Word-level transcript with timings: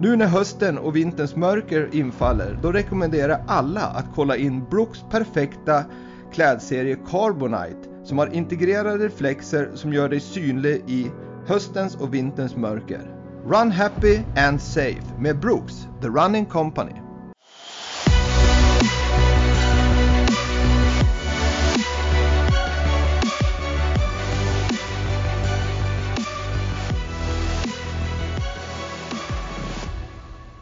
Nu 0.00 0.16
när 0.16 0.26
hösten 0.26 0.78
och 0.78 0.96
vinterns 0.96 1.36
mörker 1.36 1.88
infaller, 1.92 2.58
då 2.62 2.72
rekommenderar 2.72 3.28
jag 3.28 3.40
alla 3.46 3.80
att 3.80 4.06
kolla 4.14 4.36
in 4.36 4.64
Brooks 4.70 5.04
perfekta 5.10 5.84
klädserie 6.32 6.96
Carbonite 7.10 7.88
som 8.04 8.18
har 8.18 8.34
integrerade 8.34 9.04
reflexer 9.04 9.70
som 9.74 9.92
gör 9.92 10.08
dig 10.08 10.20
synlig 10.20 10.82
i 10.86 11.10
höstens 11.46 11.96
och 11.96 12.14
vinterns 12.14 12.56
mörker. 12.56 13.00
Run 13.46 13.70
happy 13.70 14.20
and 14.36 14.60
safe 14.60 15.04
med 15.18 15.40
Brooks, 15.40 15.88
The 16.02 16.08
Running 16.08 16.46
Company. 16.46 17.03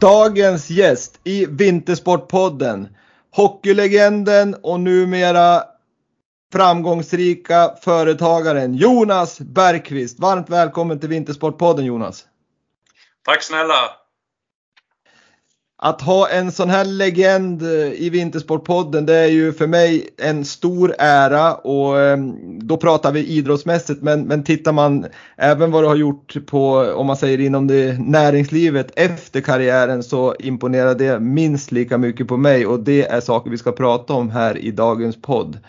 Dagens 0.03 0.69
gäst 0.69 1.19
i 1.23 1.45
Vintersportpodden, 1.45 2.95
hockeylegenden 3.31 4.55
och 4.63 4.79
numera 4.79 5.63
framgångsrika 6.53 7.75
företagaren 7.81 8.73
Jonas 8.75 9.39
Bergqvist. 9.39 10.19
Varmt 10.19 10.49
välkommen 10.49 10.99
till 10.99 11.09
Vintersportpodden 11.09 11.85
Jonas. 11.85 12.25
Tack 13.25 13.43
snälla. 13.43 14.02
Att 15.85 16.01
ha 16.01 16.29
en 16.29 16.51
sån 16.51 16.69
här 16.69 16.85
legend 16.85 17.61
eh, 17.61 17.93
i 17.93 18.09
Vintersportpodden 18.09 19.05
det 19.05 19.15
är 19.15 19.27
ju 19.27 19.53
för 19.53 19.67
mig 19.67 20.09
en 20.17 20.45
stor 20.45 20.95
ära 20.99 21.53
och 21.53 22.01
ehm, 22.01 22.35
då 22.59 22.77
pratar 22.77 23.11
vi 23.11 23.27
idrottsmässigt 23.27 24.01
men, 24.01 24.21
men 24.21 24.43
tittar 24.43 24.71
man 24.71 25.05
även 25.37 25.71
vad 25.71 25.83
du 25.83 25.87
har 25.87 25.95
gjort 25.95 26.35
på 26.45 26.93
om 26.95 27.07
man 27.07 27.17
säger 27.17 27.39
inom 27.39 27.67
det 27.67 27.99
näringslivet 27.99 28.91
efter 28.95 29.41
karriären 29.41 30.03
så 30.03 30.35
imponerar 30.39 30.95
det 30.95 31.19
minst 31.19 31.71
lika 31.71 31.97
mycket 31.97 32.27
på 32.27 32.37
mig 32.37 32.65
och 32.65 32.79
det 32.79 33.07
är 33.07 33.21
saker 33.21 33.51
vi 33.51 33.57
ska 33.57 33.71
prata 33.71 34.13
om 34.13 34.29
här 34.29 34.57
i 34.57 34.71
dagens 34.71 35.21
podd. 35.21 35.59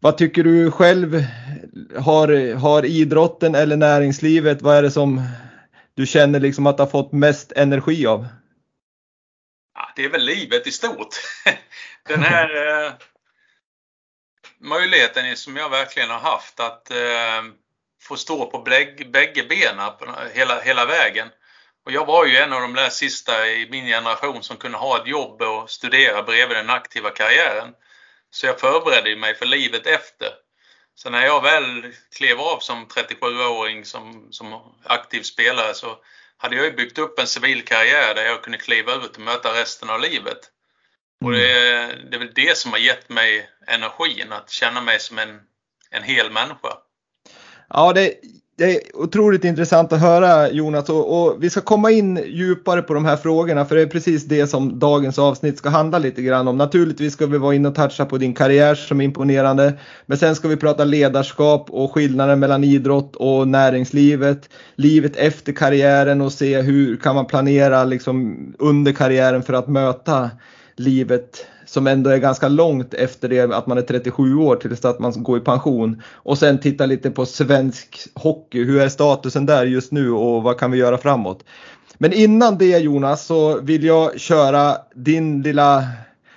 Vad 0.00 0.16
tycker 0.16 0.44
du 0.44 0.70
själv? 0.70 1.24
Har, 1.98 2.54
har 2.54 2.84
idrotten 2.84 3.54
eller 3.54 3.76
näringslivet, 3.76 4.62
vad 4.62 4.76
är 4.76 4.82
det 4.82 4.90
som 4.90 5.22
du 5.94 6.06
känner 6.06 6.40
liksom 6.40 6.66
att 6.66 6.76
du 6.76 6.82
har 6.82 6.90
fått 6.90 7.12
mest 7.12 7.52
energi 7.56 8.06
av? 8.06 8.26
Det 10.00 10.04
är 10.04 10.10
väl 10.10 10.24
livet 10.24 10.66
i 10.66 10.72
stort. 10.72 11.08
Den 12.08 12.22
här 12.22 12.66
eh, 12.66 12.92
möjligheten 14.60 15.36
som 15.36 15.56
jag 15.56 15.70
verkligen 15.70 16.10
har 16.10 16.18
haft 16.18 16.60
att 16.60 16.90
eh, 16.90 17.42
få 18.02 18.16
stå 18.16 18.50
på 18.50 18.58
bägge 18.58 19.44
benen 19.44 19.92
hela, 20.32 20.60
hela 20.60 20.86
vägen. 20.86 21.28
Och 21.86 21.92
jag 21.92 22.06
var 22.06 22.26
ju 22.26 22.36
en 22.36 22.52
av 22.52 22.60
de 22.60 22.74
där 22.74 22.88
sista 22.88 23.46
i 23.46 23.68
min 23.70 23.86
generation 23.86 24.42
som 24.42 24.56
kunde 24.56 24.78
ha 24.78 25.00
ett 25.00 25.06
jobb 25.06 25.42
och 25.42 25.70
studera 25.70 26.22
bredvid 26.22 26.56
den 26.56 26.70
aktiva 26.70 27.10
karriären. 27.10 27.74
Så 28.30 28.46
jag 28.46 28.60
förberedde 28.60 29.16
mig 29.16 29.34
för 29.34 29.46
livet 29.46 29.86
efter. 29.86 30.28
Så 30.94 31.10
när 31.10 31.26
jag 31.26 31.42
väl 31.42 31.94
klev 32.16 32.40
av 32.40 32.58
som 32.58 32.86
37-åring 32.86 33.84
som, 33.84 34.28
som 34.30 34.74
aktiv 34.84 35.22
spelare 35.22 35.74
så 35.74 35.98
hade 36.42 36.56
jag 36.56 36.64
ju 36.64 36.72
byggt 36.72 36.98
upp 36.98 37.18
en 37.18 37.26
civil 37.26 37.64
karriär 37.64 38.14
där 38.14 38.24
jag 38.24 38.42
kunde 38.42 38.58
kliva 38.58 38.94
ut 38.94 39.16
och 39.16 39.22
möta 39.22 39.60
resten 39.60 39.90
av 39.90 40.00
livet. 40.00 40.38
Och 41.24 41.32
det, 41.32 41.38
det 42.10 42.16
är 42.16 42.18
väl 42.18 42.34
det 42.34 42.56
som 42.56 42.72
har 42.72 42.78
gett 42.78 43.08
mig 43.08 43.50
energin, 43.66 44.32
att 44.32 44.50
känna 44.50 44.80
mig 44.80 45.00
som 45.00 45.18
en, 45.18 45.40
en 45.90 46.02
hel 46.02 46.30
människa. 46.30 46.76
Ja, 47.68 47.92
det, 47.92 48.14
det 48.60 48.74
är 48.74 48.80
otroligt 48.94 49.44
intressant 49.44 49.92
att 49.92 50.00
höra 50.00 50.50
Jonas 50.50 50.88
och, 50.88 51.22
och, 51.22 51.36
vi 51.40 51.50
ska 51.50 51.60
komma 51.60 51.90
in 51.90 52.20
djupare 52.26 52.82
på 52.82 52.94
de 52.94 53.04
här 53.04 53.16
frågorna 53.16 53.64
för 53.64 53.76
det 53.76 53.82
är 53.82 53.86
precis 53.86 54.24
det 54.24 54.46
som 54.46 54.78
dagens 54.78 55.18
avsnitt 55.18 55.58
ska 55.58 55.68
handla 55.68 55.98
lite 55.98 56.22
grann 56.22 56.48
om. 56.48 56.56
Naturligtvis 56.56 57.12
ska 57.12 57.26
vi 57.26 57.38
vara 57.38 57.54
inne 57.54 57.68
och 57.68 57.74
toucha 57.74 58.06
på 58.06 58.18
din 58.18 58.34
karriär 58.34 58.74
som 58.74 59.00
är 59.00 59.04
imponerande 59.04 59.72
men 60.06 60.18
sen 60.18 60.34
ska 60.34 60.48
vi 60.48 60.56
prata 60.56 60.84
ledarskap 60.84 61.70
och 61.70 61.94
skillnaden 61.94 62.40
mellan 62.40 62.64
idrott 62.64 63.16
och 63.16 63.48
näringslivet, 63.48 64.48
livet 64.74 65.16
efter 65.16 65.52
karriären 65.52 66.20
och 66.20 66.32
se 66.32 66.60
hur 66.60 66.96
kan 66.96 67.14
man 67.14 67.26
planera 67.26 67.84
liksom 67.84 68.36
under 68.58 68.92
karriären 68.92 69.42
för 69.42 69.52
att 69.52 69.68
möta 69.68 70.30
livet 70.80 71.46
som 71.66 71.86
ändå 71.86 72.10
är 72.10 72.18
ganska 72.18 72.48
långt 72.48 72.94
efter 72.94 73.28
det 73.28 73.40
att 73.40 73.66
man 73.66 73.78
är 73.78 73.82
37 73.82 74.36
år 74.36 74.56
tills 74.56 74.84
att 74.84 74.98
man 74.98 75.22
går 75.22 75.38
i 75.38 75.40
pension. 75.40 76.02
Och 76.12 76.38
sen 76.38 76.60
titta 76.60 76.86
lite 76.86 77.10
på 77.10 77.26
svensk 77.26 77.98
hockey. 78.14 78.64
Hur 78.64 78.80
är 78.80 78.88
statusen 78.88 79.46
där 79.46 79.66
just 79.66 79.92
nu 79.92 80.10
och 80.10 80.42
vad 80.42 80.58
kan 80.58 80.70
vi 80.70 80.78
göra 80.78 80.98
framåt? 80.98 81.44
Men 81.98 82.12
innan 82.12 82.58
det 82.58 82.78
Jonas 82.78 83.26
så 83.26 83.60
vill 83.60 83.84
jag 83.84 84.20
köra 84.20 84.76
din 84.94 85.42
lilla 85.42 85.84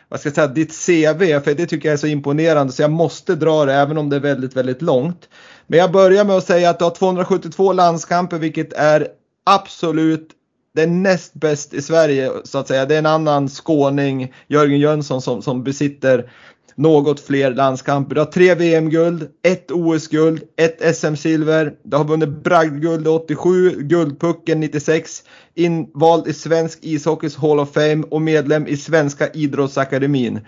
vad 0.10 0.20
ska 0.20 0.30
jag 0.30 0.36
säga, 0.36 0.48
ditt 0.48 0.72
CV, 0.86 1.44
för 1.44 1.54
det 1.54 1.66
tycker 1.66 1.90
jag 1.90 1.94
är 1.94 1.98
så 1.98 2.08
imponerande 2.08 2.74
så 2.74 2.82
jag 2.82 2.92
måste 2.92 3.36
dra 3.36 3.66
det 3.66 3.74
även 3.74 3.98
om 3.98 4.10
det 4.10 4.16
är 4.16 4.20
väldigt, 4.20 4.56
väldigt 4.56 4.82
långt. 4.82 5.30
Men 5.68 5.80
jag 5.80 5.92
börjar 5.92 6.26
med 6.26 6.36
att 6.36 6.48
säga 6.48 6.70
att 6.70 6.80
du 6.80 6.86
har 6.86 6.92
272 6.92 7.74
landskamper 7.74 8.38
vilket 8.38 8.74
är 8.74 9.08
absolut 9.44 10.30
det 10.76 10.82
är 10.82 10.88
näst 10.88 11.34
bäst 11.34 11.74
i 11.74 11.82
Sverige 11.82 12.32
så 12.44 12.58
att 12.58 12.68
säga. 12.68 12.86
Det 12.86 12.96
är 12.96 13.00
en 13.00 13.06
annan 13.06 13.50
skåning, 13.50 14.34
Jörgen 14.48 14.80
Jönsson, 14.80 15.22
som, 15.22 15.42
som 15.42 15.64
besitter 15.64 16.32
något 16.76 17.20
fler 17.20 17.52
landskamper. 17.52 18.16
Du 18.16 18.22
har 18.22 18.26
tre 18.26 18.56
VM-guld, 18.56 19.30
ett 19.44 19.72
OS-guld, 19.72 20.44
ett 20.58 20.96
SM-silver. 20.96 21.74
Du 21.84 21.98
har 21.98 22.04
vunnit 22.04 22.30
bragdguld 22.30 23.08
87, 23.08 23.70
Guldpucken 23.82 24.60
96, 24.60 25.24
invald 25.56 26.28
i 26.28 26.34
Svensk 26.34 26.80
ishockeys 26.82 27.36
Hall 27.36 27.60
of 27.60 27.74
Fame 27.74 28.04
och 28.10 28.22
medlem 28.22 28.68
i 28.68 28.78
Svenska 28.78 29.30
idrottsakademin. 29.30 30.40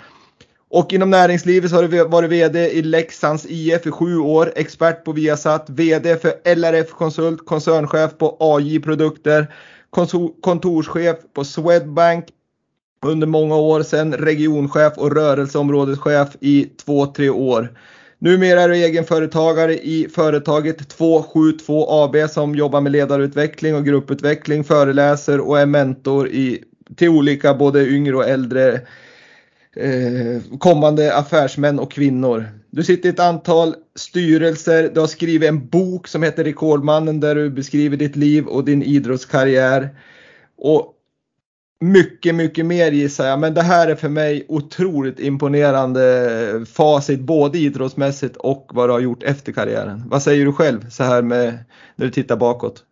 Och 0.70 0.94
inom 0.94 1.10
näringslivet 1.10 1.70
så 1.70 1.76
har 1.76 1.84
du 1.84 2.04
varit 2.04 2.30
VD 2.30 2.72
i 2.72 2.82
Leksands 2.82 3.46
IF 3.50 3.88
i 3.88 3.92
sju 3.92 4.18
år, 4.18 4.54
expert 4.56 5.04
på 5.06 5.12
Viasat, 5.12 5.66
VD 5.70 6.16
för 6.16 6.56
LRF 6.56 6.90
Konsult, 6.90 7.46
koncernchef 7.46 8.18
på 8.18 8.38
AJ 8.40 8.80
Produkter, 8.80 9.48
kontorschef 10.42 11.18
på 11.34 11.44
Swedbank 11.46 12.26
under 13.06 13.28
många 13.28 13.56
år, 13.56 13.84
sen 13.84 14.14
regionchef 14.14 14.98
och 14.98 15.16
rörelseområdeschef 15.16 16.28
i 16.40 16.66
två, 16.86 17.06
tre 17.06 17.30
år. 17.30 17.78
Numera 18.20 18.62
är 18.62 18.70
du 18.70 18.76
egenföretagare 18.76 19.74
i 19.74 20.08
företaget 20.16 20.90
272 20.90 21.86
AB 21.90 22.30
som 22.30 22.56
jobbar 22.56 22.82
med 22.82 22.92
ledarutveckling 22.92 23.76
och 23.76 23.86
grupputveckling, 23.86 24.64
föreläser 24.64 25.40
och 25.40 25.60
är 25.60 25.66
mentor 25.66 26.28
i, 26.28 26.64
till 26.96 27.10
olika 27.10 27.54
både 27.54 27.88
yngre 27.88 28.16
och 28.16 28.28
äldre 28.28 28.74
eh, 29.76 30.58
kommande 30.60 31.16
affärsmän 31.16 31.80
och 31.80 31.92
kvinnor. 31.92 32.46
Du 32.76 32.84
sitter 32.84 33.10
i 33.10 33.12
ett 33.12 33.20
antal 33.20 33.76
styrelser, 33.96 34.90
du 34.94 35.00
har 35.00 35.08
skrivit 35.08 35.50
en 35.50 35.70
bok 35.70 36.08
som 36.08 36.24
heter 36.24 36.44
Rekordmannen 36.44 37.20
där 37.20 37.36
du 37.36 37.50
beskriver 37.50 37.98
ditt 37.98 38.16
liv 38.16 38.48
och 38.48 38.66
din 38.66 38.84
idrottskarriär. 38.84 39.90
Och 40.58 40.94
mycket, 41.80 42.36
mycket 42.36 42.66
mer 42.66 42.92
gissar 42.92 43.28
jag, 43.28 43.40
men 43.40 43.54
det 43.54 43.62
här 43.62 43.88
är 43.88 43.96
för 43.96 44.10
mig 44.10 44.46
otroligt 44.48 45.20
imponerande 45.20 46.66
facit 46.74 47.20
både 47.20 47.58
idrottsmässigt 47.58 48.38
och 48.38 48.70
vad 48.74 48.90
du 48.90 48.94
har 48.94 49.00
gjort 49.00 49.24
efter 49.24 49.52
karriären. 49.52 50.04
Vad 50.10 50.24
säger 50.24 50.46
du 50.46 50.54
själv 50.54 50.90
så 50.90 51.04
här 51.04 51.22
med 51.22 51.66
när 51.96 52.06
du 52.06 52.12
tittar 52.12 52.36
bakåt? 52.36 52.84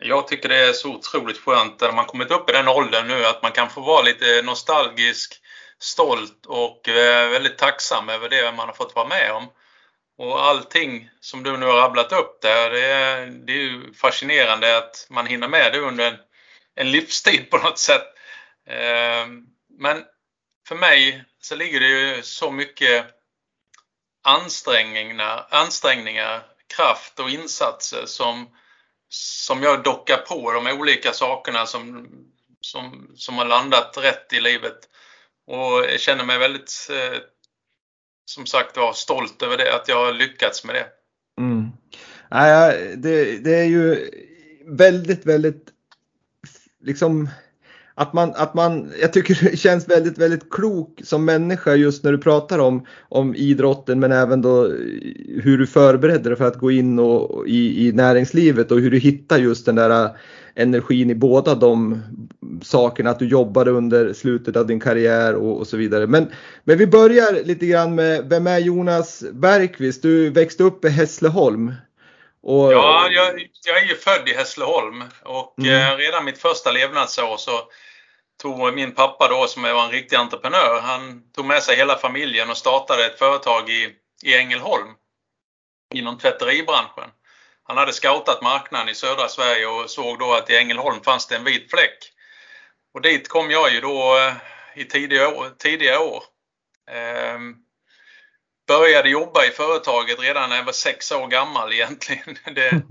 Jag 0.00 0.28
tycker 0.28 0.48
det 0.48 0.68
är 0.68 0.72
så 0.72 0.94
otroligt 0.94 1.38
skönt 1.38 1.80
när 1.80 1.92
man 1.92 2.04
kommit 2.04 2.30
upp 2.30 2.50
i 2.50 2.52
den 2.52 2.68
åldern 2.68 3.08
nu 3.08 3.24
att 3.24 3.42
man 3.42 3.52
kan 3.52 3.70
få 3.70 3.80
vara 3.80 4.02
lite 4.02 4.42
nostalgisk 4.44 5.39
stolt 5.80 6.46
och 6.46 6.88
eh, 6.88 7.30
väldigt 7.30 7.58
tacksam 7.58 8.08
över 8.08 8.28
det 8.28 8.52
man 8.52 8.68
har 8.68 8.74
fått 8.74 8.94
vara 8.94 9.08
med 9.08 9.32
om. 9.32 9.48
Och 10.18 10.44
allting 10.44 11.10
som 11.20 11.42
du 11.42 11.56
nu 11.56 11.66
har 11.66 11.76
rabblat 11.76 12.12
upp 12.12 12.40
där, 12.42 12.70
det 12.70 12.84
är, 12.84 13.26
det 13.26 13.52
är 13.52 13.56
ju 13.56 13.94
fascinerande 13.94 14.78
att 14.78 15.06
man 15.10 15.26
hinner 15.26 15.48
med 15.48 15.72
det 15.72 15.78
under 15.78 16.06
en, 16.06 16.16
en 16.74 16.90
livstid 16.90 17.50
på 17.50 17.58
något 17.58 17.78
sätt. 17.78 18.06
Eh, 18.66 19.26
men 19.78 20.04
för 20.68 20.76
mig 20.76 21.24
så 21.40 21.56
ligger 21.56 21.80
det 21.80 21.88
ju 21.88 22.22
så 22.22 22.50
mycket 22.50 23.06
ansträngningar, 24.22 25.46
ansträngningar 25.50 26.42
kraft 26.76 27.20
och 27.20 27.30
insatser 27.30 28.06
som, 28.06 28.56
som 29.08 29.62
jag 29.62 29.82
dockar 29.82 30.16
på 30.16 30.52
de 30.52 30.66
olika 30.66 31.12
sakerna 31.12 31.66
som, 31.66 32.08
som, 32.60 33.12
som 33.16 33.38
har 33.38 33.44
landat 33.44 33.98
rätt 33.98 34.32
i 34.32 34.40
livet. 34.40 34.89
Och 35.50 35.84
jag 35.92 36.00
känner 36.00 36.24
mig 36.24 36.38
väldigt, 36.38 36.88
eh, 36.90 37.18
som 38.24 38.46
sagt 38.46 38.76
var, 38.76 38.92
stolt 38.92 39.42
över 39.42 39.56
det, 39.56 39.74
att 39.74 39.88
jag 39.88 40.06
har 40.06 40.12
lyckats 40.12 40.64
med 40.64 40.74
det. 40.74 40.86
Mm. 41.42 41.68
Ja, 42.30 42.72
det, 42.96 43.38
det 43.38 43.54
är 43.54 43.64
ju 43.64 44.10
väldigt, 44.64 45.26
väldigt 45.26 45.68
liksom 46.80 47.28
att 47.94 48.12
man, 48.12 48.32
att 48.36 48.54
man, 48.54 48.90
jag 49.00 49.12
tycker 49.12 49.50
det 49.50 49.56
känns 49.56 49.88
väldigt, 49.88 50.18
väldigt 50.18 50.50
klok 50.50 51.00
som 51.04 51.24
människa 51.24 51.74
just 51.74 52.04
när 52.04 52.12
du 52.12 52.18
pratar 52.18 52.58
om, 52.58 52.86
om 53.08 53.34
idrotten 53.34 54.00
men 54.00 54.12
även 54.12 54.42
då 54.42 54.62
hur 55.42 55.58
du 55.58 55.66
förberedde 55.66 56.28
dig 56.28 56.38
för 56.38 56.44
att 56.44 56.58
gå 56.58 56.70
in 56.70 56.98
och, 56.98 57.48
i, 57.48 57.88
i 57.88 57.92
näringslivet 57.92 58.70
och 58.70 58.80
hur 58.80 58.90
du 58.90 58.98
hittar 58.98 59.38
just 59.38 59.66
den 59.66 59.74
där 59.74 60.04
äh, 60.04 60.10
energin 60.54 61.10
i 61.10 61.14
båda 61.14 61.54
de 61.54 62.02
sakerna, 62.62 63.10
att 63.10 63.18
du 63.18 63.26
jobbade 63.26 63.70
under 63.70 64.12
slutet 64.12 64.56
av 64.56 64.66
din 64.66 64.80
karriär 64.80 65.34
och, 65.34 65.58
och, 65.58 65.66
så 65.66 65.76
vidare. 65.76 66.06
Men, 66.06 66.26
men 66.64 66.78
vi 66.78 66.86
börjar 66.86 67.44
lite 67.44 67.66
grann 67.66 67.94
med, 67.94 68.28
vem 68.28 68.46
är 68.46 68.58
Jonas 68.58 69.24
Bergqvist? 69.32 70.02
Du 70.02 70.30
växte 70.30 70.62
upp 70.62 70.84
i 70.84 70.88
Hässleholm. 70.88 71.72
Och... 72.42 72.72
Ja, 72.72 73.08
jag, 73.10 73.48
jag, 73.66 73.78
är 73.78 73.86
ju 73.86 73.96
född 73.96 74.28
i 74.28 74.34
Hässleholm 74.34 75.04
och 75.24 75.58
mm. 75.58 75.92
eh, 75.92 75.96
redan 75.96 76.24
mitt 76.24 76.38
första 76.38 76.72
levnadsår 76.72 77.36
så 77.36 77.62
tog 78.42 78.74
min 78.74 78.94
pappa 78.94 79.28
då 79.28 79.46
som 79.46 79.62
var 79.62 79.84
en 79.84 79.90
riktig 79.90 80.16
entreprenör, 80.16 80.80
han 80.80 81.22
tog 81.32 81.44
med 81.44 81.62
sig 81.62 81.76
hela 81.76 81.98
familjen 81.98 82.50
och 82.50 82.56
startade 82.56 83.06
ett 83.06 83.18
företag 83.18 83.70
i, 83.70 83.94
i 84.22 84.34
Ängelholm 84.34 84.88
inom 85.94 86.18
tvätteribranschen. 86.18 87.10
Han 87.62 87.76
hade 87.76 87.92
scoutat 87.92 88.42
marknaden 88.42 88.88
i 88.88 88.94
södra 88.94 89.28
Sverige 89.28 89.66
och 89.66 89.90
såg 89.90 90.18
då 90.18 90.32
att 90.32 90.50
i 90.50 90.56
Ängelholm 90.56 91.02
fanns 91.02 91.26
det 91.26 91.36
en 91.36 91.44
vit 91.44 91.70
fläck. 91.70 91.98
Och 92.94 93.00
dit 93.00 93.28
kom 93.28 93.50
jag 93.50 93.72
ju 93.72 93.80
då 93.80 94.18
eh, 94.18 94.32
i 94.80 94.84
tidiga 94.84 95.28
år. 95.28 95.50
Tidiga 95.58 96.00
år. 96.00 96.22
Ehm, 96.90 97.56
började 98.70 99.10
jobba 99.10 99.44
i 99.44 99.50
företaget 99.50 100.20
redan 100.20 100.50
när 100.50 100.56
jag 100.56 100.64
var 100.64 100.72
sex 100.72 101.12
år 101.12 101.26
gammal 101.26 101.72
egentligen. 101.72 102.38
Det, 102.54 102.82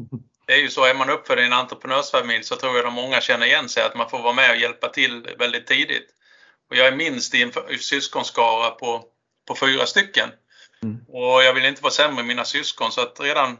det 0.47 0.53
är 0.53 0.57
ju 0.57 0.69
så, 0.69 0.85
är 0.85 0.93
man 0.93 1.09
uppfödd 1.09 1.39
i 1.39 1.43
en 1.43 1.53
entreprenörsfamilj 1.53 2.43
så 2.43 2.55
tror 2.55 2.77
jag 2.77 2.87
att 2.87 2.93
många 2.93 3.21
känner 3.21 3.45
igen 3.45 3.69
sig 3.69 3.83
att 3.83 3.95
man 3.95 4.09
får 4.09 4.19
vara 4.21 4.33
med 4.33 4.51
och 4.51 4.57
hjälpa 4.57 4.89
till 4.89 5.35
väldigt 5.39 5.67
tidigt. 5.67 6.07
Och 6.69 6.75
jag 6.75 6.87
är 6.87 6.95
minst 6.95 7.35
i 7.35 7.41
en 7.41 7.51
syskonskara 7.79 8.69
på, 8.69 9.03
på 9.47 9.55
fyra 9.55 9.85
stycken. 9.85 10.29
Mm. 10.83 10.97
Och 11.07 11.43
jag 11.43 11.53
vill 11.53 11.65
inte 11.65 11.81
vara 11.81 11.93
sämre 11.93 12.21
än 12.21 12.27
mina 12.27 12.45
syskon 12.45 12.91
så 12.91 13.01
att 13.01 13.19
redan 13.19 13.57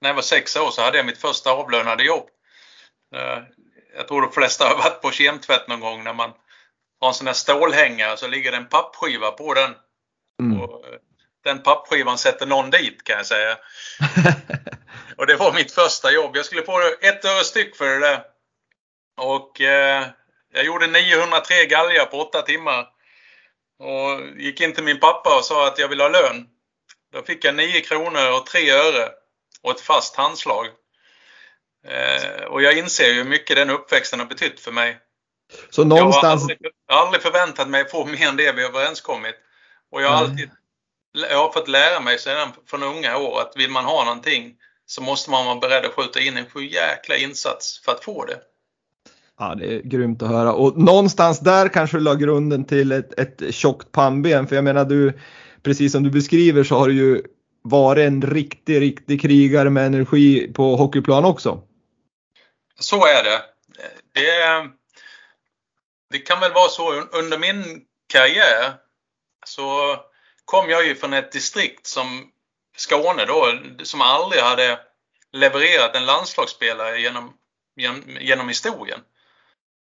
när 0.00 0.08
jag 0.10 0.14
var 0.14 0.22
sex 0.22 0.56
år 0.56 0.70
så 0.70 0.82
hade 0.82 0.96
jag 0.96 1.06
mitt 1.06 1.18
första 1.18 1.50
avlönade 1.50 2.04
jobb. 2.04 2.26
Eh, 3.14 3.38
jag 3.96 4.08
tror 4.08 4.22
de 4.22 4.32
flesta 4.32 4.68
har 4.68 4.76
varit 4.76 5.02
på 5.02 5.10
kemtvätt 5.10 5.68
någon 5.68 5.80
gång 5.80 6.04
när 6.04 6.14
man 6.14 6.30
har 7.00 7.08
en 7.08 7.14
sån 7.14 7.26
här 7.26 7.34
stålhängare 7.34 8.16
så 8.16 8.28
ligger 8.28 8.50
det 8.50 8.56
en 8.56 8.68
pappskiva 8.68 9.30
på 9.30 9.54
den. 9.54 9.74
Mm. 10.40 10.60
Och 10.60 10.86
eh, 10.86 10.98
den 11.48 11.62
pappskivan 11.62 12.18
sätter 12.18 12.46
någon 12.46 12.70
dit 12.70 13.04
kan 13.04 13.16
jag 13.16 13.26
säga. 13.26 13.56
och 15.16 15.26
det 15.26 15.36
var 15.36 15.52
mitt 15.52 15.72
första 15.72 16.12
jobb. 16.12 16.36
Jag 16.36 16.44
skulle 16.44 16.62
få 16.62 16.80
ett 17.00 17.24
öre 17.24 17.44
styck 17.44 17.76
för 17.76 17.88
det 17.88 17.98
där. 17.98 18.22
Och 19.16 19.60
eh, 19.60 20.06
jag 20.52 20.64
gjorde 20.64 20.86
903 20.86 21.64
galgar 21.64 22.04
på 22.04 22.20
åtta 22.20 22.42
timmar. 22.42 22.86
Och 23.78 24.40
gick 24.40 24.60
in 24.60 24.74
till 24.74 24.84
min 24.84 25.00
pappa 25.00 25.36
och 25.36 25.44
sa 25.44 25.66
att 25.66 25.78
jag 25.78 25.88
vill 25.88 26.00
ha 26.00 26.08
lön. 26.08 26.46
Då 27.12 27.22
fick 27.22 27.44
jag 27.44 27.54
9 27.54 27.80
kronor 27.80 28.32
och 28.32 28.46
3 28.46 28.70
öre 28.70 29.08
och 29.62 29.70
ett 29.70 29.80
fast 29.80 30.16
handslag. 30.16 30.66
Eh, 31.86 32.44
och 32.44 32.62
jag 32.62 32.78
inser 32.78 33.08
ju 33.08 33.14
hur 33.14 33.30
mycket 33.30 33.56
den 33.56 33.70
uppväxten 33.70 34.18
har 34.18 34.26
betytt 34.26 34.60
för 34.60 34.72
mig. 34.72 34.98
Så 35.70 35.84
någonstans... 35.84 36.24
Jag 36.24 36.26
har 36.26 36.32
aldrig, 36.32 36.72
aldrig 36.88 37.22
förväntat 37.22 37.68
mig 37.68 37.80
att 37.80 37.90
få 37.90 38.04
mer 38.04 38.28
än 38.28 38.36
det 38.36 38.52
vi 38.52 38.62
överenskommit. 38.62 39.34
Och 39.90 40.02
jag 40.02 40.08
har 40.08 40.16
alltid 40.16 40.50
jag 41.12 41.38
har 41.38 41.52
fått 41.52 41.68
lära 41.68 42.00
mig 42.00 42.18
sedan 42.18 42.48
från 42.66 42.82
unga 42.82 43.18
år 43.18 43.40
att 43.40 43.52
vill 43.56 43.70
man 43.70 43.84
ha 43.84 44.04
någonting 44.04 44.54
så 44.86 45.02
måste 45.02 45.30
man 45.30 45.46
vara 45.46 45.56
beredd 45.56 45.84
att 45.84 45.92
skjuta 45.92 46.20
in 46.20 46.36
en 46.36 46.66
jäkla 46.68 47.16
insats 47.16 47.80
för 47.84 47.92
att 47.92 48.04
få 48.04 48.24
det. 48.24 48.40
Ja, 49.38 49.54
det 49.54 49.74
är 49.74 49.80
grymt 49.82 50.22
att 50.22 50.28
höra 50.28 50.52
och 50.52 50.78
någonstans 50.78 51.40
där 51.40 51.68
kanske 51.68 51.96
du 51.96 52.00
la 52.00 52.14
grunden 52.14 52.64
till 52.64 52.92
ett, 52.92 53.18
ett 53.18 53.54
tjockt 53.54 53.92
pannben 53.92 54.46
för 54.46 54.54
jag 54.54 54.64
menar 54.64 54.84
du, 54.84 55.18
precis 55.62 55.92
som 55.92 56.02
du 56.02 56.10
beskriver 56.10 56.64
så 56.64 56.78
har 56.78 56.88
du 56.88 56.94
ju 56.94 57.22
varit 57.62 58.06
en 58.06 58.22
riktig, 58.22 58.80
riktig 58.80 59.20
krigare 59.20 59.70
med 59.70 59.86
energi 59.86 60.52
på 60.52 60.76
hockeyplan 60.76 61.24
också. 61.24 61.62
Så 62.78 63.06
är 63.06 63.24
det. 63.24 63.42
Det, 64.14 64.70
det 66.10 66.18
kan 66.18 66.40
väl 66.40 66.52
vara 66.52 66.68
så 66.68 66.92
under 67.00 67.38
min 67.38 67.64
karriär 68.12 68.74
så 69.46 69.96
kom 70.48 70.70
jag 70.70 70.86
ju 70.86 70.94
från 70.94 71.12
ett 71.12 71.32
distrikt 71.32 71.86
som 71.86 72.30
Skåne 72.76 73.24
då, 73.24 73.58
som 73.82 74.00
aldrig 74.00 74.42
hade 74.42 74.80
levererat 75.32 75.94
en 75.94 76.06
landslagsspelare 76.06 77.00
genom, 77.00 77.34
genom, 77.76 78.02
genom 78.20 78.48
historien. 78.48 79.00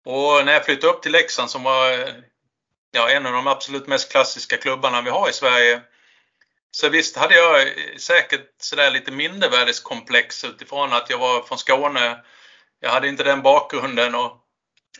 Och 0.06 0.45
när 0.45 0.53
jag 0.53 0.65
flyttade 0.65 0.94
upp 0.94 1.01
till 1.01 1.12
Leksand 1.12 1.50
som 1.50 1.63
var 1.63 2.13
ja, 2.92 3.09
en 3.09 3.25
av 3.25 3.33
de 3.33 3.48
absolut 3.48 3.88
mest 3.88 4.12
klassiska 4.12 4.57
klubbarna 4.57 5.02
vi 5.02 5.09
har 5.09 5.30
i 5.30 5.33
Sverige. 5.33 5.81
Så 6.71 6.90
visst 6.90 7.18
hade 7.18 7.35
jag 7.35 7.68
säkert 7.99 8.49
sådär 8.57 8.92
lite 8.92 9.11
mindervärdeskomplex 9.11 10.44
utifrån 10.44 10.94
att 10.94 11.09
jag 11.09 11.18
var 11.18 11.44
från 11.44 11.57
Skåne. 11.57 12.23
Jag 12.80 12.90
hade 12.90 13.07
inte 13.07 13.23
den 13.23 13.42
bakgrunden 13.42 14.16
och 14.16 14.37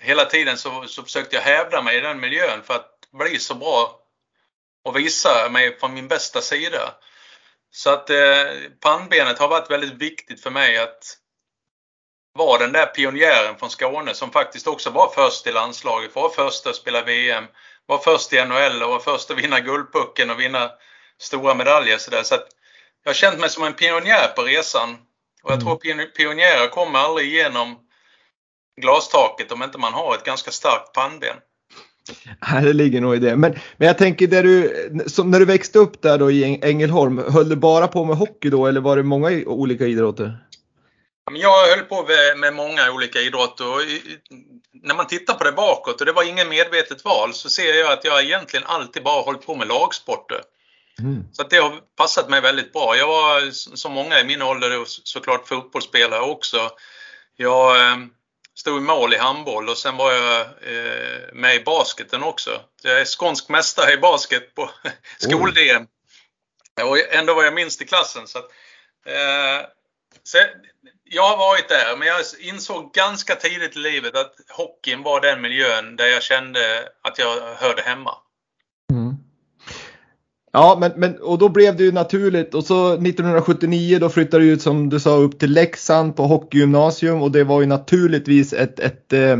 hela 0.02 0.25
tiden 0.25 0.58
så, 0.58 0.88
så 0.88 1.04
försökte 1.04 1.36
jag 1.36 1.44
hävda 1.44 1.82
mig 1.82 1.98
i 1.98 2.02
den 2.02 2.20
miljön 2.20 2.64
för 2.64 2.74
att 2.74 2.92
bli 3.12 3.40
så 3.40 3.56
bra 3.56 4.00
och 4.84 4.98
visa 4.98 5.50
mig 5.50 5.80
från 5.80 5.94
min 5.94 6.08
bästa 6.08 6.42
sida. 6.42 6.94
Så 7.72 7.90
att 7.90 8.10
eh, 8.10 8.46
pannbenet 8.80 9.40
har 9.40 9.48
varit 9.48 9.72
väldigt 9.72 9.94
viktigt 9.94 10.44
för 10.44 10.52
mig 10.52 10.78
att 10.78 11.18
vara 12.34 12.60
den 12.60 12.72
där 12.72 12.86
pionjären 12.86 13.58
från 13.58 13.70
Skåne 13.70 14.14
som 14.14 14.32
faktiskt 14.32 14.68
också 14.68 14.90
var 14.90 15.12
först 15.16 15.48
i 15.48 15.52
landslaget, 15.52 16.16
var 16.16 16.30
först 16.30 16.68
att 16.68 16.76
spela 16.76 17.04
VM, 17.04 17.46
var 17.86 17.98
först 17.98 18.34
i 18.34 18.46
NHL 18.46 18.84
och 18.84 18.90
var 18.90 19.00
först 19.00 19.32
att 19.32 19.38
vinna 19.38 19.60
Guldpucken 19.60 20.30
och 20.30 20.40
vinna 20.40 20.72
stora 21.18 21.54
medaljer. 21.54 21.98
Så, 21.98 22.12
där. 22.12 22.24
så 22.24 22.36
att 22.36 22.48
jag 23.04 23.10
har 23.10 23.14
känt 23.14 23.40
mig 23.40 23.50
som 23.50 23.64
en 23.64 23.74
pionjär 23.74 24.28
på 24.28 24.42
resan. 24.42 24.94
Och 25.44 25.52
jag 25.52 25.62
mm. 25.62 25.66
tror 25.66 26.06
pionjärer 26.06 26.68
kommer 26.68 27.00
aldrig 27.00 27.28
igenom 27.28 27.80
glastaket 28.82 29.52
om 29.52 29.64
inte 29.64 29.78
man 29.78 29.94
har 29.94 30.16
ett 30.16 30.24
ganska 30.24 30.52
starkt 30.52 30.94
pannben. 30.94 31.38
Nej, 32.51 32.63
det 32.63 32.74
ligger 32.74 33.01
nog 33.01 33.15
i 33.15 33.20
det. 33.20 33.36
Men, 33.36 33.55
men 33.77 33.88
jag 33.88 33.98
tänker, 33.98 34.27
där 34.27 34.43
du, 34.43 34.89
som 35.08 35.31
när 35.31 35.39
du 35.39 35.46
växte 35.46 35.79
upp 35.79 36.01
där 36.01 36.17
då 36.17 36.31
i 36.31 36.60
Ängelholm, 36.62 37.17
höll 37.17 37.50
du 37.50 37.55
bara 37.55 37.88
på 37.88 38.05
med 38.05 38.17
hockey 38.17 38.50
då 38.50 38.67
eller 38.67 38.81
var 38.81 38.98
det 38.98 39.03
många 39.03 39.29
olika 39.46 39.86
idrotter? 39.86 40.38
Jag 41.34 41.67
höll 41.67 41.86
på 41.86 42.08
med 42.38 42.53
många 42.53 42.91
olika 42.91 43.20
idrotter 43.20 43.74
och 43.74 43.81
när 44.74 44.96
man 44.96 45.08
tittar 45.08 45.34
på 45.34 45.43
det 45.43 45.51
bakåt 45.51 46.00
och 46.00 46.05
det 46.05 46.12
var 46.12 46.24
ingen 46.24 46.50
medvetet 46.50 47.05
val 47.05 47.34
så 47.34 47.50
ser 47.50 47.74
jag 47.74 47.91
att 47.91 48.05
jag 48.05 48.24
egentligen 48.24 48.65
alltid 48.65 49.03
bara 49.03 49.22
hållit 49.22 49.46
på 49.46 49.55
med 49.55 49.67
lagsporter. 49.67 50.41
Mm. 51.00 51.24
Så 51.31 51.43
det 51.43 51.58
har 51.58 51.79
passat 51.98 52.29
mig 52.29 52.41
väldigt 52.41 52.74
bra. 52.74 52.96
Jag 52.98 53.08
var 53.08 53.51
som 53.51 53.93
många 53.93 54.20
i 54.20 54.25
min 54.25 54.41
ålder 54.41 54.84
såklart 54.86 55.48
fotbollsspelare 55.48 56.22
också. 56.22 56.70
Jag 57.38 57.75
eh, 57.75 57.98
stod 58.55 58.77
i 58.77 58.81
mål 58.81 59.13
i 59.13 59.17
handboll 59.17 59.70
och 59.70 59.77
sen 59.77 59.98
var 59.98 60.12
jag 60.12 60.41
eh, 60.41 61.34
med 61.34 61.55
i 61.55 61.63
basketen 61.63 62.24
också. 62.24 62.62
Jag 62.81 63.01
är 63.01 63.05
skånsk 63.05 63.50
mästare 63.50 63.93
i 63.93 63.98
basket 63.98 64.55
på 64.55 64.70
skol-DM. 65.17 65.88
Och 66.81 67.13
ändå 67.13 67.34
var 67.34 67.43
jag 67.43 67.53
minst 67.53 67.81
i 67.81 67.86
klassen. 67.86 68.27
Så, 68.27 68.39
att, 68.39 68.46
eh, 69.05 69.67
så 70.24 70.38
jag 71.03 71.24
har 71.24 71.38
varit 71.38 71.70
där, 71.70 71.98
men 71.98 72.08
jag 72.08 72.22
insåg 72.39 72.93
ganska 72.93 73.36
tidigt 73.36 73.75
i 73.75 73.79
livet 73.79 74.15
att 74.15 74.36
hockeyn 74.50 75.03
var 75.03 75.22
den 75.22 75.41
miljön 75.41 75.96
där 75.96 76.08
jag 76.08 76.24
kände 76.24 76.89
att 77.01 77.20
jag 77.20 77.55
hörde 77.55 77.81
hemma. 77.81 78.17
Ja, 80.53 80.77
men, 80.79 80.91
men 80.96 81.15
och 81.15 81.38
då 81.38 81.50
blev 81.50 81.75
det 81.75 81.84
ju 81.84 81.91
naturligt 81.91 82.55
och 82.55 82.63
så 82.63 82.93
1979 82.93 83.98
då 84.00 84.10
flyttade 84.10 84.43
du 84.43 84.51
ut 84.51 84.62
som 84.62 84.89
du 84.89 85.00
sa 85.00 85.15
upp 85.15 85.39
till 85.39 85.51
Leksand 85.51 86.15
på 86.15 86.24
hockeygymnasium 86.24 87.22
och 87.22 87.31
det 87.31 87.43
var 87.43 87.62
ju 87.62 87.67
naturligtvis 87.67 88.53
ett, 88.53 88.79
ett 88.79 89.13
eh, 89.13 89.39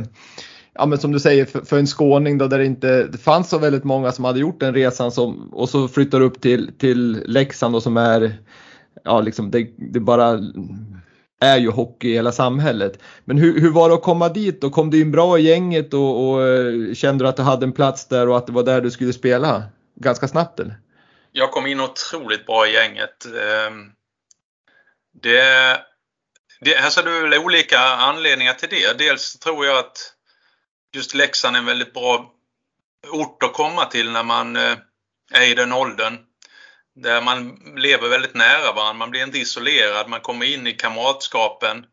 ja 0.74 0.86
men 0.86 0.98
som 0.98 1.12
du 1.12 1.20
säger 1.20 1.46
för, 1.46 1.62
för 1.62 1.80
en 1.80 1.88
skåning 1.88 2.38
då 2.38 2.48
där 2.48 2.58
det 2.58 2.66
inte 2.66 3.04
det 3.04 3.18
fanns 3.18 3.50
så 3.50 3.58
väldigt 3.58 3.84
många 3.84 4.12
som 4.12 4.26
hade 4.26 4.40
gjort 4.40 4.60
den 4.60 4.74
resan 4.74 5.12
som, 5.12 5.54
och 5.54 5.70
så 5.70 5.88
flyttar 5.88 6.22
upp 6.22 6.42
till, 6.42 6.72
till 6.78 7.24
Leksand 7.26 7.76
och 7.76 7.84
som 7.84 7.98
är, 7.98 8.38
ja 9.04 9.22
liksom 9.22 9.52
det, 9.52 9.68
det 9.78 10.00
bara 10.00 10.40
är 11.42 11.58
ju 11.58 11.70
hockey 11.70 12.10
i 12.10 12.14
hela 12.14 12.32
samhället. 12.32 13.00
Men 13.26 13.38
hur, 13.38 13.62
hur 13.62 13.72
var 13.72 13.90
det 13.90 13.96
att 13.96 14.02
komma 14.02 14.30
dit 14.30 14.64
och 14.64 14.72
kom 14.72 14.90
du 14.90 15.02
in 15.02 15.12
bra 15.12 15.40
i 15.40 15.42
gänget 15.42 15.94
och, 15.94 16.30
och 16.30 16.48
eh, 16.48 16.94
kände 16.94 17.24
du 17.24 17.28
att 17.28 17.38
du 17.38 17.44
hade 17.44 17.66
en 17.66 17.72
plats 17.72 18.08
där 18.08 18.28
och 18.30 18.38
att 18.38 18.48
det 18.48 18.54
var 18.54 18.64
där 18.64 18.82
du 18.82 18.92
skulle 18.92 19.14
spela 19.14 19.64
ganska 19.96 20.28
snabbt 20.28 20.60
eller? 20.60 20.81
Jag 21.32 21.52
kom 21.52 21.68
in 21.68 21.80
otroligt 21.80 22.46
bra 22.46 22.68
i 22.68 22.74
gänget. 22.74 23.26
Ehm, 23.26 23.92
det, 25.14 25.82
det, 26.62 26.78
alltså 26.78 27.02
det 27.02 27.12
är 27.12 27.22
väl 27.22 27.40
olika 27.40 27.80
anledningar 27.80 28.54
till 28.54 28.70
det. 28.70 28.98
Dels 28.98 29.40
tror 29.40 29.66
jag 29.66 29.78
att 29.78 30.14
just 30.94 31.14
Leksand 31.14 31.56
är 31.56 31.60
en 31.60 31.66
väldigt 31.66 31.94
bra 31.94 32.34
ort 33.08 33.44
att 33.44 33.54
komma 33.54 33.86
till 33.86 34.12
när 34.12 34.24
man 34.24 34.56
eh, 34.56 34.78
är 35.32 35.48
i 35.48 35.56
den 35.56 35.74
åldern. 35.74 36.18
Där 36.96 37.22
man 37.22 37.60
lever 37.76 38.10
väldigt 38.10 38.36
nära 38.36 38.72
varandra, 38.72 38.94
man 38.94 39.12
blir 39.12 39.24
inte 39.24 39.40
isolerad, 39.40 40.10
man 40.10 40.22
kommer 40.22 40.46
in 40.46 40.68
i 40.68 40.74
kamratskapen. 40.74 41.86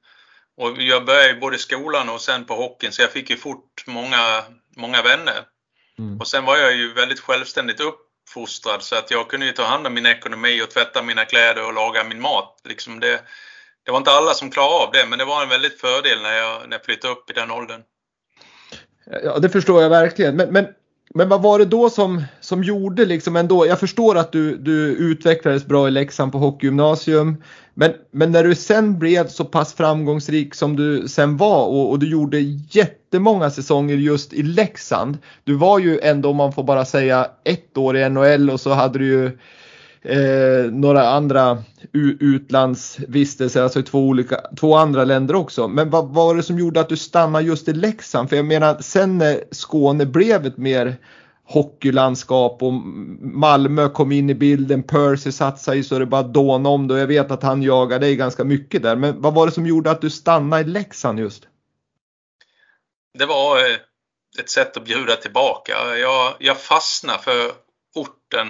Och 0.56 0.82
jag 0.82 1.04
började 1.04 1.40
både 1.40 1.56
i 1.56 1.58
skolan 1.58 2.08
och 2.08 2.20
sen 2.20 2.44
på 2.44 2.54
hockeyn 2.54 2.92
så 2.92 3.02
jag 3.02 3.12
fick 3.12 3.30
ju 3.30 3.36
fort 3.36 3.84
många, 3.86 4.44
många 4.76 5.02
vänner. 5.02 5.44
Mm. 5.98 6.20
Och 6.20 6.28
sen 6.28 6.44
var 6.44 6.56
jag 6.56 6.76
ju 6.76 6.92
väldigt 6.92 7.20
självständigt 7.20 7.80
uppfostrad 8.38 8.82
så 8.82 8.96
att 8.96 9.10
jag 9.10 9.28
kunde 9.28 9.46
ju 9.46 9.52
ta 9.52 9.62
hand 9.62 9.86
om 9.86 9.94
min 9.94 10.06
ekonomi 10.06 10.62
och 10.62 10.70
tvätta 10.70 11.02
mina 11.02 11.24
kläder 11.24 11.66
och 11.66 11.74
laga 11.74 12.04
min 12.04 12.20
mat. 12.20 12.60
Liksom 12.64 13.00
det, 13.00 13.20
det 13.84 13.90
var 13.90 13.98
inte 13.98 14.10
alla 14.10 14.34
som 14.34 14.50
klarade 14.50 14.84
av 14.84 14.92
det 14.92 15.06
men 15.08 15.18
det 15.18 15.24
var 15.24 15.42
en 15.42 15.48
väldigt 15.48 15.80
fördel 15.80 16.22
när 16.22 16.36
jag, 16.36 16.68
när 16.68 16.76
jag 16.76 16.84
flyttade 16.84 17.12
upp 17.12 17.30
i 17.30 17.32
den 17.32 17.50
åldern. 17.50 17.82
Ja, 19.24 19.38
det 19.38 19.48
förstår 19.48 19.82
jag 19.82 19.90
verkligen. 19.90 20.36
Men, 20.36 20.52
men, 20.52 20.66
men 21.18 21.28
vad 21.28 21.42
var 21.42 21.58
det 21.58 21.64
då 21.64 21.90
som, 21.90 22.24
som 22.40 22.64
gjorde 22.64 23.04
liksom 23.04 23.36
ändå? 23.36 23.66
Jag 23.66 23.80
förstår 23.80 24.18
att 24.18 24.32
du, 24.32 24.56
du 24.56 24.86
utvecklades 24.86 25.66
bra 25.66 25.88
i 25.88 25.90
Leksand 25.90 26.32
på 26.32 26.38
hockeygymnasium. 26.38 27.42
Men, 27.74 27.92
men 28.10 28.32
när 28.32 28.44
du 28.44 28.54
sen 28.54 28.98
blev 28.98 29.28
så 29.28 29.44
pass 29.44 29.74
framgångsrik 29.74 30.54
som 30.54 30.76
du 30.76 31.08
sen 31.08 31.36
var 31.36 31.66
och, 31.66 31.90
och 31.90 31.98
du 31.98 32.10
gjorde 32.10 32.40
jättemånga 32.70 33.50
säsonger 33.50 33.96
just 33.96 34.32
i 34.32 34.42
Leksand. 34.42 35.18
Du 35.44 35.54
var 35.54 35.78
ju 35.78 36.00
ändå, 36.00 36.30
om 36.30 36.36
man 36.36 36.52
får 36.52 36.62
bara 36.62 36.84
säga, 36.84 37.26
ett 37.44 37.78
år 37.78 37.96
i 37.96 38.08
NHL 38.08 38.50
och 38.50 38.60
så 38.60 38.70
hade 38.70 38.98
du 38.98 39.06
ju 39.06 39.38
eh, 40.02 40.72
några 40.72 41.08
andra 41.08 41.62
utlandsvistelser, 42.20 43.62
alltså 43.62 43.80
i 43.80 43.82
två, 43.82 43.98
olika, 43.98 44.40
två 44.60 44.76
andra 44.76 45.04
länder 45.04 45.34
också. 45.34 45.68
Men 45.68 45.90
vad 45.90 46.08
var 46.08 46.34
det 46.34 46.42
som 46.42 46.58
gjorde 46.58 46.80
att 46.80 46.88
du 46.88 46.96
stannade 46.96 47.44
just 47.44 47.68
i 47.68 47.72
Leksand? 47.72 48.28
För 48.28 48.36
jag 48.36 48.44
menar 48.44 48.76
sen 48.80 49.18
när 49.18 49.44
Skåne 49.50 50.06
blev 50.06 50.46
ett 50.46 50.56
mer 50.56 50.96
hockeylandskap 51.44 52.62
och 52.62 52.72
Malmö 53.20 53.88
kom 53.88 54.12
in 54.12 54.30
i 54.30 54.34
bilden, 54.34 54.82
Percy 54.82 55.32
satsade 55.32 55.76
i 55.76 55.84
så 55.84 55.98
det 55.98 56.06
bara 56.06 56.22
dånade 56.22 56.74
om 56.74 56.88
det 56.88 56.94
och 56.94 57.00
jag 57.00 57.06
vet 57.06 57.30
att 57.30 57.42
han 57.42 57.62
jagade 57.62 58.06
dig 58.06 58.16
ganska 58.16 58.44
mycket 58.44 58.82
där. 58.82 58.96
Men 58.96 59.20
vad 59.22 59.34
var 59.34 59.46
det 59.46 59.52
som 59.52 59.66
gjorde 59.66 59.90
att 59.90 60.00
du 60.00 60.10
stannade 60.10 60.62
i 60.62 60.64
Leksand 60.64 61.20
just? 61.20 61.42
Det 63.18 63.26
var 63.26 63.56
eh, 63.56 63.76
ett 64.40 64.50
sätt 64.50 64.76
att 64.76 64.84
bjuda 64.84 65.16
tillbaka. 65.16 65.72
Jag, 65.96 66.34
jag 66.38 66.60
fastnade 66.60 67.18
för 67.18 67.52
orten 67.94 68.48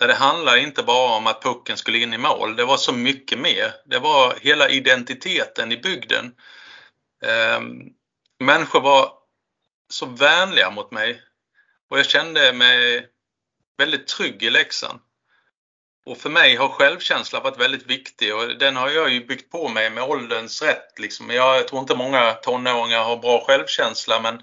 där 0.00 0.08
det 0.08 0.14
handlar 0.14 0.56
inte 0.56 0.82
bara 0.82 1.16
om 1.16 1.26
att 1.26 1.42
pucken 1.42 1.76
skulle 1.76 1.98
in 1.98 2.14
i 2.14 2.18
mål. 2.18 2.56
Det 2.56 2.64
var 2.64 2.76
så 2.76 2.92
mycket 2.92 3.38
mer. 3.38 3.74
Det 3.84 3.98
var 3.98 4.34
hela 4.40 4.68
identiteten 4.68 5.72
i 5.72 5.76
bygden. 5.76 6.34
Eh, 7.24 7.60
människor 8.38 8.80
var 8.80 9.12
så 9.90 10.06
vänliga 10.06 10.70
mot 10.70 10.90
mig 10.90 11.22
och 11.90 11.98
jag 11.98 12.06
kände 12.06 12.52
mig 12.52 13.06
väldigt 13.78 14.06
trygg 14.06 14.42
i 14.42 14.50
Leksand. 14.50 15.00
Och 16.06 16.18
för 16.18 16.30
mig 16.30 16.56
har 16.56 16.68
självkänsla 16.68 17.40
varit 17.40 17.60
väldigt 17.60 17.86
viktig 17.86 18.34
och 18.34 18.58
den 18.58 18.76
har 18.76 18.90
jag 18.90 19.10
ju 19.10 19.26
byggt 19.26 19.52
på 19.52 19.68
mig 19.68 19.90
med 19.90 20.04
ålderns 20.04 20.62
rätt. 20.62 20.98
Liksom. 20.98 21.30
Jag 21.30 21.68
tror 21.68 21.80
inte 21.80 21.94
många 21.94 22.32
tonåringar 22.32 23.04
har 23.04 23.16
bra 23.16 23.44
självkänsla 23.46 24.20
men 24.20 24.42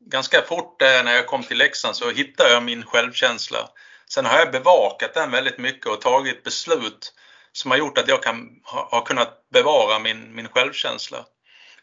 ganska 0.00 0.42
fort 0.42 0.80
när 0.80 1.12
jag 1.12 1.26
kom 1.26 1.42
till 1.42 1.58
Leksand 1.58 1.96
så 1.96 2.10
hittade 2.10 2.52
jag 2.52 2.62
min 2.62 2.84
självkänsla. 2.84 3.68
Sen 4.14 4.26
har 4.26 4.38
jag 4.38 4.52
bevakat 4.52 5.14
den 5.14 5.30
väldigt 5.30 5.58
mycket 5.58 5.86
och 5.86 6.00
tagit 6.00 6.44
beslut 6.44 7.12
som 7.52 7.70
har 7.70 7.78
gjort 7.78 7.98
att 7.98 8.08
jag 8.08 8.22
kan, 8.22 8.48
har 8.64 9.04
kunnat 9.04 9.48
bevara 9.52 9.98
min, 9.98 10.34
min 10.34 10.48
självkänsla. 10.48 11.18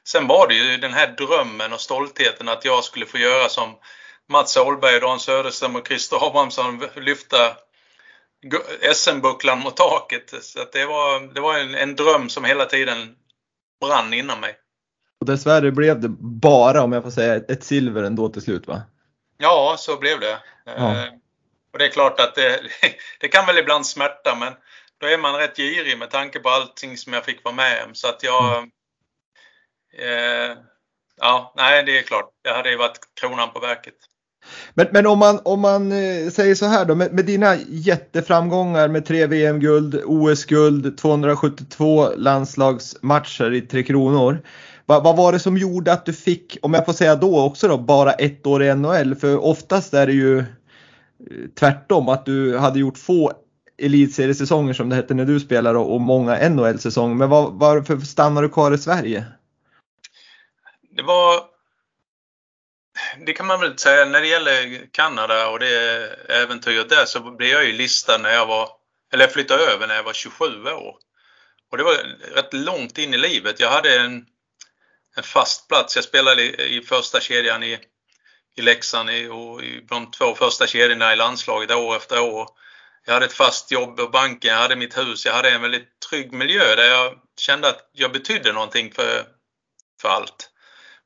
Sen 0.03 0.27
var 0.27 0.47
det 0.47 0.53
ju 0.53 0.77
den 0.77 0.93
här 0.93 1.07
drömmen 1.07 1.73
och 1.73 1.79
stoltheten 1.79 2.49
att 2.49 2.65
jag 2.65 2.83
skulle 2.83 3.05
få 3.05 3.17
göra 3.17 3.49
som 3.49 3.75
Mats 4.29 4.57
Ahlberg, 4.57 4.99
Dan 4.99 5.19
Söderström 5.19 5.75
och 5.75 5.87
Christer 5.87 6.27
Abrahamsson 6.27 6.81
lyfta 6.95 7.37
SM-bucklan 8.93 9.59
mot 9.59 9.77
taket. 9.77 10.43
Så 10.43 10.59
det 10.73 10.85
var, 10.85 11.33
det 11.33 11.41
var 11.41 11.59
en, 11.59 11.75
en, 11.75 11.95
dröm 11.95 12.29
som 12.29 12.45
hela 12.45 12.65
tiden 12.65 13.15
brann 13.81 14.13
inom 14.13 14.39
mig. 14.39 14.55
Och 15.19 15.25
dessvärre 15.25 15.71
blev 15.71 15.99
det 15.99 16.09
bara, 16.41 16.83
om 16.83 16.91
jag 16.91 17.03
får 17.03 17.11
säga, 17.11 17.35
ett 17.35 17.63
silver 17.63 18.03
ändå 18.03 18.29
till 18.29 18.41
slut 18.41 18.67
va? 18.67 18.81
Ja, 19.37 19.75
så 19.77 19.97
blev 19.97 20.19
det. 20.19 20.39
Ja. 20.65 21.05
Och 21.73 21.79
det 21.79 21.85
är 21.85 21.89
klart 21.89 22.19
att 22.19 22.35
det, 22.35 22.59
det 23.19 23.27
kan 23.27 23.45
väl 23.45 23.57
ibland 23.57 23.85
smärta 23.85 24.35
men 24.35 24.53
då 25.01 25.07
är 25.07 25.17
man 25.17 25.35
rätt 25.35 25.57
girig 25.57 25.97
med 25.97 26.11
tanke 26.11 26.39
på 26.39 26.49
allting 26.49 26.97
som 26.97 27.13
jag 27.13 27.25
fick 27.25 27.43
vara 27.43 27.55
med 27.55 27.83
om. 27.85 27.95
Så 27.95 28.07
att 28.07 28.23
jag... 28.23 28.57
Mm. 28.57 28.69
Eh, 29.97 30.57
ja, 31.17 31.53
nej 31.57 31.83
det 31.83 31.99
är 31.99 32.03
klart. 32.03 32.29
Det 32.43 32.49
hade 32.49 32.69
ju 32.69 32.77
varit 32.77 32.99
kronan 33.21 33.53
på 33.53 33.59
verket. 33.59 33.95
Men, 34.73 34.87
men 34.91 35.07
om, 35.07 35.19
man, 35.19 35.39
om 35.45 35.59
man 35.59 35.91
eh, 35.91 36.29
säger 36.29 36.55
så 36.55 36.65
här 36.65 36.85
då, 36.85 36.95
med, 36.95 37.13
med 37.13 37.25
dina 37.25 37.55
jätteframgångar 37.67 38.87
med 38.87 39.05
tre 39.05 39.27
VM-guld, 39.27 40.01
OS-guld, 40.05 40.97
272 40.97 42.09
landslagsmatcher 42.15 43.53
i 43.53 43.61
Tre 43.61 43.83
Kronor. 43.83 44.41
Vad, 44.85 45.03
vad, 45.03 45.17
var 45.17 45.31
det 45.31 45.39
som 45.39 45.57
gjorde 45.57 45.93
att 45.93 46.05
du 46.05 46.13
fick, 46.13 46.57
om 46.61 46.73
jag 46.73 46.85
får 46.85 46.93
säga 46.93 47.15
då 47.15 47.41
också 47.41 47.67
då, 47.67 47.77
bara 47.77 48.11
ett 48.11 48.47
år 48.47 48.63
i 48.63 48.75
NHL? 48.75 49.15
För 49.15 49.45
oftast 49.45 49.93
är 49.93 50.07
det 50.07 50.13
ju 50.13 50.43
tvärtom, 51.59 52.09
att 52.09 52.25
du 52.25 52.57
hade 52.57 52.79
gjort 52.79 52.97
få 52.97 53.33
elitseriesäsonger 53.77 54.73
som 54.73 54.89
det 54.89 54.95
hette 54.95 55.13
när 55.13 55.25
du 55.25 55.39
spelade 55.39 55.79
och 55.79 56.01
många 56.01 56.49
NHL-säsonger. 56.49 57.15
Men 57.15 57.29
var, 57.29 57.51
varför 57.51 57.97
stannade 57.97 58.47
du 58.47 58.53
kvar 58.53 58.71
i 58.71 58.77
Sverige? 58.77 59.25
Det 60.95 61.03
var 61.03 61.43
det 63.25 63.33
kan 63.33 63.47
man 63.47 63.59
väl 63.59 63.77
säga 63.77 64.05
när 64.05 64.21
det 64.21 64.27
gäller 64.27 64.87
Kanada 64.91 65.49
och 65.49 65.59
det 65.59 66.07
äventyret 66.29 66.89
där 66.89 67.05
så 67.05 67.19
blev 67.19 67.49
jag 67.49 67.65
ju 67.65 67.71
listad 67.71 68.17
när 68.17 68.29
jag 68.29 68.45
var, 68.45 68.69
eller 69.13 69.23
jag 69.23 69.33
flyttade 69.33 69.63
över 69.63 69.87
när 69.87 69.95
jag 69.95 70.03
var 70.03 70.13
27 70.13 70.45
år. 70.65 70.97
Och 71.71 71.77
det 71.77 71.83
var 71.83 71.93
rätt 72.35 72.53
långt 72.53 72.97
in 72.97 73.13
i 73.13 73.17
livet. 73.17 73.59
Jag 73.59 73.69
hade 73.69 73.99
en, 73.99 74.25
en 75.15 75.23
fast 75.23 75.67
plats. 75.67 75.95
Jag 75.95 76.05
spelade 76.05 76.41
i, 76.41 76.77
i 76.77 76.81
första 76.81 77.19
kedjan 77.19 77.63
i 77.63 77.79
i 78.55 78.61
Leksand 78.61 79.09
och 79.09 79.63
i 79.63 79.85
de 79.89 80.11
två 80.11 80.35
första 80.35 80.67
kedjorna 80.67 81.13
i 81.13 81.15
landslaget 81.15 81.71
år 81.71 81.95
efter 81.95 82.21
år. 82.21 82.47
Jag 83.05 83.13
hade 83.13 83.25
ett 83.25 83.33
fast 83.33 83.71
jobb 83.71 83.97
på 83.97 84.07
banken, 84.07 84.51
jag 84.51 84.61
hade 84.61 84.75
mitt 84.75 84.97
hus, 84.97 85.25
jag 85.25 85.33
hade 85.33 85.49
en 85.49 85.61
väldigt 85.61 85.99
trygg 86.09 86.33
miljö 86.33 86.75
där 86.75 86.87
jag 86.87 87.19
kände 87.39 87.69
att 87.69 87.89
jag 87.93 88.11
betydde 88.11 88.53
någonting 88.53 88.91
för, 88.91 89.25
för 90.01 90.09
allt. 90.09 90.49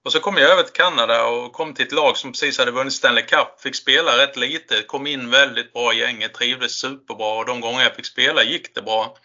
Och 0.06 0.12
så 0.12 0.20
kom 0.20 0.38
jag 0.38 0.52
över 0.52 0.64
till 0.64 0.74
Kanada 0.74 1.26
och 1.26 1.54
kom 1.54 1.74
till 1.74 1.86
ett 1.86 1.92
lag 1.92 2.18
som 2.18 2.32
precis 2.32 2.58
hade 2.58 2.72
vunnit 2.72 2.94
Stanley 2.94 3.26
Cup, 3.26 3.62
fick 3.62 3.76
spela 3.76 4.18
rätt 4.18 4.38
lite, 4.38 4.82
kom 4.82 5.08
in 5.08 5.30
väldigt 5.30 5.74
bra 5.74 5.94
i 5.94 6.00
gänget, 6.00 6.34
trivdes 6.34 6.80
superbra 6.80 7.34
och 7.34 7.46
de 7.46 7.62
gånger 7.62 7.84
jag 7.84 7.96
fick 7.96 8.06
spela 8.06 8.44
gick 8.44 8.76
det 8.76 8.82
bra. 8.82 9.18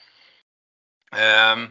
Ehm, 1.17 1.69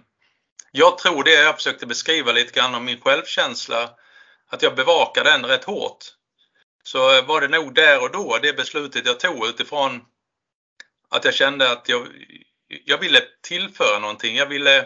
jag 0.71 0.97
tror 0.97 1.23
det 1.23 1.31
jag 1.31 1.55
försökte 1.55 1.85
beskriva 1.85 2.31
lite 2.31 2.59
grann 2.59 2.75
om 2.75 2.85
min 2.85 3.01
självkänsla, 3.01 3.89
att 4.49 4.61
jag 4.61 4.75
bevakade 4.75 5.31
den 5.31 5.45
rätt 5.45 5.63
hårt 5.63 6.16
så 6.87 7.17
eh, 7.17 7.25
var 7.25 7.41
det 7.41 7.47
nog 7.47 7.73
där 7.73 8.01
och 8.01 8.11
då 8.11 8.37
det 8.41 8.53
beslutet 8.53 9.05
jag 9.05 9.19
tog 9.19 9.47
utifrån 9.47 10.01
att 11.09 11.25
jag 11.25 11.33
kände 11.33 11.71
att 11.71 11.89
jag, 11.89 12.07
jag 12.85 12.97
ville 12.97 13.21
tillföra 13.47 13.99
någonting. 13.99 14.35
Jag 14.35 14.45
ville 14.45 14.85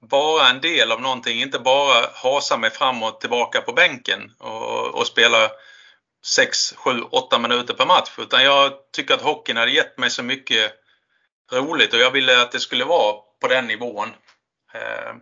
vara 0.00 0.48
en 0.48 0.60
del 0.60 0.92
av 0.92 1.00
någonting, 1.00 1.42
inte 1.42 1.58
bara 1.58 2.06
hasa 2.14 2.56
mig 2.56 2.70
fram 2.70 3.02
och 3.02 3.20
tillbaka 3.20 3.60
på 3.60 3.72
bänken 3.72 4.32
och, 4.38 4.94
och 4.94 5.06
spela 5.06 5.50
6, 6.26 6.74
7, 6.76 7.00
8 7.10 7.38
minuter 7.38 7.74
per 7.74 7.86
match. 7.86 8.10
Utan 8.18 8.44
jag 8.44 8.72
tycker 8.92 9.14
att 9.14 9.22
hockeyn 9.22 9.56
hade 9.56 9.70
gett 9.70 9.98
mig 9.98 10.10
så 10.10 10.22
mycket 10.22 10.72
roligt 11.52 11.94
och 11.94 12.00
jag 12.00 12.10
ville 12.10 12.42
att 12.42 12.52
det 12.52 12.60
skulle 12.60 12.84
vara 12.84 13.14
på 13.40 13.48
den 13.48 13.66
nivån. 13.66 14.08
Eh, 14.74 15.14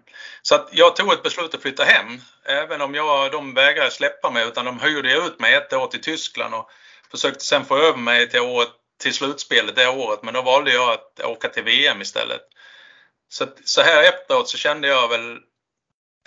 så 0.42 0.54
att 0.54 0.68
jag 0.72 0.96
tog 0.96 1.12
ett 1.12 1.22
beslut 1.22 1.54
att 1.54 1.62
flytta 1.62 1.84
hem, 1.84 2.20
även 2.44 2.80
om 2.80 2.94
jag, 2.94 3.32
de 3.32 3.54
vägrade 3.54 3.90
släppa 3.90 4.30
mig 4.30 4.46
utan 4.48 4.64
de 4.64 4.80
hyrde 4.80 5.12
ut 5.12 5.40
mig 5.40 5.54
ett 5.54 5.72
år 5.72 5.86
till 5.86 6.02
Tyskland 6.02 6.54
och 6.54 6.70
försökte 7.10 7.44
sen 7.44 7.64
få 7.64 7.76
över 7.78 7.98
mig 7.98 8.30
till, 8.30 8.40
året, 8.40 8.68
till 9.00 9.14
slutspelet 9.14 9.76
det 9.76 9.88
året 9.88 10.22
men 10.22 10.34
då 10.34 10.42
valde 10.42 10.72
jag 10.72 10.90
att 10.92 11.20
åka 11.24 11.48
till 11.48 11.62
VM 11.62 12.00
istället. 12.00 12.40
Så, 13.28 13.46
så 13.64 13.82
här 13.82 14.02
efteråt 14.02 14.48
så 14.48 14.58
kände 14.58 14.88
jag 14.88 15.08
väl, 15.08 15.32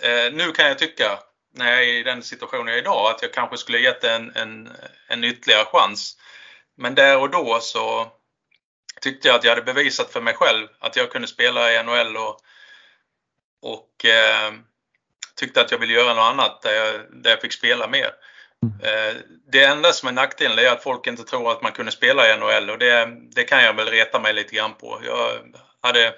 eh, 0.02 0.32
nu 0.32 0.52
kan 0.52 0.66
jag 0.66 0.78
tycka 0.78 1.18
när 1.54 1.70
jag 1.70 1.82
är 1.82 1.92
i 1.92 2.02
den 2.02 2.22
situationen 2.22 2.66
jag 2.66 2.76
är 2.76 2.82
idag, 2.82 3.10
att 3.10 3.22
jag 3.22 3.32
kanske 3.32 3.56
skulle 3.56 3.78
gett 3.78 4.04
en, 4.04 4.36
en, 4.36 4.72
en 5.08 5.24
ytterligare 5.24 5.64
chans. 5.64 6.16
Men 6.76 6.94
där 6.94 7.18
och 7.18 7.30
då 7.30 7.58
så 7.60 8.12
tyckte 9.00 9.28
jag 9.28 9.34
att 9.34 9.44
jag 9.44 9.50
hade 9.50 9.72
bevisat 9.72 10.12
för 10.12 10.20
mig 10.20 10.34
själv 10.34 10.68
att 10.80 10.96
jag 10.96 11.10
kunde 11.10 11.28
spela 11.28 11.72
i 11.72 11.82
NHL 11.82 12.16
och, 12.16 12.40
och 13.62 14.04
eh, 14.04 14.52
tyckte 15.36 15.60
att 15.60 15.70
jag 15.70 15.78
ville 15.78 15.92
göra 15.92 16.14
något 16.14 16.32
annat 16.32 16.62
där 16.62 16.72
jag, 16.72 16.94
där 17.22 17.30
jag 17.30 17.40
fick 17.40 17.52
spela 17.52 17.88
mer. 17.88 18.10
Mm. 18.62 18.80
Eh, 18.82 19.16
det 19.52 19.64
enda 19.64 19.92
som 19.92 20.08
är 20.08 20.12
nackdelen 20.12 20.58
är 20.58 20.70
att 20.70 20.82
folk 20.82 21.06
inte 21.06 21.22
tror 21.22 21.52
att 21.52 21.62
man 21.62 21.72
kunde 21.72 21.92
spela 21.92 22.34
i 22.34 22.38
NHL 22.38 22.70
och 22.70 22.78
det, 22.78 23.08
det 23.34 23.44
kan 23.44 23.64
jag 23.64 23.74
väl 23.74 23.88
reta 23.88 24.20
mig 24.20 24.32
lite 24.32 24.54
grann 24.54 24.74
på. 24.74 25.00
Jag 25.04 25.32
hade 25.82 26.14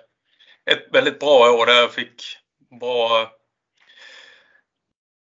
ett 0.71 0.87
väldigt 0.93 1.21
bra 1.21 1.51
år 1.51 1.67
där 1.67 1.75
jag 1.75 1.93
fick 1.93 2.39
bra, 2.81 3.31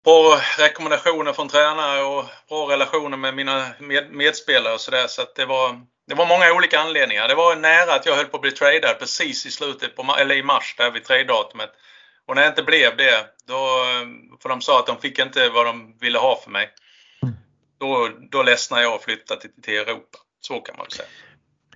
bra 0.05 0.41
rekommendationer 0.59 1.33
från 1.33 1.49
tränare 1.49 2.03
och 2.03 2.25
bra 2.49 2.71
relationer 2.71 3.17
med 3.17 3.35
mina 3.35 3.67
med, 3.79 4.11
medspelare 4.11 4.75
och 4.75 4.81
sådär. 4.81 5.07
Så 5.07 5.23
att 5.23 5.35
det 5.35 5.47
var, 5.47 5.81
det 6.07 6.15
var 6.15 6.27
många 6.27 6.53
olika 6.53 6.81
anledningar. 6.81 7.29
Det 7.29 7.35
var 7.35 7.57
nära 7.57 7.95
att 7.95 8.07
jag 8.07 8.17
höll 8.17 8.27
på 8.27 8.37
att 8.37 8.43
bli 8.43 8.53
tradad 8.53 8.99
precis 8.99 9.47
i 9.47 9.51
slutet 9.51 9.97
på, 9.97 10.17
eller 10.19 10.35
i 10.35 10.43
mars 10.43 10.75
där 10.79 10.91
vid 10.91 11.05
trade-datumet. 11.05 11.71
Och 12.27 12.35
när 12.35 12.43
jag 12.43 12.51
inte 12.51 12.63
blev 12.63 12.97
det, 12.97 13.27
då, 13.47 13.57
för 14.43 14.49
de 14.49 14.61
sa 14.61 14.79
att 14.79 14.87
de 14.87 15.01
fick 15.01 15.19
inte 15.19 15.49
vad 15.49 15.67
de 15.67 15.99
ville 16.01 16.19
ha 16.19 16.41
för 16.45 16.51
mig. 16.51 16.71
Då, 17.79 18.11
då 18.31 18.43
ledsnade 18.43 18.83
jag 18.83 18.95
och 18.95 19.03
flyttade 19.03 19.41
till, 19.41 19.63
till 19.63 19.75
Europa. 19.75 20.19
Så 20.41 20.61
kan 20.61 20.77
man 20.79 20.91
säga. 20.91 21.09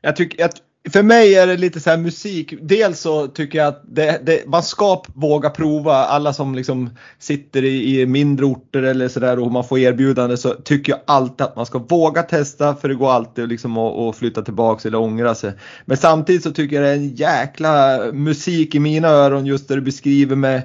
Jag 0.00 0.16
tycker, 0.16 0.40
jag, 0.40 0.50
för 0.90 1.02
mig 1.02 1.34
är 1.34 1.46
det 1.46 1.56
lite 1.56 1.80
så 1.80 1.90
här 1.90 1.96
musik. 1.96 2.54
Dels 2.62 3.00
så 3.00 3.26
tycker 3.26 3.58
jag 3.58 3.68
att 3.68 3.82
det, 3.84 4.20
det, 4.26 4.46
man 4.46 4.62
ska 4.62 5.02
våga 5.14 5.50
prova. 5.50 5.94
Alla 5.94 6.32
som 6.32 6.54
liksom 6.54 6.90
sitter 7.18 7.64
i, 7.64 8.00
i 8.00 8.06
mindre 8.06 8.46
orter 8.46 8.82
eller 8.82 9.08
sådär 9.08 9.38
och 9.38 9.52
man 9.52 9.64
får 9.64 9.78
erbjudande 9.78 10.36
så 10.36 10.54
tycker 10.54 10.92
jag 10.92 11.00
alltid 11.06 11.46
att 11.46 11.56
man 11.56 11.66
ska 11.66 11.78
våga 11.78 12.22
testa 12.22 12.74
för 12.74 12.88
det 12.88 12.94
går 12.94 13.12
alltid 13.12 13.48
liksom 13.48 13.78
att, 13.78 13.98
att 13.98 14.16
flytta 14.16 14.42
tillbaks 14.42 14.86
eller 14.86 14.98
ångra 14.98 15.34
sig. 15.34 15.52
Men 15.84 15.96
samtidigt 15.96 16.42
så 16.42 16.50
tycker 16.50 16.76
jag 16.76 16.84
det 16.84 16.90
är 16.90 16.94
en 16.94 17.14
jäkla 17.14 17.98
musik 18.12 18.74
i 18.74 18.78
mina 18.78 19.08
öron 19.08 19.46
just 19.46 19.68
det 19.68 19.74
du 19.74 19.80
beskriver 19.80 20.36
med 20.36 20.62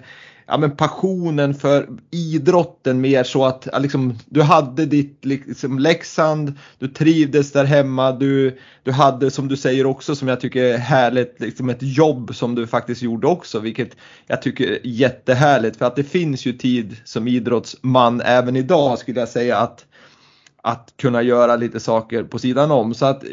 ja, 0.48 0.58
men 0.58 0.76
passionen 0.76 1.54
för 1.54 1.90
idrotten 2.12 3.02
mer 3.02 3.24
så 3.24 3.46
att 3.46 3.68
liksom, 3.80 4.14
du 4.26 4.42
hade 4.42 4.86
ditt 4.86 5.26
liksom, 5.26 5.80
Leksand, 5.80 6.54
du 6.80 6.88
trivdes 6.88 7.52
där 7.52 7.66
hemma, 7.66 8.12
du, 8.12 8.58
du 8.84 8.92
hade 8.92 9.32
som 9.32 9.48
du 9.48 9.58
säger 9.58 9.86
också 9.86 10.16
som 10.16 10.28
jag 10.28 10.40
tycker 10.40 10.64
är 10.64 10.78
härligt, 10.78 11.40
liksom 11.40 11.70
ett 11.70 11.82
jobb 11.82 12.36
som 12.36 12.56
du 12.56 12.68
faktiskt 12.68 13.02
gjorde 13.02 13.28
också, 13.28 13.60
vilket 13.60 13.98
jag 14.28 14.42
tycker 14.42 14.72
är 14.72 14.80
jättehärligt. 14.84 15.78
För 15.78 15.86
att 15.86 15.96
det 15.96 16.04
finns 16.04 16.46
ju 16.46 16.54
tid 16.54 16.98
som 17.04 17.28
idrottsman 17.28 18.22
även 18.22 18.56
idag 18.56 19.00
skulle 19.00 19.20
jag 19.20 19.30
säga 19.30 19.58
att 19.58 19.86
att 20.64 20.94
kunna 20.98 21.22
göra 21.22 21.56
lite 21.56 21.80
saker 21.80 22.24
på 22.24 22.40
sidan 22.40 22.72
om. 22.72 22.94
Så 22.94 23.06
att 23.06 23.24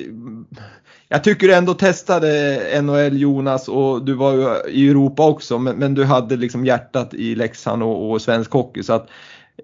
jag 1.08 1.24
tycker 1.24 1.48
du 1.48 1.54
ändå 1.54 1.74
testade 1.74 2.80
NHL 2.82 3.20
Jonas 3.20 3.68
och 3.68 4.04
du 4.04 4.14
var 4.14 4.32
ju 4.32 4.70
i 4.70 4.90
Europa 4.90 5.26
också 5.26 5.58
men, 5.58 5.76
men 5.76 5.94
du 5.94 6.04
hade 6.04 6.36
liksom 6.36 6.64
hjärtat 6.64 7.14
i 7.14 7.34
Leksand 7.34 7.82
och, 7.82 8.10
och 8.10 8.22
svensk 8.22 8.52
hockey 8.52 8.82
så 8.82 8.92
att 8.92 9.08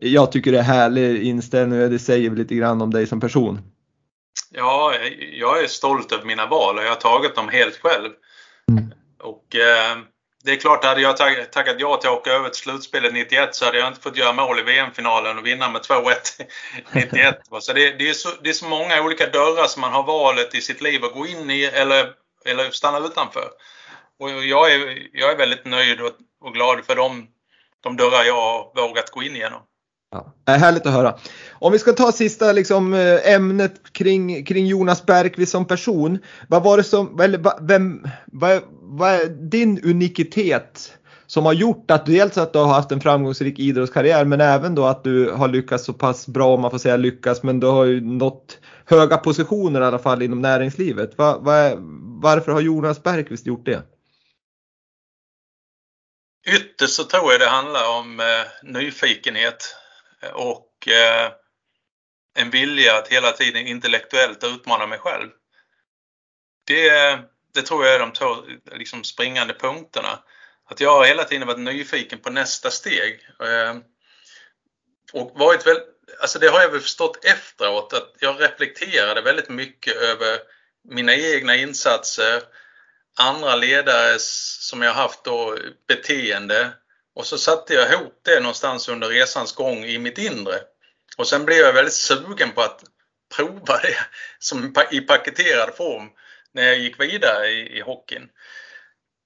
jag 0.00 0.32
tycker 0.32 0.52
det 0.52 0.58
är 0.58 0.62
härlig 0.62 1.23
inställning 1.23 1.82
och 1.82 1.90
det 1.90 1.99
säger 1.99 2.30
lite 2.30 2.54
grann 2.54 2.82
om 2.82 2.90
dig 2.90 3.06
som 3.06 3.20
person. 3.20 3.61
Ja, 4.50 4.92
jag 5.38 5.62
är 5.62 5.66
stolt 5.66 6.12
över 6.12 6.25
mina 6.25 6.46
val 6.46 6.78
och 6.78 6.85
jag 6.85 6.88
har 6.88 6.96
tagit 6.96 7.35
dem 7.35 7.49
helt 7.49 7.76
själv. 7.76 8.11
Mm. 8.70 8.94
Och 9.22 9.57
eh, 9.57 9.98
det 10.46 10.52
är 10.52 10.56
klart, 10.56 10.85
hade 10.85 11.00
jag 11.00 11.16
tackat 11.52 11.76
ja 11.78 11.96
till 11.96 12.11
att 12.11 12.16
åka 12.16 12.30
över 12.30 12.48
till 12.48 12.59
slutspelet 12.59 13.12
91 13.12 13.54
så 13.54 13.64
hade 13.64 13.78
jag 13.78 13.88
inte 13.88 14.00
fått 14.00 14.16
göra 14.16 14.32
mål 14.32 14.59
i 14.59 14.62
VM-finalen 14.62 15.38
och 15.38 15.46
vinna 15.46 15.70
med 15.70 15.82
2-1 15.82 16.14
91. 16.92 17.40
Så 17.61 17.72
det, 17.72 17.90
det, 17.90 18.09
är 18.09 18.12
så 18.12 18.28
det 18.42 18.48
är 18.48 18.54
så 18.54 18.68
många 18.68 19.02
olika 19.02 19.26
dörrar 19.26 19.66
som 19.66 19.80
man 19.80 19.92
har 19.92 20.02
valet 20.02 20.54
i 20.54 20.61
sitt 20.61 20.80
liv 20.80 21.04
att 21.04 21.14
gå 21.14 21.26
in 21.26 21.50
i 21.50 21.64
eller, 21.64 22.12
eller 22.44 22.70
stanna 22.70 22.98
utanför. 22.98 23.50
Och 24.18 24.30
jag 24.30 24.72
är, 24.72 25.09
jag 25.12 25.30
är 25.30 25.37
väldigt 25.37 25.64
nöjd 25.64 26.00
och, 26.00 26.12
och 26.40 26.54
glad 26.54 26.85
för 26.85 26.96
de, 26.96 27.28
de 27.80 27.96
dörrar 27.96 28.24
jag 28.24 28.35
har 28.35 28.72
vågat 28.74 29.11
gå 29.11 29.22
in 29.22 29.37
igenom. 29.37 29.62
Ja, 30.44 30.52
härligt 30.52 30.87
att 30.87 30.92
höra. 30.92 31.18
Om 31.52 31.72
vi 31.72 31.79
ska 31.79 31.92
ta 31.92 32.12
sista 32.12 32.52
liksom, 32.52 32.94
eh, 32.94 33.33
ämnet 33.33 33.92
kring, 33.92 34.44
kring 34.44 34.66
Jonas 34.66 35.07
Bergqvist 35.07 35.52
som 35.52 35.64
person. 35.64 36.18
Vad 36.48 36.62
var 36.62 36.76
det 36.76 36.85
som, 36.85 37.20
eller 37.20 37.66
vem, 37.66 38.09
vad, 38.26 38.62
vad 38.83 39.11
är 39.11 39.26
din 39.50 39.81
unikitet 39.85 40.92
som 41.26 41.46
har 41.46 41.52
gjort 41.52 41.90
att 41.90 42.07
du 42.07 42.12
dels 42.12 42.38
att 42.38 42.52
du 42.52 42.59
har 42.59 42.66
haft 42.66 42.92
en 42.92 43.00
framgångsrik 43.00 43.59
idrottskarriär 43.59 44.24
men 44.24 44.40
även 44.40 44.74
då 44.74 44.85
att 44.85 45.05
du 45.05 45.31
har 45.31 45.48
lyckats 45.48 45.85
så 45.85 45.92
pass 45.92 46.26
bra 46.26 46.55
om 46.55 46.61
man 46.61 46.70
får 46.70 46.79
säga 46.79 46.96
lyckas 46.96 47.42
men 47.42 47.61
du 47.61 47.66
har 47.66 47.85
ju 47.85 48.00
nått 48.00 48.59
höga 48.85 49.16
positioner 49.16 49.81
i 49.81 49.85
alla 49.85 49.98
fall 49.98 50.22
inom 50.22 50.42
näringslivet. 50.42 51.18
Va, 51.18 51.38
va, 51.38 51.72
varför 52.22 52.52
har 52.52 52.61
Jonas 52.61 53.02
Bergqvist 53.02 53.46
gjort 53.46 53.66
det? 53.66 53.83
Ytterst 56.48 56.94
så 56.94 57.05
tror 57.05 57.33
jag 57.33 57.40
det 57.40 57.48
handlar 57.48 57.98
om 57.98 58.20
eh, 58.20 58.70
nyfikenhet 58.72 59.76
och 60.33 60.88
eh, 60.88 61.33
en 62.35 62.50
vilja 62.50 62.96
att 62.96 63.09
hela 63.09 63.33
tiden 63.33 63.66
intellektuellt 63.66 64.44
utmana 64.44 64.87
mig 64.87 64.98
själv. 64.98 65.31
Det, 66.66 67.18
det 67.55 67.62
tror 67.62 67.87
jag 67.87 67.94
är 67.94 67.98
de 67.98 68.12
två 68.12 68.37
liksom, 68.72 69.05
springande 69.05 69.55
punkterna. 69.55 70.18
Att 70.68 70.81
jag 70.81 70.90
har 70.90 71.05
hela 71.05 71.24
tiden 71.24 71.46
varit 71.46 71.61
nyfiken 71.61 72.18
på 72.18 72.31
nästa 72.31 72.70
steg. 72.70 73.29
Eh, 73.40 73.76
och 75.12 75.33
varit 75.35 75.66
väl, 75.66 75.81
alltså 76.20 76.38
det 76.38 76.48
har 76.48 76.61
jag 76.61 76.70
väl 76.70 76.81
förstått 76.81 77.24
efteråt 77.24 77.92
att 77.92 78.14
jag 78.18 78.42
reflekterade 78.42 79.22
väldigt 79.22 79.48
mycket 79.48 79.96
över 79.96 80.38
mina 80.88 81.14
egna 81.14 81.57
insatser, 81.57 82.42
andra 83.18 83.57
ledares 83.57 84.57
som 84.68 84.83
jag 84.83 84.94
haft 84.94 85.24
då 85.24 85.59
beteende 85.88 86.72
och 87.16 87.26
så 87.26 87.38
satte 87.38 87.74
jag 87.74 87.92
ihop 87.92 88.20
det 88.22 88.40
någonstans 88.40 88.88
under 88.88 89.09
resans 89.09 89.52
gång 89.55 89.85
i 89.85 89.98
mitt 89.98 90.18
inre. 90.18 90.61
Och 91.16 91.29
sen 91.29 91.44
blev 91.44 91.59
jag 91.59 91.72
väldigt 91.72 91.94
sugen 91.94 92.52
på 92.52 92.62
att 92.62 92.85
prova 93.37 93.79
det 93.83 93.96
som 94.38 94.74
i 94.90 95.00
paketerad 95.00 95.74
form 95.76 96.11
när 96.52 96.62
jag 96.62 96.79
gick 96.79 97.00
vidare 97.00 97.48
i, 97.48 97.79
i 97.79 97.81
hockeyn. 97.81 98.29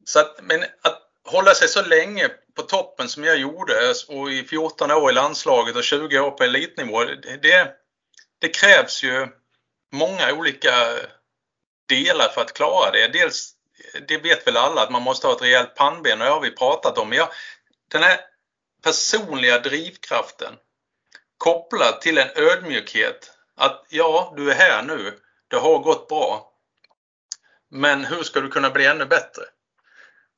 Så 0.05 0.21
att, 0.21 0.41
men 0.43 0.63
att 0.63 1.03
hålla 1.25 1.55
sig 1.55 1.69
så 1.69 1.83
länge 1.83 2.29
på 2.57 2.63
toppen 2.63 3.09
som 3.09 3.25
jag 3.25 3.39
gjorde 3.39 3.95
och 4.09 4.33
i 4.33 4.45
14 4.45 4.91
år 4.91 5.11
i 5.11 5.15
landslaget 5.15 5.77
och 5.77 5.85
20 5.85 6.21
år 6.21 6.31
på 6.31 6.45
elitnivå. 6.45 7.05
Det, 7.43 7.75
det 8.39 8.49
krävs 8.49 9.03
ju 9.03 9.29
många 9.93 10.33
olika 10.33 10.99
delar 11.89 12.29
för 12.29 12.41
att 12.41 12.53
klara 12.53 12.91
det. 12.91 13.09
Dels, 13.09 13.53
det 14.09 14.19
vet 14.19 14.47
väl 14.47 14.57
alla 14.57 14.83
att 14.83 14.91
man 14.91 15.03
måste 15.03 15.27
ha 15.27 15.35
ett 15.35 15.43
rejält 15.43 15.75
pannben 15.75 16.21
och 16.21 16.27
det 16.27 16.33
har 16.33 16.41
vi 16.41 16.51
pratat 16.51 16.99
om. 16.99 17.13
Jag, 17.13 17.29
den 17.91 18.03
här 18.03 18.21
personliga 18.83 19.59
drivkraften 19.59 20.55
kopplad 21.39 22.01
till 22.01 22.19
en 22.19 22.29
ödmjukhet 22.37 23.33
att 23.57 23.87
ja, 23.89 24.35
du 24.37 24.51
är 24.51 24.55
här 24.55 24.83
nu. 24.83 25.19
Det 25.49 25.57
har 25.57 25.79
gått 25.79 26.09
bra. 26.09 26.53
Men 27.71 28.05
hur 28.05 28.23
ska 28.23 28.41
du 28.41 28.49
kunna 28.49 28.71
bli 28.71 28.87
ännu 28.87 29.05
bättre? 29.05 29.43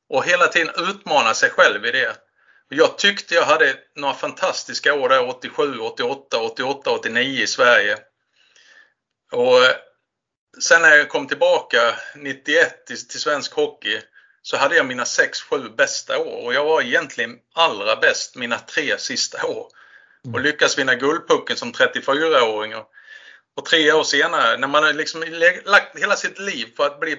Och 0.08 0.24
hela 0.24 0.46
tiden 0.46 0.74
utmana 0.88 1.34
sig 1.34 1.50
själv 1.50 1.86
i 1.86 1.90
det. 1.90 2.16
Jag 2.68 2.98
tyckte 2.98 3.34
jag 3.34 3.44
hade 3.44 3.76
några 3.96 4.14
fantastiska 4.14 4.94
år 4.94 5.08
där 5.08 5.28
87, 5.28 5.78
88, 5.78 6.40
88, 6.40 6.90
89 6.90 7.42
i 7.42 7.46
Sverige. 7.46 7.98
Och 9.32 9.58
sen 10.62 10.82
när 10.82 10.96
jag 10.96 11.08
kom 11.08 11.26
tillbaka 11.26 11.98
91 12.14 12.86
till, 12.86 13.08
till 13.08 13.20
svensk 13.20 13.52
hockey 13.52 14.00
så 14.42 14.56
hade 14.56 14.76
jag 14.76 14.86
mina 14.86 15.04
6-7 15.04 15.76
bästa 15.76 16.18
år 16.18 16.44
och 16.44 16.54
jag 16.54 16.64
var 16.64 16.82
egentligen 16.82 17.38
allra 17.54 17.96
bäst 17.96 18.36
mina 18.36 18.58
tre 18.58 18.98
sista 18.98 19.46
år. 19.46 19.68
Och 20.24 20.28
mm. 20.28 20.42
lyckas 20.42 20.78
vinna 20.78 20.94
Guldpucken 20.94 21.56
som 21.56 21.72
34-åring. 21.72 22.74
Och 23.56 23.64
tre 23.66 23.92
år 23.92 24.04
senare, 24.04 24.56
när 24.56 24.68
man 24.68 24.82
har 24.82 24.92
liksom 24.92 25.24
lagt 25.64 25.98
hela 25.98 26.16
sitt 26.16 26.38
liv 26.38 26.66
på 26.76 26.84
att 26.84 27.00
bli 27.00 27.16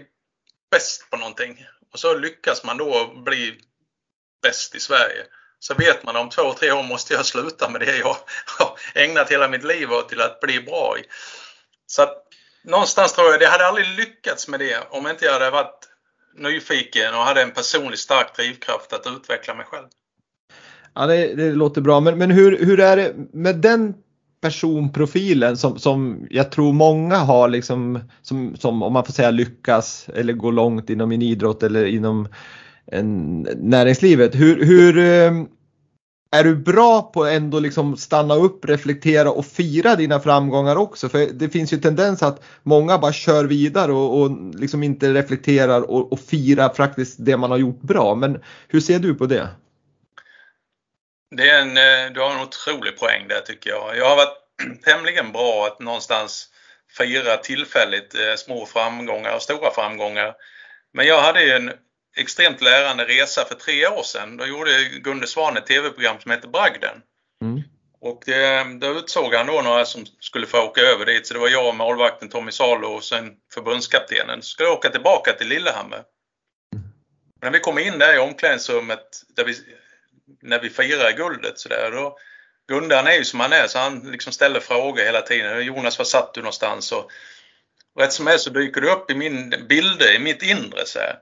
bäst 0.72 1.10
på 1.10 1.18
någonting 1.18 1.66
och 1.94 2.00
så 2.00 2.18
lyckas 2.18 2.64
man 2.64 2.78
då 2.78 3.14
bli 3.16 3.60
bäst 4.42 4.76
i 4.76 4.80
Sverige. 4.80 5.26
Så 5.60 5.74
vet 5.74 6.04
man 6.04 6.16
om 6.16 6.30
två, 6.30 6.54
tre 6.54 6.72
år 6.72 6.84
måste 6.84 7.14
jag 7.14 7.26
sluta 7.26 7.70
med 7.70 7.82
det 7.82 7.98
jag 7.98 8.18
har 8.46 8.80
ägnat 8.96 9.32
hela 9.32 9.48
mitt 9.48 9.64
liv 9.64 9.92
åt 9.92 10.10
till 10.10 10.22
att 10.22 10.40
bli 10.40 10.60
bra 10.60 10.98
i. 11.00 11.04
Så 11.86 12.02
att, 12.02 12.28
någonstans 12.64 13.14
tror 13.14 13.32
jag 13.32 13.40
det 13.40 13.48
hade 13.48 13.68
aldrig 13.68 13.88
lyckats 13.88 14.48
med 14.48 14.60
det 14.60 14.88
om 14.90 15.08
inte 15.08 15.26
jag 15.26 15.34
hade 15.34 15.50
varit 15.50 15.93
nyfiken 16.38 17.14
och 17.14 17.20
hade 17.20 17.42
en 17.42 17.52
personlig 17.52 18.00
stark 18.00 18.36
drivkraft 18.36 18.94
att 18.94 19.08
utveckla 19.18 19.54
mig 19.54 19.66
själv. 19.66 19.88
Ja, 20.94 21.06
det, 21.06 21.36
det 21.36 21.52
låter 21.52 21.82
bra. 21.82 22.00
Men, 22.00 22.18
men 22.18 22.32
hur, 22.32 22.66
hur 22.66 22.80
är 22.80 22.98
det 22.98 23.14
med 23.34 23.56
den 23.56 23.94
personprofilen 24.42 25.58
som, 25.58 25.80
som 25.80 26.28
jag 26.30 26.52
tror 26.52 26.74
många 26.74 27.18
har 27.18 27.48
liksom, 27.48 28.00
som, 28.22 28.56
som 28.58 28.84
om 28.84 28.94
man 28.94 29.06
får 29.06 29.14
säga 29.14 29.32
lyckas 29.32 30.10
eller 30.16 30.34
gå 30.34 30.52
långt 30.52 30.90
inom 30.90 31.12
en 31.12 31.22
idrott 31.22 31.64
eller 31.64 31.86
inom 31.86 32.28
en, 32.86 33.42
näringslivet. 33.58 34.36
Hur, 34.36 34.66
hur, 34.66 34.98
eh, 34.98 35.32
är 36.34 36.44
du 36.44 36.56
bra 36.56 37.02
på 37.02 37.24
att 37.24 37.32
ändå 37.32 37.60
liksom 37.60 37.98
stanna 37.98 38.36
upp, 38.36 38.66
reflektera 38.66 39.32
och 39.32 39.46
fira 39.46 39.96
dina 39.96 40.20
framgångar 40.20 40.76
också? 40.76 41.10
För 41.10 41.28
det 41.34 41.50
finns 41.50 41.74
ju 41.74 41.78
tendens 41.78 42.24
att 42.24 42.44
många 42.64 42.98
bara 42.98 43.14
kör 43.14 43.46
vidare 43.46 43.92
och, 43.92 44.22
och 44.22 44.32
liksom 44.56 44.84
inte 44.84 45.14
reflekterar 45.14 45.82
och, 45.82 46.14
och 46.14 46.20
firar 46.20 46.74
faktiskt 46.74 47.16
det 47.20 47.38
man 47.38 47.52
har 47.52 47.58
gjort 47.58 47.82
bra. 47.82 48.16
Men 48.16 48.44
hur 48.68 48.80
ser 48.80 49.00
du 49.00 49.16
på 49.16 49.26
det? 49.26 49.48
Det 51.36 51.50
är 51.50 51.62
en, 51.62 51.78
eh, 51.78 52.14
du 52.14 52.20
har 52.20 52.32
en 52.32 52.42
otrolig 52.42 52.98
poäng 52.98 53.28
där 53.28 53.40
tycker 53.40 53.70
jag. 53.70 53.98
Jag 53.98 54.10
har 54.10 54.16
varit 54.16 54.38
tämligen 54.84 55.32
bra 55.32 55.68
att 55.68 55.80
någonstans 55.80 56.50
fira 56.98 57.38
tillfälligt 57.38 58.16
eh, 58.16 58.36
små 58.38 58.66
framgångar 58.66 59.36
och 59.36 59.42
stora 59.42 59.72
framgångar. 59.72 60.34
Men 60.94 61.08
jag 61.08 61.22
hade 61.22 61.44
ju 61.44 61.52
en 61.52 61.72
extremt 62.16 62.62
lärande 62.62 63.06
resa 63.06 63.46
för 63.46 63.56
tre 63.56 63.88
år 63.88 64.04
sedan. 64.04 64.38
Då 64.38 64.46
gjorde 64.46 64.84
Gunde 64.84 65.28
Svan 65.28 65.58
ett 65.58 65.66
tv-program 65.66 66.20
som 66.20 66.32
heter 66.32 66.48
Bragden. 66.48 67.02
Mm. 67.42 67.62
Och 68.02 68.30
eh, 68.30 68.68
då 68.68 68.88
utsåg 68.88 69.34
han 69.34 69.48
då 69.48 69.62
några 69.62 69.86
som 69.86 70.06
skulle 70.20 70.48
få 70.48 70.62
åka 70.62 70.82
över 70.82 71.06
dit. 71.06 71.28
Så 71.28 71.34
det 71.34 71.40
var 71.40 71.50
jag, 71.50 71.76
målvakten 71.76 72.30
Tommy 72.30 72.52
Salo 72.52 72.88
och 72.88 73.04
sen 73.04 73.32
förbundskaptenen. 73.54 74.42
Så 74.42 74.48
skulle 74.48 74.70
jag 74.70 74.78
åka 74.78 74.90
tillbaka 74.90 75.34
till 75.34 75.48
Lillehammer. 75.48 76.04
Mm. 76.76 76.86
När 77.42 77.52
vi 77.52 77.60
kom 77.60 77.80
in 77.80 78.00
där 78.00 78.16
i 78.16 78.20
omklädningsrummet 78.20 79.22
där 79.36 79.46
vi, 79.46 79.56
när 80.42 80.62
vi 80.62 80.70
firade 80.70 81.12
guldet 81.12 81.60
så 81.60 81.70
där, 81.70 81.92
då 81.92 82.18
Gunde 82.68 82.96
han 82.96 83.08
är 83.08 83.14
ju 83.14 83.24
som 83.24 83.40
han 83.40 83.54
är 83.54 83.68
så 83.68 83.80
han 83.80 84.00
liksom 84.00 84.34
ställer 84.34 84.60
frågor 84.60 85.04
hela 85.04 85.22
tiden. 85.22 85.66
Jonas, 85.66 85.98
var 85.98 86.06
satt 86.06 86.34
du 86.34 86.42
någonstans? 86.42 86.92
Och, 86.92 87.12
och 87.96 88.02
rätt 88.02 88.14
som 88.14 88.28
är 88.28 88.38
så 88.38 88.50
dyker 88.50 88.82
det 88.82 88.92
upp 88.92 89.12
i 89.12 89.16
min 89.16 89.50
bilder, 89.70 90.16
i 90.16 90.20
mitt 90.20 90.44
inre. 90.44 90.86
Så 90.86 91.00
här. 91.00 91.20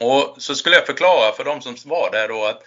Och 0.00 0.36
så 0.38 0.54
skulle 0.54 0.76
jag 0.76 0.86
förklara 0.86 1.32
för 1.32 1.44
de 1.44 1.62
som 1.62 1.76
var 1.84 2.10
där 2.10 2.28
då 2.28 2.44
att 2.44 2.62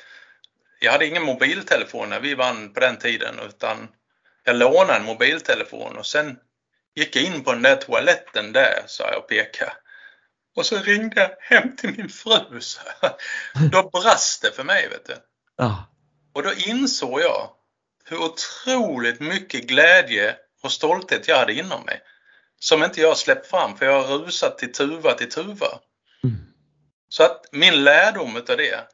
jag 0.80 0.92
hade 0.92 1.08
ingen 1.08 1.24
mobiltelefon 1.24 2.10
när 2.10 2.20
vi 2.20 2.36
vann 2.36 2.74
på 2.74 2.80
den 2.80 2.98
tiden 2.98 3.40
utan 3.40 3.88
jag 4.44 4.56
lånade 4.56 5.00
en 5.00 5.06
mobiltelefon 5.06 5.98
och 5.98 6.06
sen 6.06 6.40
gick 6.96 7.16
jag 7.16 7.24
in 7.24 7.44
på 7.44 7.54
den 7.54 7.62
där 7.62 7.76
toaletten 7.76 8.54
där, 8.54 8.84
sa 8.88 9.08
jag 9.12 9.18
och 9.18 9.28
pekade. 9.28 9.74
Och 10.56 10.66
så 10.66 10.78
ringde 10.78 11.22
jag 11.22 11.58
hem 11.58 11.76
till 11.76 11.94
min 11.98 12.10
fru. 12.10 12.62
Så 12.62 12.82
då 13.72 13.90
brast 13.90 14.42
det 14.42 14.52
för 14.52 14.64
mig. 14.64 14.90
vet 14.90 15.06
du. 15.06 15.16
Ja. 15.58 15.88
Och 16.34 16.44
då 16.44 16.54
insåg 16.54 17.22
jag 17.22 17.50
hur 18.06 18.18
otroligt 18.18 19.20
mycket 19.20 19.64
glädje 19.64 20.36
och 20.64 20.72
stolthet 20.72 21.28
jag 21.28 21.38
hade 21.38 21.54
inom 21.54 21.84
mig. 21.86 22.02
Som 22.60 22.84
inte 22.84 23.02
jag 23.02 23.18
släppt 23.18 23.48
fram 23.48 23.78
för 23.78 23.86
jag 23.86 24.04
har 24.04 24.18
rusat 24.18 24.58
till 24.58 24.74
tuva 24.74 25.14
till 25.14 25.30
tuva. 25.30 25.80
Så 27.12 27.24
att 27.24 27.46
min 27.52 27.84
lärdom 27.84 28.38
utav 28.38 28.58
det, 28.58 28.88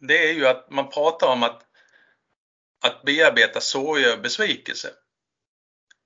det 0.00 0.28
är 0.28 0.32
ju 0.32 0.46
att 0.46 0.70
man 0.70 0.90
pratar 0.90 1.26
om 1.26 1.42
att, 1.42 1.62
att 2.84 3.02
bearbeta 3.02 3.60
sorg 3.60 4.12
och 4.12 4.20
besvikelse. 4.20 4.90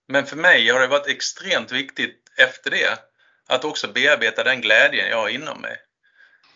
Men 0.09 0.27
för 0.27 0.37
mig 0.37 0.69
har 0.69 0.81
det 0.81 0.87
varit 0.87 1.07
extremt 1.07 1.73
viktigt 1.73 2.23
efter 2.37 2.71
det 2.71 2.99
att 3.49 3.65
också 3.65 3.89
bearbeta 3.89 4.45
den 4.45 4.61
glädjen 4.61 5.09
jag 5.09 5.17
har 5.17 5.29
inom 5.29 5.61
mig. 5.61 5.77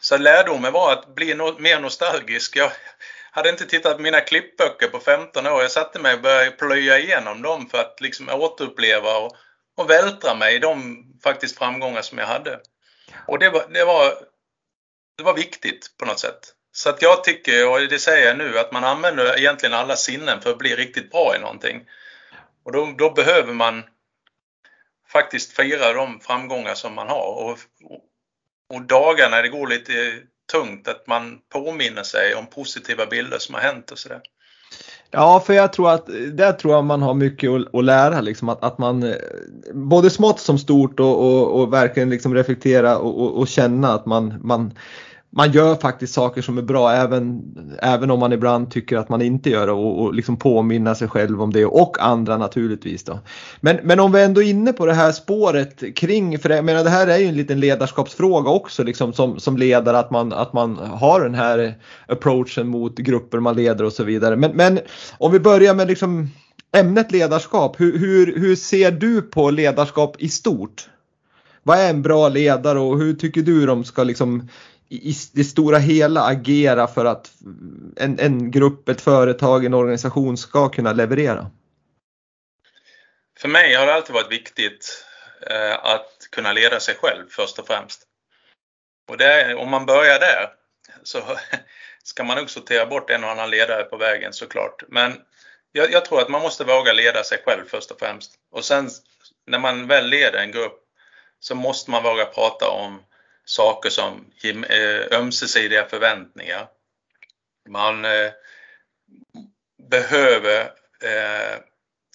Så 0.01 0.19
lärdomen 0.19 0.73
var 0.73 0.93
att 0.93 1.15
bli 1.15 1.35
no 1.35 1.59
mer 1.59 1.81
nostalgisk. 1.81 2.57
Jag 2.57 2.73
hade 3.31 3.49
inte 3.49 3.67
tittat 3.67 3.97
på 3.97 4.03
mina 4.03 4.21
klippböcker 4.21 4.89
på 4.89 5.01
15 5.01 5.47
år. 5.47 5.63
Jag 5.63 5.71
satte 5.71 5.99
mig 5.99 6.15
och 6.15 6.21
började 6.21 6.51
plöja 6.51 6.99
igenom 6.99 7.43
dem 7.43 7.69
för 7.71 7.79
att 7.79 8.01
liksom 8.01 8.29
återuppleva 8.29 9.19
och, 9.19 9.37
och 9.77 9.91
vältra 9.91 10.35
mig 10.35 10.55
i 10.55 10.59
de 10.59 11.05
faktiskt 11.23 11.59
framgångar 11.59 12.03
som 12.03 12.19
jag 12.19 12.27
hade. 12.27 12.61
Och 13.27 13.39
det 13.39 13.51
var, 13.51 13.69
det 13.69 13.85
var 13.85 14.32
det 15.17 15.23
var 15.23 15.35
viktigt 15.35 15.95
på 15.99 16.05
något 16.05 16.21
sätt. 16.21 16.55
Så 16.73 16.91
att 16.91 17.03
jag 17.03 17.25
tycker, 17.25 17.69
och 17.69 17.81
det 17.81 17.99
säger 17.99 18.27
jag 18.27 18.39
nu, 18.39 18.59
att 18.59 18.73
man 18.73 18.85
använder 18.85 19.39
egentligen 19.39 19.75
alla 19.75 19.97
sinnen 19.97 20.41
för 20.41 20.51
att 20.51 20.59
bli 20.59 20.77
riktigt 20.77 21.11
bra 21.11 21.37
i 21.37 21.41
någonting. 21.41 21.89
Och 22.65 22.73
då, 22.73 22.95
då 22.99 23.11
behöver 23.11 23.53
man 23.53 23.83
faktiskt 25.09 25.57
fira 25.57 25.93
de 25.93 26.21
framgångar 26.21 26.75
som 26.75 26.95
man 26.95 27.09
har. 27.09 27.27
Och, 27.27 27.59
och, 27.85 28.05
och 28.69 28.83
dagar 28.83 29.31
när 29.31 29.43
det 29.43 29.49
går 29.49 29.67
lite 29.67 30.23
tungt, 30.53 30.89
att 30.89 31.07
man 31.07 31.41
påminner 31.49 32.03
sig 32.03 32.35
om 32.35 32.47
positiva 32.47 33.07
bilder 33.07 33.39
som 33.39 33.55
har 33.55 33.63
hänt 33.63 33.91
och 33.91 33.99
sådär. 33.99 34.21
Ja, 35.15 35.43
för 35.47 35.53
jag 35.53 35.73
tror 35.73 35.91
att 35.91 36.07
där 36.33 36.53
tror 36.53 36.75
jag 36.75 36.85
man 36.85 37.03
har 37.03 37.15
mycket 37.15 37.51
att, 37.73 37.85
lära. 37.85 38.21
Liksom, 38.21 38.49
att, 38.49 38.65
att 38.65 38.79
man 38.79 39.03
eh, 39.03 39.15
både 39.73 40.11
smått 40.11 40.41
som 40.41 40.59
stort 40.59 41.01
och, 41.01 41.21
och, 41.21 41.61
och 41.61 41.73
verkligen 41.73 42.11
liksom 42.11 42.35
reflektera 42.35 42.99
och, 42.99 43.39
och, 43.39 43.49
känna 43.49 43.93
att 43.93 44.07
man, 44.07 44.35
man 44.41 44.73
man 45.37 45.53
gör 45.53 45.75
faktiskt 45.75 46.15
saker 46.15 46.43
som 46.43 46.59
är 46.59 46.63
bra 46.63 46.93
även, 46.93 47.43
även 47.83 48.11
om 48.11 48.21
man 48.21 48.33
ibland 48.33 48.71
tycker 48.71 48.97
att 48.97 49.09
man 49.09 49.23
inte 49.23 49.51
gör 49.51 49.67
det 49.67 49.73
och, 49.73 50.03
och 50.03 50.15
liksom 50.15 50.37
påminna 50.37 50.95
sig 50.95 51.09
själv 51.09 51.43
om 51.43 51.53
det 51.53 51.65
och 51.65 51.97
andra 52.01 52.39
naturligtvis. 52.39 53.05
Då. 53.05 53.19
Men, 53.61 53.79
men 53.83 54.01
om 54.01 54.13
vi 54.13 54.23
ändå 54.23 54.43
är 54.43 54.47
inne 54.47 54.73
på 54.73 54.87
det 54.87 54.95
här 54.95 55.13
spåret 55.13 55.97
kring, 55.97 56.39
för 56.39 56.51
jag 56.51 56.65
menar 56.65 56.85
det 56.85 56.91
här 56.91 57.07
är 57.07 57.19
ju 57.19 57.27
en 57.27 57.37
liten 57.37 57.61
ledarskapsfråga 57.61 58.51
också 58.51 58.83
liksom 58.83 59.13
som, 59.13 59.41
som 59.41 59.57
ledare 59.57 59.99
att 59.99 60.11
man, 60.11 60.33
att 60.33 60.53
man 60.53 60.77
har 60.77 61.21
den 61.21 61.35
här 61.35 61.75
approachen 62.09 62.69
mot 62.69 62.99
grupper 62.99 63.41
man 63.41 63.57
leder 63.57 63.85
och 63.85 63.93
så 63.93 64.05
vidare. 64.05 64.37
Men, 64.37 64.51
men 64.55 64.79
om 65.19 65.33
vi 65.33 65.41
börjar 65.41 65.75
med 65.75 65.89
liksom 65.89 66.29
ämnet 66.77 67.13
ledarskap, 67.13 67.81
hur, 67.81 67.99
hur, 67.99 68.39
hur 68.41 68.57
ser 68.57 68.91
du 68.91 69.23
på 69.23 69.51
ledarskap 69.51 70.17
i 70.19 70.29
stort? 70.29 70.89
Vad 71.63 71.79
är 71.79 71.91
en 71.91 72.03
bra 72.03 72.29
ledare 72.29 72.79
och 72.79 72.99
hur 72.99 73.15
tycker 73.15 73.43
du 73.43 73.67
de 73.67 73.85
ska 73.85 74.05
liksom 74.05 74.49
i 74.93 75.15
det 75.33 75.45
stora 75.45 75.79
hela 75.79 76.23
agera 76.23 76.87
för 76.87 77.05
att 77.05 77.33
en, 77.97 78.19
en 78.19 78.51
grupp, 78.51 78.89
ett 78.89 79.01
företag, 79.01 79.65
en 79.65 79.75
organisation 79.75 80.37
ska 80.37 80.69
kunna 80.69 80.93
leverera? 80.93 81.51
För 83.39 83.49
mig 83.49 83.75
har 83.75 83.87
det 83.87 83.95
alltid 83.95 84.15
varit 84.15 84.33
viktigt 84.33 85.05
eh, 85.51 85.85
att 85.85 86.29
kunna 86.33 86.53
leda 86.53 86.81
sig 86.81 86.95
själv 86.95 87.25
först 87.29 87.59
och 87.59 87.67
främst. 87.67 88.03
Och 89.09 89.17
det, 89.17 89.55
om 89.55 89.71
man 89.71 89.87
börjar 89.87 90.19
där 90.19 90.49
så 91.03 91.19
ska 92.03 92.25
man 92.25 92.37
nog 92.37 92.51
sortera 92.51 92.87
bort 92.87 93.11
en 93.11 93.25
och 93.25 93.31
annan 93.31 93.51
ledare 93.51 93.83
på 93.83 93.97
vägen 93.97 94.33
såklart. 94.33 94.83
Men 94.89 95.21
jag, 95.73 95.93
jag, 95.93 96.05
tror 96.05 96.21
att 96.21 96.29
man 96.29 96.43
måste 96.43 96.65
våga 96.65 96.93
leda 96.93 97.25
sig 97.25 97.43
själv 97.47 97.65
först 97.67 97.91
och 97.91 97.99
främst. 97.99 98.33
Och 98.51 98.65
sen 98.65 98.91
när 99.47 99.59
man 99.59 99.87
väl 99.87 100.07
leder 100.07 100.39
en 100.39 100.53
grupp 100.53 100.79
så 101.41 101.55
måste 101.55 101.91
man 101.91 102.03
våga 102.03 102.25
prata 102.25 102.69
om 102.69 103.03
saker 103.45 103.91
som 103.91 104.33
eh, 104.45 105.19
ömsesidiga 105.19 105.85
förväntningar. 105.89 106.69
Man 107.69 108.05
eh, 108.05 108.31
behöver 109.91 110.61
eh, 111.05 111.59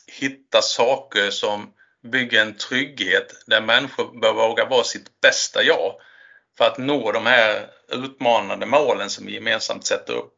hitta 0.08 0.62
saker 0.62 1.30
som 1.30 1.74
bygger 2.04 2.42
en 2.42 2.58
trygghet 2.58 3.44
där 3.46 3.62
människor 3.62 4.20
bör 4.20 4.34
våga 4.34 4.66
vara 4.66 4.84
sitt 4.84 5.22
bästa 5.22 5.64
jag 5.64 5.94
för 6.58 6.66
att 6.66 6.78
nå 6.78 7.12
de 7.12 7.26
här 7.26 7.70
utmanande 7.88 8.66
målen 8.66 9.10
som 9.10 9.26
vi 9.26 9.34
gemensamt 9.34 9.86
sätter 9.86 10.14
upp. 10.14 10.34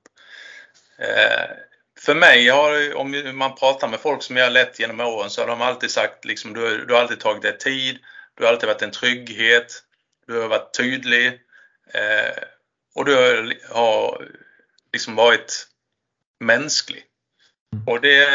För 2.00 2.16
mig, 2.16 2.50
har, 2.50 2.96
om 2.96 3.38
man 3.38 3.56
pratar 3.56 3.88
med 3.88 4.00
folk 4.00 4.24
som 4.24 4.38
jag 4.38 4.46
har 4.46 4.52
lett 4.52 4.80
genom 4.80 5.00
åren, 5.00 5.30
så 5.30 5.42
har 5.42 5.48
de 5.48 5.62
alltid 5.62 5.92
sagt 5.92 6.26
liksom, 6.26 6.54
du, 6.54 6.86
du 6.86 6.94
har 6.94 7.02
alltid 7.02 7.20
tagit 7.20 7.42
dig 7.42 7.58
tid, 7.58 8.00
du 8.36 8.44
har 8.44 8.52
alltid 8.52 8.68
varit 8.70 8.82
en 8.82 8.92
trygghet, 8.92 9.84
du 10.30 10.42
har 10.42 10.48
varit 10.48 10.78
tydlig 10.78 11.28
eh, 11.94 12.44
och 12.96 13.06
du 13.06 13.16
har 13.70 14.28
liksom 14.94 15.16
varit 15.16 15.68
mänsklig. 16.40 17.04
Mm. 17.74 17.88
Och 17.88 18.02
det, 18.02 18.28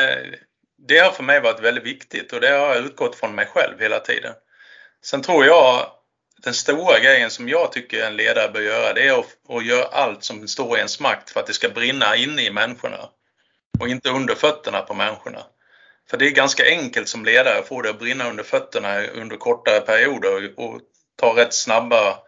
det 0.78 0.98
har 0.98 1.12
för 1.12 1.22
mig 1.22 1.40
varit 1.40 1.60
väldigt 1.60 1.84
viktigt 1.84 2.32
och 2.32 2.40
det 2.40 2.48
har 2.48 2.74
jag 2.74 2.84
utgått 2.84 3.16
från 3.16 3.34
mig 3.34 3.46
själv 3.46 3.80
hela 3.80 4.00
tiden. 4.00 4.34
Sen 5.02 5.22
tror 5.22 5.46
jag 5.46 5.90
den 6.36 6.54
stora 6.54 6.98
grejen 6.98 7.30
som 7.30 7.48
jag 7.48 7.72
tycker 7.72 8.06
en 8.06 8.16
ledare 8.16 8.52
bör 8.52 8.60
göra 8.60 8.92
det 8.92 9.08
är 9.08 9.18
att, 9.18 9.36
att 9.48 9.66
göra 9.66 9.84
allt 9.84 10.24
som 10.24 10.48
står 10.48 10.76
i 10.76 10.78
ens 10.78 11.00
makt 11.00 11.30
för 11.30 11.40
att 11.40 11.46
det 11.46 11.52
ska 11.52 11.68
brinna 11.68 12.16
inne 12.16 12.42
i 12.42 12.50
människorna 12.50 13.08
och 13.80 13.88
inte 13.88 14.10
under 14.10 14.34
fötterna 14.34 14.80
på 14.80 14.94
människorna. 14.94 15.46
För 16.10 16.16
det 16.16 16.26
är 16.26 16.30
ganska 16.30 16.64
enkelt 16.66 17.08
som 17.08 17.24
ledare 17.24 17.58
att 17.58 17.68
få 17.68 17.82
det 17.82 17.90
att 17.90 17.98
brinna 17.98 18.30
under 18.30 18.44
fötterna 18.44 19.06
under 19.06 19.36
kortare 19.36 19.80
perioder 19.80 20.52
och 20.56 20.80
ta 21.16 21.36
rätt 21.36 21.54
snabba 21.54 22.18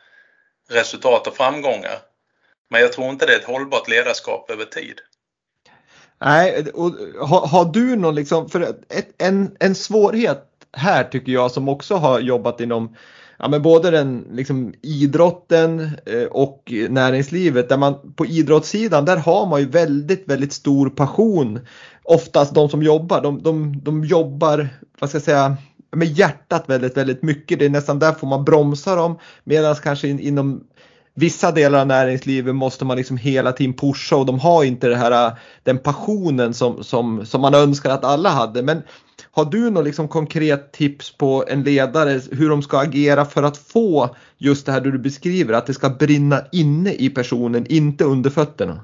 resultat 0.70 1.27
och 1.27 1.37
framgångar. 1.37 1.99
Men 2.70 2.81
jag 2.81 2.92
tror 2.92 3.11
inte 3.11 3.27
det 3.27 3.33
är 3.33 3.38
ett 3.38 3.44
hållbart 3.44 3.88
ledarskap 3.88 4.51
över 4.51 4.64
tid. 4.64 5.01
Nej, 6.20 6.66
och 6.75 6.92
har, 7.29 7.46
har 7.46 7.64
du 7.64 7.96
någon 7.96 8.14
liksom, 8.14 8.49
för 8.49 8.61
ett, 8.61 9.22
en, 9.22 9.57
en 9.61 9.75
svårighet 9.75 10.42
här 10.72 11.05
tycker 11.05 11.33
jag 11.33 11.51
som 11.51 11.68
också 11.68 11.94
har 11.94 12.20
jobbat 12.20 12.61
inom 12.61 12.96
ja, 13.38 13.49
men 13.49 13.62
både 13.62 13.90
den 13.90 14.27
liksom, 14.33 14.75
idrotten 14.83 15.90
eh, 16.07 16.25
och 16.25 16.72
näringslivet 16.88 17.68
där 17.68 17.77
man 17.77 18.12
på 18.12 18.27
idrottssidan 18.27 19.05
där 19.05 19.16
har 19.16 19.46
man 19.46 19.61
ju 19.61 19.68
väldigt 19.68 20.29
väldigt 20.29 20.53
stor 20.53 20.90
passion. 20.90 21.61
Oftast 22.03 22.55
de 22.55 22.68
som 22.68 22.83
jobbar, 22.83 23.22
de, 23.22 23.42
de, 23.42 23.81
de 23.83 24.05
jobbar, 24.05 24.68
vad 24.99 25.09
ska 25.09 25.16
jag 25.16 25.25
säga, 25.25 25.57
med 25.96 26.09
hjärtat 26.09 26.64
väldigt, 26.68 26.96
väldigt 26.96 27.22
mycket. 27.22 27.59
Det 27.59 27.64
är 27.64 27.70
nästan 27.70 27.98
där 27.98 28.12
får 28.12 28.26
man 28.26 28.44
bromsa 28.44 28.94
dem. 28.94 29.18
Medan 29.44 29.74
kanske 29.74 30.09
in, 30.09 30.20
inom 30.20 30.64
vissa 31.14 31.52
delar 31.52 31.80
av 31.80 31.87
näringslivet 31.87 32.54
måste 32.54 32.85
man 32.85 32.96
liksom 32.96 33.16
hela 33.16 33.52
tiden 33.52 33.74
pusha 33.74 34.16
och 34.16 34.26
de 34.26 34.40
har 34.40 34.64
inte 34.64 34.88
det 34.88 34.96
här, 34.96 35.26
äh, 35.26 35.32
den 35.62 35.78
passionen 35.78 36.54
som, 36.54 36.85
som, 36.85 37.26
som 37.26 37.40
man 37.40 37.54
önskar 37.54 37.90
att 37.90 38.04
alla 38.04 38.30
hade. 38.30 38.62
Men 38.62 38.82
har 39.30 39.44
du 39.44 39.70
något 39.70 39.85
liksom 39.85 40.09
konkret 40.09 40.72
tips 40.72 41.16
på 41.16 41.44
en 41.48 41.62
ledare 41.62 42.20
hur 42.32 42.50
de 42.50 42.62
ska 42.62 42.78
agera 42.78 43.24
för 43.24 43.42
att 43.42 43.59
få 43.59 44.16
just 44.38 44.66
det 44.66 44.72
här 44.72 44.80
du 44.80 44.98
beskriver, 44.98 45.54
att 45.54 45.66
det 45.66 45.74
ska 45.74 45.90
brinna 45.90 46.44
inne 46.52 46.92
i 46.92 47.11
personen, 47.11 47.66
inte 47.68 48.04
under 48.04 48.30
fötterna? 48.30 48.80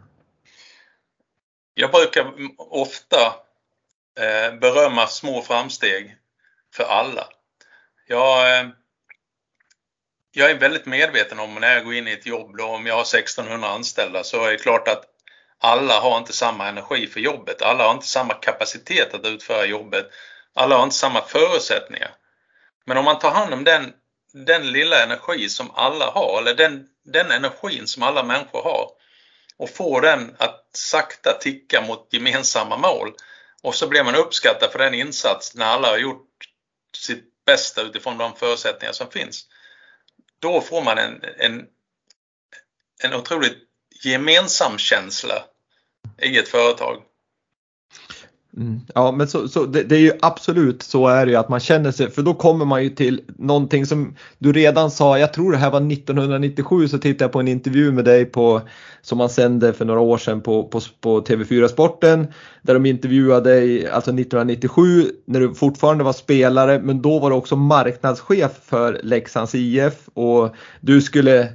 Jag 1.75 1.91
brukar 1.91 2.33
ofta 2.71 3.17
eh, 4.21 4.59
berömma 4.61 5.07
små 5.07 5.43
framsteg 5.43 6.17
för 6.75 6.85
alla. 6.85 7.29
Jag, 8.07 8.59
eh, 8.59 8.67
jag 10.33 10.51
är 10.51 10.55
väldigt 10.55 10.87
medveten 10.87 11.39
om 11.39 11.55
när 11.55 11.75
jag 11.75 11.85
går 11.85 11.95
in 11.95 12.09
i 12.09 12.13
ett 12.13 12.27
jobb, 12.27 12.57
då, 12.57 12.65
om 12.65 12.87
jag 12.87 12.95
har 12.95 13.05
1600 13.05 13.69
anställda, 13.69 14.25
så 14.25 14.45
är 14.45 14.51
det 14.53 14.59
klart 14.59 14.89
att 14.89 15.05
alla 15.59 16.01
har 16.01 16.19
inte 16.19 16.33
samma 16.33 16.69
energi 16.69 17.07
för 17.07 17.21
jobbet. 17.21 17.63
Alla 17.63 17.85
har 17.85 17.93
inte 17.93 18.07
samma 18.07 18.35
kapacitet 18.35 19.15
att 19.15 19.27
utföra 19.27 19.65
jobbet. 19.67 20.11
Alla 20.55 20.77
har 20.77 20.83
inte 20.83 20.97
samma 20.97 21.23
förutsättningar. 21.23 22.11
Men 22.85 22.97
om 22.97 23.05
man 23.05 23.19
tar 23.19 23.31
hand 23.31 23.55
om 23.55 23.65
den, 23.65 23.93
den 24.33 24.73
lilla 24.73 25.03
energi 25.03 25.49
som 25.49 25.71
alla 25.71 26.11
har, 26.11 26.39
eller 26.39 26.55
den, 26.55 26.87
den 27.05 27.31
energin 27.31 27.87
som 27.87 28.03
alla 28.03 28.23
människor 28.23 28.63
har 28.63 28.91
och 29.57 29.71
får 29.71 30.01
den 30.01 30.37
att 30.39 30.69
sakta 30.73 31.39
ticka 31.41 31.81
mot 31.81 32.09
gemensamma 32.11 32.77
mål 32.77 33.13
och 33.63 33.75
så 33.75 33.89
blir 33.89 34.05
man 34.05 34.15
uppskattad 34.15 34.73
för 34.73 34.79
den 34.79 34.95
insats 34.95 35.55
när 35.55 35.67
alla 35.67 35.89
har 35.89 35.99
gjort 35.99 36.32
sitt 36.97 37.45
bästa 37.47 37.83
utifrån 37.83 38.19
de 38.19 38.37
förutsättningar 38.37 38.93
som 38.93 39.11
finns. 39.11 39.47
Då 40.39 40.61
får 40.61 40.83
man 40.83 40.99
en, 40.99 41.25
en, 41.39 41.67
en 43.03 43.15
otroligt 43.15 43.59
gemensam 44.05 44.79
känsla 44.79 45.45
i 46.23 46.39
ett 46.39 46.49
företag. 46.49 47.03
Mm. 48.57 48.81
Ja 48.95 49.13
men 49.13 49.29
så, 49.29 49.49
så 49.49 49.67
det, 49.67 49.83
det, 49.83 49.97
är 49.97 50.01
ju 50.01 50.13
absolut 50.23 50.83
så 50.83 51.09
är 51.09 51.27
det 51.27 51.33
ju 51.33 51.39
att 51.39 51.49
man 51.49 51.61
känner 51.61 51.91
sig, 51.91 52.11
för 52.11 52.23
då 52.23 52.35
kommer 52.35 52.65
man 52.65 52.85
ju 52.85 52.91
till 52.91 53.21
någonting 53.39 53.87
som 53.87 54.15
du 54.39 54.53
redan 54.53 54.91
sa, 54.91 55.19
jag 55.19 55.33
tror 55.33 55.53
det 55.53 55.59
här 55.59 55.71
var 55.71 55.93
1997 55.93 56.89
så 56.89 56.99
tittade 56.99 57.25
jag 57.25 57.33
på 57.33 57.41
en 57.41 57.49
intervju 57.49 57.93
med 57.93 58.05
dig 58.05 58.25
på, 58.25 58.61
som 59.03 59.19
man 59.19 59.29
sände 59.29 59.73
för 59.73 59.85
några 59.85 60.01
år 60.01 60.19
sedan 60.19 60.41
på, 60.41 60.65
på, 60.65 60.81
på 61.01 61.21
TV4 61.21 61.69
Sporten 61.69 62.27
där 62.63 62.75
de 62.75 62.87
intervjuade 62.87 63.51
dig 63.51 63.89
alltså 63.89 64.11
1997 64.11 64.83
när 65.25 65.41
du 65.41 65.55
fortfarande 65.55 66.05
var 66.05 66.13
spelare 66.13 66.79
men 66.79 67.03
då 67.03 67.19
var 67.19 67.31
du 67.31 67.37
också 67.37 67.57
marknadschef 67.57 68.53
för 68.65 69.01
Leksands 69.03 69.55
IF 69.55 70.09
och 70.15 70.55
du 70.81 71.01
skulle 71.01 71.49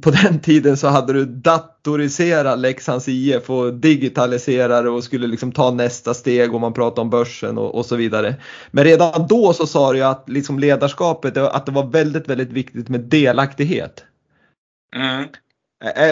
på 0.00 0.10
den 0.10 0.40
tiden 0.40 0.76
så 0.76 0.88
hade 0.88 1.12
du 1.12 1.24
datoriserat 1.24 2.58
Leksands 2.58 3.08
IF 3.08 3.50
och 3.50 3.74
digitaliserat 3.74 4.86
och 4.86 5.04
skulle 5.04 5.26
liksom 5.26 5.52
ta 5.52 5.70
nästa 5.70 6.14
steg 6.14 6.54
om 6.54 6.60
man 6.60 6.74
pratar 6.74 7.02
om 7.02 7.10
börsen 7.10 7.58
och, 7.58 7.74
och, 7.74 7.86
så 7.86 7.96
vidare. 7.96 8.34
Men 8.70 8.84
redan 8.84 9.26
då 9.26 9.52
så 9.52 9.66
sa 9.66 9.92
du 9.92 10.02
att 10.02 10.28
liksom 10.28 10.58
ledarskapet, 10.58 11.36
att 11.36 11.66
det 11.66 11.72
var 11.72 11.86
väldigt, 11.86 12.28
väldigt 12.28 12.52
viktigt 12.52 12.88
med 12.88 13.00
delaktighet. 13.00 14.04
Mm. 14.96 15.24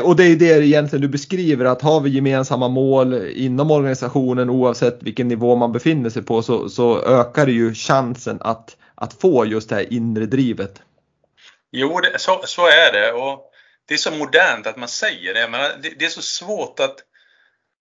Och 0.05 0.17
det 0.17 0.25
är 0.25 0.37
det 0.37 0.67
egentligen 0.67 1.03
du 1.03 1.09
beskriver 1.09 1.65
att 1.65 1.83
har 1.83 2.01
vi 2.01 2.11
gemensamma 2.11 2.69
mål 2.69 3.15
inom 3.35 3.71
organisationen 3.71 4.51
oavsett 4.51 5.03
vilken 5.03 5.29
nivå 5.29 5.57
man 5.57 5.73
befinner 5.73 6.11
sig 6.11 6.23
på 6.23 6.43
så, 6.43 6.69
så 6.69 7.03
ökar 7.03 7.47
det 7.47 7.53
ju 7.53 7.75
chansen 7.75 8.39
att, 8.41 8.77
att 8.95 9.13
få 9.13 9.47
just 9.47 9.69
det 9.69 9.75
här 9.75 9.93
inre 9.93 10.27
drivet. 10.27 10.83
Jo, 11.73 12.01
det, 12.01 12.19
så, 12.19 12.41
så 12.45 12.63
är 12.67 12.93
det 12.93 13.13
och 13.13 13.46
det 13.87 13.95
är 13.95 13.99
så 13.99 14.11
modernt 14.11 14.67
att 14.67 14.77
man 14.77 14.89
säger 14.89 15.35
det. 15.35 15.49
Men 15.49 15.83
det, 15.83 15.91
det, 15.99 16.05
är 16.05 16.11
så 16.11 16.23
svårt 16.23 16.81
att... 16.81 16.97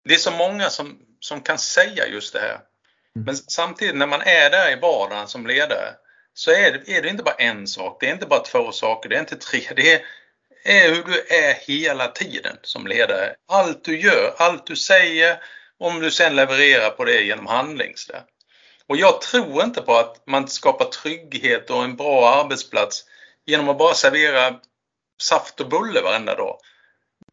Det 0.06 0.13
är 0.13 0.17
så 0.17 0.32
många 0.32 0.69
som, 0.69 1.00
som 1.19 1.41
kan 1.41 1.58
säga 1.58 2.08
just 2.08 2.34
det 2.34 2.39
här. 2.39 2.60
Mm. 3.15 3.26
Men 3.26 3.36
samtidigt 3.36 3.95
när 3.95 4.08
man 4.08 4.21
är 4.21 4.50
där 4.50 4.71
i 4.71 4.80
vardagen 4.80 5.28
som 5.28 5.47
ledare 5.47 5.93
så 6.34 6.52
är 6.52 6.71
det, 6.71 6.97
är 6.97 7.02
det 7.02 7.10
inte 7.10 7.23
bara 7.23 7.36
en 7.36 7.67
sak, 7.67 7.97
det 8.00 8.08
är 8.08 8.13
inte 8.13 8.26
bara 8.26 8.39
två 8.39 8.71
saker, 8.71 9.10
det 9.10 9.15
är 9.15 9.19
inte 9.19 9.36
tre. 9.36 9.62
Det 9.76 9.93
är, 9.93 10.02
är 10.63 10.89
hur 10.89 11.04
du 11.04 11.26
är 11.30 11.54
hela 11.54 12.08
tiden 12.08 12.58
som 12.62 12.88
ledare. 12.88 13.36
Allt 13.47 13.84
du 13.84 14.00
gör, 14.00 14.36
allt 14.38 14.67
du 14.67 14.76
säger, 14.76 15.39
om 15.80 16.00
du 16.00 16.12
sen 16.12 16.36
levererar 16.36 16.89
på 16.89 17.06
det 17.06 17.21
genom 17.21 17.47
handling. 17.47 17.93
Och 18.88 18.97
jag 18.97 19.21
tror 19.21 19.63
inte 19.63 19.82
på 19.82 19.97
att 19.97 20.28
man 20.28 20.47
skapar 20.47 20.86
trygghet 20.86 21.69
och 21.69 21.84
en 21.84 21.95
bra 21.95 22.30
arbetsplats 22.30 23.06
genom 23.45 23.69
att 23.69 23.78
bara 23.78 23.93
servera 23.93 24.60
saft 25.17 25.60
och 25.60 25.69
bulle 25.69 26.01
varenda 26.01 26.36
dag. 26.36 26.58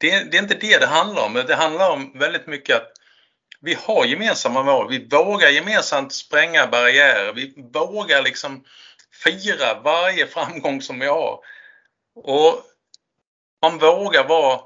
Det, 0.01 0.31
det 0.31 0.37
är 0.37 0.42
inte 0.42 0.55
det 0.55 0.79
det 0.79 0.87
handlar 0.87 1.23
om. 1.23 1.35
Det 1.35 1.55
handlar 1.55 1.90
om 1.90 2.18
väldigt 2.18 2.47
mycket 2.47 2.77
att 2.77 2.92
vi 3.61 3.75
har 3.75 4.05
gemensamma 4.05 4.62
mål. 4.62 4.88
Vi 4.90 5.09
vågar 5.09 5.49
gemensamt 5.49 6.12
spränga 6.12 6.66
barriärer. 6.66 7.33
Vi 7.33 7.55
vågar 7.73 8.23
liksom 8.23 8.64
fira 9.25 9.81
varje 9.81 10.27
framgång 10.35 10.83
som 10.83 10.99
vi 10.99 11.07
har. 11.07 11.40
Och 12.14 12.62
man 13.62 13.79
vågar 13.79 14.29
vara, 14.29 14.61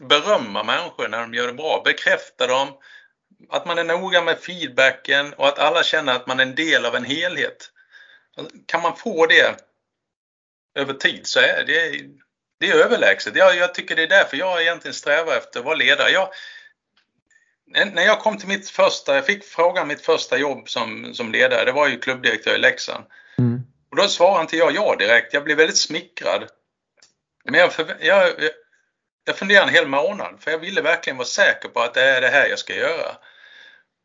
berömma 0.00 0.62
människor 0.62 1.08
när 1.08 1.20
de 1.20 1.34
gör 1.34 1.46
det 1.46 1.52
bra, 1.52 1.82
bekräfta 1.84 2.46
dem, 2.46 2.68
att 3.48 3.66
man 3.66 3.78
är 3.78 3.84
noga 3.84 4.22
med 4.22 4.38
feedbacken 4.38 5.34
och 5.34 5.48
att 5.48 5.58
alla 5.58 5.82
känner 5.82 6.12
att 6.12 6.26
man 6.26 6.40
är 6.40 6.42
en 6.42 6.54
del 6.54 6.86
av 6.86 6.94
en 6.94 7.04
helhet. 7.04 7.70
Kan 8.66 8.82
man 8.82 8.96
få 8.96 9.26
det 9.26 9.56
över 10.74 10.94
tid 10.94 11.26
så 11.26 11.40
är 11.40 11.64
det, 11.66 12.04
det 12.58 12.70
är 12.70 12.74
överlägset. 12.74 13.36
Jag, 13.36 13.56
jag 13.56 13.74
tycker 13.74 13.96
det 13.96 14.02
är 14.02 14.08
därför 14.08 14.36
jag 14.36 14.62
egentligen 14.62 14.94
strävar 14.94 15.36
efter 15.36 15.60
att 15.60 15.66
vara 15.66 15.74
ledare. 15.74 16.10
Jag, 16.10 16.28
när 17.66 18.02
jag 18.02 18.20
kom 18.20 18.38
till 18.38 18.48
mitt 18.48 18.70
första, 18.70 19.14
jag 19.14 19.26
fick 19.26 19.44
frågan 19.44 19.88
mitt 19.88 20.00
första 20.00 20.38
jobb 20.38 20.68
som, 20.68 21.14
som 21.14 21.32
ledare, 21.32 21.64
det 21.64 21.72
var 21.72 21.88
ju 21.88 21.98
klubbdirektör 21.98 22.54
i 22.54 22.58
Leksand. 22.58 23.04
Mm. 23.38 23.60
Och 23.90 23.96
då 23.96 24.08
svarade 24.08 24.40
inte 24.40 24.56
jag 24.56 24.74
ja 24.74 24.96
direkt. 24.96 25.34
Jag 25.34 25.44
blev 25.44 25.56
väldigt 25.56 25.78
smickrad. 25.78 26.48
Men 27.44 27.60
jag, 27.60 27.72
jag, 28.00 28.32
jag 29.24 29.36
funderade 29.36 29.66
en 29.68 29.74
hel 29.74 29.86
månad 29.86 30.40
för 30.40 30.50
jag 30.50 30.58
ville 30.58 30.82
verkligen 30.82 31.16
vara 31.16 31.26
säker 31.26 31.68
på 31.68 31.80
att 31.80 31.94
det 31.94 32.02
är 32.02 32.20
det 32.20 32.28
här 32.28 32.48
jag 32.48 32.58
ska 32.58 32.74
göra. 32.74 33.16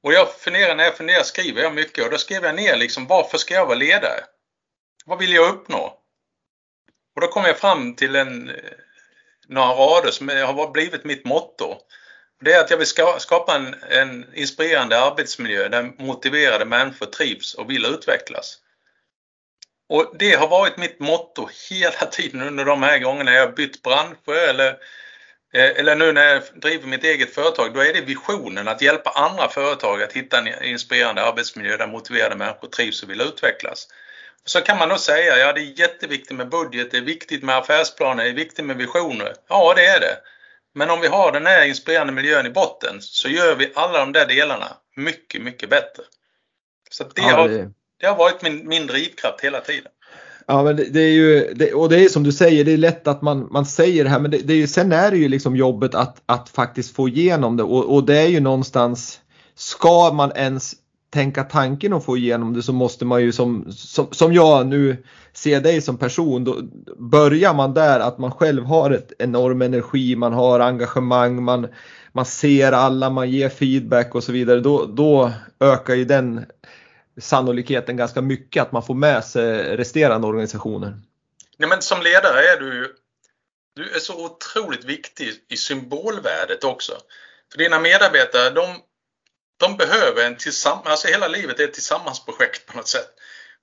Och 0.03 0.13
jag 0.13 0.33
funderar, 0.33 0.75
när 0.75 0.83
jag 0.83 0.97
funderar 0.97 1.23
skriver 1.23 1.61
jag 1.61 1.75
mycket 1.75 2.05
och 2.05 2.11
då 2.11 2.17
skrev 2.17 2.43
jag 2.43 2.55
ner 2.55 2.75
liksom 2.75 3.07
varför 3.07 3.37
ska 3.37 3.53
jag 3.53 3.65
vara 3.65 3.77
ledare? 3.77 4.23
Vad 5.05 5.19
vill 5.19 5.33
jag 5.33 5.49
uppnå? 5.49 6.02
Och 7.15 7.21
då 7.21 7.27
kom 7.27 7.45
jag 7.45 7.57
fram 7.57 7.95
till 7.95 8.15
en, 8.15 8.49
eh, 8.49 8.55
några 9.47 9.73
rader 9.73 10.11
som 10.11 10.29
har 10.29 10.71
blivit 10.71 11.05
mitt 11.05 11.25
motto. 11.25 11.77
Det 12.41 12.53
är 12.53 12.59
att 12.59 12.69
jag 12.69 12.77
vill 12.77 12.87
skapa 13.19 13.55
en, 13.55 13.75
en 13.89 14.25
inspirerande 14.33 14.99
arbetsmiljö 14.99 15.69
där 15.69 15.91
motiverade 15.97 16.65
människor 16.65 17.05
trivs 17.05 17.53
och 17.53 17.69
vill 17.69 17.85
utvecklas. 17.85 18.59
Och 19.89 20.15
det 20.19 20.33
har 20.33 20.47
varit 20.47 20.77
mitt 20.77 20.99
motto 20.99 21.49
hela 21.69 22.05
tiden 22.11 22.41
under 22.41 22.65
de 22.65 22.83
här 22.83 22.99
gångerna 22.99 23.33
jag 23.33 23.55
bytt 23.55 23.81
branscher 23.81 24.49
eller, 24.49 24.69
eh, 25.53 25.69
eller 25.79 25.95
nu 25.95 26.11
när 26.11 26.33
jag 26.33 26.43
driver 26.55 26.87
mitt 26.87 27.03
eget 27.03 27.35
företag. 27.35 27.73
Då 27.73 27.79
är 27.79 27.93
det 27.93 28.01
visionen 28.01 28.67
att 28.67 28.81
hjälpa 28.81 29.09
andra 29.09 29.49
företag 29.49 30.03
att 30.03 30.13
hitta 30.13 30.37
en 30.37 30.63
inspirerande 30.63 31.23
arbetsmiljö 31.23 31.77
där 31.77 31.87
motiverade 31.87 32.35
människor 32.35 32.67
trivs 32.67 33.03
och 33.03 33.09
vill 33.09 33.21
utvecklas. 33.21 33.87
Så 34.45 34.61
kan 34.61 34.77
man 34.77 34.89
då 34.89 34.97
säga, 34.97 35.37
ja 35.37 35.53
det 35.53 35.61
är 35.61 35.79
jätteviktigt 35.79 36.37
med 36.37 36.49
budget, 36.49 36.91
det 36.91 36.97
är 36.97 37.01
viktigt 37.01 37.43
med 37.43 37.57
affärsplaner, 37.57 38.23
det 38.23 38.29
är 38.29 38.33
viktigt 38.33 38.65
med 38.65 38.77
visioner. 38.77 39.33
Ja, 39.49 39.73
det 39.75 39.85
är 39.85 39.99
det. 39.99 40.17
Men 40.75 40.89
om 40.89 41.01
vi 41.01 41.07
har 41.07 41.31
den 41.31 41.45
här 41.45 41.65
inspirerande 41.65 42.13
miljön 42.13 42.45
i 42.45 42.49
botten 42.49 42.97
så 42.99 43.29
gör 43.29 43.55
vi 43.55 43.71
alla 43.75 43.99
de 43.99 44.11
där 44.11 44.27
delarna 44.27 44.67
mycket, 44.95 45.41
mycket 45.41 45.69
bättre. 45.69 46.03
Så 46.91 47.03
det, 47.03 47.21
ja, 47.21 47.37
har, 47.37 47.47
det... 47.99 48.07
har 48.07 48.15
varit 48.15 48.41
min, 48.41 48.67
min 48.67 48.87
drivkraft 48.87 49.41
hela 49.41 49.61
tiden. 49.61 49.91
Ja 50.47 50.63
men 50.63 50.75
det, 50.75 50.83
det 50.83 50.99
är 50.99 51.11
ju, 51.11 51.53
det, 51.53 51.73
och 51.73 51.89
det 51.89 52.05
är 52.05 52.09
som 52.09 52.23
du 52.23 52.31
säger, 52.31 52.63
det 52.63 52.71
är 52.71 52.77
lätt 52.77 53.07
att 53.07 53.21
man, 53.21 53.47
man 53.51 53.65
säger 53.65 54.03
det 54.03 54.09
här 54.09 54.19
men 54.19 54.31
det, 54.31 54.37
det 54.37 54.53
är 54.53 54.57
ju, 54.57 54.67
sen 54.67 54.91
är 54.91 55.11
det 55.11 55.17
ju 55.17 55.27
liksom 55.27 55.55
jobbet 55.55 55.95
att, 55.95 56.21
att 56.25 56.49
faktiskt 56.49 56.95
få 56.95 57.07
igenom 57.07 57.57
det 57.57 57.63
och, 57.63 57.95
och 57.95 58.03
det 58.03 58.17
är 58.17 58.27
ju 58.27 58.39
någonstans, 58.39 59.19
ska 59.55 60.13
man 60.13 60.31
ens 60.35 60.73
tänka 61.13 61.43
tanken 61.43 61.93
och 61.93 62.05
få 62.05 62.17
igenom 62.17 62.53
det 62.53 62.63
så 62.63 62.73
måste 62.73 63.05
man 63.05 63.21
ju 63.21 63.31
som, 63.31 63.71
som, 63.71 64.07
som 64.11 64.33
jag 64.33 64.67
nu 64.67 65.03
ser 65.33 65.61
dig 65.61 65.81
som 65.81 65.97
person, 65.97 66.43
då 66.43 66.61
börjar 66.97 67.53
man 67.53 67.73
där 67.73 67.99
att 67.99 68.17
man 68.17 68.31
själv 68.31 68.65
har 68.65 68.91
ett 68.91 69.11
enorm 69.19 69.61
energi, 69.61 70.15
man 70.15 70.33
har 70.33 70.59
engagemang, 70.59 71.43
man, 71.43 71.67
man 72.11 72.25
ser 72.25 72.71
alla, 72.71 73.09
man 73.09 73.29
ger 73.29 73.49
feedback 73.49 74.15
och 74.15 74.23
så 74.23 74.31
vidare, 74.31 74.59
då, 74.59 74.85
då 74.85 75.31
ökar 75.59 75.93
ju 75.93 76.05
den 76.05 76.45
sannolikheten 77.21 77.97
ganska 77.97 78.21
mycket 78.21 78.63
att 78.63 78.71
man 78.71 78.83
får 78.83 78.95
med 78.95 79.23
sig 79.23 79.77
resterande 79.77 80.27
organisationer. 80.27 80.99
Nej, 81.57 81.69
men 81.69 81.81
som 81.81 82.01
ledare 82.01 82.39
är 82.39 82.59
du 82.59 82.95
du 83.75 83.89
är 83.95 83.99
så 83.99 84.25
otroligt 84.25 84.85
viktig 84.85 85.33
i 85.49 85.57
symbolvärdet 85.57 86.63
också. 86.63 86.93
För 87.51 87.57
dina 87.57 87.79
medarbetare, 87.79 88.49
de 88.49 88.77
de 89.57 89.77
behöver 89.77 90.25
en 90.25 90.37
tillsammans, 90.37 90.87
alltså 90.87 91.07
hela 91.07 91.27
livet 91.27 91.59
är 91.59 91.63
ett 91.63 91.73
tillsammansprojekt 91.73 92.65
på 92.65 92.77
något 92.77 92.87
sätt. 92.87 93.09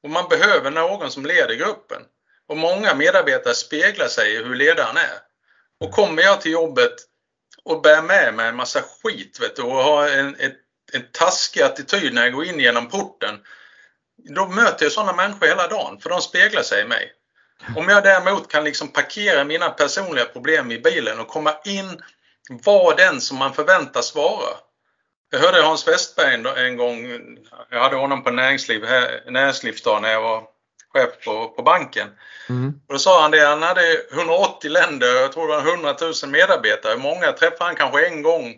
Och 0.03 0.11
man 0.11 0.29
behöver 0.29 0.71
någon 0.71 1.11
som 1.11 1.27
leder 1.27 1.55
gruppen. 1.55 2.03
Och 2.49 2.57
många 2.57 2.95
medarbetare 2.95 3.55
speglar 3.55 4.09
sig 4.09 4.35
i 4.35 4.37
hur 4.37 4.55
ledaren 4.55 4.97
är. 4.97 5.19
Och 5.81 5.93
kommer 5.93 6.23
jag 6.23 6.41
till 6.41 6.53
jobbet 6.53 6.95
och 7.65 7.83
bär 7.83 8.03
med 8.03 8.35
mig 8.35 8.49
en 8.49 8.57
massa 8.57 8.83
skit 8.83 9.41
vet 9.41 9.57
du, 9.57 9.63
och 9.63 9.85
har 9.85 10.09
en, 10.09 10.37
ett, 10.37 10.57
en 10.93 11.03
taskig 11.13 11.63
attityd 11.63 12.15
när 12.15 12.23
jag 12.23 12.33
går 12.33 12.45
in 12.45 12.61
genom 12.61 12.89
porten. 12.89 13.41
Då 14.17 14.47
möter 14.47 14.85
jag 14.85 14.93
sådana 14.93 15.13
människor 15.13 15.47
hela 15.47 15.69
dagen 15.69 16.01
för 16.01 16.11
de 16.11 16.21
speglar 16.21 16.63
sig 16.63 16.83
i 16.83 16.89
mig. 16.89 17.13
Om 17.77 17.89
jag 17.89 18.03
däremot 18.03 18.49
kan 18.49 18.65
liksom 18.65 18.89
parkera 18.89 19.45
mina 19.45 19.71
personliga 19.71 20.25
problem 20.25 20.73
i 20.73 20.79
bilen 20.79 21.21
och 21.21 21.29
komma 21.29 21.55
in, 21.65 22.03
vara 22.65 22.97
den 22.97 23.21
som 23.21 23.37
man 23.37 23.55
förväntas 23.55 24.15
vara. 24.15 24.57
Jag 25.31 25.39
hörde 25.39 25.63
Hans 25.63 25.89
Westberg 25.89 26.35
en 26.67 26.77
gång, 26.77 27.09
jag 27.71 27.81
hade 27.81 27.97
honom 27.97 28.23
på 28.23 28.31
näringsliv, 28.31 28.85
näringslivsdag 29.27 30.03
när 30.03 30.13
jag 30.13 30.23
var 30.23 30.43
chef 30.93 31.25
på, 31.25 31.49
på 31.49 31.63
banken. 31.63 32.09
Mm. 32.49 32.81
Och 32.89 32.95
då 32.95 32.99
sa 32.99 33.23
han 33.23 33.31
det, 33.31 33.47
han 33.47 33.63
hade 33.63 33.83
180 34.13 34.71
länder, 34.71 35.07
jag 35.07 35.33
tror 35.33 35.49
det 35.49 35.57
var 35.57 35.73
100 35.73 35.97
000 36.01 36.13
medarbetare. 36.31 36.97
Många 36.97 37.33
träffade 37.33 37.65
han 37.65 37.77
kanske 37.77 38.07
en 38.07 38.23
gång 38.23 38.55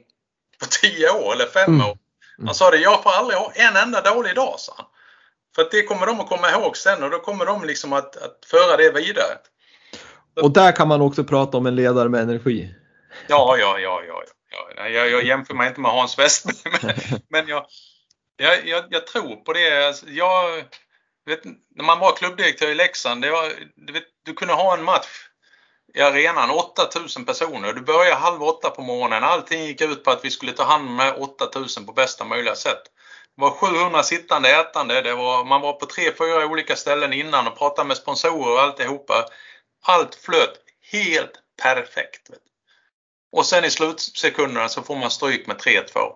på 0.60 0.66
10 0.80 1.10
år 1.10 1.32
eller 1.32 1.46
5 1.46 1.74
mm. 1.74 1.86
år. 1.86 1.98
Han 2.46 2.54
sa 2.54 2.70
det, 2.70 2.76
jag 2.76 3.02
får 3.02 3.10
aldrig 3.10 3.38
ha 3.38 3.52
en 3.54 3.76
enda 3.76 4.00
dålig 4.00 4.34
dag, 4.34 4.54
sa 4.58 4.74
han. 4.76 4.86
För 5.54 5.68
det 5.70 5.82
kommer 5.82 6.06
de 6.06 6.20
att 6.20 6.28
komma 6.28 6.50
ihåg 6.50 6.76
sen 6.76 7.02
och 7.02 7.10
då 7.10 7.18
kommer 7.18 7.46
de 7.46 7.64
liksom 7.64 7.92
att, 7.92 8.16
att 8.16 8.38
föra 8.46 8.76
det 8.76 8.90
vidare. 8.90 9.38
Och 10.42 10.50
där 10.50 10.72
kan 10.72 10.88
man 10.88 11.00
också 11.00 11.24
prata 11.24 11.56
om 11.56 11.66
en 11.66 11.76
ledare 11.76 12.08
med 12.08 12.22
energi. 12.22 12.74
Ja, 13.26 13.56
ja, 13.58 13.78
ja, 13.78 14.02
ja. 14.08 14.22
Jag, 14.88 15.10
jag 15.10 15.24
jämför 15.24 15.54
mig 15.54 15.68
inte 15.68 15.80
med 15.80 15.90
Hans 15.90 16.18
Westberg, 16.18 16.56
men, 16.82 17.20
men 17.28 17.48
jag, 17.48 17.66
jag, 18.36 18.66
jag, 18.66 18.84
jag, 18.90 19.06
tror 19.06 19.36
på 19.36 19.52
det. 19.52 19.86
Alltså, 19.86 20.06
jag, 20.08 20.56
vet, 21.26 21.44
när 21.74 21.84
man 21.84 21.98
var 21.98 22.16
klubbdirektör 22.16 22.70
i 22.70 22.74
Leksand, 22.74 23.22
det 23.22 23.30
var, 23.30 23.52
du, 23.76 23.92
vet, 23.92 24.04
du 24.24 24.34
kunde 24.34 24.54
ha 24.54 24.74
en 24.74 24.84
match 24.84 25.28
i 25.94 26.00
arenan, 26.00 26.50
8000 26.50 27.24
personer. 27.24 27.72
Du 27.72 27.80
började 27.80 28.14
halv 28.14 28.42
åtta 28.42 28.70
på 28.70 28.82
morgonen. 28.82 29.24
Allting 29.24 29.64
gick 29.64 29.80
ut 29.80 30.04
på 30.04 30.10
att 30.10 30.24
vi 30.24 30.30
skulle 30.30 30.52
ta 30.52 30.64
hand 30.64 30.88
om 30.88 30.96
de 30.96 31.10
8000 31.12 31.86
på 31.86 31.92
bästa 31.92 32.24
möjliga 32.24 32.54
sätt. 32.54 32.82
Det 33.36 33.42
var 33.42 33.50
700 33.50 34.02
sittande 34.02 34.60
ätande. 34.60 35.00
Det 35.00 35.14
var, 35.14 35.44
man 35.44 35.60
var 35.60 35.72
på 35.72 35.86
tre, 35.86 36.12
fyra 36.18 36.46
olika 36.46 36.76
ställen 36.76 37.12
innan 37.12 37.46
och 37.46 37.58
pratade 37.58 37.88
med 37.88 37.96
sponsorer 37.96 38.52
och 38.52 38.60
alltihopa. 38.60 39.26
Allt 39.82 40.14
flöt 40.14 40.58
helt 40.92 41.32
perfekt. 41.62 42.30
Och 43.32 43.46
sen 43.46 43.64
i 43.64 43.70
slutsekunderna 43.70 44.68
så 44.68 44.82
får 44.82 44.96
man 44.96 45.10
stryk 45.10 45.46
med 45.46 45.56
3-2. 45.56 46.12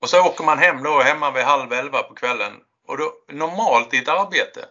Och 0.00 0.10
så 0.10 0.26
åker 0.26 0.44
man 0.44 0.58
hem 0.58 0.82
då, 0.82 1.00
hemma 1.00 1.30
vid 1.30 1.44
halv 1.44 1.72
elva 1.72 2.02
på 2.02 2.14
kvällen. 2.14 2.52
Och 2.86 2.98
då, 2.98 3.12
normalt 3.32 3.94
i 3.94 3.98
ett 3.98 4.08
arbete 4.08 4.64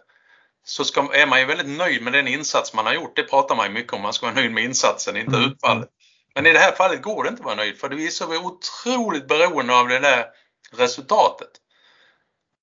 så 0.64 0.84
ska, 0.84 1.00
är 1.12 1.26
man 1.26 1.40
ju 1.40 1.46
väldigt 1.46 1.78
nöjd 1.78 2.02
med 2.02 2.12
den 2.12 2.28
insats 2.28 2.74
man 2.74 2.86
har 2.86 2.92
gjort. 2.92 3.16
Det 3.16 3.22
pratar 3.22 3.56
man 3.56 3.66
ju 3.66 3.72
mycket 3.72 3.92
om, 3.92 4.02
man 4.02 4.12
ska 4.12 4.26
vara 4.26 4.34
nöjd 4.34 4.52
med 4.52 4.64
insatsen, 4.64 5.16
inte 5.16 5.36
mm. 5.36 5.50
utfallet. 5.50 5.88
Men 6.34 6.46
i 6.46 6.52
det 6.52 6.58
här 6.58 6.72
fallet 6.72 7.02
går 7.02 7.24
det 7.24 7.28
inte 7.28 7.40
att 7.40 7.44
vara 7.44 7.54
nöjd 7.54 7.78
för 7.78 7.88
vi 7.88 8.06
är 8.06 8.10
så 8.10 8.36
otroligt 8.36 9.28
beroende 9.28 9.74
av 9.74 9.88
det 9.88 9.98
där 9.98 10.26
resultatet. 10.72 11.50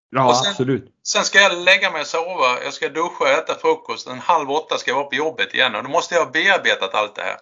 Ja, 0.10 0.42
sen, 0.44 0.52
absolut. 0.52 0.86
Sen 1.04 1.24
ska 1.24 1.42
jag 1.42 1.58
lägga 1.58 1.92
mig 1.92 2.02
och 2.02 2.08
sova, 2.08 2.64
jag 2.64 2.74
ska 2.74 2.90
duscha 2.90 3.24
och 3.24 3.30
äta 3.30 3.56
frukost. 3.56 4.08
En 4.08 4.20
halv 4.20 4.52
åtta 4.52 4.78
ska 4.78 4.92
jag 4.92 4.96
vara 4.96 5.06
på 5.06 5.16
jobbet 5.16 5.54
igen 5.54 5.76
och 5.76 5.84
då 5.84 5.90
måste 5.90 6.16
jag 6.16 6.26
ha 6.26 6.32
bearbetat 6.32 6.94
allt 6.94 7.16
det 7.16 7.22
här. 7.22 7.38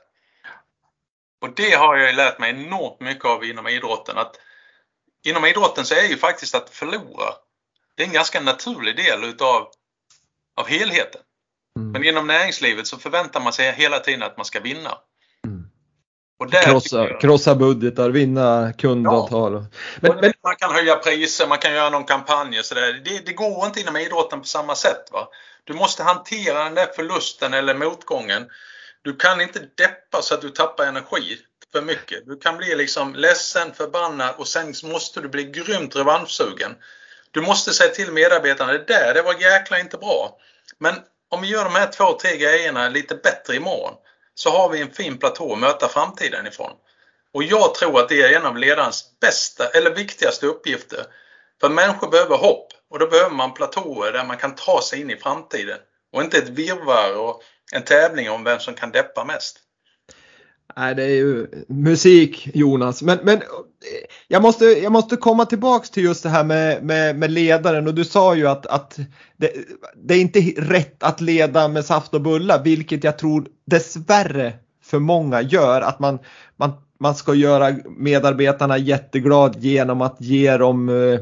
Och 1.46 1.52
det 1.56 1.72
har 1.72 1.98
jag 1.98 2.16
lärt 2.16 2.40
mig 2.40 2.50
enormt 2.50 3.00
mycket 3.00 3.26
av 3.26 3.44
inom 3.44 3.68
idrotten. 3.68 4.18
Att 4.18 4.36
inom 5.26 5.46
idrotten 5.46 5.86
så 5.86 5.96
är 5.96 6.04
ju 6.04 6.18
faktiskt 6.18 6.56
att 6.56 6.70
förlora, 6.70 7.34
det 7.96 8.04
är 8.04 8.08
en 8.08 8.14
ganska 8.14 8.42
naturlig 8.42 8.96
del 8.96 9.24
utav 9.24 9.68
av 10.56 10.68
helheten. 10.68 11.22
Mm. 11.80 11.92
Men 11.92 12.04
inom 12.04 12.28
näringslivet 12.28 12.88
så 12.88 12.98
förväntar 12.98 13.40
man 13.40 13.54
sig 13.54 13.72
hela 13.72 14.00
tiden 14.00 14.24
att 14.24 14.38
man 14.38 14.46
ska 14.46 14.60
vinna. 14.60 14.98
Och 16.40 16.52
krossa, 16.52 17.20
krossa 17.22 17.56
budgetar, 17.56 18.10
vinna 18.10 18.74
kundavtal. 18.78 19.54
Ja. 19.54 19.66
Men, 20.02 20.16
men, 20.16 20.34
man 20.44 20.56
kan 20.56 20.72
höja 20.72 20.96
priser, 20.96 21.48
man 21.48 21.58
kan 21.58 21.74
göra 21.74 21.90
någon 21.90 22.04
kampanj 22.04 22.60
och 22.60 22.66
sådär. 22.66 23.02
Det, 23.06 23.26
det 23.26 23.34
går 23.34 23.66
inte 23.66 23.82
inom 23.82 23.98
idrotten 23.98 24.40
på 24.40 24.48
samma 24.48 24.76
sätt. 24.76 25.10
Va? 25.12 25.28
Du 25.64 25.74
måste 25.74 26.04
hantera 26.04 26.64
den 26.64 26.76
där 26.76 26.88
förlusten 26.96 27.54
eller 27.54 27.76
motgången. 27.76 28.46
Du 29.06 29.16
kan 29.16 29.42
inte 29.42 29.60
deppa 29.60 30.22
så 30.22 30.34
att 30.34 30.42
du 30.42 30.50
tappar 30.50 30.86
energi 30.86 31.38
för 31.72 31.82
mycket. 31.82 32.26
Du 32.26 32.38
kan 32.38 32.58
bli 32.58 32.76
liksom 32.76 33.16
ledsen, 33.16 33.74
förbannad 33.74 34.36
och 34.38 34.48
sen 34.48 34.74
måste 34.84 35.22
du 35.22 35.30
bli 35.30 35.44
grymt 35.44 35.96
revanschsugen. 35.96 36.76
Du 37.32 37.42
måste 37.42 37.74
säga 37.74 37.94
till 37.94 38.12
medarbetarna, 38.12 38.72
det 38.72 38.88
där 38.88 39.14
det 39.14 39.22
var 39.22 39.34
jäkla 39.34 39.80
inte 39.80 39.98
bra. 39.98 40.38
Men 40.78 40.96
om 41.30 41.42
vi 41.42 41.48
gör 41.48 41.64
de 41.64 41.76
här 41.76 41.88
två, 41.88 42.14
tre 42.14 42.38
grejerna 42.38 42.90
lite 42.90 43.16
bättre 43.16 43.56
imorgon 43.56 43.94
så 44.36 44.50
har 44.50 44.70
vi 44.70 44.82
en 44.82 44.92
fin 44.92 45.18
platå 45.18 45.54
att 45.54 45.60
möta 45.60 45.88
framtiden 45.88 46.48
ifrån. 46.48 46.72
Och 47.34 47.44
jag 47.44 47.76
tror 47.76 48.00
att 48.00 48.10
det 48.10 48.22
är 48.22 48.38
en 48.38 48.46
av 48.46 48.58
ledarens 48.58 49.20
bästa 49.22 49.68
eller 49.68 49.96
viktigaste 49.96 50.46
uppgifter. 50.46 51.06
För 51.62 51.70
människor 51.70 52.10
behöver 52.10 52.38
hopp 52.38 52.68
och 52.90 53.00
då 53.00 53.08
behöver 53.08 53.36
man 53.36 53.54
platåer 53.54 54.12
där 54.12 54.26
man 54.26 54.38
kan 54.38 54.56
ta 54.56 54.82
sig 54.82 55.02
in 55.02 55.10
i 55.10 55.18
framtiden. 55.18 55.80
Och 56.14 56.22
inte 56.22 56.38
ett 56.38 56.50
virrvarr 56.50 57.18
och 57.18 57.44
en 57.76 57.84
tävling 57.84 58.30
om 58.30 58.44
vem 58.44 58.60
som 58.60 58.74
kan 58.74 58.92
deppa 58.92 59.26
mest. 59.26 59.60
Nej, 60.78 60.96
det 60.96 61.04
är 61.04 61.08
ju 61.16 61.48
musik 61.68 62.50
Jonas. 62.54 63.02
Men, 63.02 63.20
men 63.24 63.42
jag, 64.28 64.42
måste, 64.42 64.66
jag 64.66 64.92
måste 64.92 65.16
komma 65.16 65.46
tillbaks 65.46 65.90
till 65.90 66.04
just 66.04 66.24
det 66.24 66.30
här 66.30 66.44
med, 66.44 66.84
med, 66.84 67.16
med 67.16 67.32
ledaren 67.32 67.88
och 67.88 67.94
du 67.94 68.04
sa 68.06 68.36
ju 68.36 68.48
att, 68.48 68.66
att 68.66 69.00
det, 69.38 69.52
det, 69.96 70.14
är 70.14 70.22
inte 70.22 70.40
rätt 70.58 71.04
att 71.04 71.22
leda 71.22 71.68
med 71.68 71.86
saft 71.86 72.14
och 72.14 72.22
bullar, 72.22 72.64
vilket 72.64 73.04
jag 73.04 73.18
tror 73.18 73.48
dessvärre 73.66 74.54
för 74.84 75.00
många 75.00 75.42
gör. 75.42 75.82
Att 75.82 76.00
man, 76.00 76.20
man, 76.58 76.72
man 77.00 77.16
ska 77.16 77.34
göra 77.34 77.76
medarbetarna 77.86 78.78
jätteglad 78.78 79.56
genom 79.60 80.02
att 80.02 80.22
ge 80.22 80.58
dem 80.58 80.90
eh, 80.90 81.20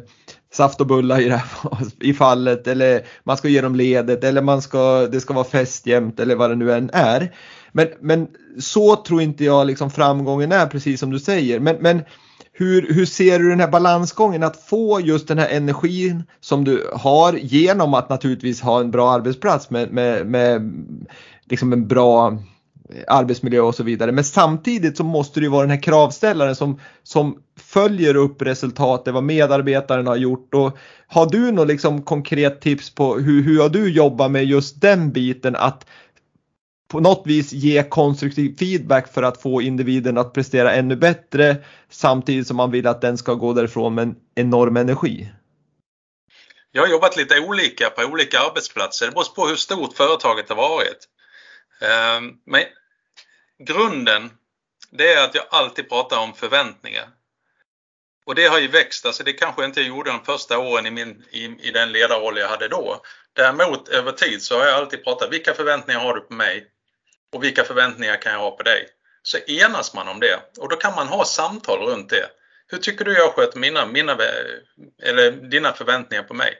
saft 0.53 0.81
och 0.81 0.87
bullar 0.87 1.21
i, 1.21 1.29
det 1.29 1.35
här, 1.35 1.47
i 1.99 2.13
fallet 2.13 2.67
eller 2.67 3.01
man 3.23 3.37
ska 3.37 3.47
ge 3.47 3.61
dem 3.61 3.75
ledet 3.75 4.23
eller 4.23 4.41
man 4.41 4.61
ska, 4.61 5.07
det 5.07 5.21
ska 5.21 5.33
vara 5.33 5.45
fest 5.45 5.87
jämt 5.87 6.19
eller 6.19 6.35
vad 6.35 6.49
det 6.49 6.55
nu 6.55 6.73
än 6.73 6.89
är. 6.93 7.35
Men, 7.71 7.87
men 8.01 8.27
så 8.59 8.95
tror 8.95 9.21
inte 9.21 9.43
jag 9.43 9.67
liksom 9.67 9.91
framgången 9.91 10.51
är 10.51 10.67
precis 10.67 10.99
som 10.99 11.11
du 11.11 11.19
säger. 11.19 11.59
Men, 11.59 11.75
men 11.79 12.01
hur, 12.53 12.93
hur 12.93 13.05
ser 13.05 13.39
du 13.39 13.49
den 13.49 13.59
här 13.59 13.71
balansgången 13.71 14.43
att 14.43 14.57
få 14.57 14.99
just 14.99 15.27
den 15.27 15.37
här 15.37 15.49
energin 15.49 16.23
som 16.41 16.63
du 16.63 16.89
har 16.93 17.33
genom 17.33 17.93
att 17.93 18.09
naturligtvis 18.09 18.61
ha 18.61 18.79
en 18.79 18.91
bra 18.91 19.11
arbetsplats 19.11 19.69
med, 19.69 19.91
med, 19.91 20.27
med 20.27 20.73
liksom 21.49 21.73
en 21.73 21.87
bra 21.87 22.37
arbetsmiljö 23.07 23.61
och 23.61 23.75
så 23.75 23.83
vidare. 23.83 24.11
Men 24.11 24.23
samtidigt 24.23 24.97
så 24.97 25.03
måste 25.03 25.39
det 25.39 25.43
ju 25.43 25.49
vara 25.49 25.61
den 25.61 25.71
här 25.71 25.81
kravställaren 25.81 26.55
som, 26.55 26.79
som 27.03 27.37
följer 27.73 28.15
upp 28.15 28.41
resultatet, 28.41 29.13
vad 29.13 29.23
medarbetaren 29.23 30.07
har 30.07 30.15
gjort. 30.15 30.53
Och 30.53 30.77
har 31.07 31.25
du 31.25 31.51
något 31.51 31.67
liksom 31.67 32.01
konkret 32.01 32.61
tips 32.61 32.95
på 32.95 33.15
hur, 33.15 33.43
hur 33.43 33.61
har 33.61 33.69
du 33.69 33.91
jobbat 33.91 34.31
med 34.31 34.45
just 34.45 34.81
den 34.81 35.11
biten 35.11 35.55
att 35.55 35.85
på 36.91 36.99
något 36.99 37.23
vis 37.25 37.53
ge 37.53 37.83
konstruktiv 37.83 38.57
feedback 38.57 39.13
för 39.13 39.23
att 39.23 39.41
få 39.41 39.61
individen 39.61 40.17
att 40.17 40.33
prestera 40.33 40.73
ännu 40.73 40.95
bättre 40.95 41.55
samtidigt 41.89 42.47
som 42.47 42.57
man 42.57 42.71
vill 42.71 42.87
att 42.87 43.01
den 43.01 43.17
ska 43.17 43.33
gå 43.33 43.53
därifrån 43.53 43.95
med 43.95 44.03
en 44.03 44.15
enorm 44.35 44.77
energi? 44.77 45.29
Jag 46.71 46.81
har 46.81 46.89
jobbat 46.89 47.17
lite 47.17 47.39
olika 47.39 47.89
på 47.89 48.03
olika 48.03 48.39
arbetsplatser. 48.39 49.05
Det 49.05 49.11
beror 49.11 49.35
på 49.35 49.47
hur 49.47 49.55
stort 49.55 49.93
företaget 49.93 50.49
har 50.49 50.55
varit. 50.55 51.07
Ehm, 51.81 52.31
men 52.45 52.61
grunden, 53.67 54.31
det 54.91 55.13
är 55.13 55.25
att 55.25 55.35
jag 55.35 55.45
alltid 55.51 55.89
pratar 55.89 56.19
om 56.19 56.33
förväntningar. 56.33 57.07
Och 58.25 58.35
det 58.35 58.47
har 58.47 58.59
ju 58.59 58.67
växt, 58.67 59.05
alltså 59.05 59.23
det 59.23 59.33
kanske 59.33 59.65
inte 59.65 59.79
jag 59.79 59.87
gjorde 59.87 60.11
de 60.11 60.25
första 60.25 60.59
åren 60.59 60.85
i, 60.85 60.91
min, 60.91 61.23
i, 61.31 61.43
i 61.67 61.71
den 61.71 61.91
ledarroll 61.91 62.37
jag 62.37 62.47
hade 62.47 62.67
då. 62.67 63.01
Däremot 63.33 63.89
över 63.89 64.11
tid 64.11 64.43
så 64.43 64.57
har 64.57 64.65
jag 64.65 64.75
alltid 64.75 65.03
pratat, 65.03 65.31
vilka 65.31 65.53
förväntningar 65.53 65.99
har 65.99 66.13
du 66.13 66.21
på 66.21 66.33
mig? 66.33 66.69
och 67.33 67.43
vilka 67.43 67.63
förväntningar 67.63 68.21
kan 68.21 68.31
jag 68.31 68.39
ha 68.39 68.51
på 68.51 68.63
dig? 68.63 68.87
Så 69.23 69.37
enas 69.37 69.93
man 69.93 70.07
om 70.07 70.19
det 70.19 70.39
och 70.57 70.69
då 70.69 70.75
kan 70.75 70.95
man 70.95 71.07
ha 71.07 71.25
samtal 71.25 71.79
runt 71.79 72.09
det. 72.09 72.29
Hur 72.67 72.77
tycker 72.77 73.05
du 73.05 73.13
jag 73.13 73.33
sköter 73.33 73.59
mina, 73.59 73.85
mina, 73.85 74.17
eller 75.03 75.31
dina 75.31 75.73
förväntningar 75.73 76.23
på 76.23 76.33
mig? 76.33 76.57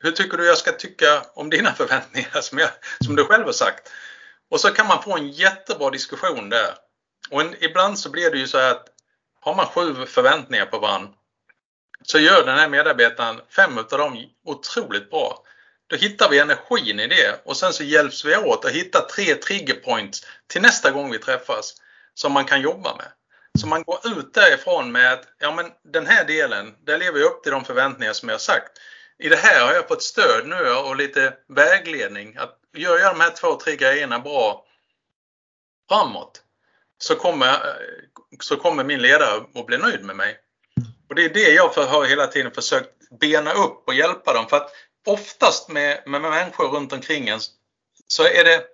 Hur 0.00 0.10
tycker 0.10 0.36
du 0.36 0.46
jag 0.46 0.58
ska 0.58 0.72
tycka 0.72 1.22
om 1.34 1.50
dina 1.50 1.72
förväntningar 1.76 2.40
som, 2.40 2.58
jag, 2.58 2.70
som 3.04 3.16
du 3.16 3.24
själv 3.24 3.44
har 3.44 3.52
sagt? 3.52 3.90
Och 4.50 4.60
så 4.60 4.68
kan 4.68 4.86
man 4.86 5.02
få 5.02 5.16
en 5.16 5.28
jättebra 5.28 5.90
diskussion 5.90 6.48
där. 6.48 6.74
Och 7.30 7.40
en, 7.40 7.54
ibland 7.60 7.98
så 7.98 8.10
blir 8.10 8.30
det 8.30 8.38
ju 8.38 8.46
så 8.46 8.58
här 8.58 8.70
att 8.70 8.86
har 9.48 9.54
man 9.54 9.66
sju 9.66 10.06
förväntningar 10.06 10.66
på 10.66 10.78
varandra 10.78 11.12
så 12.02 12.18
gör 12.18 12.46
den 12.46 12.58
här 12.58 12.68
medarbetaren 12.68 13.40
fem 13.56 13.78
av 13.78 13.98
dem 13.98 14.26
otroligt 14.44 15.10
bra. 15.10 15.44
Då 15.86 15.96
hittar 15.96 16.30
vi 16.30 16.38
energin 16.38 17.00
i 17.00 17.06
det 17.06 17.40
och 17.44 17.56
sen 17.56 17.72
så 17.72 17.84
hjälps 17.84 18.24
vi 18.24 18.36
åt 18.36 18.64
att 18.64 18.70
hitta 18.70 19.00
tre 19.00 19.34
triggerpoints 19.34 20.26
till 20.46 20.62
nästa 20.62 20.90
gång 20.90 21.10
vi 21.10 21.18
träffas 21.18 21.74
som 22.14 22.32
man 22.32 22.44
kan 22.44 22.60
jobba 22.60 22.96
med. 22.96 23.06
Så 23.60 23.66
man 23.66 23.82
går 23.82 24.18
ut 24.18 24.34
därifrån 24.34 24.92
med 24.92 25.12
att 25.12 25.24
ja, 25.38 25.54
men 25.54 25.66
den 25.84 26.06
här 26.06 26.24
delen, 26.24 26.74
där 26.84 26.98
lever 26.98 27.18
jag 27.18 27.26
upp 27.26 27.42
till 27.42 27.52
de 27.52 27.64
förväntningar 27.64 28.12
som 28.12 28.28
jag 28.28 28.40
sagt. 28.40 28.78
I 29.18 29.28
det 29.28 29.36
här 29.36 29.66
har 29.66 29.72
jag 29.72 29.88
fått 29.88 30.02
stöd 30.02 30.46
nu 30.46 30.70
och 30.70 30.96
lite 30.96 31.34
vägledning. 31.48 32.36
Att 32.36 32.58
gör 32.76 32.98
jag 32.98 33.14
de 33.14 33.20
här 33.20 33.30
två, 33.30 33.54
tre 33.54 33.76
grejerna 33.76 34.18
bra 34.18 34.64
framåt 35.88 36.42
så 36.98 37.14
kommer, 37.14 37.58
så 38.40 38.56
kommer 38.56 38.84
min 38.84 39.02
ledare 39.02 39.44
att 39.54 39.66
bli 39.66 39.78
nöjd 39.78 40.04
med 40.04 40.16
mig. 40.16 40.36
Och 41.08 41.14
det 41.14 41.24
är 41.24 41.28
det 41.28 41.52
jag 41.52 41.68
har 41.68 42.04
hela 42.04 42.26
tiden 42.26 42.52
försökt 42.52 42.90
bena 43.20 43.52
upp 43.52 43.82
och 43.86 43.94
hjälpa 43.94 44.32
dem. 44.32 44.48
För 44.48 44.56
att 44.56 44.70
oftast 45.06 45.68
med, 45.68 46.02
med 46.06 46.20
människor 46.20 46.68
runt 46.68 46.92
omkring 46.92 47.28
en 47.28 47.40
så 48.08 48.22
är 48.22 48.44
det 48.44 48.64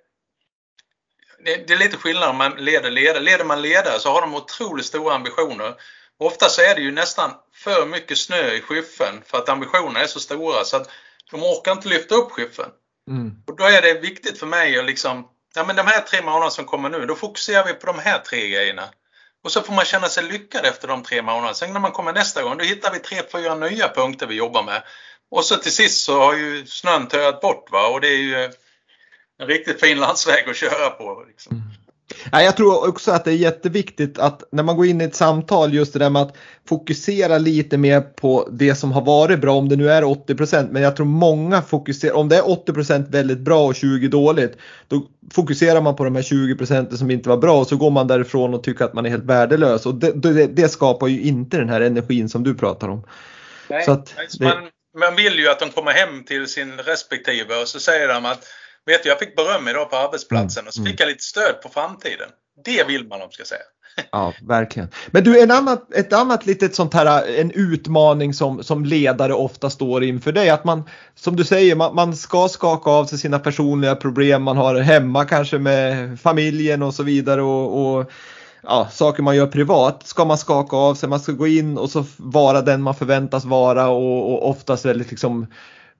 det, 1.45 1.71
är 1.71 1.79
lite 1.79 1.97
skillnad 1.97 2.29
om 2.29 2.37
man 2.37 2.53
leder 2.53 2.91
ledare. 2.91 3.23
Leder 3.23 3.45
man 3.45 3.63
ledare 3.63 3.99
så 3.99 4.11
har 4.11 4.21
de 4.21 4.35
otroligt 4.35 4.87
stora 4.87 5.15
ambitioner. 5.15 5.75
ofta 6.19 6.49
så 6.49 6.63
är 6.63 6.75
det 6.75 6.81
ju 6.81 6.93
nästan 6.93 7.31
för 7.55 7.87
mycket 7.87 8.19
snö 8.19 8.51
i 8.51 8.61
skyffen 8.61 9.23
för 9.27 9.39
att 9.39 9.49
ambitionerna 9.49 10.01
är 10.01 10.07
så 10.07 10.21
stora 10.21 10.65
så 10.65 10.77
att 10.77 10.91
de 11.31 11.43
orkar 11.43 11.73
inte 11.73 11.89
lyfta 11.89 12.15
upp 12.15 12.33
skyffen. 12.33 12.71
Mm. 13.11 13.33
Och 13.47 13.57
då 13.57 13.65
är 13.65 13.83
det 13.83 13.95
viktigt 13.95 14.39
för 14.39 14.47
mig 14.47 14.79
att 14.79 14.85
liksom, 14.85 15.29
ja 15.55 15.65
men 15.67 15.77
de 15.77 15.87
här 15.87 16.01
tre 16.01 16.23
månaderna 16.23 16.51
som 16.51 16.65
kommer 16.65 16.89
nu, 16.89 17.07
då 17.07 17.15
fokuserar 17.15 17.67
vi 17.67 17.75
på 17.75 17.87
de 17.87 17.99
här 17.99 18.19
tre 18.19 18.49
grejerna. 18.49 18.89
Och 19.45 19.53
så 19.53 19.63
får 19.63 19.73
man 19.75 19.85
känna 19.85 20.09
sig 20.09 20.25
lyckad 20.25 20.65
efter 20.67 20.89
de 20.89 21.03
tre 21.03 21.23
månaderna. 21.23 21.55
Sen 21.55 21.73
när 21.73 21.81
man 21.81 21.93
kommer 21.93 22.13
nästa 22.13 22.43
gång, 22.43 22.59
då 22.59 22.65
hittar 22.65 22.93
vi 22.93 22.99
tre, 22.99 23.23
fyra 23.33 23.55
nya 23.55 23.89
punkter 23.89 24.27
vi 24.27 24.35
jobbar 24.35 24.63
med. 24.63 24.83
Och 25.31 25.45
så 25.45 25.57
till 25.57 25.73
sist 25.73 26.05
så 26.05 26.19
har 26.19 26.35
ju 26.35 26.67
snön 26.67 27.09
töat 27.09 27.41
bort 27.41 27.71
va 27.71 27.87
och 27.89 28.01
det 28.01 28.09
är 28.09 28.19
ju 28.19 28.45
en 29.39 29.47
riktigt 29.47 29.81
fin 29.81 29.99
landsväg 29.99 30.49
att 30.49 30.57
köra 30.57 30.91
på. 30.91 31.25
Liksom. 31.29 31.57
Mm. 31.57 31.84
Ja, 32.33 32.43
jag 32.43 32.57
tror 32.57 32.89
också 32.89 33.11
att 33.11 33.25
det 33.25 33.31
är 33.31 33.37
jätteviktigt 33.37 34.19
att 34.19 34.43
när 34.53 34.63
man 34.63 34.77
går 34.77 34.87
in 34.87 35.01
i 35.01 35.05
ett 35.05 35.15
samtal 35.15 35.75
just 35.75 35.93
det 35.93 35.99
där 35.99 36.11
med 36.11 36.23
att 36.23 36.37
fokusera 36.69 37.39
lite 37.39 37.79
mer 37.79 38.01
på 38.01 38.49
det 38.53 38.75
som 38.75 38.93
har 38.93 39.03
varit 39.03 39.41
bra 39.41 39.55
om 39.55 39.69
det 39.69 39.77
nu 39.77 39.91
är 39.91 40.03
80% 40.03 40.69
men 40.71 40.83
jag 40.83 40.97
tror 40.97 41.07
många 41.07 41.63
fokuserar, 41.63 42.15
om 42.15 42.29
det 42.29 42.37
är 42.37 42.43
80% 42.43 43.11
väldigt 43.11 43.39
bra 43.39 43.67
och 43.67 43.75
20 43.75 44.09
dåligt 44.09 44.57
då 44.89 45.03
fokuserar 45.33 45.81
man 45.81 45.97
på 45.97 46.05
de 46.05 46.15
här 46.15 46.23
20% 46.23 46.97
som 46.97 47.11
inte 47.11 47.29
var 47.29 47.37
bra 47.37 47.61
och 47.61 47.67
så 47.67 47.77
går 47.77 47.91
man 47.91 48.07
därifrån 48.07 48.55
och 48.55 48.65
tycker 48.65 48.85
att 48.85 48.95
man 48.95 49.07
är 49.07 49.11
helt 49.11 49.25
värdelös 49.25 49.87
och 49.87 49.95
det, 49.95 50.13
det, 50.13 50.47
det 50.47 50.69
skapar 50.69 51.07
ju 51.07 51.21
inte 51.23 51.57
den 51.57 51.69
här 51.69 51.81
energin 51.81 52.29
som 52.29 52.45
du 52.45 52.55
pratar 52.55 52.89
om. 52.89 53.07
Nej, 53.69 53.85
att, 53.89 54.15
man, 54.41 54.57
man 54.99 55.17
vill 55.17 55.39
ju 55.39 55.49
att 55.49 55.61
de 55.61 55.71
kommer 55.71 55.93
hem 55.93 56.25
till 56.25 56.47
sin 56.47 56.73
respektive 56.73 57.55
och 57.63 57.69
så 57.69 57.81
säger 57.81 58.09
de 58.09 58.25
att 58.25 58.45
Vet 58.87 59.03
du, 59.03 59.09
jag 59.09 59.19
fick 59.19 59.37
beröm 59.37 59.69
idag 59.69 59.91
på 59.91 59.97
arbetsplatsen 59.97 60.61
mm, 60.61 60.69
och 60.69 60.75
så 60.75 60.85
fick 60.85 61.01
jag 61.01 61.07
lite 61.07 61.25
stöd 61.25 61.63
på 61.63 61.69
framtiden. 61.69 62.29
Det 62.65 62.85
vill 62.85 63.07
man 63.09 63.21
de 63.21 63.31
ska 63.31 63.45
säga. 63.45 63.61
Ja, 64.13 64.33
verkligen. 64.43 64.89
Men 65.11 65.25
du, 65.25 65.43
en 65.43 65.51
annat, 65.51 65.95
ett 65.95 66.13
annat 66.13 66.47
litet 66.47 66.75
sånt 66.75 66.95
här, 66.95 67.39
en 67.41 67.51
utmaning 67.51 68.35
som, 68.35 68.63
som 68.63 68.85
ledare 68.85 69.35
ofta 69.35 69.71
står 69.71 70.05
inför 70.05 70.33
det 70.33 70.49
är 70.49 70.53
att 70.53 70.65
man, 70.65 70.83
som 71.15 71.37
du 71.37 71.45
säger, 71.45 71.77
man, 71.77 71.95
man 71.95 72.17
ska 72.17 72.49
skaka 72.49 72.91
av 72.91 73.05
sig 73.05 73.19
sina 73.19 73.39
personliga 73.39 73.97
problem 73.97 74.43
man 74.43 74.57
har 74.57 74.81
hemma 74.81 75.25
kanske 75.25 75.59
med 75.59 76.21
familjen 76.21 76.83
och 76.83 76.95
så 76.95 77.03
vidare 77.03 77.43
och, 77.43 77.97
och 77.99 78.11
ja, 78.63 78.89
saker 78.93 79.23
man 79.23 79.37
gör 79.37 79.47
privat 79.47 80.07
ska 80.07 80.25
man 80.25 80.39
skaka 80.39 80.77
av 80.77 80.95
sig, 80.95 81.09
man 81.09 81.21
ska 81.21 81.33
gå 81.33 81.47
in 81.47 81.79
och 81.79 81.91
så 81.91 82.05
vara 82.17 82.63
den 82.63 82.83
man 82.83 82.95
förväntas 82.95 83.45
vara 83.45 83.89
och, 83.89 84.33
och 84.33 84.51
oftast 84.51 84.85
väldigt 84.85 85.11
liksom 85.11 85.47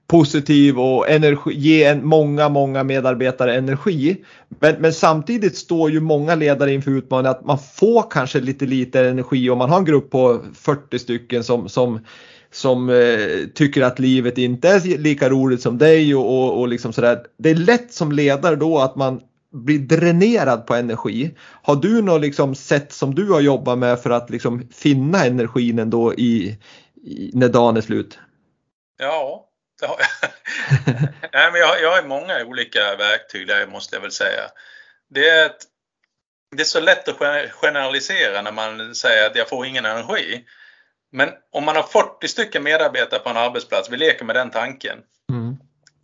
positiv 0.07 0.79
och 0.79 1.11
energi, 1.11 1.55
ge 1.55 1.85
en, 1.85 2.07
många, 2.07 2.49
många 2.49 2.85
medarbetare 2.85 3.55
energi. 3.55 4.25
Men, 4.49 4.75
men, 4.79 4.93
samtidigt 4.93 5.57
står 5.57 5.91
ju 5.91 6.01
många 6.01 6.35
ledare 6.35 6.73
inför 6.73 6.91
utmaningen 6.91 7.31
att 7.31 7.45
man 7.45 7.59
får 7.59 8.11
kanske 8.11 8.41
lite 8.41 8.67
lite 8.67 9.01
energi 9.01 9.51
om 9.51 9.59
man 9.59 9.71
har 9.71 9.79
en 9.79 9.85
grupp 9.85 10.11
på 10.11 10.41
40 10.55 10.99
stycken 10.99 11.45
som, 11.45 11.69
som, 11.69 12.01
som 12.53 12.91
eh, 12.91 13.49
tycker 13.55 13.83
att 13.83 13.99
livet 13.99 14.39
inte 14.39 14.69
är 14.69 14.99
lika 14.99 15.29
roligt 15.29 15.63
som 15.63 15.79
dig 15.79 16.15
och, 16.15 16.39
och, 16.39 16.61
och 16.61 16.69
liksom 16.69 16.93
sådär. 16.93 17.19
Det 17.39 17.51
är 17.51 17.55
lätt 17.55 17.93
som 17.93 18.13
ledare 18.13 18.57
då 18.57 18.79
att 18.79 18.97
man 18.97 19.21
blir 19.53 19.79
dränerad 19.79 20.67
på 20.67 20.75
energi. 20.75 21.35
Har 21.63 21.77
du 21.77 22.03
något 22.03 22.21
liksom 22.21 22.55
sätt 22.55 22.93
som 22.93 23.15
du 23.15 23.31
har 23.31 23.41
jobbat 23.41 23.79
med 23.79 23.99
för 23.99 24.11
att 24.11 24.31
liksom 24.31 24.69
finna 24.73 25.25
energin 25.25 25.79
ändå 25.79 26.15
i, 26.15 26.59
i 27.05 27.31
när 27.35 27.49
dagen 27.49 27.77
är 27.77 27.81
slut? 27.81 28.19
Ja, 28.99 29.49
Nej, 31.33 31.53
men 31.53 31.61
jag, 31.61 31.81
jag 31.81 31.93
har 31.93 32.03
många 32.03 32.45
olika 32.45 32.97
verktyg 32.97 33.47
där 33.47 33.67
måste 33.67 33.97
jag 33.97 34.01
väl 34.01 34.13
säga. 34.13 34.51
Det 35.11 35.29
är, 35.29 35.47
ett, 35.47 35.59
det 36.57 36.63
är 36.63 36.65
så 36.65 36.81
lätt 36.81 37.09
att 37.09 37.51
generalisera 37.51 38.43
när 38.43 38.53
man 38.53 38.95
säger 38.95 39.27
att 39.27 39.37
jag 39.37 39.49
får 39.49 39.67
ingen 39.67 39.85
energi. 39.85 40.45
Men 41.13 41.31
om 41.53 41.65
man 41.65 41.77
har 41.77 41.83
40 41.83 42.29
stycken 42.29 42.63
medarbetare 42.63 43.21
på 43.21 43.29
en 43.29 43.37
arbetsplats, 43.37 43.91
vi 43.91 43.97
leker 43.97 44.25
med 44.25 44.37
den 44.37 44.51
tanken. 44.51 44.99
Mm. 45.33 45.57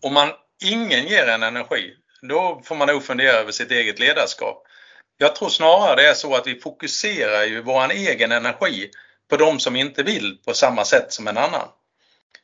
Om 0.02 0.14
man, 0.14 0.28
ingen 0.64 1.06
ger 1.06 1.26
en 1.26 1.42
energi, 1.42 1.94
då 2.22 2.62
får 2.64 2.76
man 2.76 2.88
nog 2.88 3.04
fundera 3.04 3.36
över 3.36 3.52
sitt 3.52 3.70
eget 3.70 3.98
ledarskap. 3.98 4.66
Jag 5.18 5.36
tror 5.36 5.48
snarare 5.48 5.96
det 5.96 6.08
är 6.08 6.14
så 6.14 6.34
att 6.34 6.46
vi 6.46 6.60
fokuserar 6.60 7.44
ju 7.44 7.62
vår 7.62 7.90
egen 7.90 8.32
energi 8.32 8.90
på 9.30 9.36
de 9.36 9.60
som 9.60 9.76
inte 9.76 10.02
vill 10.02 10.38
på 10.46 10.54
samma 10.54 10.84
sätt 10.84 11.12
som 11.12 11.28
en 11.28 11.38
annan. 11.38 11.68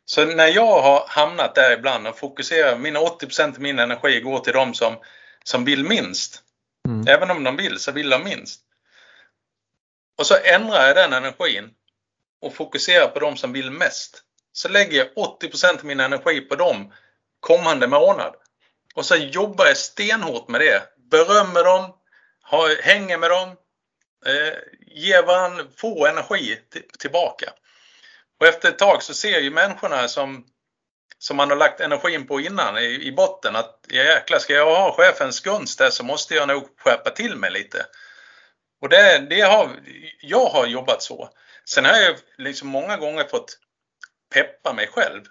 Så 0.08 0.24
när 0.24 0.46
jag 0.46 0.82
har 0.82 1.04
hamnat 1.08 1.54
där 1.54 1.72
ibland 1.78 2.06
och 2.06 2.18
fokuserar, 2.18 2.78
mina 2.78 3.00
80 3.00 3.42
av 3.42 3.60
min 3.60 3.78
energi 3.78 4.20
går 4.20 4.38
till 4.38 4.52
de 4.52 4.74
som, 4.74 4.96
som 5.44 5.64
vill 5.64 5.84
minst. 5.84 6.42
Mm. 6.88 7.08
Även 7.08 7.30
om 7.30 7.44
de 7.44 7.56
vill 7.56 7.78
så 7.78 7.92
vill 7.92 8.10
de 8.10 8.24
minst. 8.24 8.60
Och 10.18 10.26
så 10.26 10.34
ändrar 10.44 10.86
jag 10.86 10.96
den 10.96 11.12
energin 11.12 11.70
och 12.42 12.54
fokuserar 12.54 13.08
på 13.08 13.20
de 13.20 13.36
som 13.36 13.52
vill 13.52 13.70
mest. 13.70 14.22
Så 14.52 14.68
lägger 14.68 14.98
jag 14.98 15.08
80 15.16 15.66
av 15.66 15.84
min 15.84 16.00
energi 16.00 16.40
på 16.40 16.54
dem 16.54 16.92
kommande 17.40 17.86
månad. 17.86 18.34
Och 18.94 19.06
så 19.06 19.16
jobbar 19.16 19.66
jag 19.66 19.76
stenhårt 19.76 20.48
med 20.48 20.60
det. 20.60 20.82
Berömmer 21.10 21.64
dem, 21.64 21.92
hänger 22.82 23.18
med 23.18 23.30
dem, 23.30 23.48
eh, 24.26 24.54
ger 24.86 25.26
varandra, 25.26 25.64
får 25.76 26.08
energi 26.08 26.58
tillbaka. 26.98 27.52
Och 28.40 28.46
efter 28.46 28.68
ett 28.68 28.78
tag 28.78 29.02
så 29.02 29.14
ser 29.14 29.40
ju 29.40 29.50
människorna 29.50 30.08
som, 30.08 30.46
som 31.18 31.36
man 31.36 31.50
har 31.50 31.56
lagt 31.56 31.80
energin 31.80 32.26
på 32.26 32.40
innan 32.40 32.78
i, 32.78 32.84
i 32.84 33.12
botten 33.12 33.56
att 33.56 33.86
jäklar, 33.90 34.38
ska 34.38 34.52
jag 34.52 34.66
ha 34.66 34.96
chefens 34.96 35.40
gunst 35.40 35.78
där 35.78 35.90
så 35.90 36.04
måste 36.04 36.34
jag 36.34 36.48
nog 36.48 36.68
skärpa 36.78 37.10
till 37.10 37.36
mig 37.36 37.50
lite. 37.50 37.86
Och 38.82 38.88
det, 38.88 39.26
det 39.30 39.40
har, 39.40 39.70
jag 40.20 40.46
har 40.46 40.66
jobbat 40.66 41.02
så. 41.02 41.30
Sen 41.64 41.84
har 41.84 41.96
jag 41.96 42.16
liksom 42.38 42.68
många 42.68 42.96
gånger 42.96 43.24
fått 43.24 43.58
peppa 44.34 44.72
mig 44.72 44.86
själv. 44.86 45.22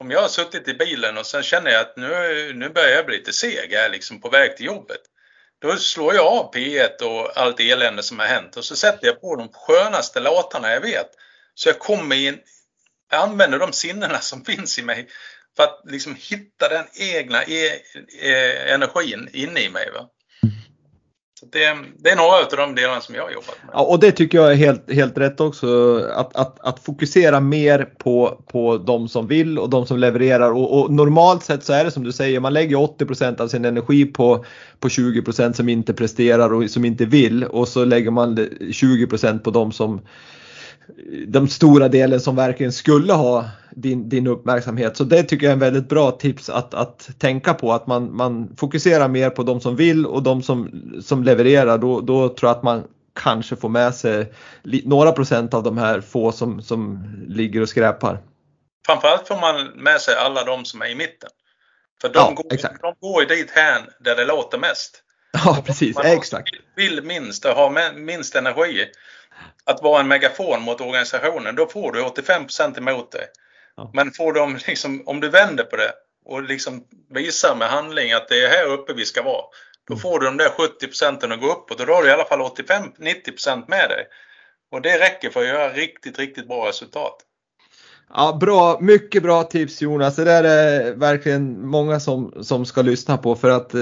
Om 0.00 0.10
jag 0.10 0.20
har 0.20 0.28
suttit 0.28 0.68
i 0.68 0.74
bilen 0.74 1.18
och 1.18 1.26
sen 1.26 1.42
känner 1.42 1.70
jag 1.70 1.80
att 1.80 1.96
nu, 1.96 2.52
nu 2.54 2.68
börjar 2.68 2.96
jag 2.96 3.06
bli 3.06 3.16
lite 3.16 3.32
seg 3.32 3.72
här 3.72 3.88
liksom 3.88 4.20
på 4.20 4.28
väg 4.28 4.56
till 4.56 4.66
jobbet. 4.66 5.00
Då 5.58 5.76
slår 5.76 6.14
jag 6.14 6.26
av 6.26 6.54
P1 6.54 7.02
och 7.02 7.36
allt 7.36 7.60
elände 7.60 8.02
som 8.02 8.18
har 8.18 8.26
hänt 8.26 8.56
och 8.56 8.64
så 8.64 8.76
sätter 8.76 9.06
jag 9.06 9.20
på 9.20 9.36
de 9.36 9.48
skönaste 9.52 10.20
låtarna 10.20 10.72
jag 10.72 10.80
vet. 10.80 11.10
Så 11.54 11.68
jag 11.68 11.78
kommer 11.78 12.16
in, 12.16 12.38
jag 13.10 13.20
använder 13.22 13.58
de 13.58 13.72
sinnena 13.72 14.18
som 14.18 14.44
finns 14.44 14.78
i 14.78 14.82
mig 14.82 15.08
för 15.56 15.62
att 15.62 15.80
liksom 15.84 16.16
hitta 16.18 16.68
den 16.68 16.84
egna 16.94 17.42
e 17.42 17.70
e 18.22 18.72
energin 18.74 19.28
inne 19.32 19.60
i 19.60 19.70
mig. 19.70 19.90
Va? 19.94 20.08
Det, 21.52 21.76
det, 21.98 22.10
är 22.10 22.16
några 22.16 22.36
av 22.36 22.46
de 22.56 22.74
delarna 22.74 23.00
som 23.00 23.14
jag 23.14 23.22
har 23.22 23.30
jobbat 23.30 23.56
med. 23.66 23.70
Ja, 23.72 23.82
och 23.82 24.00
det 24.00 24.12
tycker 24.12 24.38
jag 24.38 24.52
är 24.52 24.56
helt, 24.56 24.92
helt 24.92 25.18
rätt 25.18 25.40
också. 25.40 25.98
Att, 26.14 26.36
att, 26.36 26.60
att 26.60 26.84
fokusera 26.84 27.40
mer 27.40 27.84
på, 27.98 28.44
på 28.52 28.78
de 28.78 29.08
som 29.08 29.26
vill 29.26 29.58
och 29.58 29.70
de 29.70 29.86
som 29.86 29.98
levererar. 29.98 30.50
Och, 30.50 30.80
och 30.80 30.92
normalt 30.92 31.44
sett 31.44 31.64
så 31.64 31.72
är 31.72 31.84
det 31.84 31.90
som 31.90 32.04
du 32.04 32.12
säger, 32.12 32.40
man 32.40 32.52
lägger 32.52 32.76
80% 32.76 33.40
av 33.40 33.48
sin 33.48 33.64
energi 33.64 34.04
på, 34.04 34.44
på 34.80 34.88
20% 34.88 35.52
som 35.52 35.68
inte 35.68 35.94
presterar 35.94 36.52
och 36.52 36.70
som 36.70 36.84
inte 36.84 37.04
vill. 37.04 37.44
Och 37.44 37.68
så 37.68 37.84
lägger 37.84 38.10
man 38.10 38.38
20% 38.38 39.38
på 39.38 39.50
de 39.50 39.72
som 39.72 40.00
de 41.26 41.48
stora 41.48 41.88
delen 41.88 42.20
som 42.20 42.36
verkligen 42.36 42.72
skulle 42.72 43.12
ha 43.12 43.48
din, 43.70 44.08
din 44.08 44.26
uppmärksamhet. 44.26 44.96
Så 44.96 45.04
det 45.04 45.22
tycker 45.22 45.46
jag 45.46 45.50
är 45.50 45.54
en 45.54 45.60
väldigt 45.60 45.88
bra 45.88 46.10
tips 46.10 46.48
att, 46.48 46.74
att 46.74 47.10
tänka 47.18 47.54
på 47.54 47.72
att 47.72 47.86
man, 47.86 48.16
man 48.16 48.56
fokuserar 48.56 49.08
mer 49.08 49.30
på 49.30 49.42
de 49.42 49.60
som 49.60 49.76
vill 49.76 50.06
och 50.06 50.22
de 50.22 50.42
som, 50.42 50.82
som 51.02 51.24
levererar. 51.24 51.78
Då, 51.78 52.00
då 52.00 52.28
tror 52.28 52.48
jag 52.48 52.56
att 52.56 52.62
man 52.62 52.84
kanske 53.14 53.56
får 53.56 53.68
med 53.68 53.94
sig 53.94 54.32
några 54.84 55.12
procent 55.12 55.54
av 55.54 55.62
de 55.62 55.78
här 55.78 56.00
få 56.00 56.32
som, 56.32 56.62
som 56.62 57.04
ligger 57.28 57.60
och 57.60 57.68
skräpar. 57.68 58.18
Framförallt 58.86 59.28
får 59.28 59.40
man 59.40 59.66
med 59.66 60.00
sig 60.00 60.14
alla 60.14 60.44
de 60.44 60.64
som 60.64 60.82
är 60.82 60.86
i 60.86 60.94
mitten. 60.94 61.30
För 62.00 62.08
de, 62.08 62.18
ja, 62.18 62.32
går, 62.36 62.54
exakt. 62.54 62.82
de 62.82 62.94
går 63.00 63.24
dit 63.24 63.50
här 63.50 63.80
där 64.00 64.16
det 64.16 64.24
låter 64.24 64.58
mest. 64.58 65.02
Ja, 65.44 65.62
precis. 65.66 65.96
Man 65.96 66.06
exakt. 66.06 66.50
vill 66.76 67.02
minst 67.02 67.44
och 67.44 67.50
har 67.50 67.98
minst 67.98 68.34
energi 68.34 68.86
att 69.64 69.82
vara 69.82 70.00
en 70.00 70.08
megafon 70.08 70.62
mot 70.62 70.80
organisationen, 70.80 71.56
då 71.56 71.66
får 71.66 71.92
du 71.92 72.02
85 72.02 72.46
emot 72.76 73.12
dig. 73.12 73.26
Ja. 73.76 73.90
Men 73.94 74.12
får 74.12 74.32
du, 74.32 74.58
liksom, 74.66 75.02
om 75.06 75.20
du 75.20 75.28
vänder 75.28 75.64
på 75.64 75.76
det 75.76 75.92
och 76.24 76.42
liksom 76.42 76.84
visar 77.10 77.56
med 77.56 77.68
handling 77.68 78.12
att 78.12 78.28
det 78.28 78.44
är 78.44 78.48
här 78.48 78.66
uppe 78.66 78.92
vi 78.92 79.04
ska 79.04 79.22
vara. 79.22 79.44
Då 79.88 79.94
mm. 79.94 80.00
får 80.00 80.20
du 80.20 80.26
de 80.26 80.36
där 80.36 80.48
70 80.48 80.86
procenten 80.86 81.32
att 81.32 81.40
gå 81.40 81.52
uppåt 81.52 81.80
och 81.80 81.86
då 81.86 81.94
har 81.94 82.02
du 82.02 82.08
i 82.08 82.12
alla 82.12 82.24
fall 82.24 82.40
85-90% 82.40 83.64
med 83.68 83.88
dig. 83.88 84.06
Och 84.70 84.82
det 84.82 84.98
räcker 84.98 85.30
för 85.30 85.40
att 85.40 85.46
göra 85.46 85.72
riktigt, 85.72 86.18
riktigt 86.18 86.48
bra 86.48 86.68
resultat. 86.68 87.16
Ja, 88.14 88.38
bra, 88.40 88.78
mycket 88.80 89.22
bra 89.22 89.42
tips 89.42 89.82
Jonas. 89.82 90.16
Det 90.16 90.24
där 90.24 90.44
är 90.44 90.94
verkligen 90.94 91.66
många 91.66 92.00
som, 92.00 92.44
som 92.44 92.66
ska 92.66 92.82
lyssna 92.82 93.18
på 93.18 93.36
för 93.36 93.50
att 93.50 93.74
eh, 93.74 93.80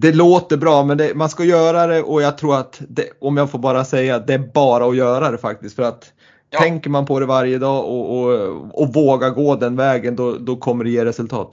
det 0.00 0.12
låter 0.12 0.56
bra 0.56 0.84
men 0.84 0.98
det, 0.98 1.14
man 1.14 1.30
ska 1.30 1.44
göra 1.44 1.86
det 1.86 2.02
och 2.02 2.22
jag 2.22 2.38
tror 2.38 2.56
att 2.56 2.76
det, 2.88 3.10
om 3.20 3.36
jag 3.36 3.50
får 3.50 3.58
bara 3.58 3.84
säga 3.84 4.18
det 4.18 4.34
är 4.34 4.38
bara 4.38 4.86
att 4.86 4.96
göra 4.96 5.30
det 5.30 5.38
faktiskt 5.38 5.76
för 5.76 5.82
att 5.82 6.12
ja. 6.50 6.60
tänker 6.60 6.90
man 6.90 7.06
på 7.06 7.20
det 7.20 7.26
varje 7.26 7.58
dag 7.58 7.84
och, 7.84 8.18
och, 8.18 8.82
och 8.82 8.94
våga 8.94 9.30
gå 9.30 9.56
den 9.56 9.76
vägen 9.76 10.16
då, 10.16 10.32
då 10.38 10.56
kommer 10.56 10.84
det 10.84 10.90
ge 10.90 11.04
resultat. 11.04 11.52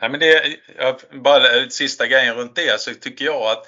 Ja, 0.00 0.08
men 0.08 0.20
det, 0.20 0.42
bara 1.22 1.70
sista 1.70 2.06
grejen 2.06 2.34
runt 2.34 2.56
det 2.56 2.80
så 2.80 2.94
tycker 2.94 3.24
jag 3.24 3.42
att 3.42 3.66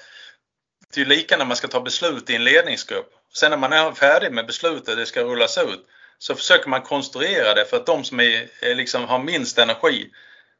det 0.93 1.01
är 1.01 1.05
lika 1.05 1.37
när 1.37 1.45
man 1.45 1.57
ska 1.57 1.67
ta 1.67 1.81
beslut 1.81 2.29
i 2.29 2.35
en 2.35 2.43
ledningsgrupp. 2.43 3.09
Sen 3.33 3.51
när 3.51 3.57
man 3.57 3.73
är 3.73 3.91
färdig 3.91 4.31
med 4.31 4.47
beslutet 4.47 4.97
det 4.97 5.05
ska 5.05 5.21
rullas 5.21 5.57
ut 5.57 5.85
så 6.17 6.35
försöker 6.35 6.69
man 6.69 6.81
konstruera 6.81 7.53
det 7.53 7.65
för 7.65 7.77
att 7.77 7.85
de 7.85 8.03
som 8.03 8.19
är 8.19 8.75
liksom, 8.75 9.03
har 9.05 9.19
minst 9.19 9.57
energi 9.57 10.09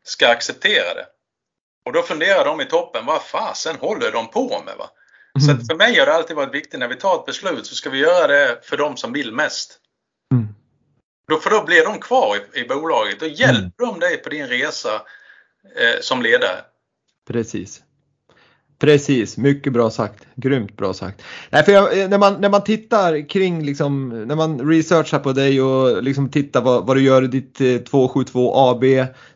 ska 0.03 0.27
acceptera 0.27 0.93
det. 0.93 1.05
Och 1.85 1.93
då 1.93 2.01
funderar 2.01 2.45
de 2.45 2.61
i 2.61 2.65
toppen, 2.65 3.05
vad 3.05 3.21
fasen 3.21 3.75
håller 3.75 4.11
de 4.11 4.27
på 4.27 4.61
med? 4.65 4.75
Va? 4.77 4.89
Mm. 5.39 5.59
Så 5.59 5.65
för 5.65 5.75
mig 5.75 5.99
har 5.99 6.05
det 6.05 6.13
alltid 6.13 6.35
varit 6.35 6.53
viktigt 6.53 6.79
när 6.79 6.87
vi 6.87 6.95
tar 6.95 7.15
ett 7.15 7.25
beslut 7.25 7.65
så 7.65 7.75
ska 7.75 7.89
vi 7.89 7.99
göra 7.99 8.27
det 8.27 8.59
för 8.63 8.77
de 8.77 8.97
som 8.97 9.13
vill 9.13 9.31
mest. 9.31 9.77
Mm. 10.33 10.47
Då, 11.27 11.37
för 11.37 11.49
då 11.49 11.63
blir 11.63 11.85
de 11.85 11.99
kvar 11.99 12.37
i, 12.53 12.59
i 12.59 12.67
bolaget. 12.67 13.19
Då 13.19 13.25
hjälper 13.25 13.83
mm. 13.83 13.99
de 13.99 13.99
dig 13.99 14.17
på 14.17 14.29
din 14.29 14.47
resa 14.47 14.93
eh, 15.75 16.01
som 16.01 16.21
ledare. 16.21 16.61
Precis. 17.27 17.81
Precis, 18.81 19.37
mycket 19.37 19.73
bra 19.73 19.89
sagt. 19.89 20.27
Grymt 20.35 20.77
bra 20.77 20.93
sagt. 20.93 21.23
Nej, 21.49 21.63
för 21.63 21.71
jag, 21.71 22.09
när, 22.09 22.17
man, 22.17 22.41
när 22.41 22.49
man 22.49 22.63
tittar 22.63 23.29
kring, 23.29 23.65
liksom, 23.65 24.09
när 24.09 24.35
man 24.35 24.69
researchar 24.69 25.19
på 25.19 25.33
dig 25.33 25.61
och 25.61 26.03
liksom 26.03 26.29
tittar 26.29 26.61
vad, 26.61 26.85
vad 26.85 26.97
du 26.97 27.03
gör 27.03 27.23
i 27.23 27.27
ditt 27.27 27.61
eh, 27.61 27.77
272 27.77 28.53
AB 28.55 28.83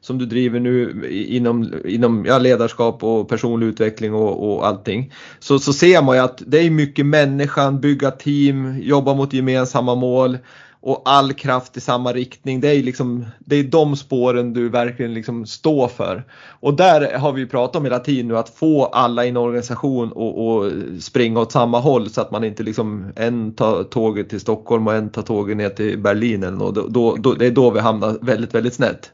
som 0.06 0.18
du 0.18 0.26
driver 0.26 0.60
nu 0.60 1.08
inom, 1.30 1.74
inom 1.86 2.26
ja, 2.26 2.38
ledarskap 2.38 3.04
och 3.04 3.30
personlig 3.30 3.68
utveckling 3.68 4.14
och, 4.14 4.56
och 4.56 4.68
allting. 4.68 5.14
Så, 5.40 5.60
så 5.60 5.74
ser 5.74 6.02
man 6.02 6.16
ju 6.16 6.22
att 6.24 6.42
det 6.48 6.60
är 6.60 6.70
mycket 6.70 7.06
människan, 7.06 7.82
bygga 7.82 8.12
team, 8.12 8.80
jobba 8.82 9.14
mot 9.14 9.34
gemensamma 9.34 9.96
mål 9.96 10.38
och 10.82 11.02
all 11.06 11.34
kraft 11.34 11.78
i 11.78 11.82
samma 11.82 12.14
riktning. 12.14 12.62
Det 12.62 12.68
är, 12.68 12.84
liksom, 12.84 13.26
det 13.40 13.56
är 13.56 13.64
de 13.64 13.96
spåren 13.96 14.54
du 14.54 14.70
verkligen 14.70 15.14
liksom 15.14 15.46
står 15.46 15.88
för. 15.88 16.24
Och 16.60 16.74
där 16.74 17.18
har 17.18 17.32
vi 17.32 17.46
pratat 17.46 17.76
om 17.76 17.84
hela 17.84 18.00
tiden 18.00 18.28
nu 18.28 18.38
att 18.38 18.50
få 18.50 18.86
alla 18.86 19.26
i 19.26 19.30
en 19.30 19.38
organisation 19.38 20.08
att 20.08 21.04
springa 21.04 21.40
åt 21.40 21.52
samma 21.52 21.80
håll 21.80 22.10
så 22.10 22.22
att 22.22 22.32
man 22.32 22.44
inte 22.44 22.64
liksom 22.64 23.12
en 23.16 23.54
tar 23.54 23.84
tåget 23.84 24.30
till 24.30 24.40
Stockholm 24.40 24.88
och 24.88 24.96
en 24.96 25.10
tar 25.10 25.22
tåget 25.22 25.58
ner 25.58 25.70
till 25.70 26.00
Berlin. 26.00 26.44
Eller 26.44 26.58
något. 26.58 26.76
Då, 26.76 26.88
då, 26.88 27.16
då, 27.16 27.34
det 27.34 27.46
är 27.46 27.52
då 27.52 27.70
vi 27.70 27.80
hamnar 27.80 28.18
väldigt, 28.22 28.56
väldigt 28.56 28.74
snett. 28.74 29.12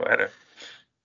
Så 0.00 0.06
är 0.06 0.16
det. 0.16 0.28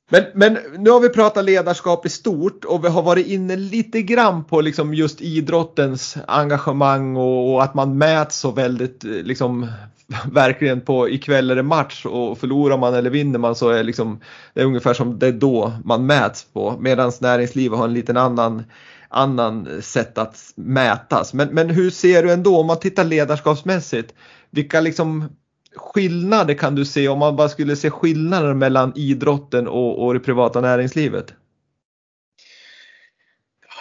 Men, 0.10 0.24
men 0.34 0.58
nu 0.78 0.90
har 0.90 1.00
vi 1.00 1.10
pratat 1.10 1.46
ledarskap 1.46 2.06
i 2.06 2.10
stort 2.10 2.66
och 2.66 2.86
vi 2.86 2.90
har 2.90 3.02
varit 3.02 3.28
inne 3.28 3.56
lite 3.56 4.02
grann 4.02 4.44
på 4.44 4.62
liksom 4.62 4.94
just 4.94 5.22
idrottens 5.22 6.18
engagemang 6.28 7.16
och, 7.16 7.54
och 7.54 7.64
att 7.64 7.74
man 7.74 7.98
mäts 7.98 8.40
så 8.40 8.52
väldigt 8.52 9.04
eh, 9.04 9.12
liksom 9.12 9.72
verkligen 10.32 10.82
på 10.82 11.10
ikväll 11.10 11.52
är 11.52 11.56
det 11.56 11.64
match 11.64 12.06
och 12.06 12.38
förlorar 12.38 12.78
man 12.78 12.94
eller 12.94 13.10
vinner 13.10 13.40
man 13.40 13.56
så 13.56 13.70
är 13.70 13.84
liksom, 13.84 14.20
det 14.54 14.62
är 14.62 14.66
ungefär 14.66 14.94
som 14.94 15.20
det 15.20 15.28
är 15.28 15.32
då 15.32 15.74
man 15.84 16.06
mäts 16.06 16.44
på 16.54 16.76
medan 16.80 17.12
näringslivet 17.22 17.78
har 17.78 17.86
en 17.86 17.94
liten 17.94 18.18
annan 18.18 18.64
annan 19.10 19.82
sätt 19.82 20.18
att 20.18 20.54
mätas. 20.56 21.34
Men, 21.34 21.48
men 21.48 21.70
hur 21.70 21.90
ser 21.90 22.24
du 22.24 22.32
ändå 22.32 22.60
om 22.60 22.68
man 22.68 22.80
tittar 22.80 23.04
ledarskapsmässigt? 23.04 24.14
Vilka 24.50 24.82
liksom 24.82 25.30
skillnader 25.76 26.54
kan 26.54 26.76
du 26.76 26.86
se 26.86 27.08
om 27.08 27.20
man 27.20 27.36
bara 27.36 27.50
skulle 27.50 27.76
se 27.76 27.90
skillnader 27.90 28.54
mellan 28.54 28.94
idrotten 28.96 29.68
och, 29.68 30.06
och 30.06 30.14
det 30.14 30.20
privata 30.20 30.62
näringslivet? 30.62 31.34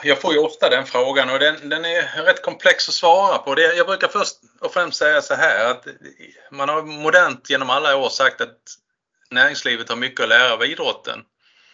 Jag 0.02 0.20
får 0.20 0.32
ju 0.32 0.38
ofta 0.38 0.70
den 0.70 0.86
frågan 0.86 1.30
och 1.30 1.38
den, 1.38 1.68
den, 1.68 1.84
är 1.84 2.24
rätt 2.24 2.42
komplex 2.42 2.88
att 2.88 2.94
svara 2.94 3.38
på. 3.38 3.54
Det, 3.54 3.74
jag 3.74 3.86
brukar 3.86 4.08
först 4.08 4.36
och 4.60 4.72
främst 4.72 4.98
säga 4.98 5.22
så 5.22 5.34
här 5.34 5.70
att 5.70 5.86
man 6.52 6.68
har 6.68 6.82
modernt 6.82 7.50
genom 7.50 7.70
alla 7.70 7.96
år 7.96 8.08
sagt 8.08 8.40
att 8.40 8.58
näringslivet 9.30 9.88
har 9.88 9.96
mycket 9.96 10.20
att 10.20 10.28
lära 10.28 10.52
av 10.52 10.64
idrotten. 10.64 11.20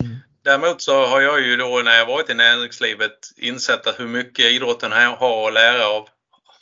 Mm. 0.00 0.16
Däremot 0.44 0.82
så 0.82 1.06
har 1.06 1.20
jag 1.20 1.40
ju 1.40 1.56
då 1.56 1.80
när 1.84 1.98
jag 1.98 2.06
varit 2.06 2.30
i 2.30 2.34
näringslivet 2.34 3.18
insett 3.36 3.86
att 3.86 4.00
hur 4.00 4.08
mycket 4.08 4.44
idrotten 4.44 4.92
har 4.92 5.48
att 5.48 5.54
lära 5.54 5.86
av, 5.86 6.08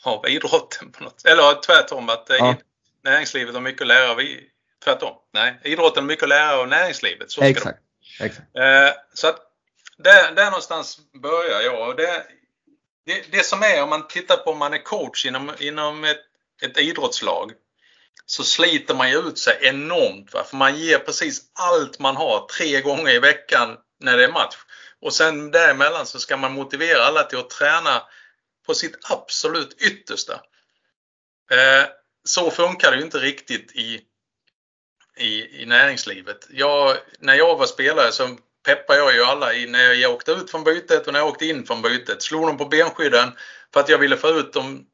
av 0.03 0.29
idrotten. 0.29 0.91
På 0.91 1.03
något, 1.03 1.25
eller 1.25 1.61
tvärtom 1.61 2.09
att 2.09 2.25
ja 2.29 2.55
näringslivet 3.03 3.53
har 3.53 3.61
mycket 3.61 3.81
att 3.81 3.87
lära 3.87 4.11
av, 4.11 4.21
tvärtom, 4.83 5.15
nej, 5.33 5.59
idrotten 5.63 6.03
har 6.03 6.07
mycket 6.07 6.23
att 6.23 6.29
lära 6.29 6.57
av 6.57 6.67
näringslivet. 6.67 7.31
Så 7.31 7.41
Exakt. 7.41 7.79
Exakt. 8.19 8.55
Eh, 8.55 8.93
så 9.13 9.27
att 9.27 9.39
där, 9.97 10.31
där 10.31 10.45
någonstans 10.45 10.99
börjar 11.21 11.61
jag. 11.61 11.97
Det, 11.97 12.23
det, 13.05 13.31
det, 13.31 13.45
som 13.45 13.63
är 13.63 13.83
om 13.83 13.89
man 13.89 14.07
tittar 14.07 14.37
på 14.37 14.51
om 14.51 14.57
man 14.57 14.73
är 14.73 14.83
coach 14.83 15.25
inom, 15.25 15.51
inom 15.59 16.03
ett, 16.03 16.21
ett 16.61 16.77
idrottslag 16.77 17.51
så 18.25 18.43
sliter 18.43 18.95
man 18.95 19.09
ju 19.09 19.17
ut 19.17 19.37
sig 19.37 19.59
enormt. 19.61 20.33
Va? 20.33 20.43
För 20.43 20.57
man 20.57 20.77
ger 20.77 20.99
precis 20.99 21.41
allt 21.53 21.99
man 21.99 22.15
har 22.15 22.47
tre 22.47 22.81
gånger 22.81 23.13
i 23.13 23.19
veckan 23.19 23.77
när 23.99 24.17
det 24.17 24.23
är 24.23 24.31
match. 24.31 24.55
Och 25.01 25.13
sen 25.13 25.51
däremellan 25.51 26.05
så 26.05 26.19
ska 26.19 26.37
man 26.37 26.53
motivera 26.53 27.03
alla 27.03 27.23
till 27.23 27.39
att 27.39 27.49
träna 27.49 28.03
på 28.65 28.73
sitt 28.73 29.11
absolut 29.11 29.81
yttersta. 29.81 30.33
Eh, 31.51 31.87
så 32.29 32.51
funkar 32.51 32.91
det 32.91 32.97
ju 32.97 33.03
inte 33.03 33.17
riktigt 33.17 33.71
i, 33.75 34.01
i, 35.17 35.61
i 35.61 35.65
näringslivet. 35.65 36.47
Jag, 36.49 36.97
när 37.19 37.33
jag 37.33 37.57
var 37.57 37.65
spelare 37.65 38.11
så 38.11 38.37
peppade 38.65 38.99
jag 38.99 39.13
ju 39.13 39.23
alla 39.23 39.53
i, 39.53 39.67
när 39.67 39.93
jag 39.93 40.13
åkte 40.13 40.31
ut 40.31 40.51
från 40.51 40.63
bytet 40.63 41.07
och 41.07 41.13
när 41.13 41.19
jag 41.19 41.29
åkte 41.29 41.45
in 41.45 41.65
från 41.65 41.81
bytet. 41.81 42.21
Slog 42.23 42.47
dem 42.47 42.57
på 42.57 42.65
benskydden 42.65 43.31
för 43.73 43.79
att 43.79 43.89
jag 43.89 43.97
ville 43.97 44.17
få 44.17 44.29
ut 44.29 44.53
de 44.53 44.85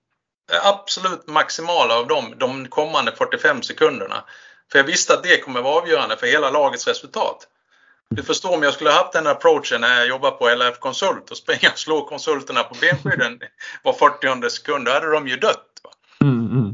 absolut 0.63 1.27
maximala 1.27 1.95
av 1.95 2.07
dem 2.07 2.33
de 2.37 2.67
kommande 2.67 3.11
45 3.11 3.61
sekunderna. 3.61 4.23
För 4.71 4.79
jag 4.79 4.83
visste 4.83 5.13
att 5.13 5.23
det 5.23 5.37
kommer 5.37 5.61
vara 5.61 5.81
avgörande 5.81 6.17
för 6.17 6.27
hela 6.27 6.49
lagets 6.49 6.87
resultat. 6.87 7.47
Du 8.09 8.23
förstår 8.23 8.53
om 8.53 8.63
jag 8.63 8.73
skulle 8.73 8.91
haft 8.91 9.13
den 9.13 9.27
approachen 9.27 9.81
när 9.81 9.97
jag 9.97 10.07
jobbar 10.07 10.31
på 10.31 10.49
LF 10.49 10.79
Konsult 10.79 11.31
och 11.31 11.37
springa 11.37 11.71
och 11.71 11.79
slå 11.79 12.05
konsulterna 12.05 12.63
på 12.63 12.75
benskydden 12.81 13.39
var 13.83 13.93
40 13.93 14.49
sekund, 14.49 14.85
då 14.85 14.91
hade 14.91 15.11
de 15.11 15.27
ju 15.27 15.35
dött. 15.35 15.75
Mm, 16.21 16.39
mm, 16.39 16.57
mm. 16.57 16.64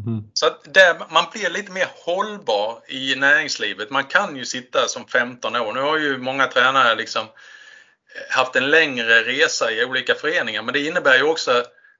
Så 0.41 0.47
att 0.47 0.73
där, 0.73 0.95
man 1.09 1.25
blir 1.31 1.49
lite 1.49 1.71
mer 1.71 1.87
hållbar 2.05 2.79
i 2.87 3.15
näringslivet. 3.15 3.89
Man 3.89 4.03
kan 4.03 4.35
ju 4.35 4.45
sitta 4.45 4.87
som 4.87 5.07
15 5.07 5.55
år. 5.55 5.73
Nu 5.73 5.79
har 5.79 5.97
ju 5.97 6.17
många 6.17 6.47
tränare 6.47 6.95
liksom 6.95 7.21
eh, 7.21 8.37
haft 8.37 8.55
en 8.55 8.69
längre 8.69 9.23
resa 9.23 9.71
i 9.71 9.85
olika 9.85 10.15
föreningar 10.15 10.61
men 10.61 10.73
det 10.73 10.85
innebär 10.87 11.17
ju 11.17 11.23
också 11.23 11.51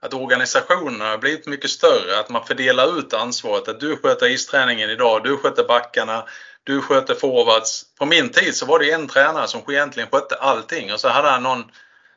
att 0.02 0.14
organisationerna 0.14 1.06
har 1.06 1.18
blivit 1.18 1.48
mycket 1.48 1.70
större, 1.70 2.20
att 2.20 2.30
man 2.30 2.46
fördelar 2.46 3.00
ut 3.00 3.14
ansvaret. 3.14 3.68
Att 3.68 3.80
du 3.80 3.98
sköter 3.98 4.30
isträningen 4.32 4.90
idag, 4.90 5.24
du 5.24 5.38
sköter 5.38 5.64
backarna, 5.64 6.26
du 6.64 6.82
sköter 6.82 7.16
forwards. 7.16 7.86
På 8.00 8.06
min 8.06 8.30
tid 8.30 8.56
så 8.56 8.66
var 8.66 8.80
det 8.80 8.92
en 8.92 9.08
tränare 9.08 9.48
som 9.48 9.62
egentligen 9.70 10.10
skötte 10.12 10.36
allting 10.36 10.94
och 10.94 11.00
så 11.00 11.10
hade 11.10 11.30
han 11.30 11.44
någon 11.44 11.64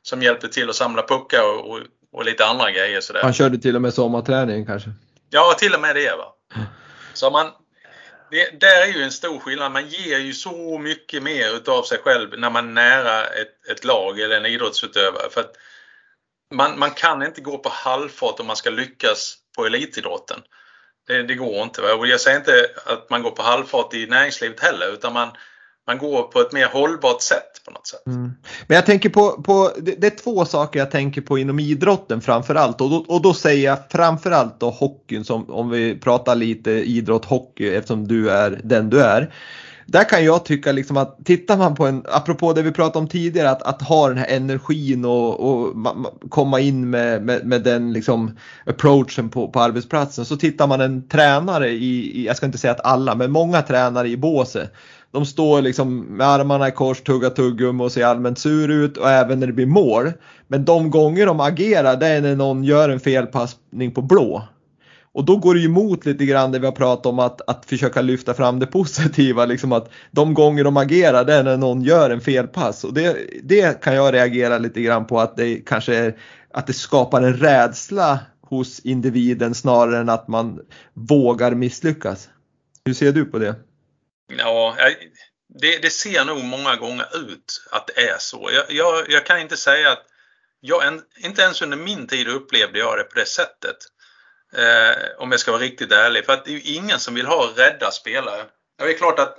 som 0.03 0.23
hjälpte 0.23 0.49
till 0.49 0.71
att 0.71 0.77
samla 0.77 1.03
puckar 1.03 1.43
och, 1.43 1.71
och, 1.71 1.81
och 2.13 2.25
lite 2.25 2.47
andra 2.47 2.71
grejer. 2.71 3.01
Sådär. 3.01 3.23
Han 3.23 3.33
körde 3.33 3.59
till 3.59 3.77
och 3.77 3.83
med 3.83 3.95
sommarträningen 3.95 4.67
kanske? 4.67 4.91
Ja, 5.35 5.55
till 5.59 5.75
och 5.75 5.81
med 5.81 5.97
det. 5.97 6.17
Va? 6.17 6.35
Så 7.13 7.31
man, 7.31 7.53
det 8.31 8.61
där 8.61 8.83
är 8.83 8.87
ju 8.87 9.03
en 9.03 9.13
stor 9.13 9.39
skillnad. 9.39 9.73
Man 9.73 9.89
ger 9.89 10.19
ju 10.19 10.33
så 10.33 10.79
mycket 10.79 11.23
mer 11.23 11.57
utav 11.57 11.83
sig 11.83 11.99
själv 11.99 12.39
när 12.39 12.51
man 12.51 12.69
är 12.69 12.73
nära 12.73 13.27
ett, 13.27 13.69
ett 13.71 13.85
lag 13.85 14.21
eller 14.21 14.37
en 14.37 14.47
idrottsutövare. 14.47 15.31
För 15.31 15.41
att 15.41 15.53
man, 16.55 16.79
man 16.79 16.91
kan 16.91 17.23
inte 17.23 17.41
gå 17.41 17.59
på 17.59 17.69
halvfart 17.69 18.41
om 18.41 18.47
man 18.47 18.57
ska 18.57 18.71
lyckas 18.71 19.37
på 19.57 19.67
elitidrotten. 19.67 20.43
Det, 21.07 21.23
det 21.23 21.35
går 21.35 21.63
inte. 21.63 21.83
Va? 21.83 21.95
Och 21.95 22.07
jag 22.07 22.21
säger 22.21 22.39
inte 22.39 22.71
att 22.87 23.11
man 23.11 23.23
går 23.23 23.31
på 23.31 23.43
halvfart 23.43 23.95
i 23.95 24.07
näringslivet 24.07 24.61
heller 24.61 24.93
utan 24.93 25.13
man, 25.13 25.31
man 25.87 25.99
går 25.99 26.23
på 26.23 26.41
ett 26.41 26.53
mer 26.53 26.67
hållbart 26.67 27.23
sätt 27.23 27.65
på 27.65 27.71
något 27.71 27.87
sätt. 27.87 28.07
Mm. 28.07 28.33
Men 28.67 28.75
jag 28.75 28.87
tänker 28.87 29.09
på, 29.09 29.43
på 29.43 29.71
det, 29.79 29.95
det, 30.01 30.07
är 30.07 30.23
två 30.23 30.45
saker 30.45 30.79
jag 30.79 30.91
tänker 30.91 31.21
på 31.21 31.39
inom 31.39 31.59
idrotten 31.59 32.21
framförallt 32.21 32.81
och 32.81 32.91
då, 32.91 33.05
och 33.09 33.23
då 33.23 33.35
säger 33.35 33.65
jag 33.65 33.79
framförallt 33.91 34.61
då 34.61 34.71
hockeyn 34.71 35.25
som 35.25 35.51
om 35.51 35.71
vi 35.71 35.99
pratar 36.01 36.35
lite 36.35 36.71
idrott 36.71 37.25
hockey 37.25 37.75
eftersom 37.75 38.09
du 38.09 38.31
är 38.31 38.61
den 38.65 38.91
du 38.91 39.03
är. 39.03 39.35
Där 39.87 40.09
kan 40.09 40.25
jag 40.25 40.45
tycka 40.45 40.73
liksom 40.73 40.97
att 40.97 41.25
tittar 41.25 41.57
man 41.57 41.75
på 41.75 41.87
en, 41.87 42.05
apropå 42.09 42.53
det 42.53 42.63
vi 42.63 42.73
pratade 42.73 42.99
om 42.99 43.09
tidigare, 43.09 43.51
att, 43.51 43.63
att 43.63 43.83
ha 43.83 44.09
den 44.09 44.19
här 44.19 44.27
energin 44.27 45.05
och, 45.05 45.41
och 45.41 45.75
komma 46.29 46.61
in 46.61 46.91
med, 46.91 47.23
med, 47.23 47.47
med, 47.47 47.63
den 47.63 47.93
liksom 47.93 48.39
approachen 48.67 49.31
på, 49.31 49.49
på 49.49 49.61
arbetsplatsen. 49.61 50.25
Så 50.25 50.37
tittar 50.37 50.67
man 50.67 50.81
en 50.81 51.09
tränare 51.09 51.71
i, 51.71 52.21
i, 52.21 52.27
jag 52.27 52.37
ska 52.37 52.47
inte 52.47 52.59
säga 52.59 52.73
att 52.73 52.87
alla, 52.87 53.15
men 53.15 53.31
många 53.31 53.63
tränare 53.63 54.09
i 54.09 54.17
båset 54.17 54.73
de 55.15 55.27
står 55.27 55.63
liksom 55.63 56.01
med 56.01 56.27
armarna 56.27 56.69
i 56.69 56.73
kors, 56.73 57.01
tuggar 57.01 57.31
tuggummi 57.31 57.85
och 57.85 57.93
ser 57.93 58.05
allmänt 58.05 58.39
sur 58.39 58.71
ut 58.71 58.97
och 58.97 59.11
även 59.11 59.41
när 59.41 59.47
det 59.47 59.53
blir 59.53 59.67
mål. 59.67 60.13
Men 60.49 60.65
de 60.65 60.91
gånger 60.91 61.27
de 61.27 61.41
agerar 61.41 61.97
det 61.97 62.07
är 62.07 62.21
när 62.21 62.37
någon 62.37 62.65
gör 62.65 62.89
en 62.89 63.01
felpassning 63.01 63.91
på 63.95 64.03
blå. 64.03 64.43
Och 65.13 65.25
då 65.25 65.37
går 65.37 65.55
det 65.55 65.61
ju 65.61 65.67
emot 65.67 66.07
lite 66.07 66.27
grann 66.27 66.53
det 66.53 66.59
vi 66.59 66.67
har 66.67 66.73
pratat 66.73 67.07
om 67.07 67.19
att, 67.19 67.41
att 67.51 67.65
försöka 67.67 68.03
lyfta 68.03 68.35
fram 68.35 68.59
det 68.59 68.67
positiva. 68.81 69.47
Liksom 69.47 69.73
att 69.73 69.91
de 70.11 70.35
gånger 70.35 70.65
de 70.65 70.77
agerar 70.77 71.25
det 71.25 71.35
är 71.35 71.43
när 71.43 71.57
någon 71.57 71.83
gör 71.83 72.11
en 72.11 72.21
felpass. 72.21 72.85
Och 72.85 72.95
det, 72.95 73.17
det 73.43 73.81
kan 73.83 73.95
jag 73.95 74.15
reagera 74.15 74.59
lite 74.59 74.81
grann 74.81 75.07
på 75.07 75.21
att 75.21 75.37
det 75.37 75.57
kanske 75.57 75.97
är, 75.97 76.17
att 76.55 76.67
det 76.67 76.73
skapar 76.73 77.23
en 77.23 77.35
rädsla 77.35 78.19
hos 78.41 78.81
individen 78.81 79.55
snarare 79.55 79.99
än 79.99 80.09
att 80.09 80.29
man 80.29 80.61
vågar 80.95 81.55
misslyckas. 81.55 82.29
Hur 82.85 82.95
ser 82.95 83.13
du 83.13 83.25
på 83.25 83.39
det? 83.39 83.55
Ja, 84.39 84.77
det, 85.61 85.79
det 85.79 85.91
ser 85.91 86.25
nog 86.25 86.45
många 86.45 86.77
gånger 86.77 87.17
ut 87.17 87.67
att 87.71 87.87
det 87.87 88.09
är 88.09 88.19
så. 88.19 88.51
Jag, 88.53 88.65
jag, 88.69 89.11
jag 89.11 89.27
kan 89.27 89.39
inte 89.39 89.57
säga 89.57 89.93
att 89.93 90.07
jag, 90.61 91.01
inte 91.17 91.43
ens 91.43 91.63
under 91.63 91.77
min 91.77 92.07
tid 92.07 92.29
upplevde 92.29 92.79
jag 92.79 92.99
det 92.99 93.05
på 93.05 93.19
det 93.19 93.27
sättet. 93.27 93.77
Eh, 94.57 95.19
om 95.19 95.31
jag 95.31 95.41
ska 95.41 95.53
vara 95.53 95.63
riktigt 95.63 95.93
ärlig. 95.93 96.25
För 96.27 96.33
att 96.33 96.45
det 96.45 96.51
är 96.51 96.55
ju 96.55 96.75
ingen 96.75 97.01
som 97.01 97.15
vill 97.15 97.27
ha 97.27 97.53
rädda 97.57 97.91
spelare. 97.91 98.45
Det 98.79 98.85
är 98.85 98.99
klart 98.99 99.19
att 99.19 99.39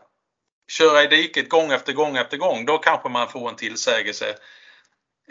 köra 0.72 1.04
i 1.04 1.08
diket 1.08 1.50
gång 1.50 1.72
efter 1.72 1.94
gång 1.94 2.18
efter 2.18 2.38
gång, 2.38 2.66
då 2.66 2.78
kanske 2.78 3.10
man 3.10 3.30
får 3.30 3.50
en 3.50 3.56
tillsägelse. 3.56 4.36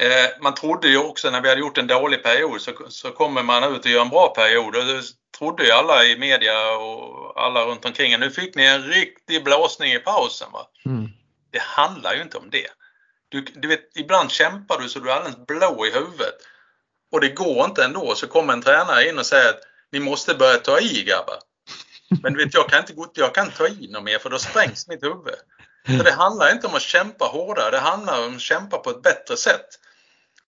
Eh, 0.00 0.30
man 0.40 0.54
trodde 0.54 0.88
ju 0.88 0.98
också 0.98 1.30
när 1.30 1.40
vi 1.40 1.48
hade 1.48 1.60
gjort 1.60 1.78
en 1.78 1.86
dålig 1.86 2.22
period 2.22 2.60
så, 2.60 2.72
så 2.88 3.10
kommer 3.10 3.42
man 3.42 3.74
ut 3.74 3.84
och 3.84 3.90
gör 3.90 4.02
en 4.02 4.08
bra 4.08 4.28
period. 4.28 4.76
Och 4.76 4.84
det 4.84 5.02
trodde 5.38 5.64
ju 5.64 5.70
alla 5.70 6.04
i 6.04 6.18
media 6.18 6.76
och 6.76 7.42
alla 7.42 7.64
runt 7.64 7.84
omkring 7.84 8.20
nu 8.20 8.30
fick 8.30 8.54
ni 8.54 8.64
en 8.64 8.82
riktig 8.82 9.44
blåsning 9.44 9.92
i 9.92 9.98
pausen. 9.98 10.48
Va? 10.52 10.68
Mm. 10.84 11.08
Det 11.50 11.62
handlar 11.62 12.14
ju 12.14 12.22
inte 12.22 12.38
om 12.38 12.50
det. 12.50 12.68
Du, 13.28 13.40
du 13.40 13.68
vet, 13.68 13.96
ibland 13.96 14.30
kämpar 14.30 14.80
du 14.80 14.88
så 14.88 14.98
du 14.98 15.10
är 15.10 15.14
alldeles 15.14 15.46
blå 15.46 15.86
i 15.86 15.90
huvudet. 15.90 16.34
Och 17.12 17.20
det 17.20 17.28
går 17.28 17.64
inte 17.64 17.84
ändå. 17.84 18.14
Så 18.14 18.26
kommer 18.26 18.52
en 18.52 18.62
tränare 18.62 19.08
in 19.08 19.18
och 19.18 19.26
säger 19.26 19.48
att 19.48 19.60
ni 19.92 20.00
måste 20.00 20.34
börja 20.34 20.58
ta 20.58 20.80
i 20.80 21.04
grabbar. 21.04 21.38
Men 22.22 22.36
vet, 22.36 22.54
jag 22.54 22.68
kan 22.68 22.80
inte 22.80 22.94
jag 23.14 23.34
kan 23.34 23.50
ta 23.50 23.68
i 23.68 23.88
något 23.90 24.04
mer 24.04 24.18
för 24.18 24.30
då 24.30 24.38
sprängs 24.38 24.88
mitt 24.88 25.02
huvud. 25.02 25.34
För 25.86 26.04
det 26.04 26.12
handlar 26.12 26.52
inte 26.52 26.66
om 26.66 26.74
att 26.74 26.82
kämpa 26.82 27.24
hårdare, 27.24 27.70
det 27.70 27.78
handlar 27.78 28.26
om 28.26 28.34
att 28.34 28.40
kämpa 28.40 28.78
på 28.78 28.90
ett 28.90 29.02
bättre 29.02 29.36
sätt. 29.36 29.66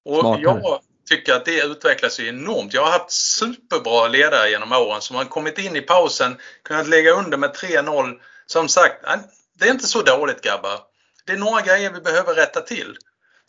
Och 0.06 0.20
Smartare. 0.20 0.60
jag 0.62 0.80
tycker 1.08 1.34
att 1.34 1.44
det 1.44 1.62
utvecklas 1.62 2.20
enormt. 2.20 2.74
Jag 2.74 2.84
har 2.84 2.90
haft 2.90 3.10
superbra 3.10 4.08
ledare 4.08 4.50
genom 4.50 4.72
åren 4.72 5.00
som 5.00 5.16
har 5.16 5.24
kommit 5.24 5.58
in 5.58 5.76
i 5.76 5.80
pausen, 5.80 6.36
kunnat 6.62 6.88
lägga 6.88 7.10
under 7.10 7.38
med 7.38 7.50
3-0. 7.50 8.20
Som 8.46 8.68
sagt, 8.68 9.04
det 9.58 9.68
är 9.68 9.70
inte 9.70 9.86
så 9.86 10.02
dåligt 10.02 10.42
grabbar. 10.42 10.80
Det 11.26 11.32
är 11.32 11.36
några 11.36 11.60
grejer 11.60 11.92
vi 11.92 12.00
behöver 12.00 12.34
rätta 12.34 12.60
till. 12.60 12.96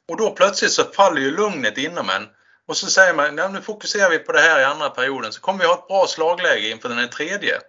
Och 0.08 0.18
då 0.18 0.32
plötsligt 0.32 0.72
så 0.72 0.84
faller 0.84 1.22
ju 1.22 1.38
lugnet 1.38 1.78
inom 1.78 2.10
en. 2.10 2.28
Och 2.68 2.78
så 2.78 2.88
säger 2.88 3.14
man, 3.14 3.54
nu 3.54 3.62
fokuserar 3.62 4.10
vi 4.10 4.20
på 4.20 4.32
det 4.32 4.40
här 4.40 4.60
i 4.60 4.64
andra 4.64 4.90
perioden 4.90 5.34
så 5.34 5.42
kommer 5.42 5.60
vi 5.60 5.66
ha 5.66 5.74
ett 5.74 5.88
bra 5.88 6.08
slagläge 6.08 6.70
inför 6.70 6.90
den 6.90 6.98
här 6.98 7.08
tredje. 7.08 7.60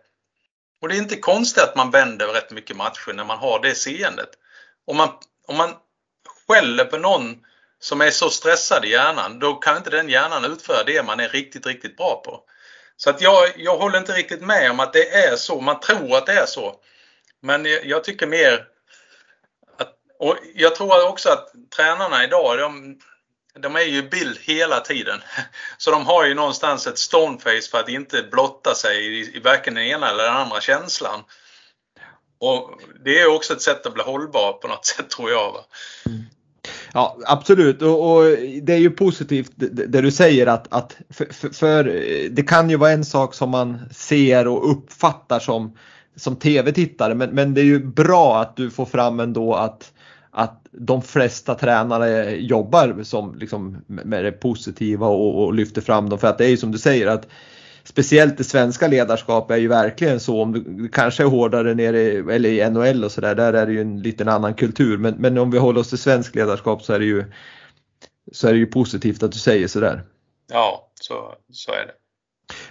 Och 0.82 0.88
det 0.88 0.94
är 0.94 0.98
inte 0.98 1.16
konstigt 1.16 1.62
att 1.62 1.76
man 1.76 1.90
vänder 1.90 2.26
rätt 2.26 2.50
mycket 2.50 2.76
matcher 2.76 3.12
när 3.12 3.24
man 3.24 3.38
har 3.38 3.60
det 3.60 3.74
seendet. 3.74 4.30
Om 4.86 4.96
man, 4.96 5.08
om 5.46 5.56
man 5.56 5.74
skäller 6.46 6.84
på 6.84 6.98
någon 6.98 7.36
som 7.80 8.00
är 8.00 8.10
så 8.10 8.30
stressad 8.30 8.84
i 8.84 8.90
hjärnan, 8.90 9.38
då 9.38 9.54
kan 9.54 9.76
inte 9.76 9.90
den 9.90 10.08
hjärnan 10.08 10.44
utföra 10.44 10.84
det 10.84 11.02
man 11.02 11.20
är 11.20 11.28
riktigt, 11.28 11.66
riktigt 11.66 11.96
bra 11.96 12.22
på. 12.24 12.44
Så 12.96 13.10
att 13.10 13.20
jag, 13.20 13.52
jag 13.56 13.78
håller 13.78 13.98
inte 13.98 14.12
riktigt 14.12 14.40
med 14.40 14.70
om 14.70 14.80
att 14.80 14.92
det 14.92 15.14
är 15.14 15.36
så. 15.36 15.60
Man 15.60 15.80
tror 15.80 16.16
att 16.16 16.26
det 16.26 16.32
är 16.32 16.46
så. 16.46 16.74
Men 17.40 17.64
jag 17.64 18.04
tycker 18.04 18.26
mer 18.26 18.66
att, 19.78 19.94
och 20.18 20.36
jag 20.54 20.74
tror 20.74 21.08
också 21.08 21.30
att 21.30 21.52
tränarna 21.76 22.24
idag, 22.24 22.58
de, 22.58 22.98
de 23.58 23.76
är 23.76 23.80
ju 23.80 23.98
i 23.98 24.02
bild 24.02 24.38
hela 24.40 24.80
tiden. 24.80 25.22
Så 25.78 25.90
de 25.90 26.06
har 26.06 26.26
ju 26.26 26.34
någonstans 26.34 26.86
ett 26.86 26.98
stoneface 26.98 27.70
för 27.70 27.78
att 27.78 27.88
inte 27.88 28.22
blotta 28.22 28.74
sig 28.74 29.06
i, 29.06 29.36
i 29.36 29.40
varken 29.40 29.74
den 29.74 29.84
ena 29.84 30.10
eller 30.10 30.24
den 30.24 30.36
andra 30.36 30.60
känslan. 30.60 31.24
Och 32.40 32.80
Det 33.04 33.20
är 33.20 33.26
också 33.26 33.52
ett 33.52 33.62
sätt 33.62 33.86
att 33.86 33.94
bli 33.94 34.02
hållbar 34.02 34.52
på 34.52 34.68
något 34.68 34.86
sätt 34.96 35.10
tror 35.10 35.30
jag. 35.30 35.64
Mm. 36.06 36.24
Ja 36.94 37.16
absolut 37.26 37.82
och, 37.82 38.16
och, 38.16 38.24
det 38.62 38.72
är 38.72 38.78
ju 38.78 38.90
positivt 38.90 39.52
det, 39.56 39.86
det 39.86 40.00
du 40.00 40.10
säger 40.10 40.46
att, 40.46 40.72
att 40.72 40.96
för, 41.10 41.24
för, 41.24 41.48
för, 41.48 41.84
det 42.30 42.42
kan 42.42 42.70
ju 42.70 42.76
vara 42.76 42.90
en 42.90 43.04
sak 43.04 43.34
som 43.34 43.50
man 43.50 43.78
ser 43.90 44.48
och 44.48 44.70
uppfattar 44.70 45.38
som, 45.38 45.76
som 46.16 46.36
tv-tittare 46.36 47.14
men, 47.14 47.30
men 47.30 47.54
det 47.54 47.60
är 47.60 47.64
ju 47.64 47.84
bra 47.86 48.40
att 48.40 48.56
du 48.56 48.70
får 48.70 48.86
fram 48.86 49.20
ändå 49.20 49.54
att 49.54 49.92
att 50.30 50.66
de 50.70 51.02
flesta 51.02 51.54
tränare 51.54 52.36
jobbar 52.36 53.02
som, 53.02 53.34
liksom, 53.38 53.76
med 53.86 54.24
det 54.24 54.32
positiva 54.32 55.06
och, 55.06 55.44
och, 55.44 55.54
lyfter 55.54 55.80
fram 55.80 56.08
dem. 56.08 56.18
För 56.18 56.28
att 56.28 56.38
det 56.38 56.44
är 56.44 56.48
ju 56.48 56.56
som 56.56 56.72
du 56.72 56.78
säger 56.78 57.06
att 57.06 57.28
speciellt 57.88 58.38
det 58.38 58.44
svenska 58.44 58.88
ledarskapet 58.88 59.54
är 59.54 59.60
ju 59.60 59.68
verkligen 59.68 60.20
så. 60.20 60.42
Om 60.42 60.52
du 60.52 60.88
kanske 60.88 61.22
är 61.22 61.26
hårdare 61.26 61.74
nere 61.74 62.00
i, 62.00 62.16
eller 62.16 62.48
i 62.48 62.70
NHL 62.70 63.04
och 63.04 63.12
sådär, 63.12 63.34
där 63.34 63.52
är 63.52 63.66
det 63.66 63.72
ju 63.72 63.80
en 63.80 64.02
liten 64.02 64.28
annan 64.28 64.54
kultur. 64.54 64.98
Men, 64.98 65.14
men 65.14 65.38
om 65.38 65.50
vi 65.50 65.58
håller 65.58 65.80
oss 65.80 65.88
till 65.88 65.98
svensk 65.98 66.34
ledarskap 66.34 66.82
så 66.82 66.92
är 66.92 66.98
det 66.98 67.04
ju, 67.04 67.24
så 68.32 68.48
är 68.48 68.52
det 68.52 68.58
ju 68.58 68.66
positivt 68.66 69.22
att 69.22 69.32
du 69.32 69.38
säger 69.38 69.68
sådär. 69.68 70.02
Ja, 70.52 70.90
så, 71.00 71.34
så 71.52 71.72
är 71.72 71.86
det. 71.86 71.92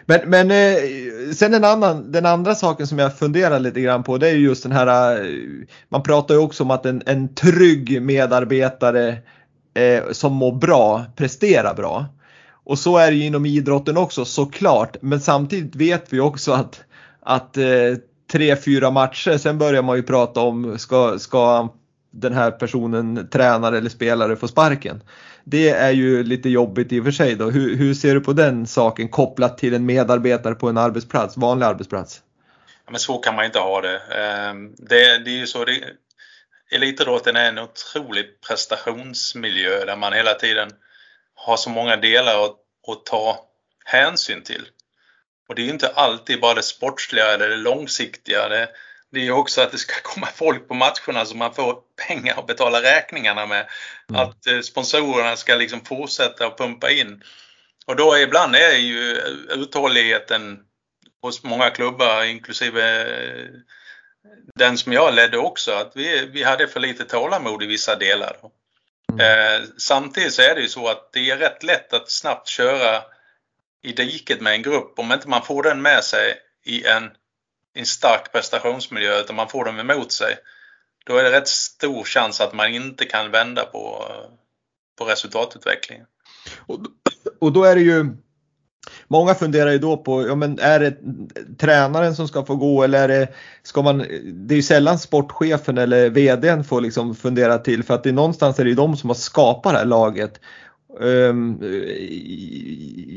Men, 0.06 0.30
men 0.30 0.52
eh, 0.52 1.32
sen 1.34 1.54
en 1.54 1.64
annan, 1.64 2.12
den 2.12 2.26
andra 2.26 2.56
saken 2.56 2.88
som 2.88 3.00
jag 3.00 3.18
funderar 3.18 3.60
lite 3.60 3.82
grann 3.82 4.04
på 4.04 4.18
det 4.18 4.30
är 4.30 4.34
just 4.34 4.64
den 4.64 4.72
här, 4.72 5.20
eh, 5.22 5.28
man 5.90 6.04
pratar 6.04 6.36
ju 6.36 6.42
också 6.42 6.64
om 6.64 6.72
att 6.72 6.86
en, 6.86 7.04
en 7.06 7.36
trygg 7.36 8.02
medarbetare 8.02 9.18
eh, 9.74 10.12
som 10.12 10.34
mår 10.34 10.52
bra 10.52 11.06
presterar 11.16 11.74
bra. 11.74 12.06
Och 12.68 12.80
så 12.80 12.98
är 12.98 13.12
det 13.12 13.18
ju 13.18 13.26
inom 13.26 13.46
idrotten 13.46 13.98
också 13.98 14.26
såklart, 14.26 14.98
men 15.02 15.22
samtidigt 15.22 15.76
vet 15.76 16.14
vi 16.14 16.20
också 16.20 16.52
att, 16.52 16.82
att 17.22 17.58
eh, 17.58 17.66
tre, 18.32 18.56
fyra 18.56 18.92
matcher, 18.92 19.38
sen 19.38 19.58
börjar 19.58 19.82
man 19.82 19.96
ju 19.96 20.04
prata 20.04 20.40
om 20.40 20.80
ska, 20.80 21.20
ska 21.20 21.70
den 22.12 22.34
här 22.34 22.52
personen, 22.52 23.30
tränare 23.30 23.78
eller 23.78 23.90
spelare, 23.90 24.36
få 24.36 24.48
sparken 24.48 25.02
det 25.50 25.70
är 25.70 25.92
ju 25.92 26.24
lite 26.24 26.50
jobbigt 26.50 26.92
i 26.92 27.00
och 27.00 27.04
för 27.04 27.12
sig 27.12 27.36
då. 27.36 27.50
Hur, 27.50 27.76
hur, 27.76 27.94
ser 27.94 28.14
du 28.14 28.22
på 28.22 28.34
den 28.34 28.68
saken 28.68 29.10
kopplat 29.10 29.58
till 29.58 29.74
en 29.74 29.86
medarbetare 29.86 30.56
på 30.56 30.70
en 30.70 30.78
arbetsplats, 30.78 31.38
vanlig 31.38 31.66
arbetsplats? 31.66 32.22
Ja, 32.86 32.92
men 32.92 33.00
så 33.00 33.18
kan 33.18 33.36
man 33.36 33.46
inte 33.46 33.60
ha 33.60 33.82
det. 33.82 33.98
Ehm, 33.98 34.76
det, 34.78 35.18
det 35.18 35.32
är 35.32 35.38
ju 35.38 35.48
så. 35.48 35.66
Det, 35.66 35.84
elitidrotten 36.72 37.36
är 37.36 37.50
en 37.50 37.60
otrolig 37.60 38.26
prestationsmiljö 38.48 39.86
där 39.86 39.96
man 39.96 40.14
hela 40.14 40.34
tiden 40.34 40.70
har 41.38 41.58
så 41.58 41.70
många 41.70 41.96
delar 41.96 42.46
att, 42.46 42.56
att 42.88 43.06
ta 43.06 43.46
hänsyn 43.86 44.44
till. 44.44 44.68
Och 45.50 45.56
det 45.56 45.62
är 45.62 45.70
inte 45.70 45.90
alltid 45.90 46.42
bara 46.42 46.54
det 46.54 46.64
sportsliga 46.64 47.34
eller 47.34 47.50
det 47.50 47.56
långsiktiga. 47.58 48.50
Det, 48.50 48.70
det 49.12 49.28
är 49.28 49.32
också 49.32 49.62
att 49.62 49.72
det 49.72 49.78
ska 49.78 49.94
komma 50.04 50.28
folk 50.36 50.68
på 50.68 50.74
matcherna 50.74 51.26
så 51.26 51.38
man 51.38 51.54
får 51.54 51.80
pengar 52.08 52.40
att 52.40 52.48
betala 52.48 52.82
räkningarna 52.82 53.46
med. 53.46 53.70
Mm. 54.10 54.22
Att 54.22 54.48
eh, 54.48 54.60
sponsorerna 54.60 55.36
ska 55.36 55.56
liksom 55.56 55.86
fortsätta 55.86 56.48
att 56.48 56.58
pumpa 56.58 56.92
in. 56.92 57.24
Och 57.86 57.96
då 57.96 58.18
ibland 58.18 58.56
är 58.56 58.78
ju 58.78 59.18
uthålligheten 59.50 60.60
hos 61.22 61.44
många 61.44 61.70
klubbar, 61.70 62.24
inklusive 62.24 63.02
eh, 63.02 63.48
den 64.56 64.78
som 64.78 64.94
jag 64.94 65.14
ledde 65.14 65.38
också, 65.38 65.72
att 65.72 65.92
vi, 65.96 66.26
vi 66.26 66.44
hade 66.44 66.68
för 66.68 66.80
lite 66.80 67.06
tålamod 67.06 67.64
i 67.64 67.66
vissa 67.66 67.96
delar. 67.96 68.38
Mm. 69.12 69.20
Eh, 69.20 69.68
samtidigt 69.78 70.34
så 70.34 70.42
är 70.42 70.56
det 70.56 70.62
ju 70.62 70.68
så 70.68 70.88
att 70.88 71.14
det 71.14 71.32
är 71.32 71.38
rätt 71.38 71.64
lätt 71.64 71.94
att 71.94 72.12
snabbt 72.12 72.48
köra 72.48 73.04
i 73.82 73.92
diket 73.92 74.42
med 74.42 74.54
en 74.54 74.62
grupp 74.62 75.00
om 75.00 75.12
inte 75.12 75.30
man 75.30 75.46
får 75.46 75.64
den 75.64 75.82
med 75.82 76.04
sig 76.04 76.36
i 76.66 76.86
en 76.86 77.12
en 77.78 77.86
stark 77.86 78.32
prestationsmiljö 78.32 79.20
utan 79.20 79.36
man 79.36 79.50
får 79.50 79.66
dem 79.66 79.80
emot 79.80 80.12
sig. 80.12 80.38
Då 81.06 81.18
är 81.18 81.24
det 81.24 81.32
rätt 81.32 81.48
stor 81.48 82.04
chans 82.04 82.42
att 82.42 82.54
man 82.54 82.74
inte 82.74 83.06
kan 83.06 83.32
vända 83.32 83.66
på, 83.66 84.12
på 84.98 85.06
resultatutvecklingen. 85.06 86.06
Och, 86.66 86.80
och 87.40 87.52
då 87.52 87.64
är 87.64 87.76
det 87.76 87.82
ju 87.82 88.06
Många 89.08 89.34
funderar 89.34 89.72
ju 89.72 89.78
då 89.78 89.98
på, 89.98 90.28
ja 90.28 90.36
men 90.36 90.60
är 90.60 90.80
det 90.80 90.98
tränaren 91.58 92.16
som 92.16 92.28
ska 92.28 92.46
få 92.46 92.56
gå 92.56 92.84
eller 92.84 93.04
är 93.04 93.08
det, 93.08 93.28
ska 93.64 93.82
man, 93.82 93.98
det 94.34 94.54
är 94.54 94.56
ju 94.56 94.62
sällan 94.62 95.00
sportchefen 95.00 95.78
eller 95.78 96.10
VDn 96.10 96.64
får 96.64 96.82
liksom 96.82 97.16
fundera 97.16 97.58
till 97.58 97.84
för 97.84 97.94
att 97.94 98.04
det 98.04 98.10
är 98.10 98.14
någonstans 98.14 98.60
är 98.60 98.64
det 98.64 98.70
ju 98.70 98.76
de 98.76 98.98
som 98.98 99.10
har 99.10 99.16
skapat 99.16 99.74
det 99.74 99.80
här 99.80 99.86
laget. 99.86 100.40
Ehm, 101.02 101.60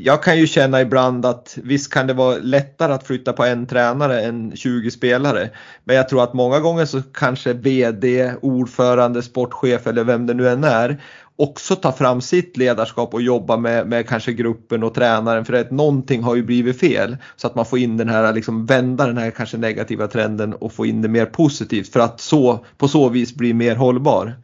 jag 0.03 0.23
kan 0.23 0.37
ju 0.37 0.47
känna 0.47 0.81
ibland 0.81 1.25
att 1.25 1.57
visst 1.63 1.93
kan 1.93 2.07
det 2.07 2.13
vara 2.13 2.37
lättare 2.37 2.93
att 2.93 3.07
flytta 3.07 3.33
på 3.33 3.43
en 3.43 3.67
tränare 3.67 4.21
än 4.21 4.55
20 4.55 4.91
spelare. 4.91 5.49
Men 5.83 5.95
jag 5.95 6.09
tror 6.09 6.23
att 6.23 6.33
många 6.33 6.59
gånger 6.59 6.85
så 6.85 7.01
kanske 7.13 7.53
VD, 7.53 8.33
ordförande, 8.41 9.21
sportchef 9.21 9.87
eller 9.87 10.03
vem 10.03 10.27
det 10.27 10.33
nu 10.33 10.49
än 10.49 10.63
är 10.63 11.01
också 11.35 11.75
ta 11.75 11.91
fram 11.91 12.21
sitt 12.21 12.57
ledarskap 12.57 13.13
och 13.13 13.21
jobba 13.21 13.57
med, 13.57 13.87
med 13.87 14.07
kanske 14.07 14.33
gruppen 14.33 14.83
och 14.83 14.93
tränaren 14.93 15.45
för 15.45 15.53
att 15.53 15.71
någonting 15.71 16.23
har 16.23 16.35
ju 16.35 16.43
blivit 16.43 16.79
fel. 16.79 17.17
Så 17.35 17.47
att 17.47 17.55
man 17.55 17.65
får 17.65 17.79
in 17.79 17.97
den 17.97 18.09
här, 18.09 18.33
liksom 18.33 18.65
vända 18.65 19.07
den 19.07 19.17
här 19.17 19.31
kanske 19.31 19.57
negativa 19.57 20.07
trenden 20.07 20.53
och 20.53 20.73
få 20.73 20.85
in 20.85 21.01
det 21.01 21.07
mer 21.07 21.25
positivt 21.25 21.93
för 21.93 21.99
att 21.99 22.21
så, 22.21 22.65
på 22.77 22.87
så 22.87 23.09
vis 23.09 23.35
bli 23.35 23.53
mer 23.53 23.75
hållbar. 23.75 24.35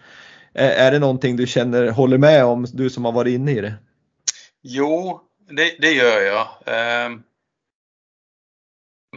Är 0.53 0.91
det 0.91 0.99
någonting 0.99 1.35
du 1.35 1.47
känner, 1.47 1.89
håller 1.89 2.17
med 2.17 2.45
om, 2.45 2.65
du 2.73 2.89
som 2.89 3.05
har 3.05 3.11
varit 3.11 3.33
inne 3.33 3.51
i 3.51 3.61
det? 3.61 3.73
Jo, 4.63 5.21
det, 5.49 5.75
det 5.79 5.91
gör 5.91 6.21
jag. 6.21 6.47
Ehm, 6.65 7.21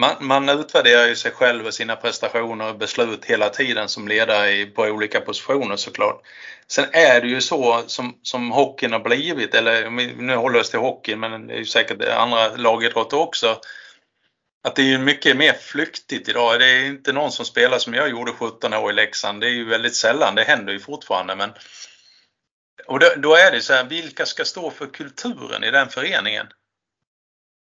man, 0.00 0.16
man 0.20 0.48
utvärderar 0.48 1.06
ju 1.06 1.16
sig 1.16 1.32
själv 1.32 1.66
och 1.66 1.74
sina 1.74 1.96
prestationer 1.96 2.68
och 2.68 2.78
beslut 2.78 3.24
hela 3.24 3.48
tiden 3.48 3.88
som 3.88 4.08
ledare 4.08 4.50
i, 4.50 4.66
på 4.66 4.82
olika 4.82 5.20
positioner 5.20 5.76
såklart. 5.76 6.22
Sen 6.66 6.84
är 6.92 7.20
det 7.20 7.28
ju 7.28 7.40
så 7.40 7.82
som, 7.86 8.18
som 8.22 8.50
hockeyn 8.50 8.92
har 8.92 9.00
blivit, 9.00 9.54
eller 9.54 9.90
nu 10.22 10.36
håller 10.36 10.60
oss 10.60 10.70
till 10.70 10.78
hockeyn 10.78 11.20
men 11.20 11.46
det 11.46 11.54
är 11.54 11.58
ju 11.58 11.64
säkert 11.64 12.08
andra 12.08 12.56
lagidrotter 12.56 13.18
också. 13.18 13.60
Att 14.64 14.76
det 14.76 14.82
är 14.82 14.86
ju 14.86 14.98
mycket 14.98 15.36
mer 15.36 15.52
flyktigt 15.52 16.28
idag. 16.28 16.60
Det 16.60 16.66
är 16.66 16.86
inte 16.86 17.12
någon 17.12 17.32
som 17.32 17.44
spelar 17.44 17.78
som 17.78 17.94
jag 17.94 18.10
gjorde 18.10 18.32
17 18.32 18.74
år 18.74 18.90
i 18.90 18.94
Leksand. 18.94 19.40
Det 19.40 19.46
är 19.46 19.50
ju 19.50 19.64
väldigt 19.64 19.94
sällan. 19.94 20.34
Det 20.34 20.44
händer 20.44 20.72
ju 20.72 20.80
fortfarande 20.80 21.36
men 21.36 21.50
och 22.86 22.98
då, 22.98 23.06
då 23.16 23.34
är 23.34 23.52
det 23.52 23.60
så 23.60 23.72
här, 23.72 23.84
vilka 23.84 24.26
ska 24.26 24.44
stå 24.44 24.70
för 24.70 24.86
kulturen 24.86 25.64
i 25.64 25.70
den 25.70 25.88
föreningen? 25.88 26.46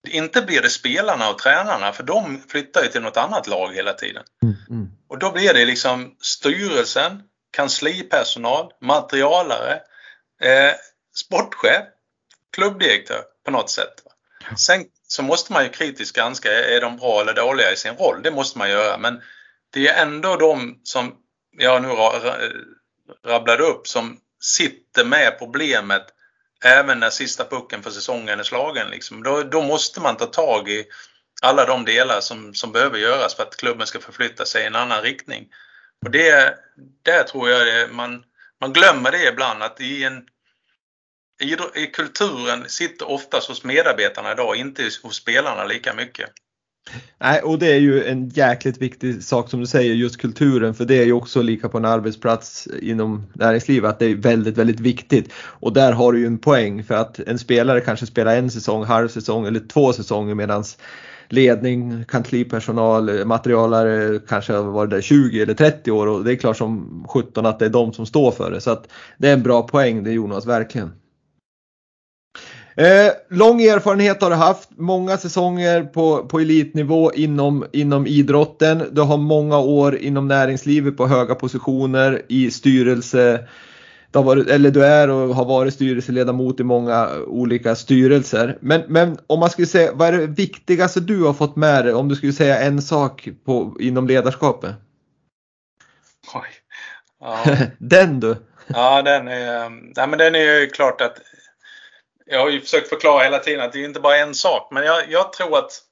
Inte 0.08 0.42
blir 0.42 0.62
det 0.62 0.70
spelarna 0.70 1.30
och 1.30 1.38
tränarna 1.38 1.92
för 1.92 2.02
de 2.02 2.42
flyttar 2.48 2.82
ju 2.82 2.88
till 2.88 3.02
något 3.02 3.16
annat 3.16 3.46
lag 3.46 3.74
hela 3.74 3.92
tiden. 3.92 4.24
Mm, 4.42 4.54
mm. 4.70 4.88
Och 5.08 5.18
då 5.18 5.32
blir 5.32 5.54
det 5.54 5.64
liksom 5.64 6.16
styrelsen, 6.20 7.22
kanslipersonal, 7.52 8.72
materialare, 8.80 9.80
eh, 10.42 10.72
sportchef, 11.14 11.84
klubbdirektör 12.52 13.22
på 13.44 13.50
något 13.50 13.70
sätt. 13.70 14.02
Sen 14.56 14.84
så 15.08 15.22
måste 15.22 15.52
man 15.52 15.64
ju 15.64 15.68
kritiskt 15.68 16.16
granska, 16.16 16.52
är 16.52 16.80
de 16.80 16.96
bra 16.96 17.20
eller 17.20 17.34
dåliga 17.34 17.72
i 17.72 17.76
sin 17.76 17.94
roll? 17.94 18.22
Det 18.22 18.30
måste 18.30 18.58
man 18.58 18.70
göra 18.70 18.98
men 18.98 19.22
det 19.70 19.88
är 19.88 20.02
ändå 20.02 20.36
de 20.36 20.80
som 20.82 21.14
jag 21.58 21.82
nu 21.82 21.88
rabblade 23.26 23.62
upp 23.62 23.86
som 23.88 24.18
sitter 24.40 25.04
med 25.04 25.38
problemet 25.38 26.06
även 26.66 27.00
när 27.00 27.10
sista 27.10 27.44
pucken 27.44 27.82
för 27.82 27.90
säsongen 27.90 28.40
är 28.40 28.44
slagen. 28.44 28.90
Liksom. 28.90 29.22
Då, 29.22 29.42
då, 29.42 29.62
måste 29.62 30.00
man 30.00 30.16
ta 30.16 30.26
tag 30.26 30.68
i 30.68 30.86
alla 31.42 31.64
de 31.64 31.84
delar 31.84 32.20
som, 32.20 32.54
som 32.54 32.72
behöver 32.72 32.98
göras 32.98 33.34
för 33.34 33.42
att 33.42 33.56
klubben 33.56 33.86
ska 33.86 34.00
förflytta 34.00 34.44
sig 34.44 34.62
i 34.62 34.66
en 34.66 34.76
annan 34.76 35.02
riktning. 35.02 35.48
Och 36.04 36.10
det, 36.10 36.58
där 37.02 37.22
tror 37.22 37.50
jag 37.50 37.66
det, 37.66 37.88
man, 37.92 38.24
man 38.60 38.72
glömmer 38.72 39.10
det 39.10 39.28
ibland 39.28 39.62
att 39.62 39.80
i, 39.80 40.04
en, 40.04 40.26
i, 41.40 41.56
i 41.74 41.86
kulturen 41.86 42.68
sitter 42.68 43.10
oftast 43.10 43.48
hos 43.48 43.64
medarbetarna 43.64 44.32
idag, 44.32 44.56
inte 44.56 44.90
hos 45.02 45.16
spelarna 45.16 45.64
lika 45.64 45.94
mycket. 45.94 46.30
Nej, 47.18 47.40
och 47.40 47.58
det 47.58 47.72
är 47.72 47.78
ju 47.78 48.04
en 48.04 48.28
jäkligt 48.28 48.82
viktig 48.82 49.22
sak 49.22 49.50
som 49.50 49.60
du 49.60 49.66
säger, 49.66 49.94
just 49.94 50.16
kulturen, 50.16 50.74
för 50.74 50.84
det 50.84 50.98
är 50.98 51.04
ju 51.04 51.12
också 51.12 51.42
lika 51.42 51.68
på 51.68 51.78
en 51.78 51.84
arbetsplats 51.84 52.68
inom 52.82 53.26
näringslivet 53.32 53.90
att 53.90 53.98
det 53.98 54.06
är 54.06 54.14
väldigt, 54.14 54.58
väldigt 54.58 54.80
viktigt. 54.80 55.32
Och 55.36 55.72
där 55.72 55.92
har 55.92 56.12
du 56.12 56.18
ju 56.18 56.26
en 56.26 56.38
poäng 56.38 56.84
för 56.84 56.94
att 56.94 57.18
en 57.18 57.38
spelare 57.38 57.80
kanske 57.80 58.06
spelar 58.06 58.36
en 58.36 58.50
säsong, 58.50 58.84
halv 58.84 59.08
säsong 59.08 59.46
eller 59.46 59.60
två 59.60 59.92
säsonger 59.92 60.34
medans 60.34 60.78
ledning, 61.28 62.04
kanslipersonal, 62.08 63.24
materialare 63.24 64.20
kanske 64.28 64.52
har 64.52 64.62
varit 64.62 64.90
där 64.90 65.00
20 65.00 65.42
eller 65.42 65.54
30 65.54 65.90
år 65.90 66.06
och 66.06 66.24
det 66.24 66.32
är 66.32 66.36
klart 66.36 66.56
som 66.56 67.04
17 67.08 67.46
att 67.46 67.58
det 67.58 67.64
är 67.64 67.70
de 67.70 67.92
som 67.92 68.06
står 68.06 68.30
för 68.30 68.50
det. 68.50 68.60
Så 68.60 68.70
att 68.70 68.88
det 69.18 69.28
är 69.28 69.32
en 69.32 69.42
bra 69.42 69.62
poäng 69.62 70.04
det 70.04 70.12
Jonas, 70.12 70.46
verkligen. 70.46 70.92
Eh, 72.78 73.12
lång 73.30 73.62
erfarenhet 73.62 74.22
har 74.22 74.30
du 74.30 74.36
haft, 74.36 74.68
många 74.76 75.16
säsonger 75.16 75.82
på, 75.82 76.26
på 76.26 76.40
elitnivå 76.40 77.12
inom, 77.12 77.66
inom 77.72 78.06
idrotten. 78.06 78.88
Du 78.92 79.00
har 79.00 79.16
många 79.16 79.58
år 79.58 79.96
inom 79.96 80.28
näringslivet 80.28 80.96
på 80.96 81.06
höga 81.06 81.34
positioner 81.34 82.22
i 82.28 82.50
styrelse. 82.50 83.48
Du, 84.10 84.22
varit, 84.22 84.48
eller 84.48 84.70
du 84.70 84.84
är 84.84 85.10
och 85.10 85.34
har 85.34 85.44
varit 85.44 85.74
styrelseledamot 85.74 86.60
i 86.60 86.64
många 86.64 87.08
olika 87.26 87.74
styrelser. 87.74 88.58
Men, 88.60 88.82
men 88.88 89.18
om 89.26 89.40
man 89.40 89.50
skulle 89.50 89.66
säga, 89.66 89.92
vad 89.94 90.08
är 90.08 90.12
det 90.12 90.26
viktigaste 90.26 91.00
du 91.00 91.24
har 91.24 91.32
fått 91.32 91.56
med 91.56 91.84
dig 91.84 91.94
om 91.94 92.08
du 92.08 92.16
skulle 92.16 92.32
säga 92.32 92.60
en 92.60 92.82
sak 92.82 93.28
på, 93.44 93.76
inom 93.80 94.06
ledarskapet? 94.06 94.74
Oj. 96.34 96.48
Ja. 97.20 97.56
den 97.78 98.20
du! 98.20 98.36
Ja, 98.66 99.02
den 99.02 99.28
är, 99.28 99.70
ja, 99.94 100.06
men 100.06 100.18
den 100.18 100.34
är 100.34 100.60
ju 100.60 100.66
klart 100.66 101.00
att 101.00 101.18
jag 102.26 102.40
har 102.40 102.48
ju 102.48 102.60
försökt 102.60 102.88
förklara 102.88 103.24
hela 103.24 103.38
tiden 103.38 103.60
att 103.60 103.72
det 103.72 103.80
är 103.80 103.84
inte 103.84 104.00
bara 104.00 104.16
en 104.16 104.34
sak, 104.34 104.68
men 104.70 104.84
jag, 104.84 105.10
jag 105.10 105.32
tror 105.32 105.58
att 105.58 105.82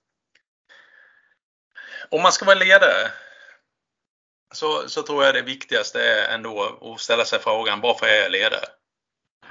om 2.08 2.22
man 2.22 2.32
ska 2.32 2.44
vara 2.44 2.58
ledare 2.58 3.10
så, 4.54 4.88
så 4.88 5.02
tror 5.02 5.24
jag 5.24 5.34
det 5.34 5.42
viktigaste 5.42 6.02
är 6.02 6.34
ändå 6.34 6.78
att 6.80 7.00
ställa 7.00 7.24
sig 7.24 7.38
frågan 7.38 7.80
varför 7.80 8.06
är 8.06 8.22
jag 8.22 8.32
ledare? 8.32 8.64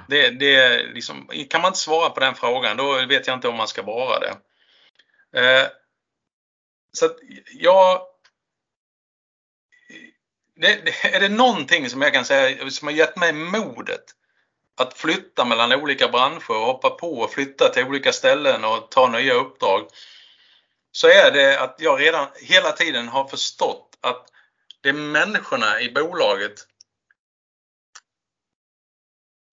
Det, 0.08 0.30
det 0.30 0.82
liksom, 0.86 1.30
kan 1.50 1.60
man 1.60 1.68
inte 1.68 1.80
svara 1.80 2.10
på 2.10 2.20
den 2.20 2.34
frågan 2.34 2.76
då 2.76 3.06
vet 3.06 3.26
jag 3.26 3.36
inte 3.36 3.48
om 3.48 3.56
man 3.56 3.68
ska 3.68 3.82
vara 3.82 4.20
det. 4.20 4.36
Eh, 5.40 5.68
så 6.92 7.06
att 7.06 7.16
jag 7.52 8.06
det, 10.56 11.04
är 11.14 11.20
det 11.20 11.28
någonting 11.28 11.90
som 11.90 12.02
jag 12.02 12.12
kan 12.12 12.24
säga 12.24 12.70
som 12.70 12.88
har 12.88 12.94
gett 12.94 13.16
mig 13.16 13.32
modet 13.32 14.04
att 14.76 14.98
flytta 14.98 15.44
mellan 15.44 15.72
olika 15.72 16.08
branscher 16.08 16.50
och 16.50 16.66
hoppa 16.66 16.90
på 16.90 17.18
och 17.18 17.30
flytta 17.30 17.68
till 17.68 17.84
olika 17.84 18.12
ställen 18.12 18.64
och 18.64 18.90
ta 18.90 19.08
nya 19.08 19.34
uppdrag. 19.34 19.88
Så 20.92 21.08
är 21.08 21.30
det 21.30 21.60
att 21.60 21.76
jag 21.78 22.00
redan 22.00 22.28
hela 22.34 22.72
tiden 22.72 23.08
har 23.08 23.28
förstått 23.28 23.98
att 24.00 24.30
det 24.80 24.88
är 24.88 24.92
människorna 24.92 25.80
i 25.80 25.92
bolaget 25.92 26.66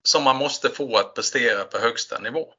som 0.04 0.24
man 0.24 0.38
måste 0.38 0.70
få 0.70 0.98
att 0.98 1.16
prestera 1.16 1.64
på 1.64 1.78
högsta 1.78 2.20
nivå. 2.20 2.54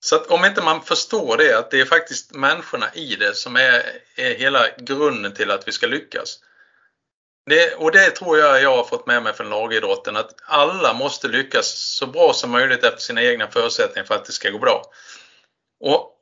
Så 0.00 0.16
att 0.16 0.26
om 0.26 0.44
inte 0.44 0.62
man 0.62 0.82
förstår 0.82 1.36
det, 1.36 1.58
att 1.58 1.70
det 1.70 1.80
är 1.80 1.84
faktiskt 1.84 2.34
människorna 2.34 2.94
i 2.94 3.16
det 3.16 3.34
som 3.34 3.56
är, 3.56 4.00
är 4.16 4.34
hela 4.34 4.76
grunden 4.78 5.34
till 5.34 5.50
att 5.50 5.68
vi 5.68 5.72
ska 5.72 5.86
lyckas. 5.86 6.38
Det, 7.46 7.74
och 7.74 7.92
det 7.92 8.10
tror 8.10 8.38
jag 8.38 8.62
jag 8.62 8.76
har 8.76 8.84
fått 8.84 9.06
med 9.06 9.22
mig 9.22 9.34
från 9.34 9.50
lagidrotten 9.50 10.16
att 10.16 10.34
alla 10.44 10.94
måste 10.94 11.28
lyckas 11.28 11.66
så 11.68 12.06
bra 12.06 12.32
som 12.32 12.50
möjligt 12.50 12.84
efter 12.84 13.00
sina 13.00 13.22
egna 13.22 13.50
förutsättningar 13.50 14.06
för 14.06 14.14
att 14.14 14.24
det 14.24 14.32
ska 14.32 14.50
gå 14.50 14.58
bra. 14.58 14.82
Och 15.80 16.12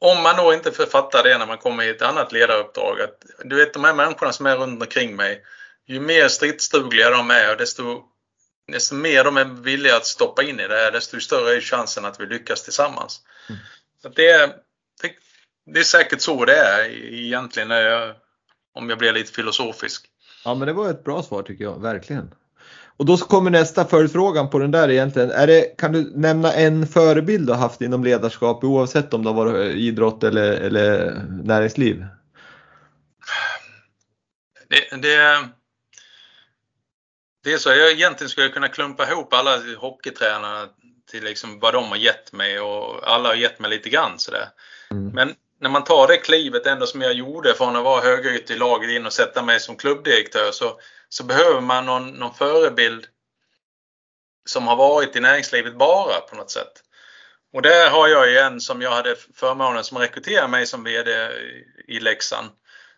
om 0.00 0.22
man 0.22 0.36
då 0.36 0.54
inte 0.54 0.72
författar 0.72 1.22
det 1.22 1.38
när 1.38 1.46
man 1.46 1.58
kommer 1.58 1.84
i 1.84 1.88
ett 1.88 2.02
annat 2.02 2.32
ledaruppdrag 2.32 3.00
att 3.00 3.24
du 3.44 3.56
vet 3.56 3.72
de 3.72 3.84
här 3.84 3.94
människorna 3.94 4.32
som 4.32 4.46
är 4.46 4.56
runt 4.56 4.82
omkring 4.82 5.16
mig 5.16 5.44
ju 5.86 6.00
mer 6.00 6.28
stridsdugliga 6.28 7.10
de 7.10 7.30
är 7.30 7.56
desto, 7.56 8.02
desto 8.72 8.94
mer 8.94 9.24
de 9.24 9.36
är 9.36 9.44
villiga 9.44 9.96
att 9.96 10.06
stoppa 10.06 10.42
in 10.42 10.60
i 10.60 10.68
det 10.68 10.76
här 10.76 10.92
desto 10.92 11.20
större 11.20 11.56
är 11.56 11.60
chansen 11.60 12.04
att 12.04 12.20
vi 12.20 12.26
lyckas 12.26 12.62
tillsammans. 12.62 13.20
Mm. 13.48 13.60
Så 14.02 14.08
det, 14.08 14.46
det, 15.02 15.12
det, 15.66 15.80
är 15.80 15.84
säkert 15.84 16.20
så 16.20 16.44
det 16.44 16.56
är 16.56 16.90
egentligen 17.14 17.70
jag, 17.70 18.14
om 18.74 18.88
jag 18.88 18.98
blir 18.98 19.12
lite 19.12 19.32
filosofisk. 19.32 20.11
Ja 20.44 20.54
men 20.54 20.66
det 20.66 20.72
var 20.72 20.90
ett 20.90 21.04
bra 21.04 21.22
svar 21.22 21.42
tycker 21.42 21.64
jag, 21.64 21.82
verkligen. 21.82 22.34
Och 22.96 23.06
då 23.06 23.16
kommer 23.16 23.50
nästa 23.50 23.84
följdfrågan 23.84 24.50
på 24.50 24.58
den 24.58 24.70
där 24.70 24.90
egentligen. 24.90 25.30
Är 25.30 25.46
det, 25.46 25.76
kan 25.78 25.92
du 25.92 26.12
nämna 26.16 26.52
en 26.52 26.86
förebild 26.86 27.46
du 27.46 27.52
har 27.52 27.60
haft 27.60 27.80
inom 27.80 28.04
ledarskap 28.04 28.64
oavsett 28.64 29.14
om 29.14 29.22
det 29.22 29.28
har 29.28 29.34
varit 29.34 29.76
idrott 29.76 30.24
eller, 30.24 30.52
eller 30.52 31.12
näringsliv? 31.44 32.06
Det, 34.68 34.96
det, 35.02 35.48
det 37.44 37.52
är 37.52 37.58
så, 37.58 37.68
jag 37.68 37.92
egentligen 37.92 38.28
skulle 38.28 38.48
kunna 38.48 38.68
klumpa 38.68 39.10
ihop 39.10 39.32
alla 39.32 39.58
hockeytränarna 39.78 40.68
till 41.10 41.24
liksom 41.24 41.60
vad 41.60 41.74
de 41.74 41.84
har 41.84 41.96
gett 41.96 42.32
mig 42.32 42.60
och 42.60 43.08
alla 43.08 43.28
har 43.28 43.36
gett 43.36 43.60
mig 43.60 43.70
lite 43.70 43.88
grann 43.88 44.18
sådär. 44.18 44.48
Mm. 44.90 45.08
Men 45.08 45.34
när 45.62 45.70
man 45.70 45.84
tar 45.84 46.06
det 46.06 46.16
klivet 46.16 46.66
ändå 46.66 46.86
som 46.86 47.00
jag 47.00 47.12
gjorde 47.12 47.54
från 47.54 47.76
att 47.76 47.84
vara 47.84 48.02
högerytter 48.02 48.54
i 48.54 48.58
laget 48.58 48.90
in 48.90 49.06
och 49.06 49.12
sätta 49.12 49.42
mig 49.42 49.60
som 49.60 49.76
klubbdirektör 49.76 50.50
så, 50.52 50.80
så 51.08 51.24
behöver 51.24 51.60
man 51.60 51.86
någon, 51.86 52.10
någon 52.10 52.34
förebild 52.34 53.06
som 54.48 54.66
har 54.66 54.76
varit 54.76 55.16
i 55.16 55.20
näringslivet 55.20 55.78
bara 55.78 56.20
på 56.20 56.36
något 56.36 56.50
sätt. 56.50 56.72
Och 57.52 57.62
där 57.62 57.90
har 57.90 58.08
jag 58.08 58.30
ju 58.30 58.38
en 58.38 58.60
som 58.60 58.82
jag 58.82 58.90
hade 58.90 59.16
förmånen 59.34 59.84
som 59.84 59.98
rekryterade 59.98 60.48
mig 60.48 60.66
som 60.66 60.84
VD 60.84 61.28
i 61.88 62.00
Leksand. 62.00 62.48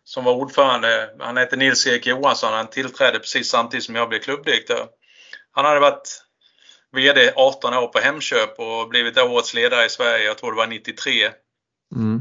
Som 0.04 0.24
var 0.24 0.32
ordförande, 0.32 1.10
han 1.18 1.36
heter 1.36 1.56
Nils-Erik 1.56 2.06
Johansson, 2.06 2.52
han 2.52 2.70
tillträdde 2.70 3.18
precis 3.18 3.50
samtidigt 3.50 3.84
som 3.84 3.94
jag 3.94 4.08
blev 4.08 4.18
klubbdirektör. 4.18 4.88
Han 5.52 5.64
hade 5.64 5.80
varit 5.80 6.22
VD 6.92 7.32
18 7.36 7.74
år 7.74 7.86
på 7.86 7.98
Hemköp 7.98 8.58
och 8.58 8.88
blivit 8.88 9.18
årets 9.18 9.54
ledare 9.54 9.84
i 9.84 9.88
Sverige, 9.88 10.24
jag 10.24 10.38
tror 10.38 10.52
det 10.52 10.56
var 10.56 10.66
93. 10.66 11.30
Mm. 11.96 12.20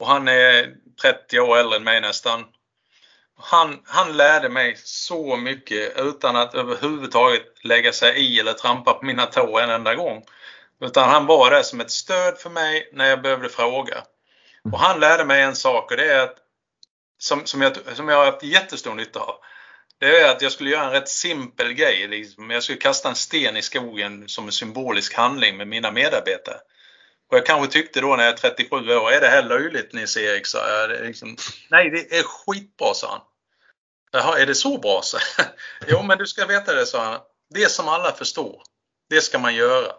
Och 0.00 0.06
han 0.06 0.28
är 0.28 0.74
30 1.02 1.40
år 1.40 1.58
äldre 1.58 1.76
än 1.76 1.84
mig 1.84 2.00
nästan. 2.00 2.44
Han, 3.36 3.80
han 3.84 4.16
lärde 4.16 4.48
mig 4.48 4.76
så 4.76 5.36
mycket 5.36 5.98
utan 6.00 6.36
att 6.36 6.54
överhuvudtaget 6.54 7.42
lägga 7.64 7.92
sig 7.92 8.20
i 8.20 8.40
eller 8.40 8.52
trampa 8.52 8.92
på 8.92 9.04
mina 9.04 9.26
tår 9.26 9.60
en 9.60 9.70
enda 9.70 9.94
gång. 9.94 10.24
Utan 10.80 11.08
han 11.08 11.26
var 11.26 11.50
där 11.50 11.62
som 11.62 11.80
ett 11.80 11.90
stöd 11.90 12.38
för 12.38 12.50
mig 12.50 12.90
när 12.92 13.08
jag 13.08 13.22
behövde 13.22 13.48
fråga. 13.48 14.02
Och 14.72 14.80
han 14.80 15.00
lärde 15.00 15.24
mig 15.24 15.42
en 15.42 15.56
sak 15.56 15.90
och 15.90 15.96
det 15.96 16.12
är 16.12 16.22
att 16.22 16.36
som, 17.18 17.46
som, 17.46 17.62
jag, 17.62 17.76
som 17.94 18.08
jag 18.08 18.16
har 18.16 18.24
haft 18.24 18.42
jättestor 18.42 18.94
nytta 18.94 19.20
av. 19.20 19.34
Det 19.98 20.20
är 20.20 20.30
att 20.30 20.42
jag 20.42 20.52
skulle 20.52 20.70
göra 20.70 20.84
en 20.84 20.92
rätt 20.92 21.08
simpel 21.08 21.72
grej. 21.72 22.08
Liksom. 22.08 22.50
Jag 22.50 22.62
skulle 22.62 22.78
kasta 22.78 23.08
en 23.08 23.14
sten 23.14 23.56
i 23.56 23.62
skogen 23.62 24.28
som 24.28 24.46
en 24.46 24.52
symbolisk 24.52 25.14
handling 25.14 25.56
med 25.56 25.68
mina 25.68 25.90
medarbetare. 25.90 26.56
Och 27.30 27.36
jag 27.36 27.46
kanske 27.46 27.72
tyckte 27.72 28.00
då 28.00 28.16
när 28.16 28.24
jag 28.24 28.32
är 28.32 28.36
37 28.36 28.76
år, 28.76 29.12
är 29.12 29.20
det 29.20 29.28
här 29.28 29.42
löjligt 29.42 29.92
Nils-Erik? 29.92 30.46
Liksom, 31.02 31.36
Nej, 31.70 31.90
det 31.90 32.18
är 32.18 32.22
skitbra, 32.22 32.94
sa 32.94 33.10
han. 33.10 33.20
Jaha, 34.12 34.38
är 34.38 34.46
det 34.46 34.54
så 34.54 34.78
bra? 34.78 35.00
Så? 35.02 35.18
jo, 35.88 36.02
men 36.02 36.18
du 36.18 36.26
ska 36.26 36.46
veta 36.46 36.74
det, 36.74 36.86
sa 36.86 37.04
han. 37.04 37.20
Det 37.54 37.70
som 37.70 37.88
alla 37.88 38.12
förstår, 38.12 38.62
det 39.10 39.20
ska 39.20 39.38
man 39.38 39.54
göra. 39.54 39.92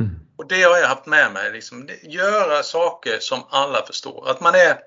Mm. 0.00 0.20
Och 0.38 0.48
det 0.48 0.62
har 0.62 0.78
jag 0.78 0.88
haft 0.88 1.06
med 1.06 1.32
mig. 1.32 1.52
Liksom, 1.52 1.88
göra 2.02 2.62
saker 2.62 3.18
som 3.18 3.44
alla 3.50 3.86
förstår. 3.86 4.30
Att 4.30 4.40
man 4.40 4.54
är 4.54 4.80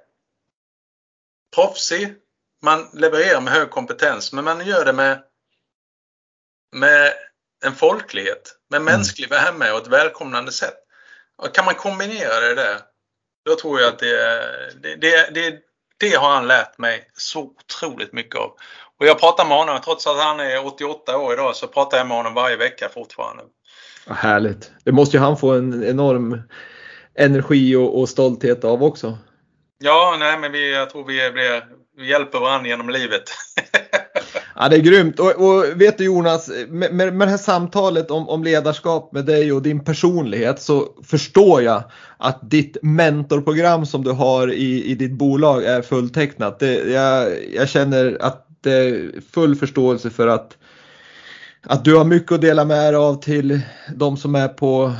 proffsig, 1.55 2.15
man 2.61 2.89
levererar 2.93 3.41
med 3.41 3.53
hög 3.53 3.69
kompetens, 3.69 4.33
men 4.33 4.43
man 4.43 4.65
gör 4.65 4.85
det 4.85 4.93
med, 4.93 5.23
med 6.75 7.13
en 7.63 7.75
folklighet, 7.75 8.55
med 8.69 8.81
mm. 8.81 8.93
mänsklig 8.93 9.29
värme 9.29 9.71
och 9.71 9.81
ett 9.81 9.87
välkomnande 9.87 10.51
sätt. 10.51 10.84
Kan 11.53 11.65
man 11.65 11.75
kombinera 11.75 12.39
det 12.39 12.55
där, 12.55 12.77
då 13.45 13.55
tror 13.55 13.79
jag 13.79 13.89
att 13.89 13.99
det, 13.99 14.17
det, 14.81 14.95
det, 14.95 15.33
det, 15.33 15.59
det 15.97 16.15
har 16.15 16.29
han 16.29 16.47
lärt 16.47 16.77
mig 16.77 17.09
så 17.13 17.41
otroligt 17.41 18.13
mycket 18.13 18.35
av. 18.35 18.51
Och 18.99 19.05
jag 19.05 19.19
pratar 19.19 19.45
med 19.45 19.57
honom, 19.57 19.81
trots 19.83 20.07
att 20.07 20.17
han 20.17 20.39
är 20.39 20.65
88 20.65 21.17
år 21.17 21.33
idag, 21.33 21.55
så 21.55 21.67
pratar 21.67 21.97
jag 21.97 22.07
med 22.07 22.17
honom 22.17 22.33
varje 22.33 22.57
vecka 22.57 22.89
fortfarande. 22.89 23.43
Härligt. 24.07 24.71
Det 24.83 24.91
måste 24.91 25.17
ju 25.17 25.23
han 25.23 25.37
få 25.37 25.51
en 25.51 25.83
enorm 25.83 26.41
energi 27.15 27.75
och, 27.75 27.99
och 27.99 28.09
stolthet 28.09 28.63
av 28.63 28.83
också. 28.83 29.17
Ja, 29.77 30.15
nej 30.19 30.39
men 30.39 30.51
vi, 30.51 30.73
jag 30.73 30.89
tror 30.89 31.05
vi, 31.05 31.31
blir, 31.31 31.65
vi 31.97 32.09
hjälper 32.09 32.39
varandra 32.39 32.67
genom 32.67 32.89
livet. 32.89 33.23
ja, 34.55 34.69
det 34.69 34.75
är 34.75 34.81
grymt. 34.81 35.19
Och, 35.19 35.31
och 35.31 35.81
vet 35.81 35.97
du 35.97 36.03
Jonas, 36.03 36.49
med, 36.69 36.93
med, 36.93 37.13
med 37.13 37.27
det 37.27 37.31
här 37.31 37.37
samtalet 37.37 38.11
om, 38.11 38.29
om 38.29 38.43
ledarskap 38.43 39.11
med 39.13 39.25
dig 39.25 39.53
och 39.53 39.61
din 39.61 39.79
personlighet 39.79 40.61
så 40.61 40.87
förstår 41.03 41.61
jag 41.61 41.83
att 42.17 42.49
ditt 42.49 42.77
mentorprogram 42.81 43.85
som 43.85 44.03
du 44.03 44.11
har 44.11 44.53
i, 44.53 44.85
i 44.85 44.95
ditt 44.95 45.13
bolag 45.13 45.63
är 45.63 45.81
fulltecknat. 45.81 46.59
Det, 46.59 46.73
jag, 46.73 47.31
jag 47.53 47.69
känner 47.69 48.17
att 48.21 48.47
det 48.61 48.73
är 48.73 49.11
full 49.31 49.55
förståelse 49.55 50.09
för 50.09 50.27
att 50.27 50.57
att 51.67 51.85
du 51.85 51.95
har 51.95 52.05
mycket 52.05 52.31
att 52.31 52.41
dela 52.41 52.65
med 52.65 52.93
dig 52.93 52.95
av 52.95 53.15
till 53.21 53.61
de 53.95 54.17
som 54.17 54.35
är 54.35 54.47
på, 54.47 54.93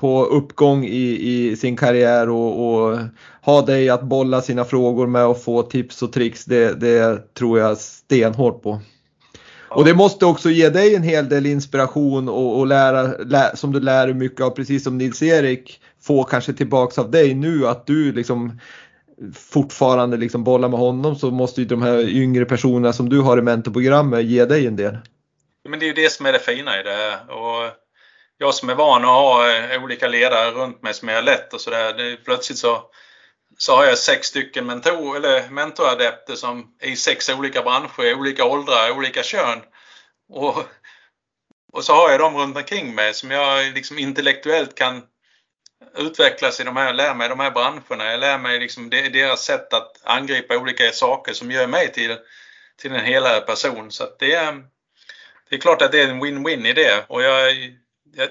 på 0.00 0.24
uppgång 0.24 0.84
i, 0.84 1.18
i 1.20 1.56
sin 1.56 1.76
karriär 1.76 2.28
och, 2.28 2.74
och 2.74 2.98
ha 3.42 3.62
dig 3.62 3.88
att 3.88 4.02
bolla 4.02 4.42
sina 4.42 4.64
frågor 4.64 5.06
med 5.06 5.26
och 5.26 5.42
få 5.42 5.62
tips 5.62 6.02
och 6.02 6.12
tricks. 6.12 6.44
Det, 6.44 6.80
det 6.80 7.34
tror 7.34 7.58
jag 7.58 7.78
stenhårt 7.78 8.62
på. 8.62 8.80
Ja. 9.70 9.76
Och 9.76 9.84
det 9.84 9.94
måste 9.94 10.26
också 10.26 10.50
ge 10.50 10.68
dig 10.68 10.94
en 10.94 11.02
hel 11.02 11.28
del 11.28 11.46
inspiration 11.46 12.28
och, 12.28 12.58
och 12.58 12.66
lära, 12.66 13.02
lä, 13.02 13.56
som 13.56 13.72
du 13.72 13.80
lär 13.80 14.06
dig 14.06 14.14
mycket 14.14 14.40
av, 14.40 14.50
precis 14.50 14.84
som 14.84 14.98
Nils-Erik 14.98 15.80
får 16.02 16.24
kanske 16.24 16.52
tillbaks 16.52 16.98
av 16.98 17.10
dig 17.10 17.34
nu 17.34 17.66
att 17.66 17.86
du 17.86 18.12
liksom 18.12 18.60
fortfarande 19.34 20.16
liksom 20.16 20.44
bollar 20.44 20.68
med 20.68 20.78
honom 20.78 21.16
så 21.16 21.30
måste 21.30 21.60
ju 21.60 21.66
de 21.66 21.82
här 21.82 22.08
yngre 22.08 22.44
personerna 22.44 22.92
som 22.92 23.08
du 23.08 23.20
har 23.20 23.38
i 23.38 23.42
mentorprogrammet 23.42 24.24
ge 24.24 24.44
dig 24.44 24.66
en 24.66 24.76
del. 24.76 24.98
Men 25.68 25.78
det 25.78 25.84
är 25.84 25.88
ju 25.88 26.02
det 26.02 26.12
som 26.12 26.26
är 26.26 26.32
det 26.32 26.38
fina 26.38 26.80
i 26.80 26.82
det. 26.82 27.32
Och 27.32 27.87
jag 28.38 28.54
som 28.54 28.68
är 28.68 28.74
van 28.74 29.04
att 29.04 29.10
ha 29.10 29.50
eh, 29.50 29.84
olika 29.84 30.08
ledare 30.08 30.50
runt 30.50 30.82
mig 30.82 30.94
som 30.94 31.08
är 31.08 31.22
lätt 31.22 31.54
och 31.54 31.60
sådär. 31.60 32.16
Plötsligt 32.24 32.58
så, 32.58 32.90
så 33.58 33.76
har 33.76 33.84
jag 33.84 33.98
sex 33.98 34.26
stycken 34.26 34.66
mentor, 34.66 35.16
eller 35.16 35.48
mentoradepter 35.48 36.34
som 36.34 36.74
är 36.80 36.88
i 36.88 36.96
sex 36.96 37.28
olika 37.28 37.62
branscher, 37.62 38.14
olika 38.14 38.44
åldrar, 38.44 38.90
olika 38.90 39.22
kön. 39.22 39.58
Och, 40.28 40.64
och 41.72 41.84
så 41.84 41.92
har 41.92 42.10
jag 42.10 42.20
dem 42.20 42.36
runt 42.36 42.56
omkring 42.56 42.94
mig 42.94 43.14
som 43.14 43.30
jag 43.30 43.74
liksom 43.74 43.98
intellektuellt 43.98 44.74
kan 44.74 45.02
utvecklas 45.96 46.60
i 46.60 46.64
de 46.64 46.76
här, 46.76 46.92
lär 46.92 47.14
mig 47.14 47.28
de 47.28 47.40
här 47.40 47.50
branscherna. 47.50 48.10
Jag 48.10 48.20
lär 48.20 48.38
mig 48.38 48.60
liksom 48.60 48.90
deras 48.90 49.44
sätt 49.44 49.72
att 49.74 50.00
angripa 50.04 50.56
olika 50.56 50.92
saker 50.92 51.32
som 51.32 51.50
gör 51.50 51.66
mig 51.66 51.92
till, 51.92 52.16
till 52.76 52.92
en 52.92 53.04
helare 53.04 53.40
person. 53.40 53.90
Så 53.90 54.08
det 54.18 54.34
är 54.34 54.62
det 55.50 55.56
är 55.56 55.60
klart 55.60 55.82
att 55.82 55.92
det 55.92 56.00
är 56.00 56.08
en 56.08 56.24
win-win 56.24 56.66
i 56.66 56.72
det 56.72 57.04
och 57.08 57.22
jag, 57.22 57.54
jag, 58.16 58.28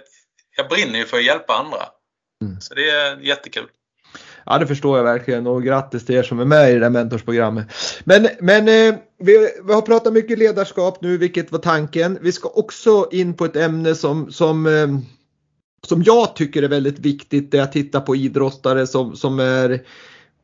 jag 0.58 0.70
brinner 0.70 1.00
ju 1.00 1.06
för 1.06 1.18
att 1.18 1.26
hjälpa 1.26 1.54
andra. 1.54 1.82
Mm. 2.42 2.62
Så 2.62 2.74
det 2.74 2.90
är 2.90 3.20
jättekul. 3.20 3.68
Ja 4.46 4.58
det 4.58 4.68
förstår 4.68 4.98
jag 4.98 5.04
verkligen 5.04 5.48
och 5.48 5.64
grattis 5.64 6.06
till 6.06 6.16
er 6.16 6.24
som 6.24 6.40
är 6.40 6.46
med 6.46 6.72
i 6.72 6.76
det 6.76 6.86
här 6.86 6.90
mentorsprogrammet. 6.90 7.68
Men, 8.04 8.28
men 8.40 8.68
eh, 8.68 9.00
vi, 9.20 9.52
vi, 9.64 9.74
har 9.74 9.82
pratat 9.82 10.14
mycket 10.14 10.40
ledarskap 10.40 11.02
nu 11.02 11.18
vilket 11.18 11.52
var 11.52 11.60
tanken. 11.60 12.18
Vi 12.22 12.32
ska 12.32 12.50
också 12.50 13.08
in 13.12 13.34
på 13.34 13.46
ett 13.46 13.56
ämne 13.56 13.96
som, 13.96 14.32
som, 14.32 14.66
eh, 14.66 14.88
som 15.88 16.04
jag 16.04 16.36
tycker 16.36 16.64
är 16.64 16.68
väldigt 16.68 17.00
viktigt 17.00 17.54
när 17.54 17.60
jag 17.60 17.72
tittar 17.72 18.02
på 18.02 18.16
idrottare 18.16 18.88
som, 18.88 19.16
som 19.16 19.40
är 19.40 19.86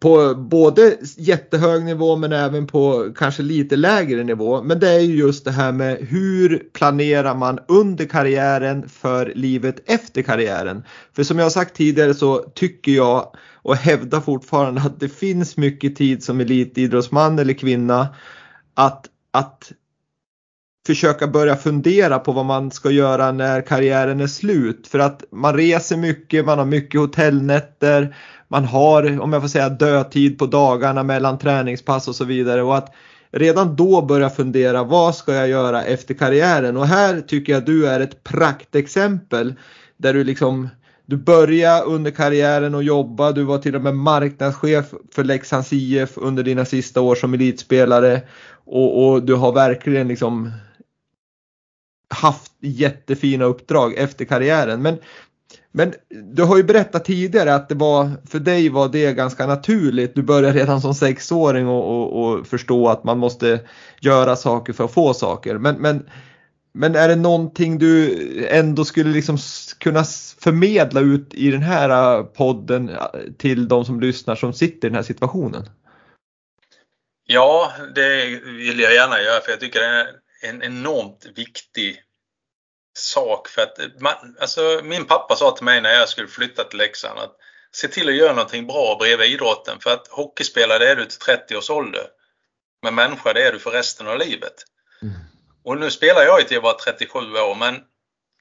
på 0.03 0.35
både 0.35 0.97
jättehög 1.17 1.83
nivå 1.83 2.15
men 2.15 2.31
även 2.31 2.67
på 2.67 3.13
kanske 3.15 3.43
lite 3.43 3.75
lägre 3.75 4.23
nivå. 4.23 4.63
Men 4.63 4.79
det 4.79 4.89
är 4.89 4.99
ju 4.99 5.15
just 5.15 5.45
det 5.45 5.51
här 5.51 5.71
med 5.71 5.97
hur 5.97 6.63
planerar 6.73 7.35
man 7.35 7.59
under 7.67 8.05
karriären 8.05 8.89
för 8.89 9.31
livet 9.35 9.89
efter 9.89 10.21
karriären. 10.21 10.83
För 11.15 11.23
som 11.23 11.37
jag 11.37 11.45
har 11.45 11.49
sagt 11.49 11.75
tidigare 11.75 12.13
så 12.13 12.39
tycker 12.39 12.91
jag 12.91 13.35
och 13.61 13.75
hävdar 13.75 14.21
fortfarande 14.21 14.81
att 14.81 14.99
det 14.99 15.09
finns 15.09 15.57
mycket 15.57 15.95
tid 15.95 16.23
som 16.23 16.39
elitidrottsman 16.39 17.39
eller 17.39 17.53
kvinna 17.53 18.07
att, 18.73 19.05
att 19.31 19.71
försöka 20.88 21.27
börja 21.27 21.55
fundera 21.55 22.19
på 22.19 22.31
vad 22.31 22.45
man 22.45 22.71
ska 22.71 22.91
göra 22.91 23.31
när 23.31 23.61
karriären 23.61 24.21
är 24.21 24.27
slut. 24.27 24.88
För 24.88 24.99
att 24.99 25.23
man 25.31 25.57
reser 25.57 25.97
mycket, 25.97 26.45
man 26.45 26.57
har 26.57 26.65
mycket 26.65 27.01
hotellnätter, 27.01 28.15
man 28.47 28.65
har, 28.65 29.19
om 29.19 29.34
jag 29.34 29.41
får 29.41 29.49
säga, 29.49 29.69
dödtid 29.69 30.39
på 30.39 30.45
dagarna 30.45 31.03
mellan 31.03 31.38
träningspass 31.38 32.07
och 32.07 32.15
så 32.15 32.25
vidare. 32.25 32.63
Och 32.63 32.77
att 32.77 32.93
redan 33.31 33.75
då 33.75 34.01
börja 34.01 34.29
fundera, 34.29 34.84
vad 34.84 35.15
ska 35.15 35.34
jag 35.34 35.49
göra 35.49 35.84
efter 35.84 36.13
karriären? 36.13 36.77
Och 36.77 36.88
här 36.88 37.21
tycker 37.21 37.53
jag 37.53 37.65
du 37.65 37.88
är 37.88 37.99
ett 37.99 38.23
praktexempel 38.23 39.53
där 39.97 40.13
du 40.13 40.23
liksom 40.23 40.69
du 41.05 41.17
började 41.17 41.81
under 41.81 42.11
karriären 42.11 42.75
och 42.75 42.84
jobba, 42.84 43.31
du 43.31 43.43
var 43.43 43.57
till 43.57 43.75
och 43.75 43.81
med 43.81 43.95
marknadschef 43.95 44.86
för 45.15 45.23
Leksands 45.23 45.73
IF 45.73 46.17
under 46.17 46.43
dina 46.43 46.65
sista 46.65 47.01
år 47.01 47.15
som 47.15 47.34
elitspelare 47.34 48.21
och, 48.65 49.07
och 49.07 49.23
du 49.23 49.34
har 49.34 49.51
verkligen 49.51 50.07
liksom 50.07 50.51
haft 52.14 52.51
jättefina 52.59 53.45
uppdrag 53.45 53.93
efter 53.97 54.26
karriären. 54.26 54.82
Men 54.82 54.97
men 55.76 55.93
du 56.09 56.43
har 56.43 56.57
ju 56.57 56.64
berättat 56.64 57.05
tidigare 57.05 57.55
att 57.55 57.70
det 57.70 57.76
var, 57.76 58.11
för 58.30 58.39
dig 58.39 58.70
var 58.70 58.89
det 58.89 59.14
ganska 59.14 59.47
naturligt. 59.47 60.16
Du 60.16 60.24
började 60.24 60.59
redan 60.59 60.82
som 60.82 60.93
sexåring 60.93 61.68
och, 61.68 61.89
och, 61.89 62.24
och 62.24 62.47
förstå 62.47 62.88
att 62.88 63.03
man 63.03 63.18
måste 63.18 63.59
göra 64.01 64.36
saker 64.36 64.74
för 64.74 64.84
att 64.84 64.93
få 64.93 65.14
saker. 65.14 65.57
Men, 65.57 65.76
men, 65.76 66.09
men 66.74 66.95
är 66.95 67.07
det 67.07 67.16
någonting 67.16 67.78
du 67.78 68.18
ändå 68.47 68.86
skulle 68.86 69.09
liksom 69.09 69.38
kunna 69.80 70.03
förmedla 70.39 71.01
ut 71.01 71.34
i 71.34 71.51
den 71.51 71.61
här 71.61 72.18
äh, 72.18 72.24
podden 72.24 72.89
äh, 72.89 72.97
till 73.38 73.68
de 73.68 73.86
som 73.86 73.99
lyssnar 73.99 74.36
som 74.36 74.53
sitter 74.53 74.88
i 74.88 74.89
den 74.89 74.95
här 74.95 75.03
situationen? 75.03 75.70
Ja, 77.26 77.72
det 77.95 78.26
vill 78.45 78.80
jag 78.80 78.93
gärna 78.93 79.20
göra 79.22 79.41
för 79.41 79.51
jag 79.51 79.59
tycker 79.59 79.80
det 79.80 79.86
är 79.86 80.22
en 80.43 80.63
enormt 80.63 81.25
viktig 81.35 82.03
sak 82.97 83.47
för 83.47 83.61
att 83.61 84.01
man, 84.01 84.37
alltså, 84.39 84.81
min 84.83 85.05
pappa 85.05 85.35
sa 85.35 85.51
till 85.51 85.65
mig 85.65 85.81
när 85.81 85.93
jag 85.93 86.09
skulle 86.09 86.27
flytta 86.27 86.63
till 86.63 86.77
Leksand 86.77 87.19
att 87.19 87.35
se 87.71 87.87
till 87.87 88.09
att 88.09 88.15
göra 88.15 88.33
någonting 88.33 88.67
bra 88.67 88.95
bredvid 88.99 89.31
idrotten 89.31 89.79
för 89.79 89.89
att 89.93 90.07
hockeyspelare 90.07 90.89
är 90.89 90.95
du 90.95 91.05
till 91.05 91.19
30 91.19 91.55
års 91.55 91.69
ålder. 91.69 92.07
Men 92.81 92.95
människa 92.95 93.33
det 93.33 93.47
är 93.47 93.51
du 93.51 93.59
för 93.59 93.71
resten 93.71 94.07
av 94.07 94.19
livet. 94.19 94.53
Mm. 95.01 95.15
Och 95.63 95.77
nu 95.77 95.91
spelar 95.91 96.23
jag 96.23 96.39
ju 96.39 96.45
till 96.45 96.55
jag 96.55 96.61
var 96.61 96.73
37 96.73 97.19
år 97.19 97.55
men 97.55 97.83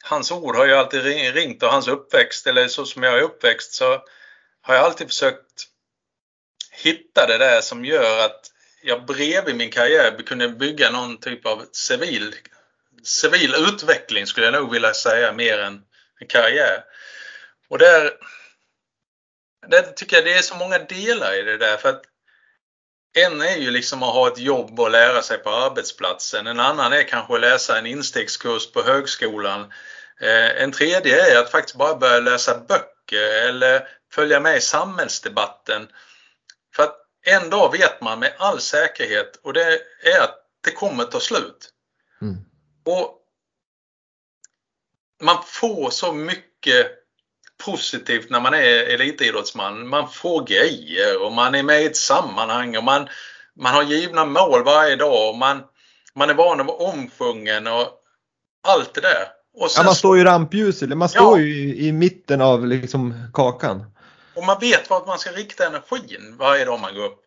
hans 0.04 0.32
ord 0.32 0.56
har 0.56 0.66
ju 0.66 0.74
alltid 0.74 1.02
ringt 1.34 1.62
och 1.62 1.68
hans 1.68 1.88
uppväxt 1.88 2.46
eller 2.46 2.68
så 2.68 2.84
som 2.84 3.02
jag 3.02 3.18
är 3.18 3.22
uppväxt 3.22 3.72
så 3.72 4.02
har 4.62 4.74
jag 4.74 4.84
alltid 4.84 5.06
försökt 5.06 5.68
hitta 6.70 7.26
det 7.26 7.38
där 7.38 7.60
som 7.60 7.84
gör 7.84 8.24
att 8.24 8.50
jag 8.82 9.06
bredvid 9.06 9.56
min 9.56 9.70
karriär 9.70 10.22
kunde 10.26 10.48
bygga 10.48 10.90
någon 10.90 11.20
typ 11.20 11.46
av 11.46 11.64
civil 11.72 12.34
civil 13.02 13.54
utveckling 13.54 14.26
skulle 14.26 14.46
jag 14.46 14.54
nog 14.54 14.72
vilja 14.72 14.94
säga 14.94 15.32
mer 15.32 15.58
än 15.58 15.82
en 16.20 16.26
karriär. 16.26 16.84
Och 17.68 17.78
där, 17.78 18.10
där 19.66 19.82
tycker 19.82 20.16
jag 20.16 20.24
det 20.24 20.32
är 20.32 20.42
så 20.42 20.56
många 20.56 20.78
delar 20.78 21.34
i 21.34 21.42
det 21.42 21.56
där 21.56 21.76
för 21.76 21.88
att 21.88 22.02
en 23.14 23.40
är 23.40 23.56
ju 23.56 23.70
liksom 23.70 24.02
att 24.02 24.14
ha 24.14 24.28
ett 24.28 24.38
jobb 24.38 24.80
och 24.80 24.90
lära 24.90 25.22
sig 25.22 25.38
på 25.38 25.50
arbetsplatsen. 25.50 26.46
En 26.46 26.60
annan 26.60 26.92
är 26.92 27.02
kanske 27.02 27.34
att 27.34 27.40
läsa 27.40 27.78
en 27.78 27.86
instegskurs 27.86 28.72
på 28.72 28.82
högskolan. 28.82 29.72
Eh, 30.20 30.62
en 30.62 30.72
tredje 30.72 31.32
är 31.32 31.38
att 31.38 31.50
faktiskt 31.50 31.76
bara 31.76 31.94
börja 31.94 32.20
läsa 32.20 32.58
böcker 32.58 33.48
eller 33.48 33.88
följa 34.12 34.40
med 34.40 34.56
i 34.56 34.60
samhällsdebatten. 34.60 35.88
För 36.76 36.82
att 36.82 37.01
en 37.26 37.50
dag 37.50 37.72
vet 37.72 38.00
man 38.00 38.18
med 38.18 38.32
all 38.38 38.60
säkerhet 38.60 39.40
och 39.42 39.52
det 39.52 39.80
är 40.16 40.22
att 40.22 40.38
det 40.64 40.70
kommer 40.70 41.04
ta 41.04 41.20
slut. 41.20 41.72
Och 42.84 43.18
man 45.22 45.36
får 45.46 45.90
så 45.90 46.12
mycket 46.12 46.86
positivt 47.64 48.30
när 48.30 48.40
man 48.40 48.54
är 48.54 48.94
elitidrottsman. 48.94 49.88
Man 49.88 50.08
får 50.08 50.44
grejer 50.44 51.24
och 51.24 51.32
man 51.32 51.54
är 51.54 51.62
med 51.62 51.82
i 51.82 51.86
ett 51.86 51.96
sammanhang 51.96 52.76
och 52.76 52.84
man, 52.84 53.08
man 53.54 53.74
har 53.74 53.82
givna 53.82 54.24
mål 54.24 54.64
varje 54.64 54.96
dag 54.96 55.30
och 55.30 55.38
man, 55.38 55.62
man 56.14 56.30
är 56.30 56.34
van 56.34 56.60
att 56.60 56.66
vara 56.66 56.92
omsjungen 56.92 57.66
och 57.66 57.88
allt 58.68 58.94
det 58.94 59.00
där. 59.00 59.26
Och 59.54 59.68
ja, 59.76 59.82
man 59.82 59.94
står 59.94 60.18
i 60.18 60.24
rampljuset, 60.24 60.96
man 60.96 61.08
står 61.08 61.38
ja. 61.38 61.44
ju 61.44 61.54
i, 61.54 61.86
i, 61.86 61.92
mitten 61.92 62.40
av 62.40 62.66
liksom 62.66 63.14
kakan. 63.34 63.91
Och 64.34 64.44
man 64.44 64.58
vet 64.60 64.90
vart 64.90 65.06
man 65.06 65.18
ska 65.18 65.32
rikta 65.32 65.66
energin 65.66 66.36
varje 66.38 66.64
dag 66.64 66.80
man 66.80 66.94
går 66.94 67.04
upp. 67.04 67.24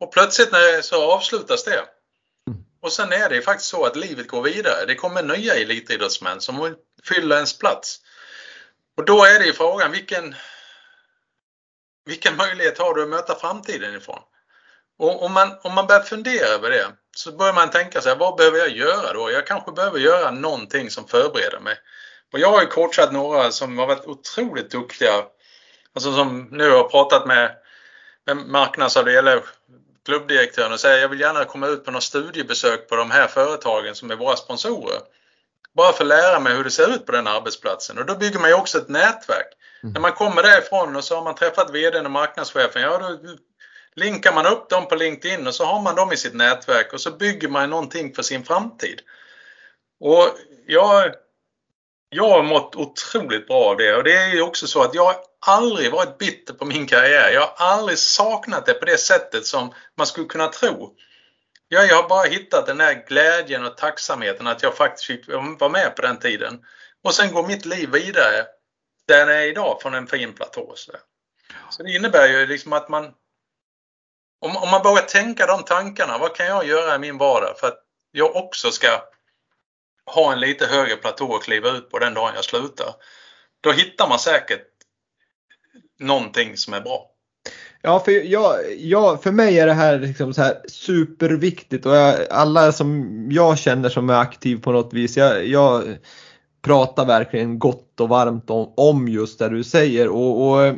Och 0.00 0.12
plötsligt 0.12 0.52
när 0.52 0.82
så 0.82 1.12
avslutas 1.12 1.64
det. 1.64 1.84
Mm. 2.48 2.64
Och 2.82 2.92
sen 2.92 3.12
är 3.12 3.28
det 3.28 3.42
faktiskt 3.42 3.70
så 3.70 3.84
att 3.84 3.96
livet 3.96 4.28
går 4.28 4.42
vidare. 4.42 4.86
Det 4.86 4.94
kommer 4.94 5.22
nya 5.22 5.54
elitidrottsmän 5.54 6.40
som 6.40 6.76
fyller 7.04 7.36
ens 7.36 7.58
plats. 7.58 8.00
Och 8.96 9.04
då 9.04 9.24
är 9.24 9.38
det 9.38 9.46
ju 9.46 9.52
frågan 9.52 9.92
vilken, 9.92 10.34
vilken 12.04 12.36
möjlighet 12.36 12.78
har 12.78 12.94
du 12.94 13.02
att 13.02 13.08
möta 13.08 13.34
framtiden 13.34 13.94
ifrån? 13.94 14.20
Och 14.98 15.22
om 15.22 15.32
man, 15.32 15.58
om 15.62 15.74
man 15.74 15.86
börjar 15.86 16.00
fundera 16.00 16.46
över 16.46 16.70
det 16.70 16.86
så 17.16 17.32
börjar 17.32 17.52
man 17.52 17.70
tänka 17.70 18.00
sig 18.00 18.16
vad 18.16 18.36
behöver 18.36 18.58
jag 18.58 18.70
göra 18.70 19.12
då? 19.12 19.30
Jag 19.30 19.46
kanske 19.46 19.72
behöver 19.72 19.98
göra 19.98 20.30
någonting 20.30 20.90
som 20.90 21.08
förbereder 21.08 21.60
mig. 21.60 21.76
Och 22.32 22.38
jag 22.38 22.50
har 22.50 22.60
ju 22.60 22.66
coachat 22.66 23.12
några 23.12 23.50
som 23.50 23.78
har 23.78 23.86
varit 23.86 24.06
otroligt 24.06 24.70
duktiga. 24.70 25.24
Alltså 25.96 26.14
som 26.14 26.48
nu 26.50 26.70
har 26.70 26.84
pratat 26.84 27.26
med, 27.26 27.56
med 28.26 28.36
marknadsavdelning 28.36 29.18
eller 29.18 29.42
klubbdirektören 30.04 30.72
och 30.72 30.80
säger 30.80 31.02
jag 31.02 31.08
vill 31.08 31.20
gärna 31.20 31.44
komma 31.44 31.66
ut 31.66 31.84
på 31.84 31.90
något 31.90 32.02
studiebesök 32.02 32.88
på 32.88 32.96
de 32.96 33.10
här 33.10 33.26
företagen 33.26 33.94
som 33.94 34.10
är 34.10 34.16
våra 34.16 34.36
sponsorer. 34.36 35.00
Bara 35.72 35.92
för 35.92 36.04
att 36.04 36.08
lära 36.08 36.40
mig 36.40 36.56
hur 36.56 36.64
det 36.64 36.70
ser 36.70 36.94
ut 36.94 37.06
på 37.06 37.12
den 37.12 37.26
arbetsplatsen 37.26 37.98
och 37.98 38.06
då 38.06 38.14
bygger 38.14 38.38
man 38.38 38.50
ju 38.50 38.54
också 38.54 38.78
ett 38.78 38.88
nätverk. 38.88 39.46
Mm. 39.82 39.92
När 39.92 40.00
man 40.00 40.12
kommer 40.12 40.42
därifrån 40.42 40.96
och 40.96 41.04
så 41.04 41.14
har 41.16 41.24
man 41.24 41.34
träffat 41.34 41.70
VDn 41.70 42.06
och 42.06 42.12
marknadschefen, 42.12 42.82
ja 42.82 42.98
då 42.98 43.18
linkar 43.94 44.34
man 44.34 44.46
upp 44.46 44.68
dem 44.68 44.88
på 44.88 44.94
LinkedIn 44.94 45.46
och 45.46 45.54
så 45.54 45.64
har 45.64 45.82
man 45.82 45.96
dem 45.96 46.12
i 46.12 46.16
sitt 46.16 46.34
nätverk 46.34 46.92
och 46.92 47.00
så 47.00 47.10
bygger 47.10 47.48
man 47.48 47.70
någonting 47.70 48.14
för 48.14 48.22
sin 48.22 48.44
framtid. 48.44 49.00
Och 50.00 50.28
jag, 50.66 51.14
jag 52.08 52.28
har 52.28 52.42
mått 52.42 52.76
otroligt 52.76 53.48
bra 53.48 53.64
av 53.64 53.76
det 53.76 53.94
och 53.96 54.04
det 54.04 54.16
är 54.16 54.34
ju 54.34 54.42
också 54.42 54.66
så 54.66 54.82
att 54.82 54.94
jag 54.94 55.14
aldrig 55.40 55.92
varit 55.92 56.18
bitter 56.18 56.54
på 56.54 56.64
min 56.64 56.86
karriär. 56.86 57.30
Jag 57.30 57.40
har 57.40 57.66
aldrig 57.66 57.98
saknat 57.98 58.66
det 58.66 58.74
på 58.74 58.84
det 58.84 58.98
sättet 58.98 59.46
som 59.46 59.74
man 59.96 60.06
skulle 60.06 60.26
kunna 60.26 60.48
tro. 60.48 60.96
Jag 61.68 61.94
har 61.94 62.08
bara 62.08 62.22
hittat 62.22 62.66
den 62.66 62.78
där 62.78 63.06
glädjen 63.08 63.64
och 63.64 63.76
tacksamheten 63.76 64.46
att 64.46 64.62
jag 64.62 64.76
faktiskt 64.76 65.06
fick 65.06 65.28
vara 65.28 65.68
med 65.68 65.96
på 65.96 66.02
den 66.02 66.18
tiden. 66.18 66.64
Och 67.02 67.14
sen 67.14 67.32
går 67.32 67.46
mitt 67.46 67.66
liv 67.66 67.90
vidare 67.90 68.46
där 69.06 69.26
det 69.26 69.34
är 69.34 69.46
idag 69.46 69.78
från 69.82 69.94
en 69.94 70.06
fin 70.06 70.32
platå. 70.32 70.74
Så 71.70 71.82
det 71.82 71.90
innebär 71.90 72.28
ju 72.28 72.46
liksom 72.46 72.72
att 72.72 72.88
man 72.88 73.12
om, 74.40 74.56
om 74.56 74.70
man 74.70 74.82
börjar 74.82 75.02
tänka 75.02 75.46
de 75.46 75.64
tankarna, 75.64 76.18
vad 76.18 76.36
kan 76.36 76.46
jag 76.46 76.66
göra 76.66 76.94
i 76.94 76.98
min 76.98 77.18
vardag 77.18 77.58
för 77.58 77.66
att 77.66 77.78
jag 78.12 78.36
också 78.36 78.70
ska 78.70 79.02
ha 80.06 80.32
en 80.32 80.40
lite 80.40 80.66
högre 80.66 80.96
platå 80.96 81.36
att 81.36 81.42
kliva 81.42 81.70
ut 81.70 81.90
på 81.90 81.98
den 81.98 82.14
dagen 82.14 82.34
jag 82.34 82.44
slutar. 82.44 82.94
Då 83.60 83.72
hittar 83.72 84.08
man 84.08 84.18
säkert 84.18 84.75
någonting 86.00 86.56
som 86.56 86.74
är 86.74 86.80
bra. 86.80 87.10
Ja, 87.82 88.02
för, 88.04 88.12
jag, 88.12 88.56
jag, 88.78 89.22
för 89.22 89.32
mig 89.32 89.58
är 89.58 89.66
det 89.66 89.72
här, 89.72 89.98
liksom 89.98 90.34
så 90.34 90.42
här 90.42 90.54
superviktigt 90.68 91.86
och 91.86 91.96
jag, 91.96 92.16
alla 92.30 92.72
som 92.72 93.18
jag 93.30 93.58
känner 93.58 93.88
som 93.88 94.10
är 94.10 94.20
aktiv 94.20 94.60
på 94.60 94.72
något 94.72 94.92
vis, 94.92 95.16
jag, 95.16 95.46
jag 95.46 95.82
pratar 96.62 97.06
verkligen 97.06 97.58
gott 97.58 98.00
och 98.00 98.08
varmt 98.08 98.50
om, 98.50 98.72
om 98.76 99.08
just 99.08 99.38
det 99.38 99.48
du 99.48 99.64
säger. 99.64 100.08
Och, 100.08 100.50
och 100.50 100.76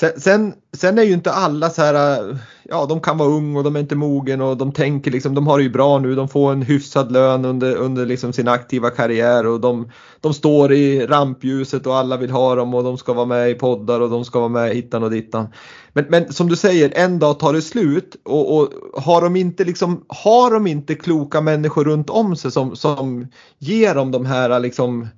Sen, 0.00 0.20
sen, 0.20 0.54
sen, 0.78 0.98
är 0.98 1.02
ju 1.02 1.12
inte 1.12 1.32
alla 1.32 1.70
så 1.70 1.82
här, 1.82 2.38
ja 2.62 2.86
de 2.86 3.00
kan 3.00 3.18
vara 3.18 3.28
ung 3.28 3.56
och 3.56 3.64
de 3.64 3.76
är 3.76 3.80
inte 3.80 3.94
mogen 3.94 4.40
och 4.40 4.56
de 4.56 4.72
tänker 4.72 5.10
liksom, 5.10 5.34
de 5.34 5.46
har 5.46 5.58
det 5.58 5.64
ju 5.64 5.70
bra 5.70 5.98
nu, 5.98 6.14
de 6.14 6.28
får 6.28 6.52
en 6.52 6.62
hyfsad 6.62 7.12
lön 7.12 7.44
under, 7.44 7.76
under 7.76 8.06
liksom 8.06 8.32
sin 8.32 8.48
aktiva 8.48 8.90
karriär 8.90 9.46
och 9.46 9.60
de, 9.60 9.90
de 10.20 10.34
står 10.34 10.72
i 10.72 11.06
rampljuset 11.06 11.86
och 11.86 11.96
alla 11.96 12.16
vill 12.16 12.30
ha 12.30 12.54
dem 12.54 12.74
och 12.74 12.84
de 12.84 12.98
ska 12.98 13.12
vara 13.12 13.26
med 13.26 13.50
i 13.50 13.54
poddar 13.54 14.00
och 14.00 14.10
de 14.10 14.24
ska 14.24 14.38
vara 14.38 14.48
med 14.48 14.74
hittan 14.74 15.02
och 15.02 15.10
dittan. 15.10 15.48
Men, 15.92 16.04
men 16.08 16.32
som 16.32 16.48
du 16.48 16.56
säger, 16.56 16.92
en 16.94 17.18
dag 17.18 17.38
tar 17.38 17.52
det 17.52 17.62
slut 17.62 18.16
och, 18.24 18.56
och, 18.56 18.68
har, 19.02 19.22
de 19.22 19.36
inte 19.36 19.64
liksom, 19.64 20.04
har 20.08 20.50
de 20.50 20.66
inte 20.66 20.94
kloka 20.94 21.40
människor 21.40 21.84
runt 21.84 22.10
om 22.10 22.36
sig 22.36 22.50
som, 22.50 22.76
som 22.76 23.26
ger 23.58 23.94
dem 23.94 24.10
de 24.10 24.26
här 24.26 24.60
liksom 24.60 25.08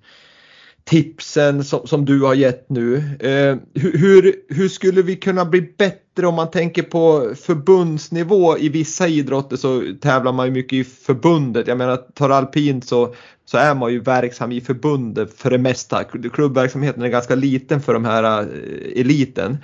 tipsen 0.91 1.65
som, 1.65 1.87
som 1.87 2.05
du 2.05 2.21
har 2.21 2.35
gett 2.35 2.71
nu. 2.71 2.97
Eh, 3.21 3.57
hur, 3.83 4.35
hur 4.49 4.69
skulle 4.69 5.03
vi 5.03 5.17
kunna 5.17 5.45
bli 5.45 5.61
bättre 5.79 6.27
om 6.27 6.35
man 6.35 6.51
tänker 6.51 6.83
på 6.83 7.35
förbundsnivå? 7.41 8.59
I 8.59 8.69
vissa 8.69 9.09
idrotter 9.09 9.57
så 9.57 9.83
tävlar 10.01 10.33
man 10.33 10.47
ju 10.47 10.53
mycket 10.53 10.73
i 10.73 10.85
förbundet. 10.85 11.67
Jag 11.67 11.79
menar 11.79 11.97
tar 11.97 12.31
alpint 12.31 12.85
så, 12.85 13.15
så 13.45 13.59
är 13.59 13.75
man 13.75 13.93
ju 13.93 14.01
verksam 14.01 14.53
i 14.53 14.61
förbundet 14.61 15.39
för 15.39 15.51
det 15.51 15.59
mesta. 15.59 16.05
Klubbverksamheten 16.05 17.03
är 17.03 17.09
ganska 17.09 17.35
liten 17.35 17.81
för 17.81 17.95
de 17.95 18.05
här 18.05 18.43
eh, 18.43 19.01
eliten. 19.01 19.59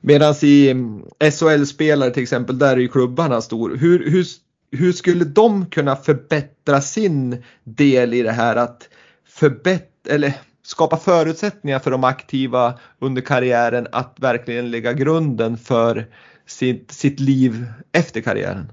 Medan 0.00 0.34
i 0.42 0.70
mm, 0.70 1.02
SHL-spelare 1.20 2.10
till 2.10 2.22
exempel, 2.22 2.58
där 2.58 2.72
är 2.72 2.80
ju 2.80 2.88
klubbarna 2.88 3.40
stor. 3.40 3.76
Hur, 3.76 4.10
hur, 4.10 4.26
hur 4.70 4.92
skulle 4.92 5.24
de 5.24 5.66
kunna 5.66 5.96
förbättra 5.96 6.80
sin 6.80 7.42
del 7.64 8.14
i 8.14 8.22
det 8.22 8.32
här 8.32 8.56
att 8.56 8.88
förbättra, 9.28 10.14
eller 10.14 10.34
skapa 10.66 10.96
förutsättningar 10.96 11.78
för 11.78 11.90
de 11.90 12.04
aktiva 12.04 12.78
under 12.98 13.22
karriären 13.22 13.88
att 13.92 14.16
verkligen 14.16 14.70
lägga 14.70 14.92
grunden 14.92 15.58
för 15.58 16.06
sitt, 16.46 16.92
sitt 16.92 17.20
liv 17.20 17.66
efter 17.92 18.20
karriären? 18.20 18.72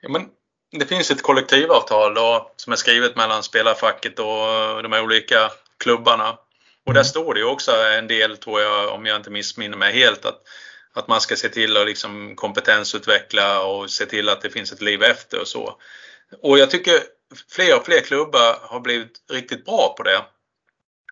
Ja, 0.00 0.08
men 0.08 0.22
det 0.78 0.86
finns 0.86 1.10
ett 1.10 1.22
kollektivavtal 1.22 2.14
då, 2.14 2.50
som 2.56 2.72
är 2.72 2.76
skrivet 2.76 3.16
mellan 3.16 3.42
spelarfacket 3.42 4.18
och 4.18 4.82
de 4.82 4.92
olika 4.92 5.50
klubbarna. 5.78 6.30
Och 6.86 6.94
där 6.94 7.00
mm. 7.00 7.04
står 7.04 7.34
det 7.34 7.44
också 7.44 7.72
en 7.72 8.06
del, 8.06 8.36
tror 8.36 8.60
jag, 8.60 8.94
om 8.94 9.06
jag 9.06 9.16
inte 9.16 9.30
missminner 9.30 9.76
mig 9.76 9.92
helt, 9.92 10.24
att, 10.24 10.42
att 10.94 11.08
man 11.08 11.20
ska 11.20 11.36
se 11.36 11.48
till 11.48 11.76
att 11.76 11.86
liksom 11.86 12.36
kompetensutveckla 12.36 13.64
och 13.64 13.90
se 13.90 14.06
till 14.06 14.28
att 14.28 14.40
det 14.40 14.50
finns 14.50 14.72
ett 14.72 14.82
liv 14.82 15.02
efter 15.02 15.40
och 15.40 15.48
så. 15.48 15.78
Och 16.42 16.58
jag 16.58 16.70
tycker 16.70 16.94
fler 17.50 17.76
och 17.76 17.84
fler 17.84 18.00
klubbar 18.00 18.58
har 18.62 18.80
blivit 18.80 19.12
riktigt 19.32 19.64
bra 19.64 19.94
på 19.96 20.02
det. 20.02 20.20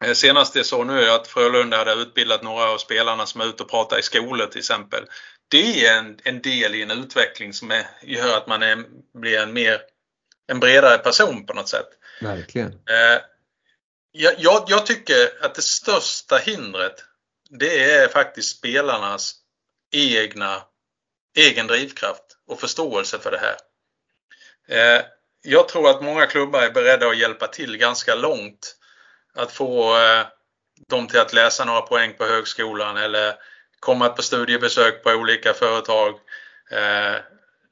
Eh, 0.04 0.14
senast 0.14 0.56
jag 0.56 0.66
såg 0.66 0.86
nu 0.86 1.00
är 1.00 1.14
att 1.14 1.28
Frölunda 1.28 1.76
hade 1.76 1.92
utbildat 1.92 2.42
några 2.42 2.70
av 2.70 2.78
spelarna 2.78 3.26
som 3.26 3.40
är 3.40 3.46
ute 3.46 3.62
och 3.62 3.70
pratar 3.70 3.98
i 3.98 4.02
skolor 4.02 4.46
till 4.46 4.58
exempel. 4.58 5.04
Det 5.48 5.86
är 5.86 5.98
en, 5.98 6.18
en 6.24 6.42
del 6.42 6.74
i 6.74 6.82
en 6.82 6.90
utveckling 6.90 7.52
som 7.52 7.70
är, 7.70 7.86
gör 8.02 8.36
att 8.36 8.46
man 8.46 8.62
är, 8.62 8.84
blir 9.18 9.38
en 9.38 9.52
mer 9.52 9.80
en 10.46 10.60
bredare 10.60 10.98
person 10.98 11.46
på 11.46 11.54
något 11.54 11.68
sätt. 11.68 11.88
Verkligen. 12.20 12.72
Eh, 12.72 13.20
jag, 14.12 14.34
jag, 14.38 14.64
jag, 14.68 14.86
tycker 14.86 15.44
att 15.44 15.54
det 15.54 15.62
största 15.62 16.36
hindret 16.36 17.04
det 17.50 17.92
är 17.92 18.08
faktiskt 18.08 18.58
spelarnas 18.58 19.34
egna, 19.92 20.62
egen 21.36 21.66
drivkraft 21.66 22.24
och 22.46 22.60
förståelse 22.60 23.18
för 23.18 23.30
det 23.30 23.38
här. 23.38 23.56
Eh, 24.68 25.02
jag 25.42 25.68
tror 25.68 25.90
att 25.90 26.02
många 26.02 26.26
klubbar 26.26 26.62
är 26.62 26.70
beredda 26.70 27.06
att 27.06 27.18
hjälpa 27.18 27.46
till 27.46 27.76
ganska 27.76 28.14
långt 28.14 28.76
att 29.34 29.52
få 29.52 29.96
eh, 29.96 30.26
dem 30.88 31.08
till 31.08 31.20
att 31.20 31.32
läsa 31.32 31.64
några 31.64 31.80
poäng 31.80 32.14
på 32.14 32.24
högskolan 32.24 32.96
eller 32.96 33.34
komma 33.80 34.08
på 34.08 34.22
studiebesök 34.22 35.02
på 35.02 35.10
olika 35.10 35.54
företag. 35.54 36.14
Eh, 36.70 37.16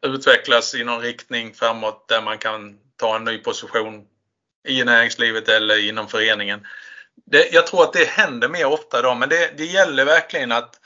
utvecklas 0.02 0.74
i 0.74 0.84
någon 0.84 1.00
riktning 1.00 1.54
framåt 1.54 2.08
där 2.08 2.22
man 2.22 2.38
kan 2.38 2.78
ta 2.96 3.16
en 3.16 3.24
ny 3.24 3.38
position 3.38 4.06
i 4.68 4.84
näringslivet 4.84 5.48
eller 5.48 5.88
inom 5.88 6.08
föreningen. 6.08 6.66
Det, 7.26 7.52
jag 7.52 7.66
tror 7.66 7.82
att 7.82 7.92
det 7.92 8.08
händer 8.08 8.48
mer 8.48 8.66
ofta 8.66 8.98
idag 8.98 9.16
men 9.16 9.28
det, 9.28 9.50
det 9.56 9.64
gäller 9.64 10.04
verkligen 10.04 10.52
att 10.52 10.80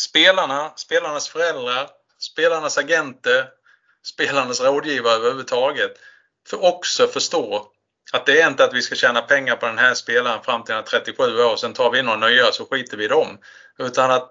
spelarna, 0.00 0.72
spelarnas 0.76 1.28
föräldrar, 1.28 1.88
spelarnas 2.18 2.78
agenter, 2.78 3.48
spelarnas 4.02 4.60
rådgivare 4.60 5.14
överhuvudtaget 5.14 5.98
för 6.48 6.64
också 6.64 7.06
förstå 7.06 7.72
att 8.12 8.26
det 8.26 8.40
är 8.40 8.48
inte 8.48 8.64
att 8.64 8.74
vi 8.74 8.82
ska 8.82 8.94
tjäna 8.94 9.20
pengar 9.20 9.56
på 9.56 9.66
den 9.66 9.78
här 9.78 9.94
spelaren 9.94 10.42
fram 10.42 10.64
till 10.64 10.74
han 10.74 10.84
är 10.84 10.86
37 10.86 11.22
år 11.22 11.52
och 11.52 11.60
sen 11.60 11.72
tar 11.72 11.90
vi 11.90 11.98
in 11.98 12.04
några 12.04 12.28
nya 12.28 12.52
så 12.52 12.64
skiter 12.64 12.96
vi 12.96 13.04
i 13.04 13.08
dem. 13.08 13.38
Utan 13.78 14.10
att, 14.10 14.30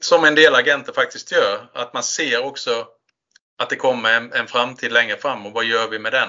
som 0.00 0.24
en 0.24 0.34
del 0.34 0.54
agenter 0.54 0.92
faktiskt 0.92 1.32
gör, 1.32 1.70
att 1.72 1.94
man 1.94 2.02
ser 2.02 2.44
också 2.44 2.86
att 3.58 3.70
det 3.70 3.76
kommer 3.76 4.16
en, 4.16 4.32
en 4.32 4.46
framtid 4.46 4.92
längre 4.92 5.16
fram 5.16 5.46
och 5.46 5.52
vad 5.52 5.64
gör 5.64 5.88
vi 5.88 5.98
med 5.98 6.12
den? 6.12 6.28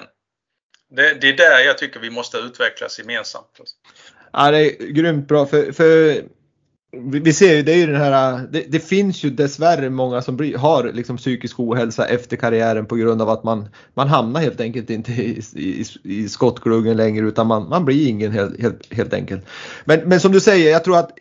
Det, 0.89 1.13
det, 1.13 1.29
är 1.29 1.37
där 1.37 1.59
jag 1.59 1.77
tycker 1.77 1.99
vi 1.99 2.09
måste 2.09 2.37
utvecklas 2.37 2.99
gemensamt. 2.99 3.59
Ja, 4.33 4.51
det 4.51 4.57
är 4.57 4.87
grymt 4.87 5.27
bra 5.27 5.45
för, 5.45 5.71
för 5.71 6.23
vi 6.93 7.33
ser 7.33 7.55
ju, 7.55 7.63
det 7.63 7.71
är 7.71 7.77
ju 7.77 7.85
den 7.85 8.01
här, 8.01 8.47
det, 8.51 8.65
det, 8.71 8.79
finns 8.79 9.23
ju 9.23 9.29
dessvärre 9.29 9.89
många 9.89 10.21
som 10.21 10.37
blir, 10.37 10.57
har 10.57 10.91
liksom 10.93 11.17
psykisk 11.17 11.59
ohälsa 11.59 12.05
efter 12.05 12.37
karriären 12.37 12.85
på 12.85 12.95
grund 12.95 13.21
av 13.21 13.29
att 13.29 13.43
man, 13.43 13.69
man 13.93 14.07
hamnar 14.07 14.41
helt 14.41 14.61
enkelt 14.61 14.89
inte 14.89 15.11
i, 15.11 15.41
i, 15.55 15.85
i 16.03 16.29
skottgluggen 16.29 16.97
längre 16.97 17.27
utan 17.27 17.47
man, 17.47 17.69
man 17.69 17.85
blir 17.85 18.07
ingen 18.07 18.31
helt, 18.31 18.61
helt, 18.61 18.93
helt 18.93 19.13
enkelt. 19.13 19.45
Men, 19.85 19.99
men 19.99 20.19
som 20.19 20.31
du 20.31 20.39
säger, 20.39 20.71
jag 20.71 20.83
tror 20.83 20.97
att 20.97 21.11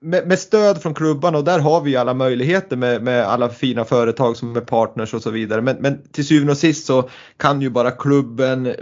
med, 0.00 0.26
med, 0.26 0.38
stöd 0.38 0.82
från 0.82 0.94
klubbarna 0.94 1.38
och 1.38 1.44
där 1.44 1.58
har 1.58 1.80
vi 1.80 1.96
alla 1.96 2.14
möjligheter 2.14 2.76
med, 2.76 3.02
med 3.02 3.24
alla 3.24 3.48
fina 3.48 3.84
företag 3.84 4.36
som 4.36 4.56
är 4.56 4.60
partners 4.60 5.14
och 5.14 5.22
så 5.22 5.30
vidare. 5.30 5.62
Men, 5.62 5.76
men 5.80 6.02
till 6.12 6.26
syvende 6.26 6.52
och 6.52 6.58
sist 6.58 6.86
så 6.86 7.10
kan 7.36 7.62
ju 7.62 7.70
bara 7.70 7.90
klubben, 7.90 8.66
äh, 8.66 8.74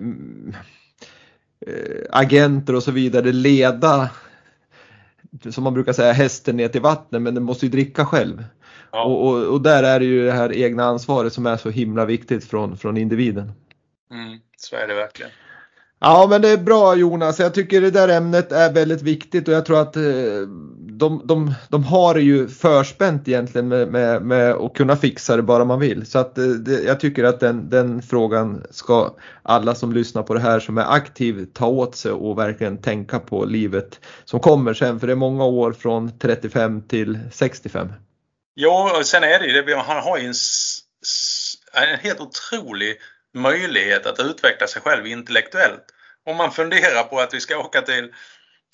agenter 2.10 2.74
och 2.74 2.82
så 2.82 2.90
vidare 2.90 3.32
leda 3.32 4.10
som 5.50 5.64
man 5.64 5.74
brukar 5.74 5.92
säga 5.92 6.12
hästen 6.12 6.56
ner 6.56 6.68
till 6.68 6.80
vattnet 6.80 7.22
men 7.22 7.34
den 7.34 7.44
måste 7.44 7.66
ju 7.66 7.72
dricka 7.72 8.06
själv. 8.06 8.44
Ja. 8.92 9.04
Och, 9.04 9.28
och, 9.28 9.46
och, 9.46 9.60
där 9.60 9.82
är 9.82 10.00
det 10.00 10.06
ju 10.06 10.24
det 10.24 10.32
här 10.32 10.52
egna 10.52 10.84
ansvaret 10.84 11.32
som 11.32 11.46
är 11.46 11.56
så 11.56 11.70
himla 11.70 12.04
viktigt 12.04 12.44
från, 12.44 12.76
från 12.76 12.96
individen. 12.96 13.52
Mm, 14.10 14.40
så 14.56 14.76
är 14.76 14.88
det 14.88 14.94
verkligen. 14.94 15.30
Ja 15.98 16.26
men 16.30 16.42
det 16.42 16.48
är 16.48 16.56
bra 16.56 16.96
Jonas, 16.96 17.40
jag 17.40 17.54
tycker 17.54 17.80
det 17.80 17.90
där 17.90 18.08
ämnet 18.08 18.52
är 18.52 18.72
väldigt 18.72 19.02
viktigt 19.02 19.48
och 19.48 19.54
jag 19.54 19.66
tror 19.66 19.80
att 19.80 19.96
eh, 19.96 20.02
de, 20.98 21.26
de, 21.26 21.54
de 21.68 21.84
har 21.84 22.14
det 22.14 22.20
ju 22.20 22.48
förspänt 22.48 23.28
egentligen 23.28 23.68
med, 23.68 23.88
med, 23.88 24.22
med 24.22 24.52
att 24.52 24.74
kunna 24.74 24.96
fixa 24.96 25.36
det 25.36 25.42
bara 25.42 25.64
man 25.64 25.80
vill. 25.80 26.06
Så 26.06 26.18
att 26.18 26.38
eh, 26.38 26.44
det, 26.44 26.82
jag 26.82 27.00
tycker 27.00 27.24
att 27.24 27.40
den, 27.40 27.70
den 27.70 28.02
frågan 28.02 28.66
ska 28.70 29.14
alla 29.42 29.74
som 29.74 29.92
lyssnar 29.92 30.22
på 30.22 30.34
det 30.34 30.40
här 30.40 30.60
som 30.60 30.78
är 30.78 30.92
aktiv 30.94 31.46
ta 31.52 31.66
åt 31.66 31.96
sig 31.96 32.12
och 32.12 32.38
verkligen 32.38 32.82
tänka 32.82 33.18
på 33.18 33.44
livet 33.44 34.00
som 34.24 34.40
kommer 34.40 34.74
sen 34.74 35.00
för 35.00 35.06
det 35.06 35.12
är 35.12 35.16
många 35.16 35.44
år 35.44 35.72
från 35.72 36.18
35 36.18 36.82
till 36.88 37.18
65. 37.32 37.92
Ja 38.54 38.96
och 38.98 39.06
sen 39.06 39.24
är 39.24 39.38
det 39.38 39.46
ju 39.46 39.62
det, 39.62 39.76
han 39.76 40.02
har 40.02 40.18
ju 40.18 40.26
en, 40.26 40.34
en 41.88 41.98
helt 41.98 42.20
otrolig 42.20 42.96
möjlighet 43.34 44.06
att 44.06 44.20
utveckla 44.20 44.66
sig 44.66 44.82
själv 44.82 45.06
intellektuellt. 45.06 45.84
Om 46.26 46.36
man 46.36 46.52
funderar 46.52 47.02
på 47.02 47.20
att 47.20 47.34
vi 47.34 47.40
ska 47.40 47.58
åka 47.58 47.82
till 47.82 48.12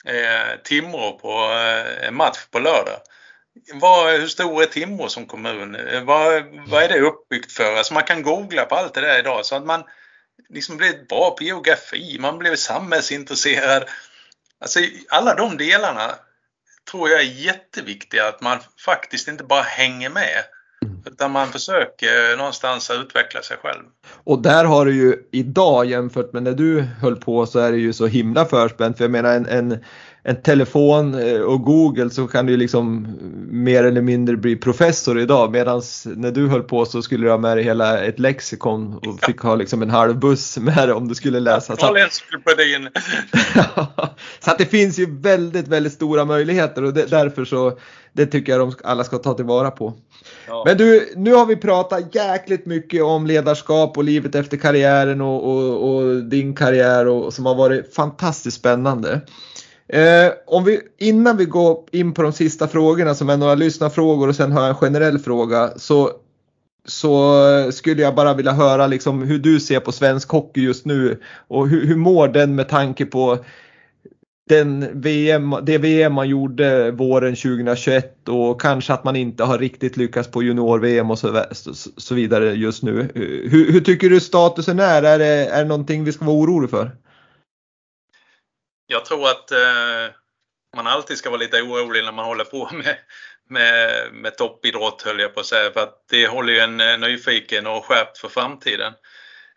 eh, 0.04 0.60
Timrå 0.64 1.12
på 1.12 1.52
eh, 1.52 2.08
en 2.08 2.14
match 2.14 2.38
på 2.50 2.58
lördag. 2.58 3.00
Var, 3.72 4.18
hur 4.18 4.26
stor 4.26 4.62
är 4.62 4.66
Timrå 4.66 5.08
som 5.08 5.26
kommun? 5.26 5.74
Eh, 5.74 6.02
vad, 6.02 6.44
vad 6.68 6.82
är 6.82 6.88
det 6.88 7.00
uppbyggt 7.00 7.52
för? 7.52 7.76
Alltså 7.76 7.94
man 7.94 8.02
kan 8.02 8.22
googla 8.22 8.64
på 8.64 8.74
allt 8.74 8.94
det 8.94 9.00
där 9.00 9.18
idag 9.18 9.46
så 9.46 9.56
att 9.56 9.66
man 9.66 9.84
liksom 10.48 10.76
blir 10.76 11.04
bra 11.08 11.30
på 11.38 11.44
geografi, 11.44 12.16
man 12.20 12.38
blir 12.38 12.56
samhällsintresserad. 12.56 13.84
Alltså 14.60 14.80
alla 15.08 15.34
de 15.34 15.56
delarna 15.56 16.14
tror 16.90 17.10
jag 17.10 17.20
är 17.20 17.24
jätteviktiga 17.24 18.28
att 18.28 18.40
man 18.40 18.58
faktiskt 18.84 19.28
inte 19.28 19.44
bara 19.44 19.62
hänger 19.62 20.10
med 20.10 20.44
utan 21.06 21.30
man 21.30 21.48
försöker 21.48 22.36
någonstans 22.36 22.90
utveckla 22.90 23.42
sig 23.42 23.56
själv. 23.56 23.82
Och 24.24 24.42
där 24.42 24.64
har 24.64 24.86
du 24.86 24.94
ju 24.94 25.16
idag 25.32 25.86
jämfört 25.86 26.32
med 26.32 26.42
när 26.42 26.52
du 26.52 26.80
höll 26.80 27.16
på 27.16 27.46
så 27.46 27.58
är 27.58 27.72
det 27.72 27.78
ju 27.78 27.92
så 27.92 28.06
himla 28.06 28.44
förspänt. 28.44 28.96
För 28.96 29.04
jag 29.04 29.10
menar 29.10 29.34
en, 29.34 29.46
en, 29.46 29.78
en 30.22 30.42
telefon 30.42 31.14
eh, 31.14 31.40
och 31.40 31.62
Google 31.62 32.10
så 32.10 32.26
kan 32.26 32.46
du 32.46 32.56
liksom 32.56 33.06
mer 33.50 33.84
eller 33.84 34.02
mindre 34.02 34.36
bli 34.36 34.56
professor 34.56 35.20
idag. 35.20 35.52
Medan 35.52 35.82
när 36.04 36.30
du 36.30 36.48
höll 36.48 36.62
på 36.62 36.84
så 36.84 37.02
skulle 37.02 37.26
du 37.26 37.30
ha 37.30 37.38
med 37.38 37.56
dig 37.56 37.64
hela 37.64 38.04
ett 38.04 38.18
lexikon 38.18 38.94
och 38.94 39.24
fick 39.26 39.40
ha 39.40 39.54
liksom 39.54 39.82
en 39.82 39.90
halv 39.90 40.18
buss 40.18 40.58
med 40.58 40.88
dig 40.88 40.92
om 40.92 41.08
du 41.08 41.14
skulle 41.14 41.40
läsa. 41.40 41.76
Så 41.76 41.96
encyklopedin. 41.96 42.88
så 44.40 44.50
att 44.50 44.58
det 44.58 44.66
finns 44.66 44.98
ju 44.98 45.20
väldigt, 45.20 45.68
väldigt 45.68 45.92
stora 45.92 46.24
möjligheter 46.24 46.84
och 46.84 46.94
det, 46.94 47.10
därför 47.10 47.44
så 47.44 47.78
det 48.12 48.26
tycker 48.26 48.52
jag 48.52 48.60
de 48.60 48.74
alla 48.84 49.04
ska 49.04 49.18
ta 49.18 49.34
tillvara 49.34 49.70
på. 49.70 49.94
Ja. 50.48 50.62
Men 50.66 50.76
du, 50.76 51.12
nu 51.16 51.34
har 51.34 51.46
vi 51.46 51.56
pratat 51.56 52.14
jäkligt 52.14 52.66
mycket 52.66 53.02
om 53.02 53.26
ledarskap 53.26 53.96
och 53.96 54.04
livet 54.04 54.34
efter 54.34 54.56
karriären 54.56 55.20
och, 55.20 55.44
och, 55.44 55.90
och 55.90 56.22
din 56.22 56.54
karriär 56.54 57.06
och, 57.06 57.34
som 57.34 57.46
har 57.46 57.54
varit 57.54 57.94
fantastiskt 57.94 58.56
spännande. 58.56 59.20
Eh, 59.92 60.32
om 60.46 60.64
vi, 60.64 60.80
innan 60.98 61.36
vi 61.36 61.44
går 61.44 61.84
in 61.92 62.14
på 62.14 62.22
de 62.22 62.32
sista 62.32 62.68
frågorna 62.68 63.14
som 63.14 63.30
är 63.30 63.36
några 63.36 63.54
lyssnarfrågor 63.54 64.28
och 64.28 64.36
sen 64.36 64.52
har 64.52 64.60
jag 64.60 64.68
en 64.68 64.74
generell 64.74 65.18
fråga 65.18 65.70
så, 65.76 66.10
så 66.84 67.42
skulle 67.72 68.02
jag 68.02 68.14
bara 68.14 68.34
vilja 68.34 68.52
höra 68.52 68.86
liksom 68.86 69.22
hur 69.22 69.38
du 69.38 69.60
ser 69.60 69.80
på 69.80 69.92
svensk 69.92 70.28
hockey 70.30 70.60
just 70.60 70.86
nu 70.86 71.20
och 71.48 71.68
hur, 71.68 71.86
hur 71.86 71.96
mår 71.96 72.28
den 72.28 72.54
med 72.54 72.68
tanke 72.68 73.06
på 73.06 73.38
den 74.48 75.00
VM, 75.00 75.54
det 75.62 75.78
VM 75.78 76.12
man 76.12 76.28
gjorde 76.28 76.90
våren 76.90 77.36
2021 77.36 78.28
och 78.28 78.60
kanske 78.60 78.92
att 78.92 79.04
man 79.04 79.16
inte 79.16 79.44
har 79.44 79.58
riktigt 79.58 79.96
lyckats 79.96 80.30
på 80.30 80.42
junior-VM 80.42 81.10
och 81.10 81.18
så, 81.18 81.44
så, 81.96 82.14
vidare 82.14 82.54
just 82.54 82.82
nu. 82.82 83.08
Hur, 83.14 83.72
hur, 83.72 83.80
tycker 83.80 84.10
du 84.10 84.20
statusen 84.20 84.80
är? 84.80 85.02
Är 85.02 85.18
det, 85.18 85.46
är 85.46 85.62
det 85.62 85.68
någonting 85.68 86.04
vi 86.04 86.12
ska 86.12 86.24
vara 86.24 86.36
oroliga 86.36 86.68
för? 86.68 86.90
Jag 88.92 89.04
tror 89.04 89.28
att 89.28 89.50
eh, 89.50 90.14
man 90.76 90.86
alltid 90.86 91.18
ska 91.18 91.30
vara 91.30 91.40
lite 91.40 91.62
orolig 91.62 92.04
när 92.04 92.12
man 92.12 92.24
håller 92.24 92.44
på 92.44 92.70
med, 92.74 92.96
med, 93.48 94.12
med 94.12 94.36
toppidrott 94.36 95.02
höll 95.02 95.20
jag 95.20 95.34
på 95.34 95.40
att 95.40 95.46
säga 95.46 95.72
för 95.72 95.80
att 95.80 96.04
det 96.10 96.26
håller 96.26 96.52
ju 96.52 96.58
en 96.58 96.80
eh, 96.80 96.98
nyfiken 96.98 97.66
och 97.66 97.84
skärpt 97.84 98.18
för 98.18 98.28
framtiden. 98.28 98.92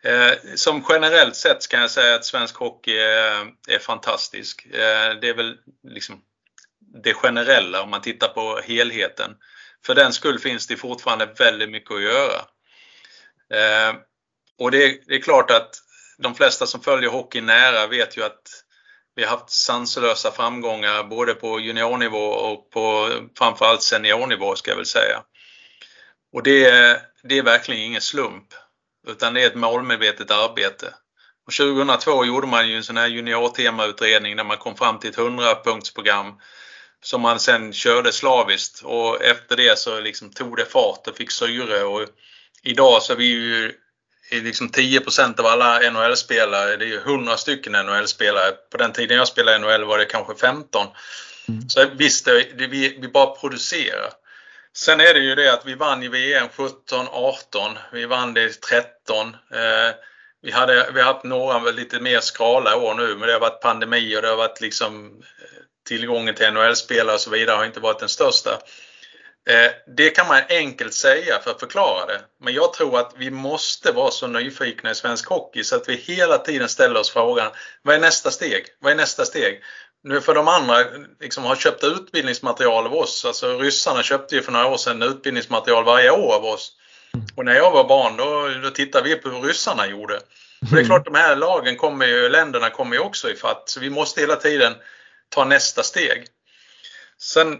Eh, 0.03 0.31
som 0.55 0.85
generellt 0.89 1.35
sett 1.35 1.67
kan 1.67 1.81
jag 1.81 1.91
säga 1.91 2.15
att 2.15 2.25
svensk 2.25 2.55
hockey 2.55 2.97
är, 2.97 3.47
är 3.67 3.79
fantastisk. 3.79 4.65
Eh, 4.65 5.13
det 5.21 5.29
är 5.29 5.33
väl 5.33 5.57
liksom 5.87 6.21
det 7.03 7.13
generella 7.13 7.81
om 7.81 7.89
man 7.89 8.01
tittar 8.01 8.27
på 8.27 8.59
helheten. 8.63 9.35
För 9.85 9.95
den 9.95 10.13
skull 10.13 10.39
finns 10.39 10.67
det 10.67 10.77
fortfarande 10.77 11.25
väldigt 11.25 11.69
mycket 11.69 11.91
att 11.91 12.01
göra. 12.01 12.39
Eh, 13.53 13.95
och 14.59 14.71
det 14.71 14.83
är, 14.83 14.97
det 15.07 15.15
är 15.15 15.21
klart 15.21 15.51
att 15.51 15.75
de 16.17 16.35
flesta 16.35 16.65
som 16.65 16.81
följer 16.81 17.09
hockey 17.09 17.41
nära 17.41 17.87
vet 17.87 18.17
ju 18.17 18.23
att 18.23 18.63
vi 19.15 19.23
har 19.23 19.29
haft 19.29 19.49
sanslösa 19.49 20.31
framgångar 20.31 21.03
både 21.03 21.33
på 21.33 21.59
juniornivå 21.59 22.27
och 22.27 22.69
på 22.69 23.09
framförallt 23.37 23.81
seniornivå 23.81 24.55
ska 24.55 24.71
jag 24.71 24.75
väl 24.75 24.85
säga. 24.85 25.23
Och 26.33 26.43
det, 26.43 26.71
det 27.23 27.37
är 27.37 27.43
verkligen 27.43 27.81
ingen 27.81 28.01
slump. 28.01 28.47
Utan 29.07 29.33
det 29.33 29.43
är 29.43 29.47
ett 29.47 29.55
målmedvetet 29.55 30.31
arbete. 30.31 30.93
Och 31.47 31.53
2002 31.53 32.25
gjorde 32.25 32.47
man 32.47 32.69
ju 32.69 32.77
en 32.77 32.83
sån 32.83 32.97
här 32.97 33.07
juniortemautredning 33.07 34.35
där 34.35 34.43
man 34.43 34.57
kom 34.57 34.75
fram 34.75 34.99
till 34.99 35.09
ett 35.09 35.17
100-punktsprogram 35.17 36.33
som 37.03 37.21
man 37.21 37.39
sen 37.39 37.73
körde 37.73 38.11
slaviskt 38.11 38.81
och 38.83 39.23
efter 39.23 39.57
det 39.57 39.79
så 39.79 39.99
liksom 39.99 40.29
tog 40.29 40.57
det 40.57 40.65
fart 40.65 41.07
och 41.07 41.17
fick 41.17 41.31
syre 41.31 41.83
och 41.83 42.07
idag 42.63 43.03
så 43.03 43.13
är 43.13 43.17
vi 43.17 43.25
ju 43.25 43.73
liksom 44.41 44.69
10% 44.69 45.39
av 45.39 45.45
alla 45.45 45.91
NHL-spelare, 45.91 46.77
det 46.77 46.85
är 46.85 46.89
ju 46.89 46.99
100 46.99 47.37
stycken 47.37 47.73
NHL-spelare. 47.73 48.51
På 48.71 48.77
den 48.77 48.93
tiden 48.93 49.17
jag 49.17 49.27
spelade 49.27 49.57
NHL 49.57 49.83
var 49.83 49.97
det 49.97 50.05
kanske 50.05 50.35
15. 50.35 50.87
Mm. 51.47 51.69
Så 51.69 51.85
visst, 51.95 52.25
det, 52.25 52.67
vi, 52.67 52.97
vi 53.01 53.07
bara 53.07 53.35
producerar. 53.35 54.13
Sen 54.75 54.99
är 54.99 55.13
det 55.13 55.19
ju 55.19 55.35
det 55.35 55.53
att 55.53 55.65
vi 55.65 55.75
vann 55.75 56.03
i 56.03 56.07
VM 56.07 56.47
17, 56.55 57.07
18. 57.11 57.77
Vi 57.91 58.05
vann 58.05 58.33
det 58.33 58.61
13. 58.61 59.27
Eh, 59.27 59.95
vi, 60.41 60.51
hade, 60.51 60.91
vi 60.93 61.01
har 61.01 61.13
haft 61.13 61.23
några 61.23 61.71
lite 61.71 61.99
mer 61.99 62.19
skrala 62.19 62.77
år 62.77 62.93
nu 62.95 63.15
men 63.15 63.27
det 63.27 63.33
har 63.33 63.39
varit 63.39 63.61
pandemi 63.61 64.17
och 64.17 64.21
det 64.21 64.27
har 64.27 64.35
varit 64.35 64.61
liksom 64.61 65.23
eh, 65.41 65.63
tillgången 65.87 66.35
till 66.35 66.53
NHL-spelare 66.53 67.15
och 67.15 67.21
så 67.21 67.29
vidare 67.29 67.57
har 67.57 67.65
inte 67.65 67.79
varit 67.79 67.99
den 67.99 68.09
största. 68.09 68.59
Eh, 69.49 69.71
det 69.95 70.09
kan 70.09 70.27
man 70.27 70.41
enkelt 70.49 70.93
säga 70.93 71.39
för 71.39 71.51
att 71.51 71.59
förklara 71.59 72.05
det. 72.05 72.21
Men 72.41 72.53
jag 72.53 72.73
tror 72.73 72.99
att 72.99 73.13
vi 73.17 73.31
måste 73.31 73.91
vara 73.91 74.11
så 74.11 74.27
nyfikna 74.27 74.91
i 74.91 74.95
svensk 74.95 75.29
hockey 75.29 75.63
så 75.63 75.75
att 75.75 75.89
vi 75.89 75.95
hela 75.95 76.37
tiden 76.37 76.69
ställer 76.69 76.99
oss 76.99 77.11
frågan 77.11 77.51
vad 77.81 77.95
är 77.95 77.99
nästa 77.99 78.31
steg? 78.31 78.65
Vad 78.79 78.91
är 78.91 78.95
nästa 78.95 79.25
steg? 79.25 79.61
Nu 80.03 80.21
för 80.21 80.35
de 80.35 80.47
andra 80.47 80.77
liksom 81.19 81.43
har 81.43 81.55
köpt 81.55 81.83
utbildningsmaterial 81.83 82.85
av 82.85 82.93
oss. 82.93 83.25
Alltså 83.25 83.57
ryssarna 83.57 84.03
köpte 84.03 84.35
ju 84.35 84.41
för 84.41 84.51
några 84.51 84.67
år 84.67 84.77
sedan 84.77 85.01
utbildningsmaterial 85.01 85.83
varje 85.83 86.11
år 86.11 86.35
av 86.35 86.45
oss. 86.45 86.71
Och 87.35 87.45
när 87.45 87.55
jag 87.55 87.71
var 87.71 87.87
barn 87.87 88.17
då, 88.17 88.49
då 88.63 88.69
tittade 88.69 89.09
vi 89.09 89.15
på 89.15 89.29
hur 89.29 89.41
ryssarna 89.41 89.87
gjorde. 89.87 90.15
Och 90.61 90.75
det 90.75 90.79
är 90.79 90.85
klart 90.85 91.05
de 91.05 91.15
här 91.15 91.35
lagen 91.35 91.75
kommer 91.75 92.05
ju, 92.05 92.29
länderna 92.29 92.69
kommer 92.69 92.95
ju 92.95 93.01
också 93.01 93.29
ifatt. 93.29 93.69
Så 93.69 93.79
vi 93.79 93.89
måste 93.89 94.21
hela 94.21 94.35
tiden 94.35 94.73
ta 95.29 95.45
nästa 95.45 95.83
steg. 95.83 96.25
Sen 97.17 97.59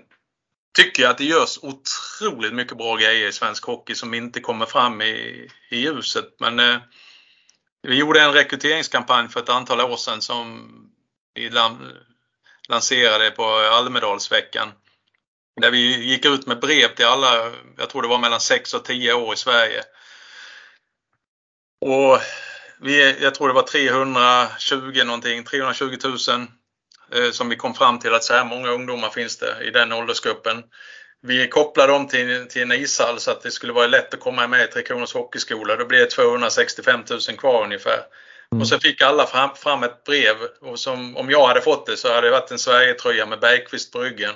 tycker 0.73 1.03
jag 1.03 1.11
att 1.11 1.17
det 1.17 1.25
görs 1.25 1.59
otroligt 1.61 2.53
mycket 2.53 2.77
bra 2.77 2.95
grejer 2.95 3.27
i 3.27 3.31
svensk 3.31 3.65
hockey 3.65 3.95
som 3.95 4.13
inte 4.13 4.39
kommer 4.39 4.65
fram 4.65 5.01
i, 5.01 5.49
i 5.69 5.77
ljuset. 5.79 6.35
Men 6.39 6.59
eh, 6.59 6.77
vi 7.81 7.95
gjorde 7.95 8.21
en 8.21 8.33
rekryteringskampanj 8.33 9.29
för 9.29 9.39
ett 9.39 9.49
antal 9.49 9.81
år 9.81 9.97
sedan 9.97 10.21
som 10.21 10.69
vi 11.33 11.51
lanserade 12.69 13.31
på 13.31 13.45
Almedalsveckan. 13.45 14.71
Där 15.61 15.71
vi 15.71 16.03
gick 16.03 16.25
ut 16.25 16.47
med 16.47 16.59
brev 16.59 16.95
till 16.95 17.05
alla, 17.05 17.51
jag 17.77 17.89
tror 17.89 18.01
det 18.01 18.07
var 18.07 18.19
mellan 18.19 18.39
6 18.39 18.73
och 18.73 18.85
10 18.85 19.13
år 19.13 19.33
i 19.33 19.37
Sverige. 19.37 19.83
Och 21.81 22.19
vi, 22.81 23.21
jag 23.21 23.35
tror 23.35 23.47
det 23.47 23.53
var 23.53 23.61
320 23.61 25.03
någonting, 25.05 25.43
320 25.43 25.97
000 26.03 26.47
som 27.31 27.49
vi 27.49 27.55
kom 27.55 27.73
fram 27.73 27.99
till 27.99 28.13
att 28.13 28.23
så 28.23 28.33
här 28.33 28.45
många 28.45 28.69
ungdomar 28.69 29.09
finns 29.09 29.37
det 29.37 29.55
i 29.63 29.69
den 29.69 29.91
åldersgruppen. 29.91 30.63
Vi 31.21 31.47
kopplade 31.47 31.91
dem 31.91 32.07
till, 32.07 32.47
till 32.47 32.61
en 32.61 32.71
ishall 32.71 33.19
så 33.19 33.31
att 33.31 33.41
det 33.41 33.51
skulle 33.51 33.73
vara 33.73 33.87
lätt 33.87 34.13
att 34.13 34.19
komma 34.19 34.47
med 34.47 34.63
i 34.63 34.67
Tre 34.67 34.81
Kronors 34.81 35.13
Hockeyskola. 35.13 35.75
Då 35.75 35.85
blir 35.85 35.99
det 35.99 36.09
265 36.09 37.03
000 37.09 37.19
kvar 37.37 37.63
ungefär. 37.63 37.99
Mm. 38.51 38.61
Och 38.61 38.67
så 38.67 38.79
fick 38.79 39.01
alla 39.01 39.25
fram, 39.25 39.55
fram 39.55 39.83
ett 39.83 40.03
brev 40.03 40.35
och 40.61 40.79
som, 40.79 41.17
om 41.17 41.29
jag 41.29 41.47
hade 41.47 41.61
fått 41.61 41.85
det 41.85 41.97
så 41.97 42.13
hade 42.13 42.27
det 42.27 42.31
varit 42.31 42.51
en 42.51 42.59
Sverigetröja 42.59 43.25
med 43.25 43.39
Bergqvist 43.39 43.93
på 43.93 43.99
ryggen. 43.99 44.33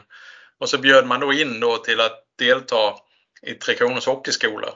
Och 0.59 0.69
så 0.69 0.77
bjöd 0.77 1.07
man 1.07 1.19
då 1.19 1.33
in 1.33 1.59
då 1.59 1.77
till 1.77 2.01
att 2.01 2.23
delta 2.39 2.95
i 3.41 3.53
Tre 3.53 3.75
Kronors 3.75 4.05
Hockeyskola. 4.05 4.67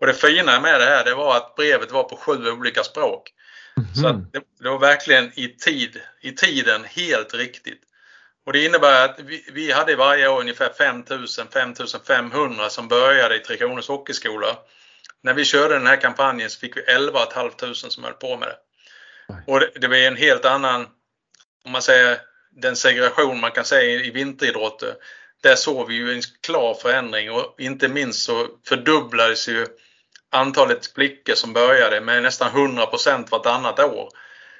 Och 0.00 0.06
det 0.06 0.14
fina 0.14 0.60
med 0.60 0.80
det 0.80 0.86
här 0.86 1.04
det 1.04 1.14
var 1.14 1.36
att 1.36 1.54
brevet 1.56 1.90
var 1.90 2.02
på 2.02 2.16
sju 2.16 2.50
olika 2.50 2.84
språk. 2.84 3.32
Mm. 3.76 3.94
Så 3.94 4.12
det, 4.32 4.42
det, 4.60 4.68
var 4.68 4.78
verkligen 4.78 5.32
i, 5.34 5.48
tid, 5.48 6.00
i 6.20 6.32
tiden 6.32 6.84
helt 6.84 7.34
riktigt. 7.34 7.82
Och 8.46 8.52
det 8.52 8.64
innebär 8.64 9.04
att 9.04 9.20
vi, 9.20 9.44
vi 9.52 9.72
hade 9.72 9.96
varje 9.96 10.28
år 10.28 10.40
ungefär 10.40 10.68
5000-5500 10.68 12.68
som 12.68 12.88
började 12.88 13.36
i 13.36 13.38
Tre 13.38 13.56
Kronors 13.56 13.88
Hockeyskola. 13.88 14.58
När 15.22 15.34
vi 15.34 15.44
körde 15.44 15.74
den 15.74 15.86
här 15.86 16.00
kampanjen 16.00 16.50
så 16.50 16.58
fick 16.58 16.76
vi 16.76 16.80
11 16.80 17.18
500 17.34 17.74
som 17.74 18.04
höll 18.04 18.12
på 18.12 18.36
med 18.36 18.48
det. 18.48 18.56
Och 19.46 19.60
det, 19.60 19.70
det 19.74 19.88
var 19.88 19.96
en 19.96 20.16
helt 20.16 20.44
annan, 20.44 20.86
om 21.64 21.72
man 21.72 21.82
säger 21.82 22.18
den 22.50 22.76
segregation 22.76 23.40
man 23.40 23.52
kan 23.52 23.64
säga 23.64 24.04
i 24.04 24.10
vinteridrotter. 24.10 24.94
Där 25.42 25.54
såg 25.54 25.88
vi 25.88 25.94
ju 25.94 26.12
en 26.12 26.22
klar 26.40 26.74
förändring 26.74 27.30
och 27.30 27.54
inte 27.58 27.88
minst 27.88 28.24
så 28.24 28.48
fördubblades 28.68 29.48
ju 29.48 29.66
antalet 30.32 30.86
flickor 30.86 31.34
som 31.34 31.52
började 31.52 32.00
med 32.00 32.22
nästan 32.22 32.50
100% 32.50 33.30
vartannat 33.30 33.80
år. 33.80 34.08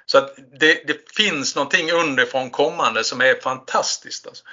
Så 0.06 0.18
att 0.18 0.36
det, 0.60 0.86
det, 0.86 1.12
finns 1.16 1.56
någonting 1.56 1.92
underifrån 1.92 2.50
kommande 2.50 3.04
som 3.04 3.20
är 3.20 3.40
fantastiskt. 3.40 4.26
Alltså. 4.26 4.44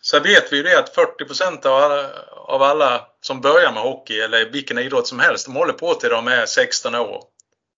Så 0.00 0.20
vet 0.20 0.52
vi 0.52 0.56
ju 0.56 0.62
det 0.62 0.78
att 0.78 0.94
40 0.94 1.68
av 1.68 1.82
alla, 1.82 2.10
av 2.30 2.62
alla 2.62 3.06
som 3.20 3.40
börjar 3.40 3.72
med 3.72 3.82
hockey 3.82 4.20
eller 4.20 4.50
vilken 4.50 4.78
idrott 4.78 5.06
som 5.06 5.18
helst, 5.18 5.46
de 5.46 5.56
håller 5.56 5.72
på 5.72 5.94
till 5.94 6.10
de 6.10 6.28
är 6.28 6.46
16 6.46 6.94
år. 6.94 7.22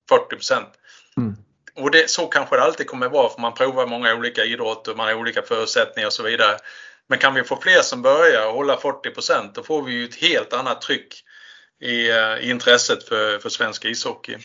40 0.08 0.54
mm. 1.16 1.36
Och 1.76 1.90
det, 1.90 2.10
så 2.10 2.26
kanske 2.26 2.56
det 2.56 2.62
alltid 2.62 2.86
kommer 2.86 3.08
vara 3.08 3.28
för 3.28 3.40
man 3.40 3.54
provar 3.54 3.86
många 3.86 4.14
olika 4.14 4.44
idrotter, 4.44 4.94
man 4.94 5.06
har 5.06 5.14
olika 5.14 5.42
förutsättningar 5.42 6.06
och 6.06 6.12
så 6.12 6.22
vidare. 6.22 6.58
Men 7.06 7.18
kan 7.18 7.34
vi 7.34 7.44
få 7.44 7.60
fler 7.60 7.82
som 7.82 8.02
börjar 8.02 8.46
och 8.46 8.52
hålla 8.52 8.76
40% 8.76 9.50
då 9.54 9.62
får 9.62 9.82
vi 9.82 9.92
ju 9.92 10.04
ett 10.04 10.14
helt 10.14 10.52
annat 10.52 10.80
tryck 10.80 11.24
i, 11.80 12.10
eh, 12.10 12.38
i 12.38 12.50
intresset 12.50 13.08
för, 13.08 13.38
för 13.38 13.48
svensk 13.48 13.84
ishockey. 13.84 14.36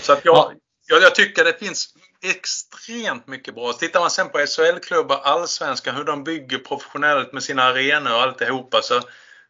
Så 0.00 0.12
att 0.12 0.24
jag, 0.24 0.52
jag, 0.86 1.02
jag 1.02 1.14
tycker 1.14 1.44
det 1.44 1.58
finns 1.58 1.88
extremt 2.22 3.26
mycket 3.26 3.54
bra. 3.54 3.72
Tittar 3.72 4.00
man 4.00 4.10
sen 4.10 4.28
på 4.28 4.38
SHL-klubbar, 4.38 5.16
allsvenskan, 5.16 5.96
hur 5.96 6.04
de 6.04 6.24
bygger 6.24 6.58
professionellt 6.58 7.32
med 7.32 7.42
sina 7.42 7.62
arenor 7.62 8.12
och 8.12 8.22
alltihopa. 8.22 8.82
Så, 8.82 9.00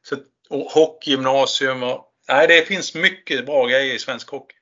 så, 0.03 0.17
och 0.49 0.71
hockeygymnasium 0.71 1.83
och... 1.83 2.13
Nej, 2.29 2.47
det 2.47 2.67
finns 2.67 2.95
mycket 2.95 3.47
bra 3.47 3.67
grejer 3.67 3.95
i 3.95 3.99
svensk 3.99 4.31
hockey. 4.31 4.56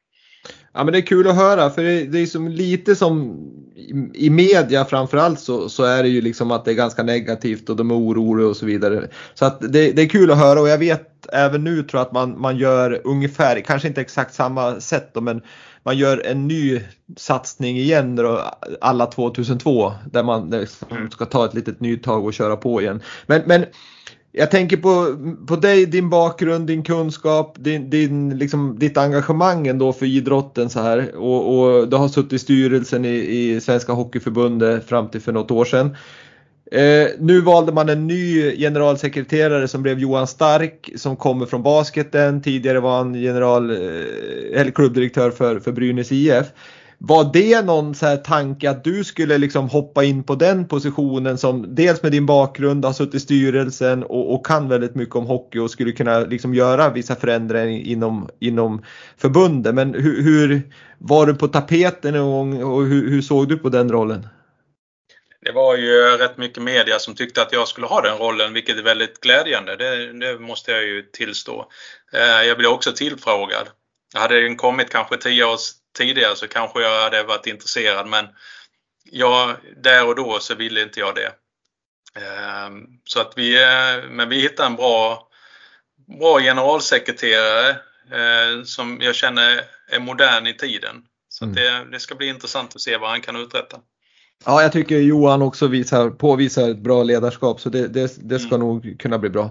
Ja 0.74 0.84
men 0.84 0.92
det 0.92 0.98
är 0.98 1.06
kul 1.06 1.28
att 1.28 1.36
höra 1.36 1.70
för 1.70 1.82
det, 1.82 2.04
det 2.04 2.18
är 2.18 2.26
som 2.26 2.48
lite 2.48 2.96
som 2.96 3.36
i, 3.76 4.26
i 4.26 4.30
media 4.30 4.84
framförallt 4.84 5.40
så, 5.40 5.68
så 5.68 5.84
är 5.84 6.02
det 6.02 6.08
ju 6.08 6.20
liksom 6.20 6.50
att 6.50 6.64
det 6.64 6.70
är 6.70 6.74
ganska 6.74 7.02
negativt 7.02 7.68
och 7.68 7.76
de 7.76 7.90
är 7.90 7.94
oroliga 7.94 8.48
och 8.48 8.56
så 8.56 8.66
vidare. 8.66 9.08
Så 9.34 9.44
att 9.44 9.60
det, 9.60 9.92
det 9.92 10.02
är 10.02 10.08
kul 10.08 10.30
att 10.30 10.38
höra 10.38 10.60
och 10.60 10.68
jag 10.68 10.78
vet 10.78 11.10
även 11.32 11.64
nu 11.64 11.82
tror 11.82 12.00
jag 12.00 12.06
att 12.06 12.12
man, 12.12 12.40
man 12.40 12.56
gör 12.56 13.00
ungefär, 13.04 13.60
kanske 13.60 13.88
inte 13.88 14.00
exakt 14.00 14.34
samma 14.34 14.80
sätt 14.80 15.10
då, 15.14 15.20
men 15.20 15.42
man 15.82 15.98
gör 15.98 16.26
en 16.26 16.48
ny 16.48 16.80
satsning 17.16 17.76
igen 17.76 18.16
då, 18.16 18.40
alla 18.80 19.06
2002 19.06 19.92
där 20.12 20.22
man 20.22 20.50
liksom 20.50 21.10
ska 21.10 21.24
ta 21.24 21.44
ett 21.44 21.54
litet 21.54 21.80
nytag 21.80 22.24
och 22.24 22.34
köra 22.34 22.56
på 22.56 22.82
igen. 22.82 23.02
Men, 23.26 23.42
men 23.46 23.64
jag 24.36 24.50
tänker 24.50 24.76
på, 24.76 25.16
på 25.46 25.56
dig, 25.56 25.86
din 25.86 26.10
bakgrund, 26.10 26.66
din 26.66 26.82
kunskap, 26.82 27.56
din, 27.58 27.90
din, 27.90 28.38
liksom, 28.38 28.78
ditt 28.78 28.96
engagemang 28.96 29.66
ändå 29.66 29.92
för 29.92 30.06
idrotten 30.06 30.70
så 30.70 30.80
här. 30.80 31.16
Och, 31.16 31.58
och 31.58 31.88
du 31.88 31.96
har 31.96 32.08
suttit 32.08 32.32
i 32.32 32.38
styrelsen 32.38 33.04
i, 33.04 33.14
i 33.14 33.60
Svenska 33.60 33.92
Hockeyförbundet 33.92 34.88
fram 34.88 35.08
till 35.08 35.20
för 35.20 35.32
något 35.32 35.50
år 35.50 35.64
sedan. 35.64 35.96
Eh, 36.72 37.08
nu 37.18 37.40
valde 37.40 37.72
man 37.72 37.88
en 37.88 38.06
ny 38.06 38.56
generalsekreterare 38.56 39.68
som 39.68 39.82
blev 39.82 39.98
Johan 39.98 40.26
Stark 40.26 40.90
som 40.96 41.16
kommer 41.16 41.46
från 41.46 41.62
basketen. 41.62 42.42
Tidigare 42.42 42.80
var 42.80 42.96
han 42.96 43.14
general, 43.14 43.70
eh, 43.70 44.60
eller 44.60 44.70
klubbdirektör 44.70 45.30
för, 45.30 45.60
för 45.60 45.72
Brynäs 45.72 46.12
IF. 46.12 46.46
Var 47.06 47.30
det 47.32 47.62
någon 47.62 47.94
så 47.94 48.16
tanke 48.16 48.70
att 48.70 48.84
du 48.84 49.04
skulle 49.04 49.38
liksom 49.38 49.68
hoppa 49.68 50.04
in 50.04 50.24
på 50.24 50.34
den 50.34 50.68
positionen 50.68 51.38
som 51.38 51.74
dels 51.74 52.02
med 52.02 52.12
din 52.12 52.26
bakgrund 52.26 52.84
har 52.84 52.92
suttit 52.92 53.14
i 53.14 53.20
styrelsen 53.20 54.02
och, 54.02 54.34
och, 54.34 54.46
kan 54.46 54.68
väldigt 54.68 54.94
mycket 54.94 55.14
om 55.14 55.26
hockey 55.26 55.58
och 55.58 55.70
skulle 55.70 55.92
kunna 55.92 56.18
liksom 56.18 56.54
göra 56.54 56.90
vissa 56.90 57.16
förändringar 57.16 57.66
inom, 57.66 58.28
inom 58.40 58.84
förbundet. 59.16 59.74
Men 59.74 59.94
hur, 59.94 60.22
hur 60.22 60.62
var 60.98 61.26
du 61.26 61.34
på 61.34 61.48
tapeten 61.48 62.14
en 62.14 62.24
gång 62.24 62.62
och 62.62 62.84
hur, 62.84 63.10
hur 63.10 63.22
såg 63.22 63.48
du 63.48 63.58
på 63.58 63.68
den 63.68 63.92
rollen? 63.92 64.28
Det 65.42 65.52
var 65.52 65.76
ju 65.76 66.16
rätt 66.18 66.38
mycket 66.38 66.62
media 66.62 66.98
som 66.98 67.14
tyckte 67.14 67.42
att 67.42 67.52
jag 67.52 67.68
skulle 67.68 67.86
ha 67.86 68.00
den 68.00 68.18
rollen, 68.18 68.52
vilket 68.52 68.78
är 68.78 68.82
väldigt 68.82 69.20
glädjande. 69.20 69.76
Det, 69.76 70.12
det 70.12 70.38
måste 70.38 70.70
jag 70.70 70.84
ju 70.84 71.02
tillstå. 71.02 71.66
Eh, 72.12 72.48
jag 72.48 72.58
blev 72.58 72.70
också 72.70 72.92
tillfrågad. 72.92 73.68
Hade 74.14 74.40
den 74.40 74.56
kommit 74.56 74.90
kanske 74.90 75.16
tio 75.16 75.44
år 75.44 75.56
tidigare 75.94 76.36
så 76.36 76.48
kanske 76.48 76.82
jag 76.82 77.02
hade 77.02 77.22
varit 77.22 77.46
intresserad 77.46 78.06
men 78.06 78.26
ja, 79.10 79.56
där 79.76 80.06
och 80.06 80.16
då 80.16 80.38
så 80.40 80.54
ville 80.54 80.82
inte 80.82 81.00
jag 81.00 81.14
det. 81.14 81.32
Ehm, 82.20 82.86
så 83.04 83.20
att 83.20 83.32
vi, 83.36 83.62
eh, 83.62 84.10
men 84.10 84.28
vi 84.28 84.40
hittade 84.40 84.66
en 84.66 84.76
bra, 84.76 85.28
bra 86.18 86.40
generalsekreterare 86.40 87.70
eh, 88.10 88.64
som 88.64 88.98
jag 89.00 89.14
känner 89.14 89.60
är 89.88 90.00
modern 90.00 90.46
i 90.46 90.56
tiden. 90.56 90.96
Så 91.28 91.44
mm. 91.44 91.54
det, 91.54 91.84
det, 91.92 92.00
ska 92.00 92.14
bli 92.14 92.28
intressant 92.28 92.74
att 92.74 92.80
se 92.80 92.96
vad 92.96 93.10
han 93.10 93.20
kan 93.20 93.36
uträtta. 93.36 93.76
Ja, 94.44 94.62
jag 94.62 94.72
tycker 94.72 94.98
Johan 94.98 95.42
också 95.42 95.66
visar, 95.66 96.10
påvisar 96.10 96.70
ett 96.70 96.78
bra 96.78 97.02
ledarskap 97.02 97.60
så 97.60 97.68
det, 97.68 97.88
det, 97.88 98.16
det 98.16 98.38
ska 98.38 98.54
mm. 98.54 98.60
nog 98.60 98.96
kunna 98.98 99.18
bli 99.18 99.30
bra. 99.30 99.50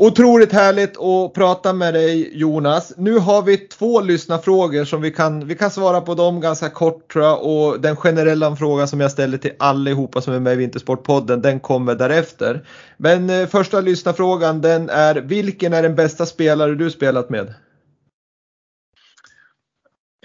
Otroligt 0.00 0.52
härligt 0.52 0.98
att 0.98 1.34
prata 1.34 1.72
med 1.72 1.94
dig 1.94 2.38
Jonas. 2.38 2.92
Nu 2.96 3.18
har 3.18 3.42
vi 3.42 3.56
två 3.56 4.00
lyssnarfrågor 4.00 4.84
som 4.84 5.02
vi 5.02 5.10
kan, 5.10 5.46
vi 5.46 5.54
kan 5.54 5.70
svara 5.70 6.00
på 6.00 6.14
dem 6.14 6.40
ganska 6.40 6.70
kort 6.70 7.12
tror 7.12 7.24
jag 7.24 7.42
och 7.42 7.80
den 7.80 7.96
generella 7.96 8.56
frågan 8.56 8.88
som 8.88 9.00
jag 9.00 9.10
ställer 9.10 9.38
till 9.38 9.52
allihopa 9.58 10.20
som 10.20 10.34
är 10.34 10.40
med 10.40 10.52
i 10.52 10.56
Vintersportpodden 10.56 11.42
den 11.42 11.60
kommer 11.60 11.94
därefter. 11.94 12.66
Men 12.96 13.30
eh, 13.30 13.48
första 13.48 13.80
lyssnarfrågan 13.80 14.60
den 14.60 14.90
är 14.90 15.14
vilken 15.14 15.72
är 15.72 15.82
den 15.82 15.94
bästa 15.94 16.26
spelare 16.26 16.74
du 16.74 16.90
spelat 16.90 17.30
med? 17.30 17.54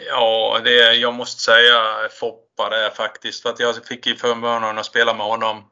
Ja, 0.09 0.59
det, 0.63 0.93
jag 0.93 1.13
måste 1.13 1.41
säga 1.41 1.79
Foppa 2.19 2.69
det 2.69 2.91
faktiskt 2.95 3.41
för 3.41 3.49
att 3.49 3.59
jag 3.59 3.85
fick 3.85 4.07
ju 4.07 4.15
förmånen 4.15 4.77
att 4.77 4.85
spela 4.85 5.13
med 5.13 5.25
honom 5.25 5.63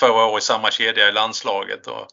två 0.00 0.06
år 0.06 0.38
i 0.38 0.40
samma 0.40 0.70
kedja 0.70 1.08
i 1.08 1.12
landslaget. 1.12 1.86
Och 1.86 2.08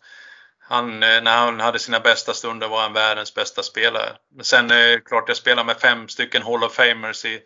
han, 0.67 1.03
eh, 1.03 1.21
när 1.21 1.37
han 1.37 1.59
hade 1.59 1.79
sina 1.79 1.99
bästa 1.99 2.33
stunder 2.33 2.67
var 2.67 2.81
han 2.81 2.93
världens 2.93 3.33
bästa 3.33 3.63
spelare. 3.63 4.09
Men 4.35 4.45
sen 4.45 4.71
är 4.71 4.87
det 4.87 5.01
klart, 5.01 5.23
jag 5.27 5.37
spelar 5.37 5.63
med 5.63 5.77
fem 5.77 6.07
stycken 6.07 6.41
Hall 6.41 6.63
of 6.63 6.73
Famers 6.73 7.25
i, 7.25 7.39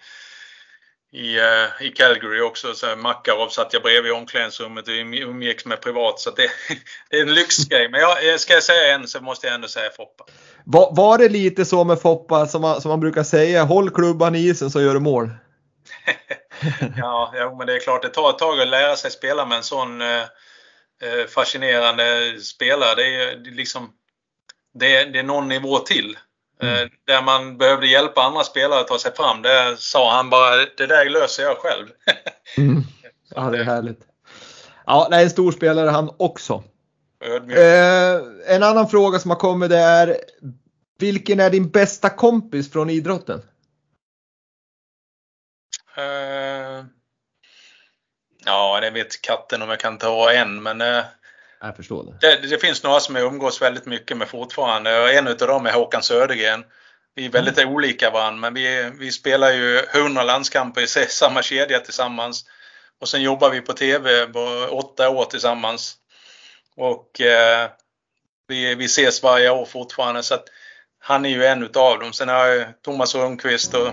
i, 1.11 1.39
uh, 1.39 1.87
i 1.87 1.89
Calgary 1.89 2.41
också. 2.41 2.73
Så 2.73 2.95
Makarov 2.95 3.49
satt 3.49 3.73
jag 3.73 3.81
bredvid 3.81 4.11
i 4.11 4.15
omklädningsrummet 4.15 4.87
och 4.87 4.93
umgicks 4.93 5.65
med 5.65 5.81
privat. 5.81 6.19
Så 6.19 6.31
det, 6.31 6.49
det, 7.09 7.17
är 7.17 7.21
en 7.21 7.33
lyxgrej. 7.33 7.89
Men 7.89 8.01
jag, 8.01 8.29
eh, 8.29 8.37
ska 8.37 8.53
jag 8.53 8.63
säga 8.63 8.95
en 8.95 9.07
så 9.07 9.21
måste 9.21 9.47
jag 9.47 9.53
ändå 9.55 9.67
säga 9.67 9.89
Foppa. 9.89 10.23
Var, 10.63 10.95
var 10.95 11.17
det 11.17 11.29
lite 11.29 11.65
så 11.65 11.83
med 11.83 12.01
Foppa 12.01 12.47
som 12.47 12.61
man, 12.61 12.81
som 12.81 12.89
man 12.89 12.99
brukar 12.99 13.23
säga, 13.23 13.63
håll 13.63 13.89
klubban 13.89 14.35
i 14.35 14.39
isen 14.39 14.71
så 14.71 14.81
gör 14.81 14.93
du 14.93 14.99
mål? 14.99 15.29
ja, 16.97 17.33
ja, 17.35 17.55
men 17.57 17.67
det 17.67 17.75
är 17.75 17.79
klart 17.79 18.01
det 18.01 18.09
tar 18.09 18.29
ett 18.29 18.37
tag 18.37 18.61
att 18.61 18.67
lära 18.67 18.95
sig 18.95 19.11
spela 19.11 19.45
med 19.45 19.57
en 19.57 19.63
sån 19.63 20.01
Eh, 20.01 20.23
fascinerande 21.27 22.39
spelare. 22.41 22.95
Det 22.95 23.23
är, 23.23 23.55
liksom, 23.55 23.93
det 24.73 24.95
är, 24.95 25.05
det 25.05 25.19
är 25.19 25.23
någon 25.23 25.47
nivå 25.47 25.80
till. 25.80 26.17
Eh, 26.61 26.77
mm. 26.77 26.89
Där 27.05 27.21
man 27.21 27.57
behövde 27.57 27.88
hjälpa 27.88 28.21
andra 28.21 28.43
spelare 28.43 28.80
att 28.80 28.88
ta 28.88 28.99
sig 28.99 29.15
fram. 29.15 29.41
Det 29.41 29.76
sa 29.77 30.15
han 30.15 30.30
bara, 30.30 30.55
det 30.77 30.88
där 30.88 31.09
löser 31.09 31.43
jag 31.43 31.57
själv. 31.57 31.88
mm. 32.57 32.84
Ja, 33.35 33.49
det 33.49 33.57
är 33.59 33.63
härligt. 33.63 34.01
Ja, 34.85 35.09
en 35.11 35.30
stor 35.30 35.51
spelare 35.51 35.89
han 35.89 36.11
också. 36.17 36.63
Eh, 37.55 38.55
en 38.55 38.63
annan 38.63 38.89
fråga 38.89 39.19
som 39.19 39.31
har 39.31 39.38
kommit 39.38 39.69
det 39.69 39.77
är 39.77 40.17
Vilken 40.99 41.39
är 41.39 41.49
din 41.49 41.69
bästa 41.69 42.09
kompis 42.09 42.71
från 42.71 42.89
idrotten? 42.89 43.41
Eh, 45.97 46.48
Ja, 48.49 48.80
det 48.80 48.89
vet 48.89 49.21
katten 49.21 49.61
om 49.61 49.69
jag 49.69 49.80
kan 49.80 49.97
ta 49.97 50.31
en, 50.31 50.63
men 50.63 50.81
eh, 50.81 51.03
jag 51.61 51.76
förstår 51.76 52.03
det. 52.03 52.27
det. 52.27 52.47
Det, 52.47 52.57
finns 52.57 52.84
några 52.84 52.99
som 52.99 53.15
jag 53.15 53.26
umgås 53.26 53.61
väldigt 53.61 53.85
mycket 53.85 54.17
med 54.17 54.27
fortfarande 54.27 55.01
och 55.01 55.09
en 55.09 55.27
av 55.27 55.38
dem 55.38 55.65
är 55.65 55.71
Håkan 55.71 56.03
Södergren. 56.03 56.63
Vi 57.15 57.26
är 57.26 57.30
väldigt 57.30 57.57
mm. 57.57 57.73
olika 57.73 58.09
varandra, 58.09 58.39
men 58.39 58.53
vi, 58.53 58.91
vi 58.99 59.11
spelar 59.11 59.51
ju 59.51 59.80
100 59.80 60.23
landskamper 60.23 60.81
i 60.81 60.88
samma 61.07 61.41
kedja 61.41 61.80
tillsammans. 61.80 62.45
Och 63.01 63.09
sen 63.09 63.21
jobbar 63.21 63.49
vi 63.49 63.61
på 63.61 63.73
TV 63.73 64.26
på 64.26 64.67
åtta 64.71 65.09
år 65.09 65.26
tillsammans. 65.26 65.95
Och 66.76 67.21
eh, 67.21 67.69
vi, 68.47 68.76
vi 68.76 68.85
ses 68.85 69.23
varje 69.23 69.49
år 69.49 69.65
fortfarande. 69.65 70.23
Så 70.23 70.34
att 70.34 70.45
han 70.99 71.26
är 71.26 71.30
ju 71.30 71.45
en 71.45 71.63
utav 71.63 71.99
dem. 71.99 72.13
Sen 72.13 72.30
har 72.30 72.45
jag 72.45 72.81
Thomas 72.81 73.15
Rundqvist 73.15 73.73
och 73.73 73.91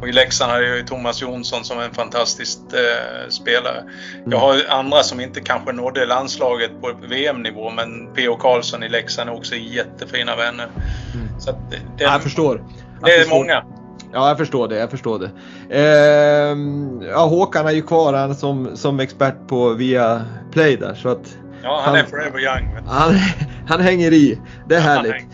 Och 0.00 0.08
i 0.08 0.12
Leksand 0.12 0.52
har 0.52 0.60
jag 0.60 0.76
ju 0.76 0.82
Thomas 0.82 1.22
Jonsson 1.22 1.64
som 1.64 1.80
en 1.80 1.94
fantastisk 1.94 2.58
eh, 2.72 3.28
spelare. 3.28 3.84
Jag 4.24 4.38
har 4.38 4.60
andra 4.68 5.02
som 5.02 5.20
inte 5.20 5.40
kanske 5.40 5.72
nådde 5.72 6.06
landslaget 6.06 6.70
på 6.80 6.92
VM-nivå 7.08 7.70
men 7.70 8.14
P.O. 8.14 8.36
Karlsson 8.36 8.82
i 8.82 8.88
Leksand 8.88 9.30
är 9.30 9.34
också 9.34 9.54
jättefina 9.54 10.36
vänner. 10.36 10.68
Mm. 11.14 11.40
Så 11.40 11.50
det, 11.50 11.76
det, 11.96 12.04
jag 12.04 12.22
förstår. 12.22 12.62
Jag 13.00 13.10
det 13.10 13.14
är 13.14 13.18
förstår. 13.18 13.38
många. 13.38 13.64
Ja, 14.12 14.28
jag 14.28 14.38
förstår 14.38 14.68
det. 14.68 14.76
Jag 14.76 14.90
förstår 14.90 15.18
det. 15.18 15.30
Eh, 15.70 16.56
ja, 17.10 17.26
Håkan 17.26 17.66
är 17.66 17.72
ju 17.72 17.82
kvar 17.82 18.12
han 18.12 18.34
som, 18.34 18.76
som 18.76 19.00
expert 19.00 19.48
på 19.48 19.68
via 19.68 20.24
Play 20.52 20.76
där. 20.76 20.94
Så 20.94 21.08
att 21.08 21.36
ja, 21.62 21.82
han, 21.84 21.94
han 21.94 22.04
är 22.04 22.08
forever 22.08 22.40
young. 22.40 22.76
Han, 22.86 23.14
han 23.68 23.80
hänger 23.80 24.12
i. 24.12 24.38
Det 24.68 24.76
är 24.76 24.80
härligt. 24.80 25.26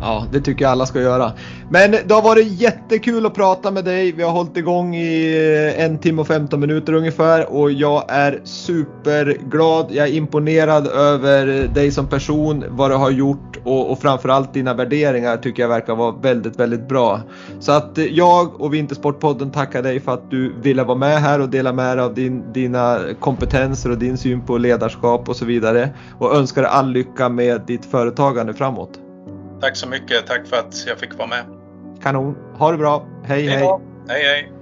Ja, 0.00 0.26
det 0.32 0.40
tycker 0.40 0.64
jag 0.64 0.72
alla 0.72 0.86
ska 0.86 1.00
göra. 1.00 1.32
Men 1.70 1.90
det 1.90 2.14
har 2.14 2.22
varit 2.22 2.60
jättekul 2.60 3.26
att 3.26 3.34
prata 3.34 3.70
med 3.70 3.84
dig. 3.84 4.12
Vi 4.12 4.22
har 4.22 4.30
hållit 4.30 4.56
igång 4.56 4.96
i 4.96 5.36
eh, 5.76 5.84
en 5.84 5.98
timme 5.98 6.20
och 6.20 6.26
15 6.26 6.60
minuter 6.60 6.92
ungefär 6.92 7.52
och 7.52 7.72
jag 7.72 8.04
är 8.08 8.40
superglad. 8.44 9.86
Jag 9.90 10.08
är 10.08 10.12
imponerad 10.12 10.86
över 10.86 11.46
dig 11.74 11.90
som 11.90 12.06
person, 12.06 12.64
vad 12.68 12.90
du 12.90 12.94
har 12.94 13.10
gjort 13.10 13.58
och, 13.64 13.90
och 13.90 13.98
framförallt 13.98 14.54
dina 14.54 14.74
värderingar 14.74 15.36
tycker 15.36 15.62
jag 15.62 15.68
verkar 15.68 15.94
vara 15.94 16.12
väldigt, 16.12 16.60
väldigt 16.60 16.88
bra. 16.88 17.20
Så 17.60 17.72
att 17.72 17.98
eh, 17.98 18.04
jag 18.04 18.60
och 18.60 18.74
Vintersportpodden 18.74 19.50
tackar 19.50 19.82
dig 19.82 20.00
för 20.00 20.14
att 20.14 20.30
du 20.30 20.54
ville 20.62 20.84
vara 20.84 20.98
med 20.98 21.18
här 21.20 21.40
och 21.40 21.48
dela 21.48 21.72
med 21.72 21.96
dig 21.96 22.04
av 22.04 22.14
din, 22.14 22.52
dina 22.52 22.98
kompetenser 23.20 23.90
och 23.90 23.98
din 23.98 24.18
syn 24.18 24.40
på 24.40 24.58
ledarskap 24.58 25.28
och 25.28 25.36
så 25.36 25.44
vidare 25.44 25.88
och 26.18 26.36
önskar 26.36 26.62
dig 26.62 26.70
all 26.70 26.90
lycka 26.90 27.28
med 27.28 27.60
ditt 27.66 27.84
företagande 27.84 28.54
framåt. 28.54 28.98
Tack 29.60 29.76
så 29.76 29.88
mycket. 29.88 30.26
Tack 30.26 30.46
för 30.46 30.56
att 30.56 30.86
jag 30.86 30.98
fick 30.98 31.14
vara 31.14 31.28
med. 31.28 31.44
Kanon. 32.02 32.36
Ha 32.58 32.70
det 32.70 32.78
bra. 32.78 33.06
Hej 33.24 33.46
hej. 33.46 33.56
hej. 33.56 33.78
Hej 34.08 34.22
hej. 34.24 34.57